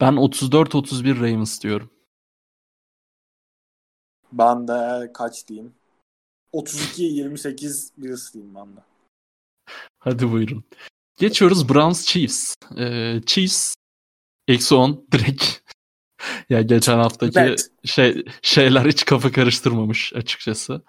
Ben 0.00 0.12
34-31 0.12 1.16
Ravens 1.16 1.62
diyorum. 1.62 1.90
Ben 4.32 4.68
de 4.68 5.12
kaç 5.12 5.48
diyeyim? 5.48 5.74
32-28 6.52 7.90
Bills 7.96 8.34
diyeyim 8.34 8.54
ben 8.54 8.76
de. 8.76 8.80
Hadi 9.98 10.32
buyurun. 10.32 10.64
Geçiyoruz 11.16 11.68
Browns 11.68 12.06
Chiefs. 12.06 12.54
Ee, 12.76 13.20
Chiefs 13.26 13.74
eksi 14.48 14.74
10 14.74 15.06
direkt. 15.12 15.65
ya 16.50 16.62
geçen 16.62 16.98
haftaki 16.98 17.34
Bet. 17.36 17.70
şey 17.84 18.24
şeyler 18.42 18.86
hiç 18.86 19.04
kafa 19.04 19.32
karıştırmamış 19.32 20.12
açıkçası. 20.14 20.82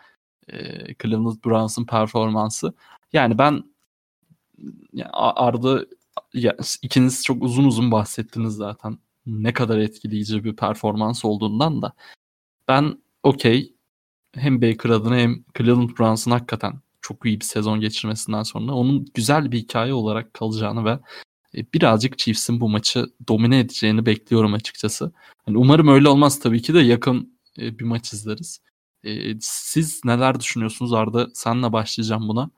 Ee, 0.52 0.96
Cleveland 1.04 1.46
Browns'ın 1.46 1.86
performansı. 1.86 2.74
Yani 3.14 3.38
ben 3.38 3.64
ya 4.94 5.10
Arda 5.14 5.86
ya, 6.34 6.58
ikiniz 6.82 7.24
çok 7.24 7.44
uzun 7.44 7.64
uzun 7.64 7.92
bahsettiniz 7.92 8.54
zaten. 8.56 8.98
Ne 9.26 9.54
kadar 9.54 9.78
etkileyici 9.78 10.44
bir 10.44 10.56
performans 10.56 11.26
olduğundan 11.26 11.82
da. 11.82 11.94
Ben 12.68 13.02
okey 13.24 13.74
hem 14.36 14.62
Baker 14.62 14.90
adına 14.90 15.18
hem 15.18 15.44
Cleveland 15.58 15.90
Browns'ın 16.00 16.32
hakikaten 16.32 16.74
çok 17.02 17.26
iyi 17.26 17.40
bir 17.40 17.46
sezon 17.46 17.80
geçirmesinden 17.80 18.44
sonra 18.44 18.74
onun 18.74 19.06
güzel 19.14 19.52
bir 19.52 19.58
hikaye 19.58 19.94
olarak 19.94 20.34
kalacağını 20.34 20.86
ve 20.86 21.00
birazcık 21.54 22.18
Chiefs'in 22.18 22.62
bu 22.62 22.70
maçı 22.70 23.06
domine 23.28 23.60
edeceğini 23.60 24.06
bekliyorum 24.06 24.54
açıkçası. 24.54 25.12
Yani 25.48 25.58
umarım 25.58 25.88
öyle 25.88 26.10
olmaz 26.10 26.40
tabii 26.40 26.62
ki 26.62 26.74
de 26.74 26.80
yakın 26.80 27.40
e, 27.60 27.80
bir 27.80 27.86
maç 27.86 28.14
izleriz. 28.14 28.62
E, 29.04 29.40
siz 29.40 30.02
neler 30.06 30.40
düşünüyorsunuz 30.40 30.94
Arda? 30.94 31.28
Senle 31.34 31.72
başlayacağım 31.72 32.28
buna. 32.28 32.50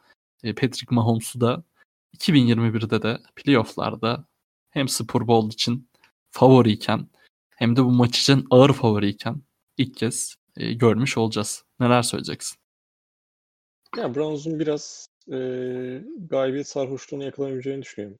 Patrick 0.43 0.95
Mahomes'u 0.95 1.41
da 1.41 1.63
2021'de 2.17 3.01
de 3.01 3.19
playoff'larda 3.35 4.25
hem 4.69 4.87
Super 4.87 5.27
Bowl 5.27 5.53
için 5.53 5.89
favoriyken 6.31 7.07
hem 7.55 7.75
de 7.75 7.83
bu 7.83 7.91
maç 7.91 8.19
için 8.19 8.47
ağır 8.49 8.73
favoriyken 8.73 9.41
ilk 9.77 9.95
kez 9.95 10.35
görmüş 10.55 11.17
olacağız. 11.17 11.63
Neler 11.79 12.01
söyleyeceksin? 12.01 12.57
Ya 13.97 14.15
Browns'un 14.15 14.59
biraz 14.59 15.07
e, 15.27 15.37
galibiyet 16.29 16.67
sarhoşluğunu 16.67 17.23
yakalayabileceğini 17.23 17.81
düşünüyorum. 17.81 18.17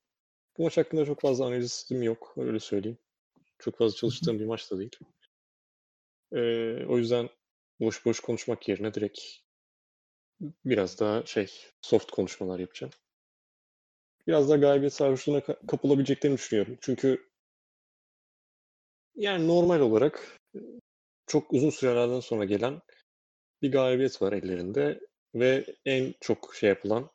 Maç 0.59 0.77
hakkında 0.77 1.05
çok 1.05 1.21
fazla 1.21 1.45
analizim 1.45 2.03
yok. 2.03 2.33
Öyle 2.37 2.59
söyleyeyim. 2.59 2.97
Çok 3.59 3.77
fazla 3.77 3.95
çalıştığım 3.95 4.39
bir 4.39 4.45
maç 4.45 4.71
da 4.71 4.79
değil. 4.79 4.91
E, 6.31 6.41
o 6.85 6.97
yüzden 6.97 7.29
boş 7.79 8.05
boş 8.05 8.19
konuşmak 8.19 8.69
yerine 8.69 8.93
direkt 8.93 9.19
biraz 10.65 10.99
daha 10.99 11.25
şey 11.25 11.47
soft 11.81 12.11
konuşmalar 12.11 12.59
yapacağım. 12.59 12.93
Biraz 14.27 14.49
daha 14.49 14.57
galibiyet 14.57 14.93
sarhoşluğuna 14.93 15.41
kapılabileceklerini 15.41 16.37
düşünüyorum. 16.37 16.77
Çünkü 16.81 17.29
yani 19.15 19.47
normal 19.47 19.79
olarak 19.79 20.39
çok 21.27 21.53
uzun 21.53 21.69
sürelerden 21.69 22.19
sonra 22.19 22.45
gelen 22.45 22.81
bir 23.61 23.71
galibiyet 23.71 24.21
var 24.21 24.33
ellerinde 24.33 24.99
ve 25.35 25.65
en 25.85 26.13
çok 26.21 26.55
şey 26.55 26.69
yapılan 26.69 27.09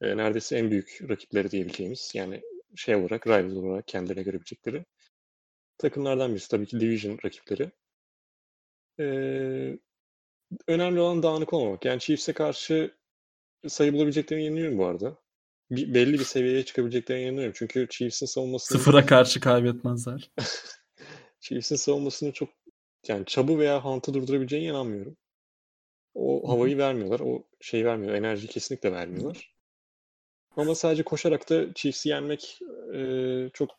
e, 0.00 0.16
neredeyse 0.16 0.56
en 0.58 0.70
büyük 0.70 1.00
rakipleri 1.08 1.50
diyebileceğimiz 1.50 2.12
yani 2.14 2.42
şey 2.76 2.96
olarak 2.96 3.26
rival 3.26 3.56
olarak 3.56 3.88
kendilerine 3.88 4.22
görebilecekleri 4.22 4.84
takımlardan 5.82 6.30
birisi 6.30 6.48
tabii 6.48 6.66
ki 6.66 6.80
division 6.80 7.18
rakipleri. 7.24 7.70
Ee, 9.00 9.78
önemli 10.68 11.00
olan 11.00 11.22
dağınık 11.22 11.52
olmamak. 11.52 11.84
Yani 11.84 12.00
Chiefs'e 12.00 12.32
karşı 12.32 12.94
sayı 13.68 13.92
bulabileceklerine 13.92 14.44
inanıyorum 14.44 14.78
bu 14.78 14.86
arada. 14.86 15.16
Bir, 15.70 15.94
belli 15.94 16.12
bir 16.12 16.24
seviyeye 16.24 16.64
çıkabileceklerine 16.64 17.24
inanıyorum. 17.24 17.54
Çünkü 17.56 17.86
Chiefs'in 17.90 18.26
savunmasını... 18.26 18.78
Sıfıra 18.78 19.06
karşı 19.06 19.40
kaybetmezler. 19.40 20.30
Chiefs'in 21.40 21.76
savunmasını 21.76 22.32
çok 22.32 22.48
yani 23.08 23.26
çabı 23.26 23.58
veya 23.58 23.84
hantı 23.84 24.14
durdurabileceğine 24.14 24.68
inanmıyorum. 24.68 25.16
O 26.14 26.48
havayı 26.52 26.78
vermiyorlar. 26.78 27.20
O 27.20 27.46
şeyi 27.60 27.84
vermiyor. 27.84 28.14
Enerjiyi 28.14 28.48
kesinlikle 28.48 28.92
vermiyorlar. 28.92 29.51
Ama 30.56 30.74
sadece 30.74 31.02
koşarak 31.02 31.50
da 31.50 31.74
Chiefs'i 31.74 32.08
yenmek 32.08 32.58
e, 32.94 33.00
çok 33.52 33.70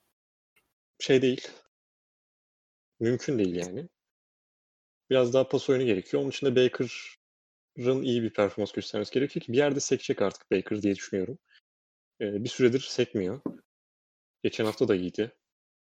şey 0.99 1.21
değil. 1.21 1.47
Mümkün 2.99 3.39
değil 3.39 3.55
yani. 3.55 3.89
Biraz 5.09 5.33
daha 5.33 5.47
pas 5.47 5.69
oyunu 5.69 5.85
gerekiyor. 5.85 6.23
Onun 6.23 6.29
için 6.29 6.47
de 6.47 6.55
Baker'ın 6.55 8.01
iyi 8.01 8.23
bir 8.23 8.33
performans 8.33 8.71
göstermesi 8.71 9.13
gerekiyor 9.13 9.45
ki 9.45 9.53
bir 9.53 9.57
yerde 9.57 9.79
sekecek 9.79 10.21
artık 10.21 10.51
Baker 10.51 10.81
diye 10.81 10.95
düşünüyorum. 10.95 11.39
E, 12.21 12.43
bir 12.43 12.49
süredir 12.49 12.79
sekmiyor. 12.79 13.41
Geçen 14.43 14.65
hafta 14.65 14.87
da 14.87 14.95
iyiydi 14.95 15.31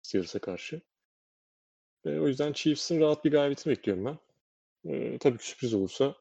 Steelers'a 0.02 0.40
karşı. 0.40 0.82
E, 2.06 2.10
o 2.10 2.28
yüzden 2.28 2.54
Chiefs'in 2.54 3.00
rahat 3.00 3.26
bir 3.26 3.32
galibiyetini 3.32 3.72
bekliyorum 3.72 4.06
ben. 4.06 4.18
E, 4.94 5.18
tabii 5.18 5.38
ki 5.38 5.48
sürpriz 5.48 5.74
olursa 5.74 6.16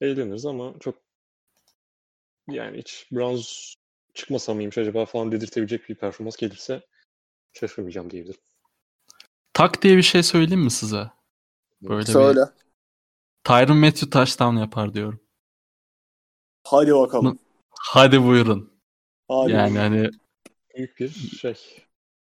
eğleniriz 0.00 0.46
ama 0.46 0.74
çok 0.80 1.09
yani 2.50 2.78
hiç 2.78 3.06
Browns 3.12 3.74
çıkmasa 4.14 4.54
mıymış 4.54 4.78
acaba 4.78 5.06
falan 5.06 5.32
dedirtebilecek 5.32 5.88
bir 5.88 5.94
performans 5.94 6.36
gelirse 6.36 6.86
şaşırmayacağım 7.52 8.10
diyebilirim. 8.10 8.40
Tak 9.52 9.82
diye 9.82 9.96
bir 9.96 10.02
şey 10.02 10.22
söyleyeyim 10.22 10.64
mi 10.64 10.70
size? 10.70 11.10
Böyle 11.82 12.06
Söyle. 12.06 12.40
Bir... 12.40 12.60
Tyron 13.44 13.76
Matthew 13.76 14.10
touchdown 14.10 14.56
yapar 14.56 14.94
diyorum. 14.94 15.20
Hadi 16.64 16.94
bakalım. 16.94 17.38
Hadi 17.70 18.24
buyurun. 18.24 18.72
Hadi 19.28 19.52
yani 19.52 19.78
hani 19.78 20.10
büyük 20.76 21.00
bir 21.00 21.08
şey 21.36 21.54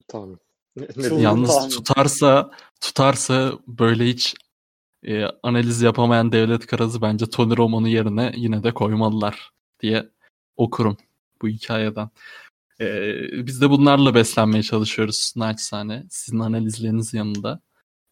tahmin. 0.07 0.39
Yalnız 1.17 1.55
tahmin. 1.55 1.69
tutarsa 1.69 2.51
tutarsa 2.81 3.53
böyle 3.67 4.05
hiç 4.05 4.35
e, 5.03 5.25
analiz 5.43 5.81
yapamayan 5.81 6.31
devlet 6.31 6.65
karası 6.65 7.01
bence 7.01 7.25
Tony 7.25 7.57
Romo'nun 7.57 7.87
yerine 7.87 8.33
yine 8.35 8.63
de 8.63 8.73
koymalılar 8.73 9.51
diye 9.79 10.09
okurum 10.57 10.97
bu 11.41 11.47
hikayeden. 11.47 12.09
E, 12.81 12.85
biz 13.47 13.61
de 13.61 13.69
bunlarla 13.69 14.15
beslenmeye 14.15 14.63
çalışıyoruz 14.63 15.33
naçizane 15.35 16.03
sizin 16.09 16.39
analizleriniz 16.39 17.13
yanında. 17.13 17.61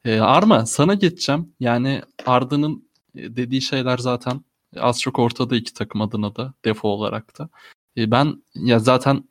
E, 0.05 0.19
Arma 0.19 0.65
sana 0.65 0.93
geçeceğim. 0.93 1.53
Yani 1.59 2.01
Arda'nın 2.26 2.89
e, 3.15 3.35
dediği 3.35 3.61
şeyler 3.61 3.97
zaten 3.97 4.41
az 4.77 5.01
çok 5.01 5.19
ortada 5.19 5.55
iki 5.55 5.73
takım 5.73 6.01
adına 6.01 6.35
da 6.35 6.53
defo 6.65 6.88
olarak 6.88 7.39
da. 7.39 7.49
E, 7.97 8.11
ben 8.11 8.43
ya 8.55 8.80
zaten 8.80 9.23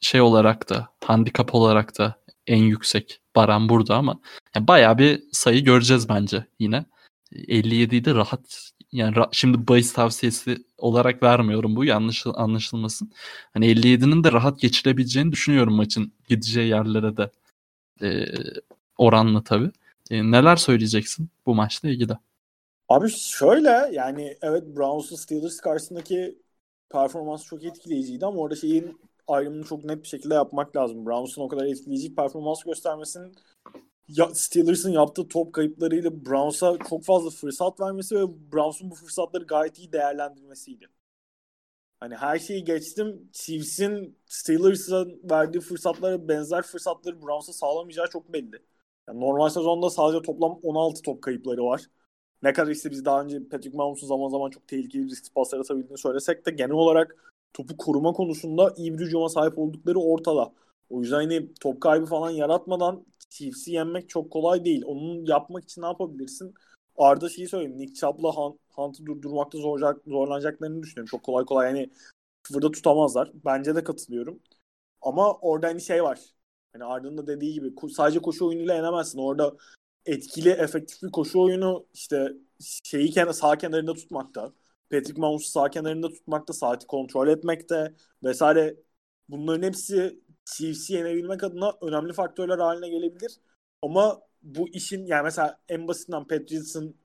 şey 0.00 0.20
olarak 0.20 0.68
da 0.68 0.88
handikap 1.04 1.54
olarak 1.54 1.98
da 1.98 2.22
en 2.46 2.62
yüksek 2.62 3.20
Baran 3.36 3.68
burada 3.68 3.96
ama 3.96 4.20
yani 4.54 4.68
bayağı 4.68 4.98
bir 4.98 5.22
sayı 5.32 5.64
göreceğiz 5.64 6.08
bence 6.08 6.46
yine. 6.58 6.84
57'yi 7.32 8.04
de 8.04 8.14
rahat 8.14 8.70
yani 8.92 9.14
şimdi 9.32 9.68
bahis 9.68 9.92
tavsiyesi 9.92 10.64
olarak 10.78 11.22
vermiyorum 11.22 11.76
bu 11.76 11.84
yanlış 11.84 12.26
anlaşılmasın. 12.34 13.12
Hani 13.54 13.66
57'nin 13.66 14.24
de 14.24 14.32
rahat 14.32 14.60
geçirebileceğini 14.60 15.32
düşünüyorum 15.32 15.74
maçın 15.74 16.12
gideceği 16.28 16.68
yerlere 16.68 17.16
de 17.16 17.30
e, 18.02 18.26
oranla 18.98 19.44
tabii. 19.44 19.70
E, 20.10 20.30
neler 20.30 20.56
söyleyeceksin 20.56 21.28
bu 21.46 21.54
maçla 21.54 21.88
ilgili? 21.88 22.12
Abi 22.88 23.10
şöyle 23.10 23.90
yani 23.92 24.36
evet 24.42 24.76
Browns'un 24.76 25.16
Steelers 25.16 25.60
karşısındaki 25.60 26.38
performans 26.90 27.44
çok 27.44 27.64
etkileyiciydi 27.64 28.26
ama 28.26 28.38
orada 28.38 28.56
şeyin 28.56 29.00
ayrımını 29.28 29.64
çok 29.64 29.84
net 29.84 30.02
bir 30.02 30.08
şekilde 30.08 30.34
yapmak 30.34 30.76
lazım. 30.76 31.06
Browns'un 31.06 31.42
o 31.42 31.48
kadar 31.48 31.66
etkileyici 31.66 32.14
performans 32.14 32.62
göstermesinin 32.62 33.34
ya, 34.08 34.34
Steelers'ın 34.34 34.90
yaptığı 34.90 35.28
top 35.28 35.52
kayıplarıyla 35.52 36.24
Browns'a 36.26 36.78
çok 36.90 37.04
fazla 37.04 37.30
fırsat 37.30 37.80
vermesi 37.80 38.16
ve 38.16 38.52
Browns'un 38.52 38.90
bu 38.90 38.94
fırsatları 38.94 39.44
gayet 39.44 39.78
iyi 39.78 39.92
değerlendirmesiydi. 39.92 40.88
Hani 42.00 42.16
her 42.16 42.38
şeyi 42.38 42.64
geçtim. 42.64 43.30
Chiefs'in 43.32 44.18
Steelers'a 44.26 45.06
verdiği 45.30 45.60
fırsatlara 45.60 46.28
benzer 46.28 46.62
fırsatları 46.62 47.22
Browns'a 47.22 47.52
sağlamayacağı 47.52 48.06
çok 48.10 48.32
belli. 48.32 48.62
Yani 49.08 49.20
normal 49.20 49.48
sezonda 49.48 49.90
sadece 49.90 50.22
toplam 50.22 50.60
16 50.62 51.02
top 51.02 51.22
kayıpları 51.22 51.64
var. 51.64 51.82
Ne 52.42 52.52
kadar 52.52 52.70
işte 52.70 52.90
biz 52.90 53.04
daha 53.04 53.22
önce 53.22 53.48
Patrick 53.48 53.76
Mahomes'un 53.76 54.06
zaman 54.06 54.28
zaman 54.28 54.50
çok 54.50 54.68
tehlikeli 54.68 55.04
riskli 55.10 55.32
paslar 55.32 55.58
atabildiğini 55.60 55.98
söylesek 55.98 56.46
de 56.46 56.50
genel 56.50 56.70
olarak 56.70 57.16
topu 57.52 57.76
koruma 57.76 58.12
konusunda 58.12 58.74
iyi 58.76 58.94
bir 58.94 59.04
hücuma 59.06 59.28
sahip 59.28 59.58
oldukları 59.58 59.98
ortada. 60.00 60.52
O 60.90 61.00
yüzden 61.00 61.16
hani 61.16 61.54
top 61.60 61.80
kaybı 61.80 62.06
falan 62.06 62.30
yaratmadan 62.30 63.06
Chiefs'i 63.30 63.72
yenmek 63.72 64.08
çok 64.08 64.30
kolay 64.30 64.64
değil. 64.64 64.82
Onun 64.86 65.26
yapmak 65.26 65.64
için 65.64 65.82
ne 65.82 65.86
yapabilirsin? 65.86 66.54
Arda 66.96 67.28
şeyi 67.28 67.48
söyleyeyim. 67.48 67.78
Nick 67.78 67.94
Chubb'la 67.94 68.32
Hunt'ı 68.68 69.06
durdurmakta 69.06 69.58
zorlanacak, 69.58 70.02
zorlanacaklarını 70.06 70.82
düşünüyorum. 70.82 71.10
Çok 71.10 71.22
kolay 71.22 71.44
kolay 71.44 71.66
yani 71.66 71.90
sıfırda 72.46 72.70
tutamazlar. 72.70 73.32
Bence 73.44 73.74
de 73.74 73.84
katılıyorum. 73.84 74.40
Ama 75.02 75.34
orada 75.34 75.66
hani 75.66 75.80
şey 75.80 76.02
var. 76.02 76.20
Hani 76.72 76.84
Arda'nın 76.84 77.18
da 77.18 77.26
dediği 77.26 77.54
gibi 77.54 77.72
sadece 77.96 78.18
koşu 78.18 78.46
oyunuyla 78.46 78.74
yenemezsin. 78.74 79.18
Orada 79.18 79.56
etkili, 80.06 80.50
efektif 80.50 81.02
bir 81.02 81.10
koşu 81.12 81.40
oyunu 81.42 81.86
işte 81.94 82.32
şeyi 82.84 83.10
kenar, 83.10 83.32
sağ 83.32 83.58
kenarında 83.58 83.94
tutmakta. 83.94 84.52
Patrick 84.90 85.20
Mahomes'u 85.20 85.50
sağ 85.50 85.70
kenarında 85.70 86.08
tutmakta, 86.08 86.52
saati 86.52 86.86
kontrol 86.86 87.28
etmekte 87.28 87.94
vesaire. 88.24 88.76
Bunların 89.28 89.62
hepsi 89.62 90.20
Chiefs'i 90.56 90.92
yenebilmek 90.92 91.44
adına 91.44 91.72
önemli 91.80 92.12
faktörler 92.12 92.58
haline 92.58 92.88
gelebilir. 92.88 93.36
Ama 93.82 94.20
bu 94.42 94.68
işin 94.68 95.06
yani 95.06 95.24
mesela 95.24 95.60
en 95.68 95.88
basitinden 95.88 96.24
Patriots'ın 96.26 96.96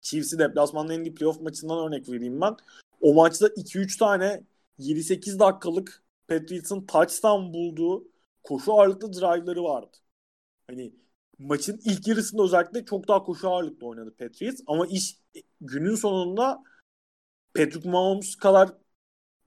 Chiefs'i 0.00 0.38
deplasmanla 0.38 0.92
yendiği 0.92 1.14
playoff 1.14 1.40
maçından 1.40 1.86
örnek 1.86 2.08
vereyim 2.08 2.40
ben. 2.40 2.56
O 3.00 3.14
maçta 3.14 3.48
2-3 3.48 3.98
tane 3.98 4.44
7-8 4.78 5.38
dakikalık 5.38 6.02
Patriots'ın 6.28 6.86
touchdown 6.86 7.52
bulduğu 7.54 8.08
koşu 8.42 8.72
ağırlıklı 8.72 9.12
drive'ları 9.12 9.64
vardı. 9.64 9.96
Hani 10.66 10.94
maçın 11.38 11.80
ilk 11.84 12.08
yarısında 12.08 12.42
özellikle 12.42 12.84
çok 12.84 13.08
daha 13.08 13.22
koşu 13.22 13.50
ağırlıklı 13.50 13.86
oynadı 13.86 14.14
Patriots 14.18 14.60
ama 14.66 14.86
iş 14.86 15.18
günün 15.60 15.94
sonunda 15.94 16.64
Patrick 17.54 17.88
Mahomes 17.88 18.36
kadar 18.36 18.70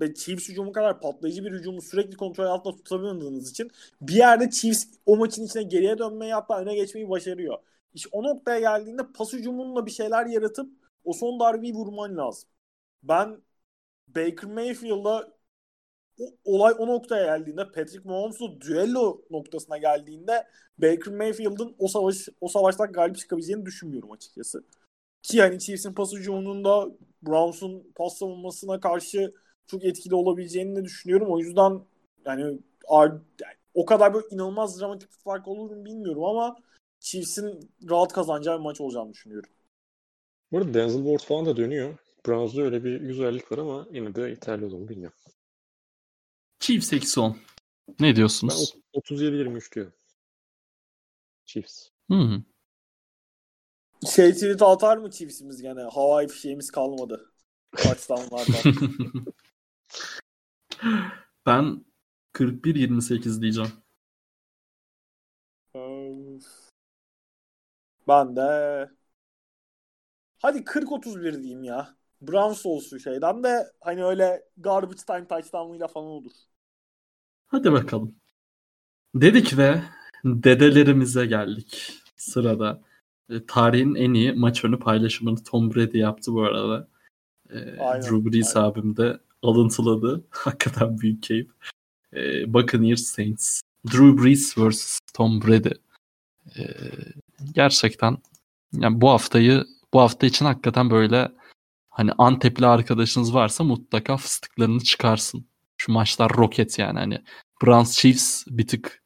ve 0.02 0.14
Chiefs 0.14 0.50
hücumu 0.50 0.72
kadar 0.72 1.02
patlayıcı 1.02 1.46
bir 1.46 1.52
hücumu 1.52 1.82
sürekli 1.82 2.18
kontrol 2.18 2.46
altında 2.46 2.76
tutabildiğiniz 2.76 3.50
için 3.52 3.72
bir 4.02 4.14
yerde 4.14 4.50
Chiefs 4.50 4.88
o 5.06 5.18
maçın 5.18 5.46
içine 5.46 5.64
geriye 5.64 5.98
dönmeyi 5.98 6.34
hatta 6.34 6.60
öne 6.62 6.76
geçmeyi 6.76 7.10
başarıyor. 7.10 7.58
İşte 7.94 8.10
o 8.12 8.24
noktaya 8.24 8.60
geldiğinde 8.60 9.02
pas 9.18 9.34
hücumunla 9.34 9.86
bir 9.86 9.92
şeyler 9.92 10.26
yaratıp 10.26 10.70
o 11.04 11.14
son 11.14 11.40
darbeyi 11.40 11.74
vurman 11.74 12.18
lazım. 12.18 12.50
Ben 13.04 13.42
Baker 14.08 14.50
Mayfield'a 14.52 15.40
olay 16.46 16.74
o 16.78 16.88
noktaya 16.88 17.38
geldiğinde 17.38 17.72
Patrick 17.72 18.10
Mahomes'la 18.10 18.62
düello 18.62 19.22
noktasına 19.30 19.78
geldiğinde 19.78 20.48
Baker 20.78 21.14
Mayfield'ın 21.14 21.76
o 21.80 21.88
savaş 21.88 22.30
o 22.42 22.48
savaştan 22.48 22.92
galip 22.92 23.18
çıkabileceğini 23.18 23.66
düşünmüyorum 23.66 24.12
açıkçası. 24.12 24.64
Ki 25.24 25.38
yani 25.38 25.60
Chiefs'in 25.60 25.94
pas 25.94 26.14
hücumunun 26.14 26.66
da 26.66 26.88
Browns'un 27.22 27.92
pas 27.96 28.18
savunmasına 28.18 28.80
karşı 28.80 29.34
çok 29.70 29.84
etkili 29.84 30.16
olabileceğini 30.16 30.76
de 30.76 30.86
düşünüyorum. 30.86 31.28
O 31.32 31.40
yüzden 31.40 31.82
yani, 32.26 32.42
yani 32.92 33.20
o 33.74 33.86
kadar 33.86 34.14
böyle 34.14 34.28
inanılmaz 34.32 34.80
dramatik 34.80 35.12
bir 35.12 35.18
fark 35.18 35.48
olur 35.48 35.70
mu 35.70 35.86
bilmiyorum 35.86 36.24
ama 36.24 36.56
Chiefs'in 37.00 37.72
rahat 37.90 38.14
kazanacağı 38.14 38.58
bir 38.58 38.64
maç 38.64 38.82
olacağını 38.82 39.14
düşünüyorum. 39.14 39.50
Bu 40.52 40.58
arada 40.58 40.74
Denzel 40.74 41.04
Ward 41.04 41.28
falan 41.28 41.46
da 41.46 41.58
dönüyor. 41.58 41.98
Browns'da 42.28 42.62
öyle 42.62 42.84
bir 42.84 43.02
güzellik 43.02 43.52
var 43.52 43.58
ama 43.58 43.88
yine 43.92 44.16
de 44.16 44.22
yeterli 44.22 44.66
olur 44.66 44.78
mu 44.78 44.90
bilmiyorum. 44.90 45.18
Chiefs 46.60 46.94
eksi 46.94 47.20
10. 47.20 47.38
Ne 48.00 48.16
diyorsunuz? 48.16 48.76
Ben 48.96 49.00
37-23 49.02 49.76
diyorum. 49.76 49.94
Chiefs. 51.46 51.90
Hı 52.12 52.16
hı. 52.16 52.44
Şey 54.16 54.34
tweet 54.34 54.62
atar 54.62 54.98
mı 54.98 55.12
Chiefs'imiz 55.12 55.62
gene? 55.62 55.82
Havai 55.82 56.28
fişeğimiz 56.28 56.72
kalmadı. 56.72 57.32
Touchdown'lardan. 57.78 58.74
ben 61.46 61.86
41-28 62.34 63.42
diyeceğim. 63.42 63.72
Ben 68.08 68.36
de 68.36 68.90
hadi 70.40 70.64
40-31 70.64 71.44
diyeyim 71.44 71.64
ya. 71.64 71.96
Browns 72.22 72.66
olsun 72.66 72.98
şeyden 72.98 73.44
de 73.44 73.72
hani 73.82 74.06
öyle 74.06 74.44
garbage 74.58 75.02
time 75.08 75.28
touchdown'ıyla 75.28 75.88
falan 75.88 76.08
olur. 76.08 76.32
Hadi 77.48 77.72
bakalım. 77.72 78.16
Dedik 79.16 79.58
ve 79.58 79.82
dedelerimize 80.26 81.26
geldik. 81.26 81.94
Sırada 82.16 82.82
e, 83.30 83.46
tarihin 83.46 83.96
en 83.96 84.14
iyi 84.14 84.34
maç 84.34 84.66
önü 84.66 84.80
paylaşımını 84.80 85.44
Tom 85.44 85.76
Brady 85.76 85.98
yaptı 85.98 86.34
bu 86.34 86.44
arada. 86.44 86.88
E, 87.50 87.80
aynen, 87.80 88.02
Drew 88.02 88.26
Brees 88.26 88.58
aynen. 88.58 88.68
abim 88.68 88.98
de 88.98 89.20
alıntıladı. 89.44 90.26
Hakikaten 90.30 91.00
büyük 91.00 91.24
keyif. 91.24 91.48
E, 92.14 92.54
Buccaneers 92.54 93.02
Saints. 93.02 93.62
Drew 93.88 94.24
Brees 94.24 94.58
vs. 94.58 95.00
Tom 95.14 95.42
Brady. 95.42 95.70
E, 96.58 96.64
gerçekten 97.54 98.18
yani 98.74 99.02
bu 99.02 99.10
haftayı 99.10 99.66
bu 99.94 100.00
hafta 100.00 100.28
için 100.28 100.46
hakikaten 100.46 100.90
böyle 100.90 101.32
hani 101.90 102.12
Antepli 102.18 102.66
arkadaşınız 102.66 103.34
varsa 103.34 103.64
mutlaka 103.64 104.18
fıstıklarını 104.18 104.80
çıkarsın. 104.80 105.48
Şu 105.78 105.92
maçlar 105.92 106.38
roket 106.38 106.80
yani 106.80 107.00
hani 107.00 107.22
Browns 107.64 107.98
Chiefs 107.98 108.44
bir 108.48 108.68
tık 108.68 109.04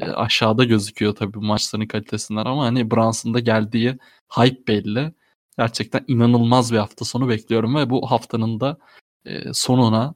e, 0.00 0.04
aşağıda 0.04 0.64
gözüküyor 0.64 1.14
tabii 1.14 1.34
bu 1.34 1.42
maçların 1.42 1.86
kalitesinden 1.86 2.44
ama 2.44 2.64
hani 2.64 2.90
Browns'ın 2.90 3.34
da 3.34 3.40
geldiği 3.40 3.98
hype 4.36 4.66
belli. 4.66 5.12
Gerçekten 5.58 6.04
inanılmaz 6.08 6.72
bir 6.72 6.78
hafta 6.78 7.04
sonu 7.04 7.28
bekliyorum 7.28 7.76
ve 7.76 7.90
bu 7.90 8.10
haftanın 8.10 8.60
da 8.60 8.78
e, 9.26 9.52
sonuna 9.52 10.14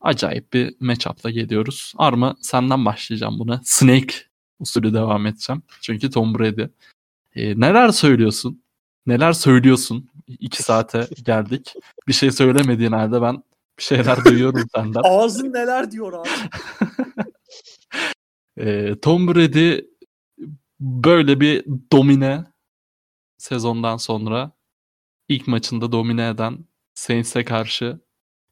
acayip 0.00 0.52
bir 0.52 0.74
matchup'la 0.80 1.30
geliyoruz. 1.30 1.92
Arma 1.96 2.36
senden 2.40 2.84
başlayacağım 2.84 3.38
buna. 3.38 3.60
Snake 3.64 4.14
usulü 4.58 4.94
devam 4.94 5.26
edeceğim. 5.26 5.62
Çünkü 5.80 6.10
Tom 6.10 6.38
Brady. 6.38 6.62
E, 7.34 7.60
neler 7.60 7.88
söylüyorsun? 7.88 8.62
Neler 9.06 9.32
söylüyorsun? 9.32 10.10
İki 10.26 10.62
saate 10.62 11.08
geldik. 11.22 11.74
Bir 12.08 12.12
şey 12.12 12.30
söylemediğin 12.30 12.92
halde 12.92 13.22
ben 13.22 13.42
bir 13.78 13.82
şeyler 13.82 14.24
duyuyorum 14.24 14.64
senden. 14.74 15.00
Ağzın 15.04 15.52
neler 15.52 15.90
diyor 15.90 16.12
abi. 16.12 16.28
e, 18.68 18.94
Tom 19.00 19.34
Brady 19.34 19.80
böyle 20.80 21.40
bir 21.40 21.64
domine 21.92 22.44
sezondan 23.38 23.96
sonra 23.96 24.52
ilk 25.28 25.48
maçında 25.48 25.92
domine 25.92 26.28
eden 26.28 26.58
Saints'e 26.94 27.44
karşı 27.44 28.00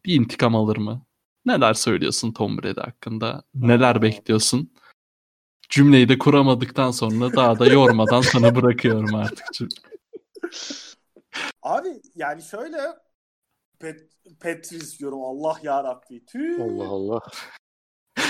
bir 0.06 0.14
intikam 0.14 0.56
alır 0.56 0.76
mı? 0.76 1.06
Neler 1.47 1.74
söylüyorsun 1.74 2.32
Tom 2.32 2.59
Brady 2.59 2.81
hakkında? 2.81 3.43
Neler 3.55 4.02
bekliyorsun? 4.02 4.72
Cümleyi 5.68 6.09
de 6.09 6.18
kuramadıktan 6.18 6.90
sonra 6.90 7.36
daha 7.36 7.59
da 7.59 7.66
yormadan 7.66 8.20
sana 8.20 8.55
bırakıyorum 8.56 9.14
artık. 9.14 9.47
Abi 11.62 11.89
yani 12.14 12.43
şöyle 12.43 12.78
Pet, 13.78 14.01
Petris 14.40 15.01
diyorum 15.01 15.24
Allah 15.24 15.56
ya 15.62 15.85
Rabbi. 15.85 16.22
Allah 16.62 16.89
Allah. 16.89 17.20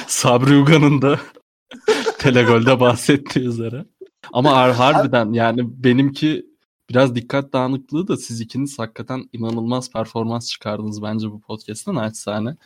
Sabri 0.07 0.57
Ugan'ın 0.57 1.03
da 1.03 1.21
Telegol'de 2.19 2.81
bahsettiği 2.81 3.49
üzere. 3.49 3.85
Ama 4.33 4.79
harbiden 4.79 5.33
yani 5.33 5.85
benimki 5.85 6.54
biraz 6.89 7.15
dikkat 7.15 7.53
dağınıklığı 7.53 8.09
da 8.09 8.17
siz 8.17 8.41
ikiniz 8.41 8.79
hakikaten 8.79 9.29
inanılmaz 9.33 9.91
performans 9.91 10.51
çıkardınız 10.51 11.03
bence 11.03 11.31
bu 11.31 11.41
podcast'ten 11.41 11.95
naçizane. 11.95 12.57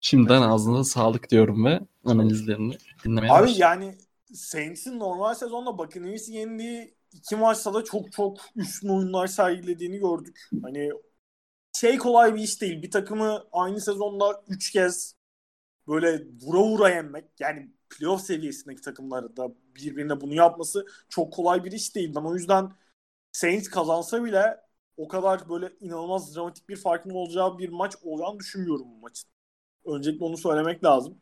Şimdiden 0.00 0.40
evet. 0.40 0.50
ağzınıza 0.50 0.84
sağlık 0.84 1.30
diyorum 1.30 1.64
ve 1.64 1.80
analizlerini 2.04 2.78
dinlemeye 3.04 3.32
Abi 3.32 3.42
başlayayım. 3.42 3.82
yani 3.82 3.98
Saints'in 4.34 4.98
normal 4.98 5.34
sezonda 5.34 5.78
Buccaneers'i 5.78 6.32
yendiği 6.32 6.94
iki 7.12 7.36
maçta 7.36 7.74
da 7.74 7.84
çok 7.84 8.12
çok 8.12 8.38
üstün 8.56 8.88
oyunlar 8.88 9.26
sergilediğini 9.26 9.98
gördük. 9.98 10.48
Hani 10.62 10.90
şey 11.72 11.98
kolay 11.98 12.34
bir 12.34 12.40
iş 12.40 12.60
değil. 12.60 12.82
Bir 12.82 12.90
takımı 12.90 13.44
aynı 13.52 13.80
sezonda 13.80 14.44
3 14.48 14.70
kez 14.70 15.16
böyle 15.88 16.26
vura 16.42 16.58
vura 16.58 16.88
yenmek 16.88 17.24
yani 17.40 17.70
playoff 17.90 18.22
seviyesindeki 18.22 18.82
takımları 18.82 19.36
da 19.36 19.48
birbirine 19.76 20.20
bunu 20.20 20.34
yapması 20.34 20.86
çok 21.08 21.32
kolay 21.32 21.64
bir 21.64 21.72
iş 21.72 21.94
değil. 21.94 22.14
Ben 22.14 22.20
o 22.20 22.34
yüzden 22.34 22.72
Saints 23.34 23.70
kazansa 23.70 24.24
bile 24.24 24.60
o 24.98 25.08
kadar 25.08 25.50
böyle 25.50 25.72
inanılmaz 25.80 26.36
dramatik 26.36 26.70
bir 26.70 26.76
farkın 26.76 27.10
olacağı 27.10 27.58
bir 27.58 27.70
maç 27.70 27.96
olacağını 28.04 28.40
düşünmüyorum 28.40 28.86
bu 28.96 29.00
maçın. 29.00 29.30
Öncelikle 29.86 30.26
onu 30.26 30.38
söylemek 30.38 30.84
lazım. 30.84 31.18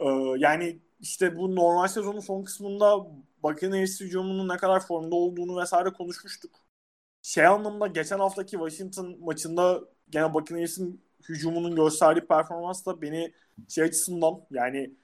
Ee, 0.00 0.06
yani 0.38 0.80
işte 1.00 1.36
bu 1.36 1.56
normal 1.56 1.88
sezonun 1.88 2.20
son 2.20 2.44
kısmında 2.44 3.06
Buccaneers 3.44 4.00
hücumunun 4.00 4.48
ne 4.48 4.56
kadar 4.56 4.80
formda 4.86 5.16
olduğunu 5.16 5.60
vesaire 5.60 5.90
konuşmuştuk. 5.92 6.60
Şey 7.22 7.46
anlamda 7.46 7.86
geçen 7.86 8.18
haftaki 8.18 8.50
Washington 8.52 9.16
maçında 9.20 9.80
gene 10.10 10.34
Buccaneers'in 10.34 11.04
hücumunun 11.28 11.76
gösterdiği 11.76 12.26
performans 12.26 12.86
da 12.86 13.02
beni 13.02 13.32
şey 13.68 13.84
açısından 13.84 14.46
yani 14.50 14.94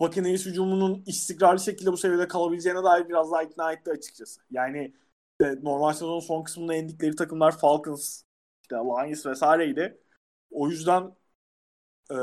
Buccaneers 0.00 0.46
hücumunun 0.46 1.02
istikrarlı 1.06 1.60
şekilde 1.60 1.92
bu 1.92 1.96
seviyede 1.96 2.28
kalabileceğine 2.28 2.84
dair 2.84 3.08
biraz 3.08 3.32
daha 3.32 3.42
ikna 3.42 3.72
etti 3.72 3.90
açıkçası. 3.90 4.40
Yani 4.50 4.94
işte 5.40 5.58
normal 5.62 5.92
sezonun 5.92 6.20
son 6.20 6.42
kısmında 6.44 6.74
yendikleri 6.74 7.16
takımlar 7.16 7.58
Falcons, 7.58 8.22
işte 8.62 8.76
Lions 8.76 9.26
vesaireydi. 9.26 9.98
O 10.50 10.68
yüzden 10.70 11.16
e, 12.10 12.16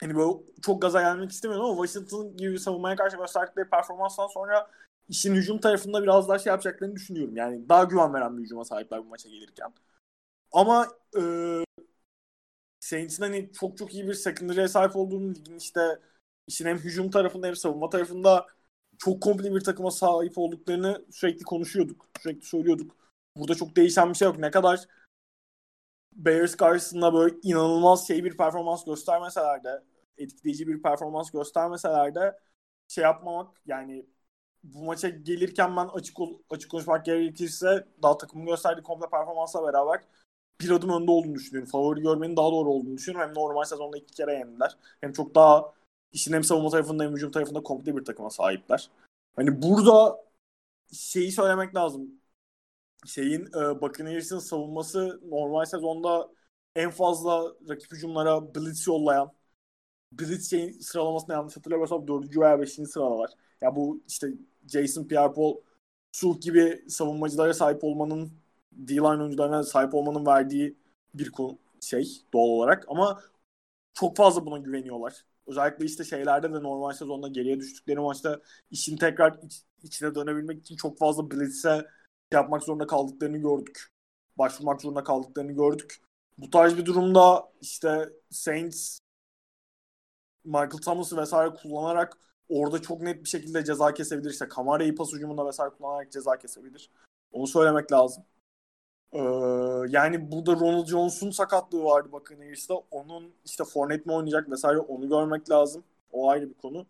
hani 0.00 0.16
böyle 0.16 0.32
çok 0.62 0.82
gaza 0.82 1.00
gelmek 1.02 1.30
istemiyorum 1.30 1.66
ama 1.66 1.86
Washington 1.86 2.36
gibi 2.36 2.58
savunmaya 2.58 2.96
karşı 2.96 3.16
gösterdikleri 3.16 3.70
performanstan 3.70 4.26
sonra 4.26 4.70
işin 5.08 5.34
hücum 5.34 5.58
tarafında 5.60 6.02
biraz 6.02 6.28
daha 6.28 6.38
şey 6.38 6.50
yapacaklarını 6.50 6.96
düşünüyorum. 6.96 7.36
Yani 7.36 7.68
daha 7.68 7.84
güven 7.84 8.14
veren 8.14 8.38
bir 8.38 8.42
hücuma 8.42 8.64
sahipler 8.64 9.00
bu 9.04 9.08
maça 9.08 9.28
gelirken. 9.28 9.72
Ama 10.52 10.88
e, 11.18 11.22
Saints'in 12.80 13.22
hani 13.22 13.52
çok 13.52 13.78
çok 13.78 13.94
iyi 13.94 14.06
bir 14.08 14.14
secondary'e 14.14 14.68
sahip 14.68 14.96
olduğunu 14.96 15.34
ligin 15.34 15.56
işte 15.58 15.98
işin 16.46 16.66
hem 16.66 16.78
hücum 16.78 17.10
tarafında 17.10 17.46
hem 17.46 17.56
savunma 17.56 17.90
tarafında 17.90 18.46
çok 18.98 19.22
komple 19.22 19.54
bir 19.54 19.60
takıma 19.60 19.90
sahip 19.90 20.38
olduklarını 20.38 21.04
sürekli 21.12 21.42
konuşuyorduk. 21.42 22.06
Sürekli 22.20 22.46
söylüyorduk. 22.46 22.96
Burada 23.36 23.54
çok 23.54 23.76
değişen 23.76 24.08
bir 24.10 24.14
şey 24.14 24.26
yok. 24.28 24.38
Ne 24.38 24.50
kadar 24.50 24.80
Bears 26.12 26.56
karşısında 26.56 27.14
böyle 27.14 27.36
inanılmaz 27.42 28.06
şey 28.06 28.24
bir 28.24 28.36
performans 28.36 28.84
göstermeseler 28.84 29.64
de 29.64 29.82
etkileyici 30.18 30.68
bir 30.68 30.82
performans 30.82 31.30
göstermeseler 31.30 32.14
de 32.14 32.38
şey 32.88 33.04
yapmamak 33.04 33.60
yani 33.66 34.06
bu 34.64 34.84
maça 34.84 35.08
gelirken 35.08 35.76
ben 35.76 35.86
açık 35.86 36.16
açık 36.50 36.70
konuşmak 36.70 37.04
gerekirse 37.04 37.88
daha 38.02 38.18
takımın 38.18 38.46
gösterdiği 38.46 38.82
komple 38.82 39.10
performansla 39.10 39.62
beraber 39.66 40.00
bir 40.60 40.70
adım 40.70 40.90
önde 40.90 41.10
olduğunu 41.10 41.34
düşünüyorum. 41.34 41.70
Favori 41.70 42.00
görmenin 42.00 42.36
daha 42.36 42.50
doğru 42.50 42.70
olduğunu 42.70 42.96
düşünüyorum. 42.96 43.28
Hem 43.28 43.34
normal 43.34 43.64
sezonda 43.64 43.98
iki 43.98 44.14
kere 44.14 44.32
yendiler. 44.32 44.76
Hem 45.00 45.12
çok 45.12 45.34
daha 45.34 45.72
işin 46.14 46.34
hem 46.34 46.44
savunma 46.44 46.70
tarafında 46.70 47.04
hem 47.04 47.14
hücum 47.14 47.32
tarafında 47.32 47.62
komple 47.62 47.96
bir 47.96 48.04
takıma 48.04 48.30
sahipler. 48.30 48.90
Hani 49.36 49.62
burada 49.62 50.24
şeyi 50.92 51.32
söylemek 51.32 51.76
lazım. 51.76 52.10
Şeyin 53.06 53.46
e, 53.46 53.80
Buccaneers'ın 53.82 54.38
savunması 54.38 55.20
normal 55.30 55.64
sezonda 55.66 56.30
en 56.76 56.90
fazla 56.90 57.54
rakip 57.68 57.92
hücumlara 57.92 58.54
blitz 58.54 58.86
yollayan 58.86 59.32
blitz 60.12 60.50
şeyin 60.50 60.78
sıralamasını 60.80 61.32
yanlış 61.34 61.56
hatırlamıyorsam 61.56 62.08
4. 62.08 62.40
veya 62.40 62.60
5. 62.60 62.72
sıradalar. 62.72 63.30
Ya 63.62 63.76
bu 63.76 64.02
işte 64.08 64.28
Jason 64.68 65.04
Pierre-Paul 65.04 65.60
Sulh 66.12 66.40
gibi 66.40 66.84
savunmacılara 66.88 67.54
sahip 67.54 67.84
olmanın 67.84 68.32
D-line 68.72 69.22
oyuncularına 69.22 69.62
sahip 69.64 69.94
olmanın 69.94 70.26
verdiği 70.26 70.76
bir 71.14 71.32
şey 71.80 72.22
doğal 72.32 72.48
olarak 72.48 72.84
ama 72.88 73.22
çok 73.94 74.16
fazla 74.16 74.46
buna 74.46 74.58
güveniyorlar. 74.58 75.24
Özellikle 75.46 75.84
işte 75.84 76.04
şeylerde 76.04 76.52
de 76.52 76.62
normal 76.62 76.92
sezonda 76.92 77.28
geriye 77.28 77.60
düştükleri 77.60 78.00
maçta 78.00 78.40
işin 78.70 78.96
tekrar 78.96 79.38
iç, 79.42 79.62
içine 79.82 80.14
dönebilmek 80.14 80.58
için 80.60 80.76
çok 80.76 80.98
fazla 80.98 81.30
blitz'e 81.30 81.86
yapmak 82.32 82.62
zorunda 82.62 82.86
kaldıklarını 82.86 83.38
gördük. 83.38 83.88
Başvurmak 84.38 84.82
zorunda 84.82 85.04
kaldıklarını 85.04 85.52
gördük. 85.52 86.00
Bu 86.38 86.50
tarz 86.50 86.76
bir 86.76 86.86
durumda 86.86 87.52
işte 87.60 88.08
Saints 88.30 88.98
Michael 90.44 90.70
Thomas'ı 90.70 91.16
vesaire 91.16 91.54
kullanarak 91.54 92.18
orada 92.48 92.82
çok 92.82 93.00
net 93.00 93.24
bir 93.24 93.28
şekilde 93.28 93.64
ceza 93.64 93.94
kesebilir. 93.94 94.30
İşte 94.30 94.48
Kamara'yı 94.48 94.94
pas 94.96 95.14
ucumunda 95.14 95.46
vesaire 95.46 95.74
kullanarak 95.74 96.12
ceza 96.12 96.38
kesebilir. 96.38 96.90
Onu 97.32 97.46
söylemek 97.46 97.92
lazım. 97.92 98.24
Ee, 99.14 99.18
yani 99.88 100.32
burada 100.32 100.52
Ronald 100.52 100.86
Jones'un 100.86 101.30
sakatlığı 101.30 101.84
vardı 101.84 102.08
bakın 102.12 102.40
işte 102.40 102.74
Onun 102.90 103.34
işte 103.44 103.64
Fournette 103.64 104.10
mi 104.10 104.12
oynayacak 104.12 104.50
vesaire 104.50 104.78
onu 104.78 105.08
görmek 105.08 105.50
lazım. 105.50 105.84
O 106.12 106.30
ayrı 106.30 106.48
bir 106.48 106.54
konu. 106.54 106.86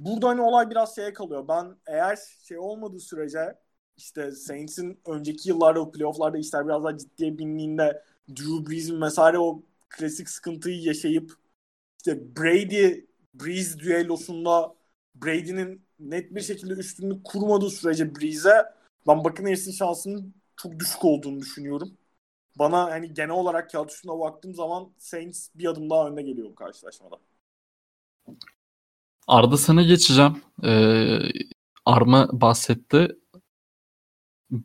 Burada 0.00 0.28
hani 0.28 0.40
olay 0.40 0.70
biraz 0.70 0.94
şeye 0.94 1.12
kalıyor. 1.12 1.48
Ben 1.48 1.76
eğer 1.86 2.18
şey 2.42 2.58
olmadığı 2.58 3.00
sürece 3.00 3.58
işte 3.96 4.32
Saints'in 4.32 5.00
önceki 5.06 5.48
yıllarda 5.48 5.80
o 5.80 5.90
playofflarda 5.92 6.38
işler 6.38 6.66
biraz 6.66 6.84
daha 6.84 6.98
ciddiye 6.98 7.38
bindiğinde 7.38 8.02
Drew 8.28 8.70
Brees'in 8.70 9.02
vesaire 9.02 9.38
o 9.38 9.62
klasik 9.88 10.28
sıkıntıyı 10.28 10.82
yaşayıp 10.82 11.32
işte 11.98 12.36
Brady 12.36 13.04
Breeze 13.34 13.78
düellosunda 13.78 14.74
Brady'nin 15.14 15.82
net 15.98 16.34
bir 16.34 16.40
şekilde 16.40 16.72
üstünlük 16.74 17.24
kurmadığı 17.24 17.70
sürece 17.70 18.14
Breeze'e 18.14 18.64
ben 19.06 19.24
Buccaneers'in 19.24 19.72
şansının 19.72 20.34
çok 20.58 20.80
düşük 20.80 21.04
olduğunu 21.04 21.40
düşünüyorum. 21.40 21.98
Bana 22.58 22.84
hani 22.90 23.14
genel 23.14 23.30
olarak 23.30 23.70
kağıt 23.70 23.90
üstüne 23.90 24.18
baktığım 24.18 24.54
zaman 24.54 24.92
Saints 24.98 25.48
bir 25.54 25.66
adım 25.66 25.90
daha 25.90 26.08
önde 26.08 26.22
geliyor 26.22 26.50
bu 26.50 26.54
karşılaşmada. 26.54 27.16
Arda 29.26 29.56
sana 29.56 29.82
geçeceğim. 29.82 30.42
Ee, 30.64 31.18
Arma 31.84 32.28
bahsetti. 32.32 33.16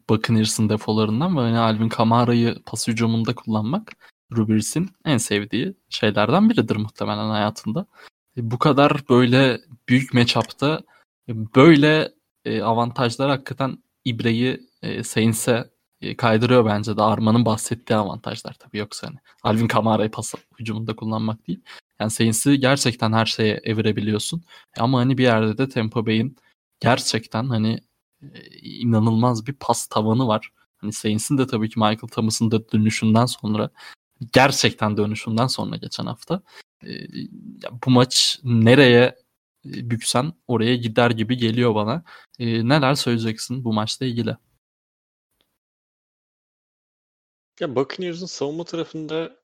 Buccaneers'ın 0.10 0.70
defolarından 0.70 1.38
ve 1.38 1.41
hani 1.41 1.57
Alvin 1.57 1.90
Kamara'yı 1.90 2.56
pas 2.65 2.88
hücumunda 2.88 3.36
kullanmak 3.36 3.91
Rubers'in 4.36 4.90
en 5.06 5.18
sevdiği 5.18 5.74
şeylerden 5.90 6.49
biridir 6.49 6.76
muhtemelen 6.76 7.30
hayatında. 7.30 7.86
E, 8.38 8.52
bu 8.52 8.60
kadar 8.60 9.03
böyle 9.10 9.61
büyük 9.90 10.14
matchup'ta 10.14 10.82
e, 11.30 11.56
böyle 11.56 12.14
e, 12.45 12.61
avantajlar 12.61 13.30
hakikaten 13.30 13.78
İbre'yi 14.06 14.70
Saints'e 15.03 15.73
kaydırıyor 16.18 16.66
bence 16.66 16.98
de 16.98 17.02
Arman'ın 17.02 17.46
bahsettiği 17.46 17.98
avantajlar 17.98 18.54
tabii 18.54 18.78
yoksa 18.78 19.08
hani 19.08 19.18
Alvin 19.44 19.68
Kamara'yı 19.68 20.12
pas 20.12 20.34
hücumunda 20.60 20.96
kullanmak 20.96 21.48
değil. 21.48 21.62
Yani 22.00 22.12
Saints'i 22.12 22.60
gerçekten 22.60 23.14
her 23.14 23.26
şeye 23.26 23.62
evirebiliyorsun. 23.64 24.44
Ama 24.80 25.00
hani 25.00 25.18
bir 25.18 25.24
yerde 25.24 25.58
de 25.58 25.70
Tempo 25.70 26.06
Bay'in 26.06 26.38
gerçekten 26.80 27.44
hani 27.50 27.80
e, 28.22 28.28
inanılmaz 28.62 29.48
bir 29.48 29.54
pas 29.54 29.88
tavanı 29.88 30.28
var. 30.28 30.50
Hani 30.78 30.94
Saints'in 30.94 31.38
de 31.38 31.48
tabii 31.48 31.70
ki 31.70 31.80
Michael 31.80 31.98
Thomas'ın 32.12 32.52
da 32.52 32.70
dönüşünden 32.70 33.26
sonra 33.26 33.70
gerçekten 34.34 34.98
dönüşünden 34.98 35.48
sonra 35.48 35.76
geçen 35.76 36.06
hafta 36.06 36.42
e, 36.86 36.90
bu 37.86 37.92
maç 37.92 38.40
nereye 38.44 39.16
büksen 39.66 40.34
oraya 40.48 40.76
gider 40.76 41.12
gibi 41.12 41.38
geliyor 41.38 41.76
bana. 41.76 42.04
E, 42.40 42.68
neler 42.68 42.96
söyleyeceksin 42.96 43.64
bu 43.64 43.74
maçla 43.74 44.06
ilgili? 44.06 44.38
Ya 47.60 47.76
Buccaneers'ın 47.76 48.26
savunma 48.26 48.64
tarafında 48.64 49.38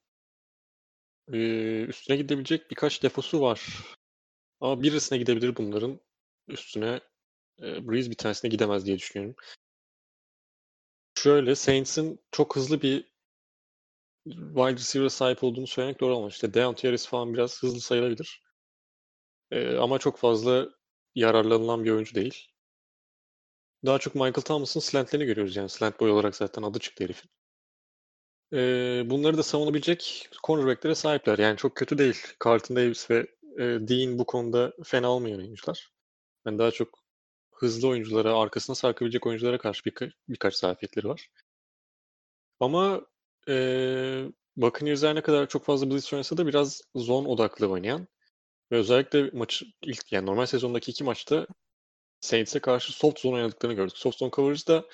e, 1.34 1.38
üstüne 1.84 2.18
gidebilecek 2.18 2.72
birkaç 2.72 3.04
defosu 3.04 3.42
var. 3.42 3.68
Ama 4.62 4.84
birisine 4.84 5.18
gidebilir 5.18 5.56
bunların. 5.56 6.00
Üstüne 6.48 7.02
e, 7.62 7.88
Breeze 7.88 8.12
bir 8.12 8.16
tanesine 8.16 8.50
gidemez 8.50 8.86
diye 8.86 8.98
düşünüyorum. 8.98 9.36
Şöyle 11.16 11.56
Saints'in 11.56 12.20
çok 12.32 12.56
hızlı 12.56 12.82
bir 12.82 13.06
wide 14.26 14.76
receiver'a 14.76 15.10
sahip 15.10 15.44
olduğunu 15.44 15.68
söylemek 15.68 16.00
doğru 16.00 16.16
olmaz. 16.16 16.34
İşte 16.34 16.54
Deontay 16.54 16.90
Harris 16.90 17.08
falan 17.08 17.34
biraz 17.34 17.64
hızlı 17.64 17.82
sayılabilir. 17.82 18.44
E, 19.52 19.78
ama 19.78 20.00
çok 20.00 20.18
fazla 20.18 20.70
yararlanılan 21.16 21.84
bir 21.84 21.92
oyuncu 21.92 22.16
değil. 22.16 22.48
Daha 23.86 24.00
çok 24.00 24.16
Michael 24.16 24.34
Thomas'ın 24.34 24.80
slantlerini 24.80 25.26
görüyoruz 25.26 25.56
yani. 25.56 25.70
Slant 25.70 26.00
boy 26.00 26.12
olarak 26.12 26.36
zaten 26.36 26.64
adı 26.64 26.80
çıktı 26.80 27.04
herifin. 27.04 27.30
Eee, 28.52 29.04
bunları 29.06 29.38
da 29.38 29.44
savunabilecek 29.44 30.30
cornerback'lere 30.44 30.96
sahipler. 30.96 31.38
Yani 31.38 31.58
çok 31.58 31.76
kötü 31.76 31.98
değil. 31.98 32.18
Carlton 32.46 32.76
Davis 32.78 33.12
ve 33.12 33.28
e, 33.58 33.64
Dean 33.64 34.20
bu 34.20 34.26
konuda 34.26 34.74
fena 34.84 35.12
olmayan 35.12 35.40
oyuncular. 35.40 35.90
Yani 36.46 36.60
daha 36.60 36.72
çok 36.72 37.00
hızlı 37.52 37.88
oyunculara, 37.88 38.38
arkasına 38.40 38.76
sarkabilecek 38.76 39.28
oyunculara 39.28 39.58
karşı 39.58 39.86
birka 39.86 40.10
birkaç 40.30 40.56
zafiyetleri 40.56 41.08
var. 41.08 41.30
Ama 42.60 43.02
eee 43.48 44.32
Buccaneers'ler 44.58 45.16
ne 45.16 45.22
kadar 45.22 45.48
çok 45.50 45.66
fazla 45.66 45.92
blitz 45.92 46.14
oynasa 46.14 46.38
da 46.38 46.48
biraz 46.48 46.82
zone 46.96 47.28
odaklı 47.28 47.68
oynayan 47.68 48.08
ve 48.72 48.78
özellikle 48.78 49.30
maç 49.34 49.64
ilk 49.82 50.12
yani 50.12 50.26
normal 50.26 50.46
sezondaki 50.46 50.92
iki 50.92 51.04
maçta 51.04 51.48
Saints'e 52.22 52.60
karşı 52.60 52.94
soft 52.94 53.20
zone 53.20 53.36
oynadıklarını 53.36 53.76
gördük. 53.76 53.98
Soft 53.98 54.18
zone 54.18 54.32
coverage'da 54.32 54.86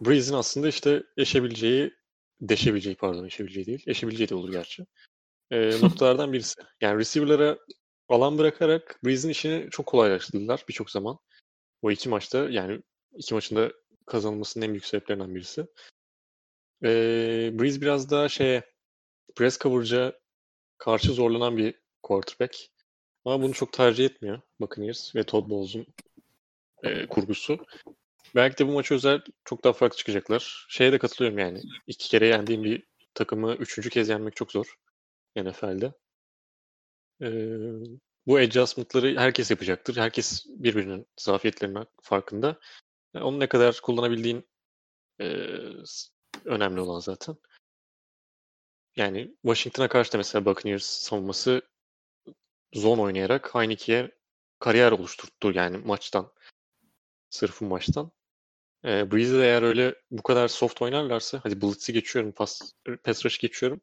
Breeze'in 0.00 0.36
aslında 0.36 0.68
işte 0.68 1.02
eşebileceği 1.16 1.94
deşebileceği 2.40 2.96
pardon 2.96 3.24
eşebileceği 3.24 3.66
değil. 3.66 3.84
Eşebileceği 3.86 4.28
de 4.28 4.34
olur 4.34 4.52
gerçi. 4.52 4.86
E, 5.50 5.70
noktalardan 5.82 6.32
birisi. 6.32 6.60
Yani 6.80 6.98
receiver'lara 6.98 7.58
alan 8.08 8.38
bırakarak 8.38 9.00
Breeze'in 9.04 9.32
işini 9.32 9.68
çok 9.70 9.86
kolaylaştırdılar 9.86 10.64
birçok 10.68 10.90
zaman. 10.90 11.18
O 11.82 11.90
iki 11.90 12.08
maçta 12.08 12.50
yani 12.50 12.82
iki 13.16 13.34
maçında 13.34 13.72
kazanılmasının 14.06 14.64
en 14.64 14.70
büyük 14.70 14.86
sebeplerinden 14.86 15.34
birisi. 15.34 15.66
E, 16.84 16.88
Breeze 17.52 17.80
biraz 17.80 18.10
daha 18.10 18.28
şeye 18.28 18.62
press 19.36 19.58
coverage'a 19.58 20.12
karşı 20.78 21.12
zorlanan 21.12 21.56
bir 21.56 21.74
quarterback. 22.02 22.56
Ama 23.24 23.42
bunu 23.42 23.52
çok 23.52 23.72
tercih 23.72 24.04
etmiyor 24.04 24.40
Buccaneers 24.60 25.16
ve 25.16 25.24
Todd 25.24 25.50
Bowles'un 25.50 25.86
e, 26.82 27.06
kurgusu. 27.06 27.66
Belki 28.34 28.58
de 28.58 28.68
bu 28.68 28.72
maçı 28.72 28.94
özel 28.94 29.22
çok 29.44 29.64
daha 29.64 29.72
farklı 29.72 29.96
çıkacaklar. 29.96 30.66
Şeye 30.68 30.92
de 30.92 30.98
katılıyorum 30.98 31.38
yani. 31.38 31.62
İki 31.86 32.08
kere 32.08 32.26
yendiğim 32.26 32.64
bir 32.64 32.86
takımı 33.14 33.54
üçüncü 33.54 33.90
kez 33.90 34.08
yenmek 34.08 34.36
çok 34.36 34.52
zor 34.52 34.74
NFL'de. 35.36 35.92
Ee, 37.22 37.58
bu 38.26 38.36
adjustment'ları 38.36 39.18
herkes 39.18 39.50
yapacaktır. 39.50 39.96
Herkes 39.96 40.46
birbirinin 40.48 41.06
zafiyetlerinin 41.20 41.86
farkında. 42.02 42.58
Yani 43.14 43.24
onu 43.24 43.40
ne 43.40 43.48
kadar 43.48 43.80
kullanabildiğin 43.82 44.48
e, 45.20 45.26
önemli 46.44 46.80
olan 46.80 47.00
zaten. 47.00 47.36
yani 48.96 49.34
Washington'a 49.42 49.88
karşı 49.88 50.12
da 50.12 50.18
mesela 50.18 50.44
Buccaneers 50.44 50.84
savunması 50.84 51.62
zone 52.74 53.02
oynayarak 53.02 53.54
Heineke'ye 53.54 54.10
kariyer 54.58 54.92
oluşturttu 54.92 55.52
yani 55.52 55.78
maçtan. 55.78 56.32
Sırf 57.30 57.60
bu 57.60 57.64
maçtan. 57.64 58.12
E, 58.84 59.12
Breeze'de 59.12 59.44
eğer 59.44 59.62
öyle 59.62 59.94
bu 60.10 60.22
kadar 60.22 60.48
soft 60.48 60.82
oynarlarsa 60.82 61.40
hadi 61.42 61.62
Blitz'i 61.62 61.92
geçiyorum, 61.92 62.32
pas, 62.32 62.72
pass 63.04 63.24
rush 63.24 63.38
geçiyorum. 63.38 63.80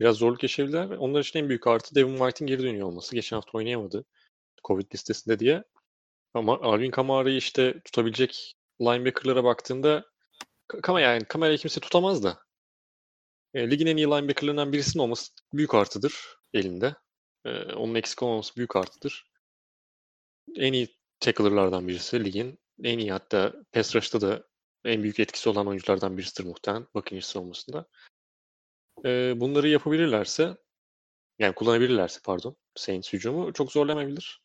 Biraz 0.00 0.16
zorluk 0.16 0.42
yaşayabilirler. 0.42 0.88
Onlar 0.96 1.20
için 1.20 1.38
en 1.38 1.48
büyük 1.48 1.66
artı 1.66 1.94
Devin 1.94 2.16
White'in 2.16 2.46
geri 2.46 2.62
dönüyor 2.62 2.86
olması. 2.88 3.14
Geçen 3.14 3.36
hafta 3.36 3.58
oynayamadı. 3.58 4.04
Covid 4.64 4.94
listesinde 4.94 5.38
diye. 5.38 5.64
Ama 6.34 6.60
Alvin 6.60 6.90
Kamara'yı 6.90 7.36
işte 7.36 7.80
tutabilecek 7.84 8.56
linebacker'lara 8.80 9.44
baktığında 9.44 10.04
kama 10.68 11.00
yani 11.00 11.24
kamerayı 11.24 11.58
kimse 11.58 11.80
tutamaz 11.80 12.24
da. 12.24 12.38
E, 13.54 13.70
ligin 13.70 13.86
en 13.86 13.96
iyi 13.96 14.06
linebacker'larından 14.06 14.72
birisinin 14.72 15.02
olması 15.02 15.32
büyük 15.52 15.74
artıdır 15.74 16.14
elinde. 16.54 16.94
E, 17.44 17.50
onun 17.62 17.94
eksik 17.94 18.22
olmaması 18.22 18.56
büyük 18.56 18.76
artıdır. 18.76 19.24
En 20.56 20.72
iyi 20.72 20.88
tackler'lardan 21.20 21.88
birisi 21.88 22.24
ligin. 22.24 22.61
En 22.82 22.98
iyi 22.98 23.12
hatta 23.12 23.52
pass 23.72 23.96
rush'ta 23.96 24.20
da 24.20 24.44
en 24.84 25.02
büyük 25.02 25.20
etkisi 25.20 25.48
olan 25.48 25.66
oyunculardan 25.66 26.18
birisidir 26.18 26.48
muhtemelen 26.48 26.86
Buccaneers 26.94 27.26
savunmasında. 27.26 27.86
E, 29.04 29.40
bunları 29.40 29.68
yapabilirlerse 29.68 30.56
yani 31.38 31.54
kullanabilirlerse 31.54 32.20
pardon 32.24 32.56
Saints 32.74 33.12
hücumu 33.12 33.52
çok 33.52 33.72
zorlamayabilir. 33.72 34.42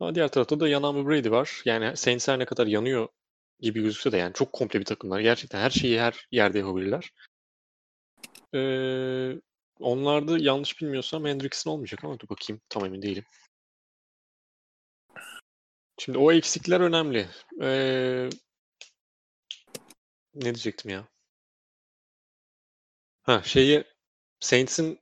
Ama 0.00 0.14
diğer 0.14 0.28
tarafta 0.28 0.60
da 0.60 0.68
yanan 0.68 0.96
bir 0.96 1.10
Brady 1.10 1.30
var. 1.30 1.62
Yani 1.64 1.96
Saints 1.96 2.28
her 2.28 2.38
ne 2.38 2.44
kadar 2.44 2.66
yanıyor 2.66 3.08
gibi 3.60 3.82
gözükse 3.82 4.12
de 4.12 4.16
yani 4.16 4.32
çok 4.34 4.52
komple 4.52 4.80
bir 4.80 4.84
takımlar. 4.84 5.20
Gerçekten 5.20 5.60
her 5.60 5.70
şeyi 5.70 6.00
her 6.00 6.28
yerde 6.32 6.58
yapabilirler. 6.58 7.12
Ee, 8.54 9.40
onlarda 9.80 10.38
yanlış 10.38 10.80
bilmiyorsam 10.80 11.24
Hendrickson 11.24 11.70
olmayacak 11.70 12.04
ama 12.04 12.18
dur 12.18 12.28
bakayım 12.28 12.60
tam 12.68 12.84
emin 12.84 13.02
değilim. 13.02 13.24
Şimdi 16.00 16.18
o 16.18 16.32
eksikler 16.32 16.80
önemli. 16.80 17.28
Ee, 17.60 18.30
ne 20.34 20.44
diyecektim 20.44 20.90
ya? 20.90 21.08
Ha 23.22 23.42
şeyi 23.42 23.84
Saints'in 24.40 25.00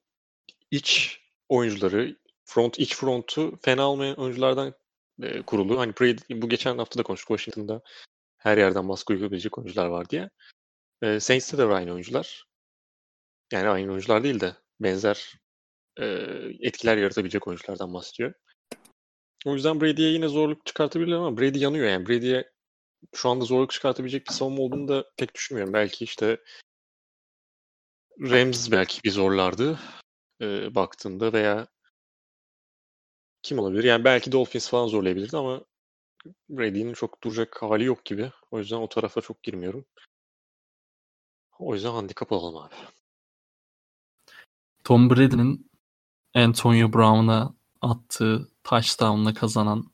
iç 0.70 1.20
oyuncuları, 1.48 2.16
front 2.44 2.78
iç 2.78 2.96
frontu 2.96 3.58
fena 3.62 3.90
olmayan 3.90 4.16
oyunculardan 4.16 4.74
e, 5.22 5.42
kurulu. 5.42 5.78
Hani 5.78 5.92
Brady, 6.00 6.42
bu 6.42 6.48
geçen 6.48 6.78
hafta 6.78 6.98
da 6.98 7.02
konuştuk 7.02 7.38
Washington'da 7.38 7.82
her 8.38 8.58
yerden 8.58 8.88
baskı 8.88 9.12
uygulayabilecek 9.12 9.58
oyuncular 9.58 9.86
var 9.86 10.10
diye. 10.10 10.30
E, 11.02 11.20
Saints'te 11.20 11.58
de 11.58 11.64
aynı 11.64 11.92
oyuncular. 11.92 12.46
Yani 13.52 13.68
aynı 13.68 13.90
oyuncular 13.90 14.24
değil 14.24 14.40
de 14.40 14.56
benzer 14.80 15.34
e, 16.00 16.04
etkiler 16.60 16.96
yaratabilecek 16.96 17.48
oyunculardan 17.48 17.94
bahsediyor. 17.94 18.34
O 19.46 19.54
yüzden 19.54 19.80
Brady'ye 19.80 20.12
yine 20.12 20.28
zorluk 20.28 20.66
çıkartabilirler 20.66 21.16
ama 21.16 21.38
Brady 21.38 21.58
yanıyor 21.58 21.86
yani. 21.86 22.08
Brady'ye 22.08 22.50
şu 23.14 23.28
anda 23.28 23.44
zorluk 23.44 23.70
çıkartabilecek 23.70 24.26
bir 24.26 24.32
savunma 24.32 24.62
olduğunu 24.62 24.88
da 24.88 25.04
pek 25.16 25.34
düşünmüyorum. 25.34 25.74
Belki 25.74 26.04
işte 26.04 26.38
Rams 28.20 28.70
belki 28.70 29.02
bir 29.04 29.10
zorlardı 29.10 29.78
e, 30.40 30.74
baktığında 30.74 31.32
veya 31.32 31.66
kim 33.42 33.58
olabilir? 33.58 33.84
Yani 33.84 34.04
belki 34.04 34.32
Dolphins 34.32 34.68
falan 34.68 34.86
zorlayabilirdi 34.86 35.36
ama 35.36 35.64
Brady'nin 36.48 36.94
çok 36.94 37.22
duracak 37.22 37.62
hali 37.62 37.84
yok 37.84 38.04
gibi. 38.04 38.32
O 38.50 38.58
yüzden 38.58 38.76
o 38.76 38.88
tarafa 38.88 39.20
çok 39.20 39.42
girmiyorum. 39.42 39.84
O 41.58 41.74
yüzden 41.74 41.90
handikap 41.90 42.32
alalım 42.32 42.56
abi. 42.56 42.74
Tom 44.84 45.10
Brady'nin 45.10 45.70
Antonio 46.34 46.92
Brown'a 46.92 47.54
attığı 47.80 48.50
touchdown'la 48.68 49.34
kazanan 49.34 49.84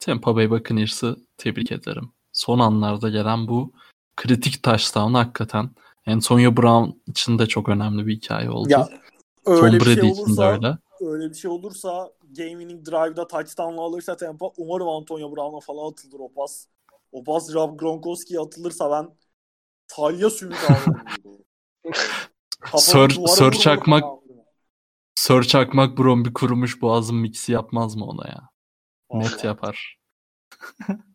Tampa 0.00 0.36
Bay 0.36 0.50
Buccaneers'ı 0.50 1.16
tebrik 1.36 1.72
ederim. 1.72 2.12
Son 2.32 2.58
anlarda 2.58 3.08
gelen 3.08 3.48
bu 3.48 3.72
kritik 4.16 4.62
touchdown 4.62 5.14
hakikaten 5.14 5.70
Antonio 6.06 6.56
Brown 6.56 6.90
için 7.06 7.38
de 7.38 7.46
çok 7.46 7.68
önemli 7.68 8.06
bir 8.06 8.16
hikaye 8.16 8.50
oldu. 8.50 8.68
Ya 8.70 8.88
öyle 9.46 9.60
Tom 9.60 9.72
bir 9.72 9.80
Brady 9.80 10.00
şey 10.00 10.10
için 10.10 10.16
de 10.16 10.22
olursa 10.22 10.52
öyle. 10.52 10.78
öyle 11.00 11.30
bir 11.30 11.34
şey 11.34 11.50
olursa 11.50 12.10
game 12.22 12.50
winning 12.50 12.86
drive'da 12.86 13.26
touchdown'la 13.26 13.82
alırsa 13.82 14.16
Tampa 14.16 14.50
umarım 14.56 14.88
Antonio 14.88 15.36
Brown'a 15.36 15.60
falan 15.60 15.90
atılır 15.90 16.20
o 16.20 16.32
pas. 16.32 16.66
O 17.12 17.24
pas 17.24 17.54
Rob 17.54 17.78
Gronkowski'ye 17.78 18.40
atılırsa 18.40 18.90
ben 18.90 19.10
salya 19.86 20.30
sümük 20.30 20.70
alırım. 20.70 21.02
Sör, 22.78 23.10
Sör 23.10 23.52
Çakmak 23.52 24.02
ya. 24.02 24.23
Sör 25.14 25.42
Çakmak 25.42 25.98
Bromby 25.98 26.28
kurumuş 26.32 26.82
boğazın 26.82 27.16
miksi 27.16 27.52
yapmaz 27.52 27.96
mı 27.96 28.04
ona 28.04 28.28
ya? 28.28 28.48
Net 29.12 29.44
yapar. 29.44 29.98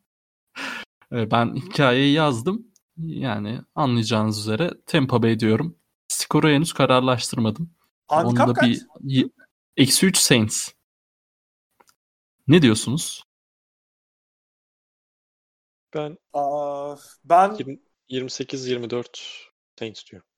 E, 1.12 1.32
ben 1.32 1.56
hikayeyi 1.56 2.14
yazdım. 2.14 2.68
Yani 2.98 3.62
anlayacağınız 3.76 4.40
üzere 4.40 4.72
Tampa 4.86 5.24
Bay 5.24 5.40
diyorum. 5.40 5.76
Skoru 6.08 6.50
henüz 6.50 6.74
kararlaştırmadım. 6.74 7.72
Handikap 8.08 8.48
Onda 8.50 8.54
kaç? 8.54 8.78
bir 9.02 9.30
eksi 9.78 10.06
3 10.06 10.18
Saints. 10.18 10.70
Ne 12.48 12.62
diyorsunuz? 12.62 13.24
Ben 15.94 16.18
Aa, 16.34 16.96
ben 17.24 17.58
28-24 18.10 19.50
Saints 19.80 20.06
diyorum. 20.12 20.29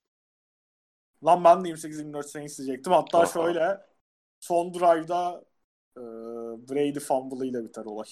Lan 1.26 1.44
ben 1.44 1.66
de 1.66 1.70
28-24 1.70 2.24
Saints 2.32 2.58
diyecektim. 2.58 2.94
Hatta 2.94 3.24
Aha. 3.24 3.26
şöyle 3.26 3.82
son 4.40 4.74
drive'da 4.74 5.46
e, 5.98 6.02
Brady 6.70 7.00
fumble 7.00 7.48
ile 7.48 7.64
biter 7.66 7.86
olay. 7.86 8.10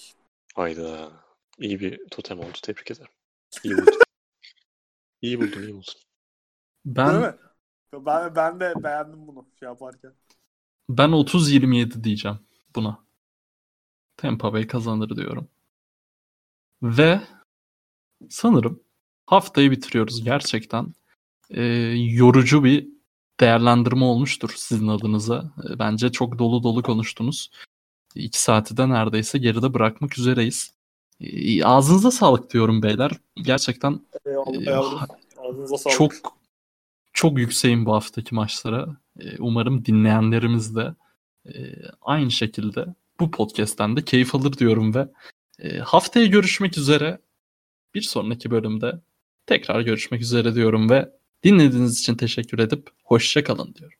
Hayda. 0.54 1.12
İyi 1.58 1.80
bir 1.80 2.00
totem 2.10 2.40
oldu. 2.40 2.58
Tebrik 2.62 2.90
ederim. 2.90 3.10
İyi 3.64 3.78
buldun. 3.78 4.00
iyi 5.22 5.40
buldun, 5.40 5.62
iyi 5.62 5.74
buldun. 5.74 5.94
Değil 7.04 7.16
Ben 7.16 7.16
mi? 7.18 7.34
Ben, 7.94 8.36
ben 8.36 8.60
de 8.60 8.84
beğendim 8.84 9.26
bunu 9.26 9.48
şey 9.60 9.68
yaparken. 9.68 10.14
ben 10.88 11.12
30-27 11.12 12.04
diyeceğim 12.04 12.38
buna. 12.74 13.04
Tampa 14.16 14.52
Bay 14.52 14.66
kazanır 14.66 15.16
diyorum. 15.16 15.48
Ve 16.82 17.20
sanırım 18.30 18.82
haftayı 19.26 19.70
bitiriyoruz 19.70 20.24
gerçekten. 20.24 20.86
e, 21.50 21.62
yorucu 21.96 22.64
bir 22.64 22.88
değerlendirme 23.40 24.04
olmuştur 24.04 24.52
sizin 24.56 24.88
adınıza. 24.88 25.52
E, 25.70 25.78
bence 25.78 26.12
çok 26.12 26.38
dolu 26.38 26.62
dolu 26.62 26.82
konuştunuz. 26.82 27.50
İki 28.14 28.42
saati 28.42 28.76
de 28.76 28.88
neredeyse 28.88 29.38
geride 29.38 29.74
bırakmak 29.74 30.18
üzereyiz. 30.18 30.74
E, 31.20 31.64
ağzınıza 31.64 32.10
sağlık 32.10 32.52
diyorum 32.52 32.82
beyler. 32.82 33.12
Gerçekten 33.36 34.00
Eyvallah, 34.26 35.06
Ağzınıza 35.38 35.78
sağlık. 35.78 35.96
çok 35.96 36.12
çok 37.12 37.38
yükseğim 37.38 37.86
bu 37.86 37.94
haftaki 37.94 38.34
maçlara. 38.34 38.96
E, 39.20 39.38
umarım 39.38 39.84
dinleyenlerimiz 39.84 40.76
de 40.76 40.94
e, 41.46 41.52
aynı 42.02 42.30
şekilde 42.30 42.86
bu 43.20 43.30
podcast'ten 43.30 43.96
de 43.96 44.04
keyif 44.04 44.34
alır 44.34 44.52
diyorum 44.52 44.94
ve 44.94 45.08
e, 45.58 45.78
haftaya 45.78 46.26
görüşmek 46.26 46.78
üzere. 46.78 47.18
Bir 47.94 48.02
sonraki 48.02 48.50
bölümde 48.50 49.00
tekrar 49.46 49.80
görüşmek 49.80 50.20
üzere 50.22 50.54
diyorum 50.54 50.90
ve 50.90 51.19
dinlediğiniz 51.44 52.00
için 52.00 52.14
teşekkür 52.14 52.58
edip 52.58 52.88
hoşça 53.04 53.44
kalın 53.44 53.74
diyorum. 53.74 53.99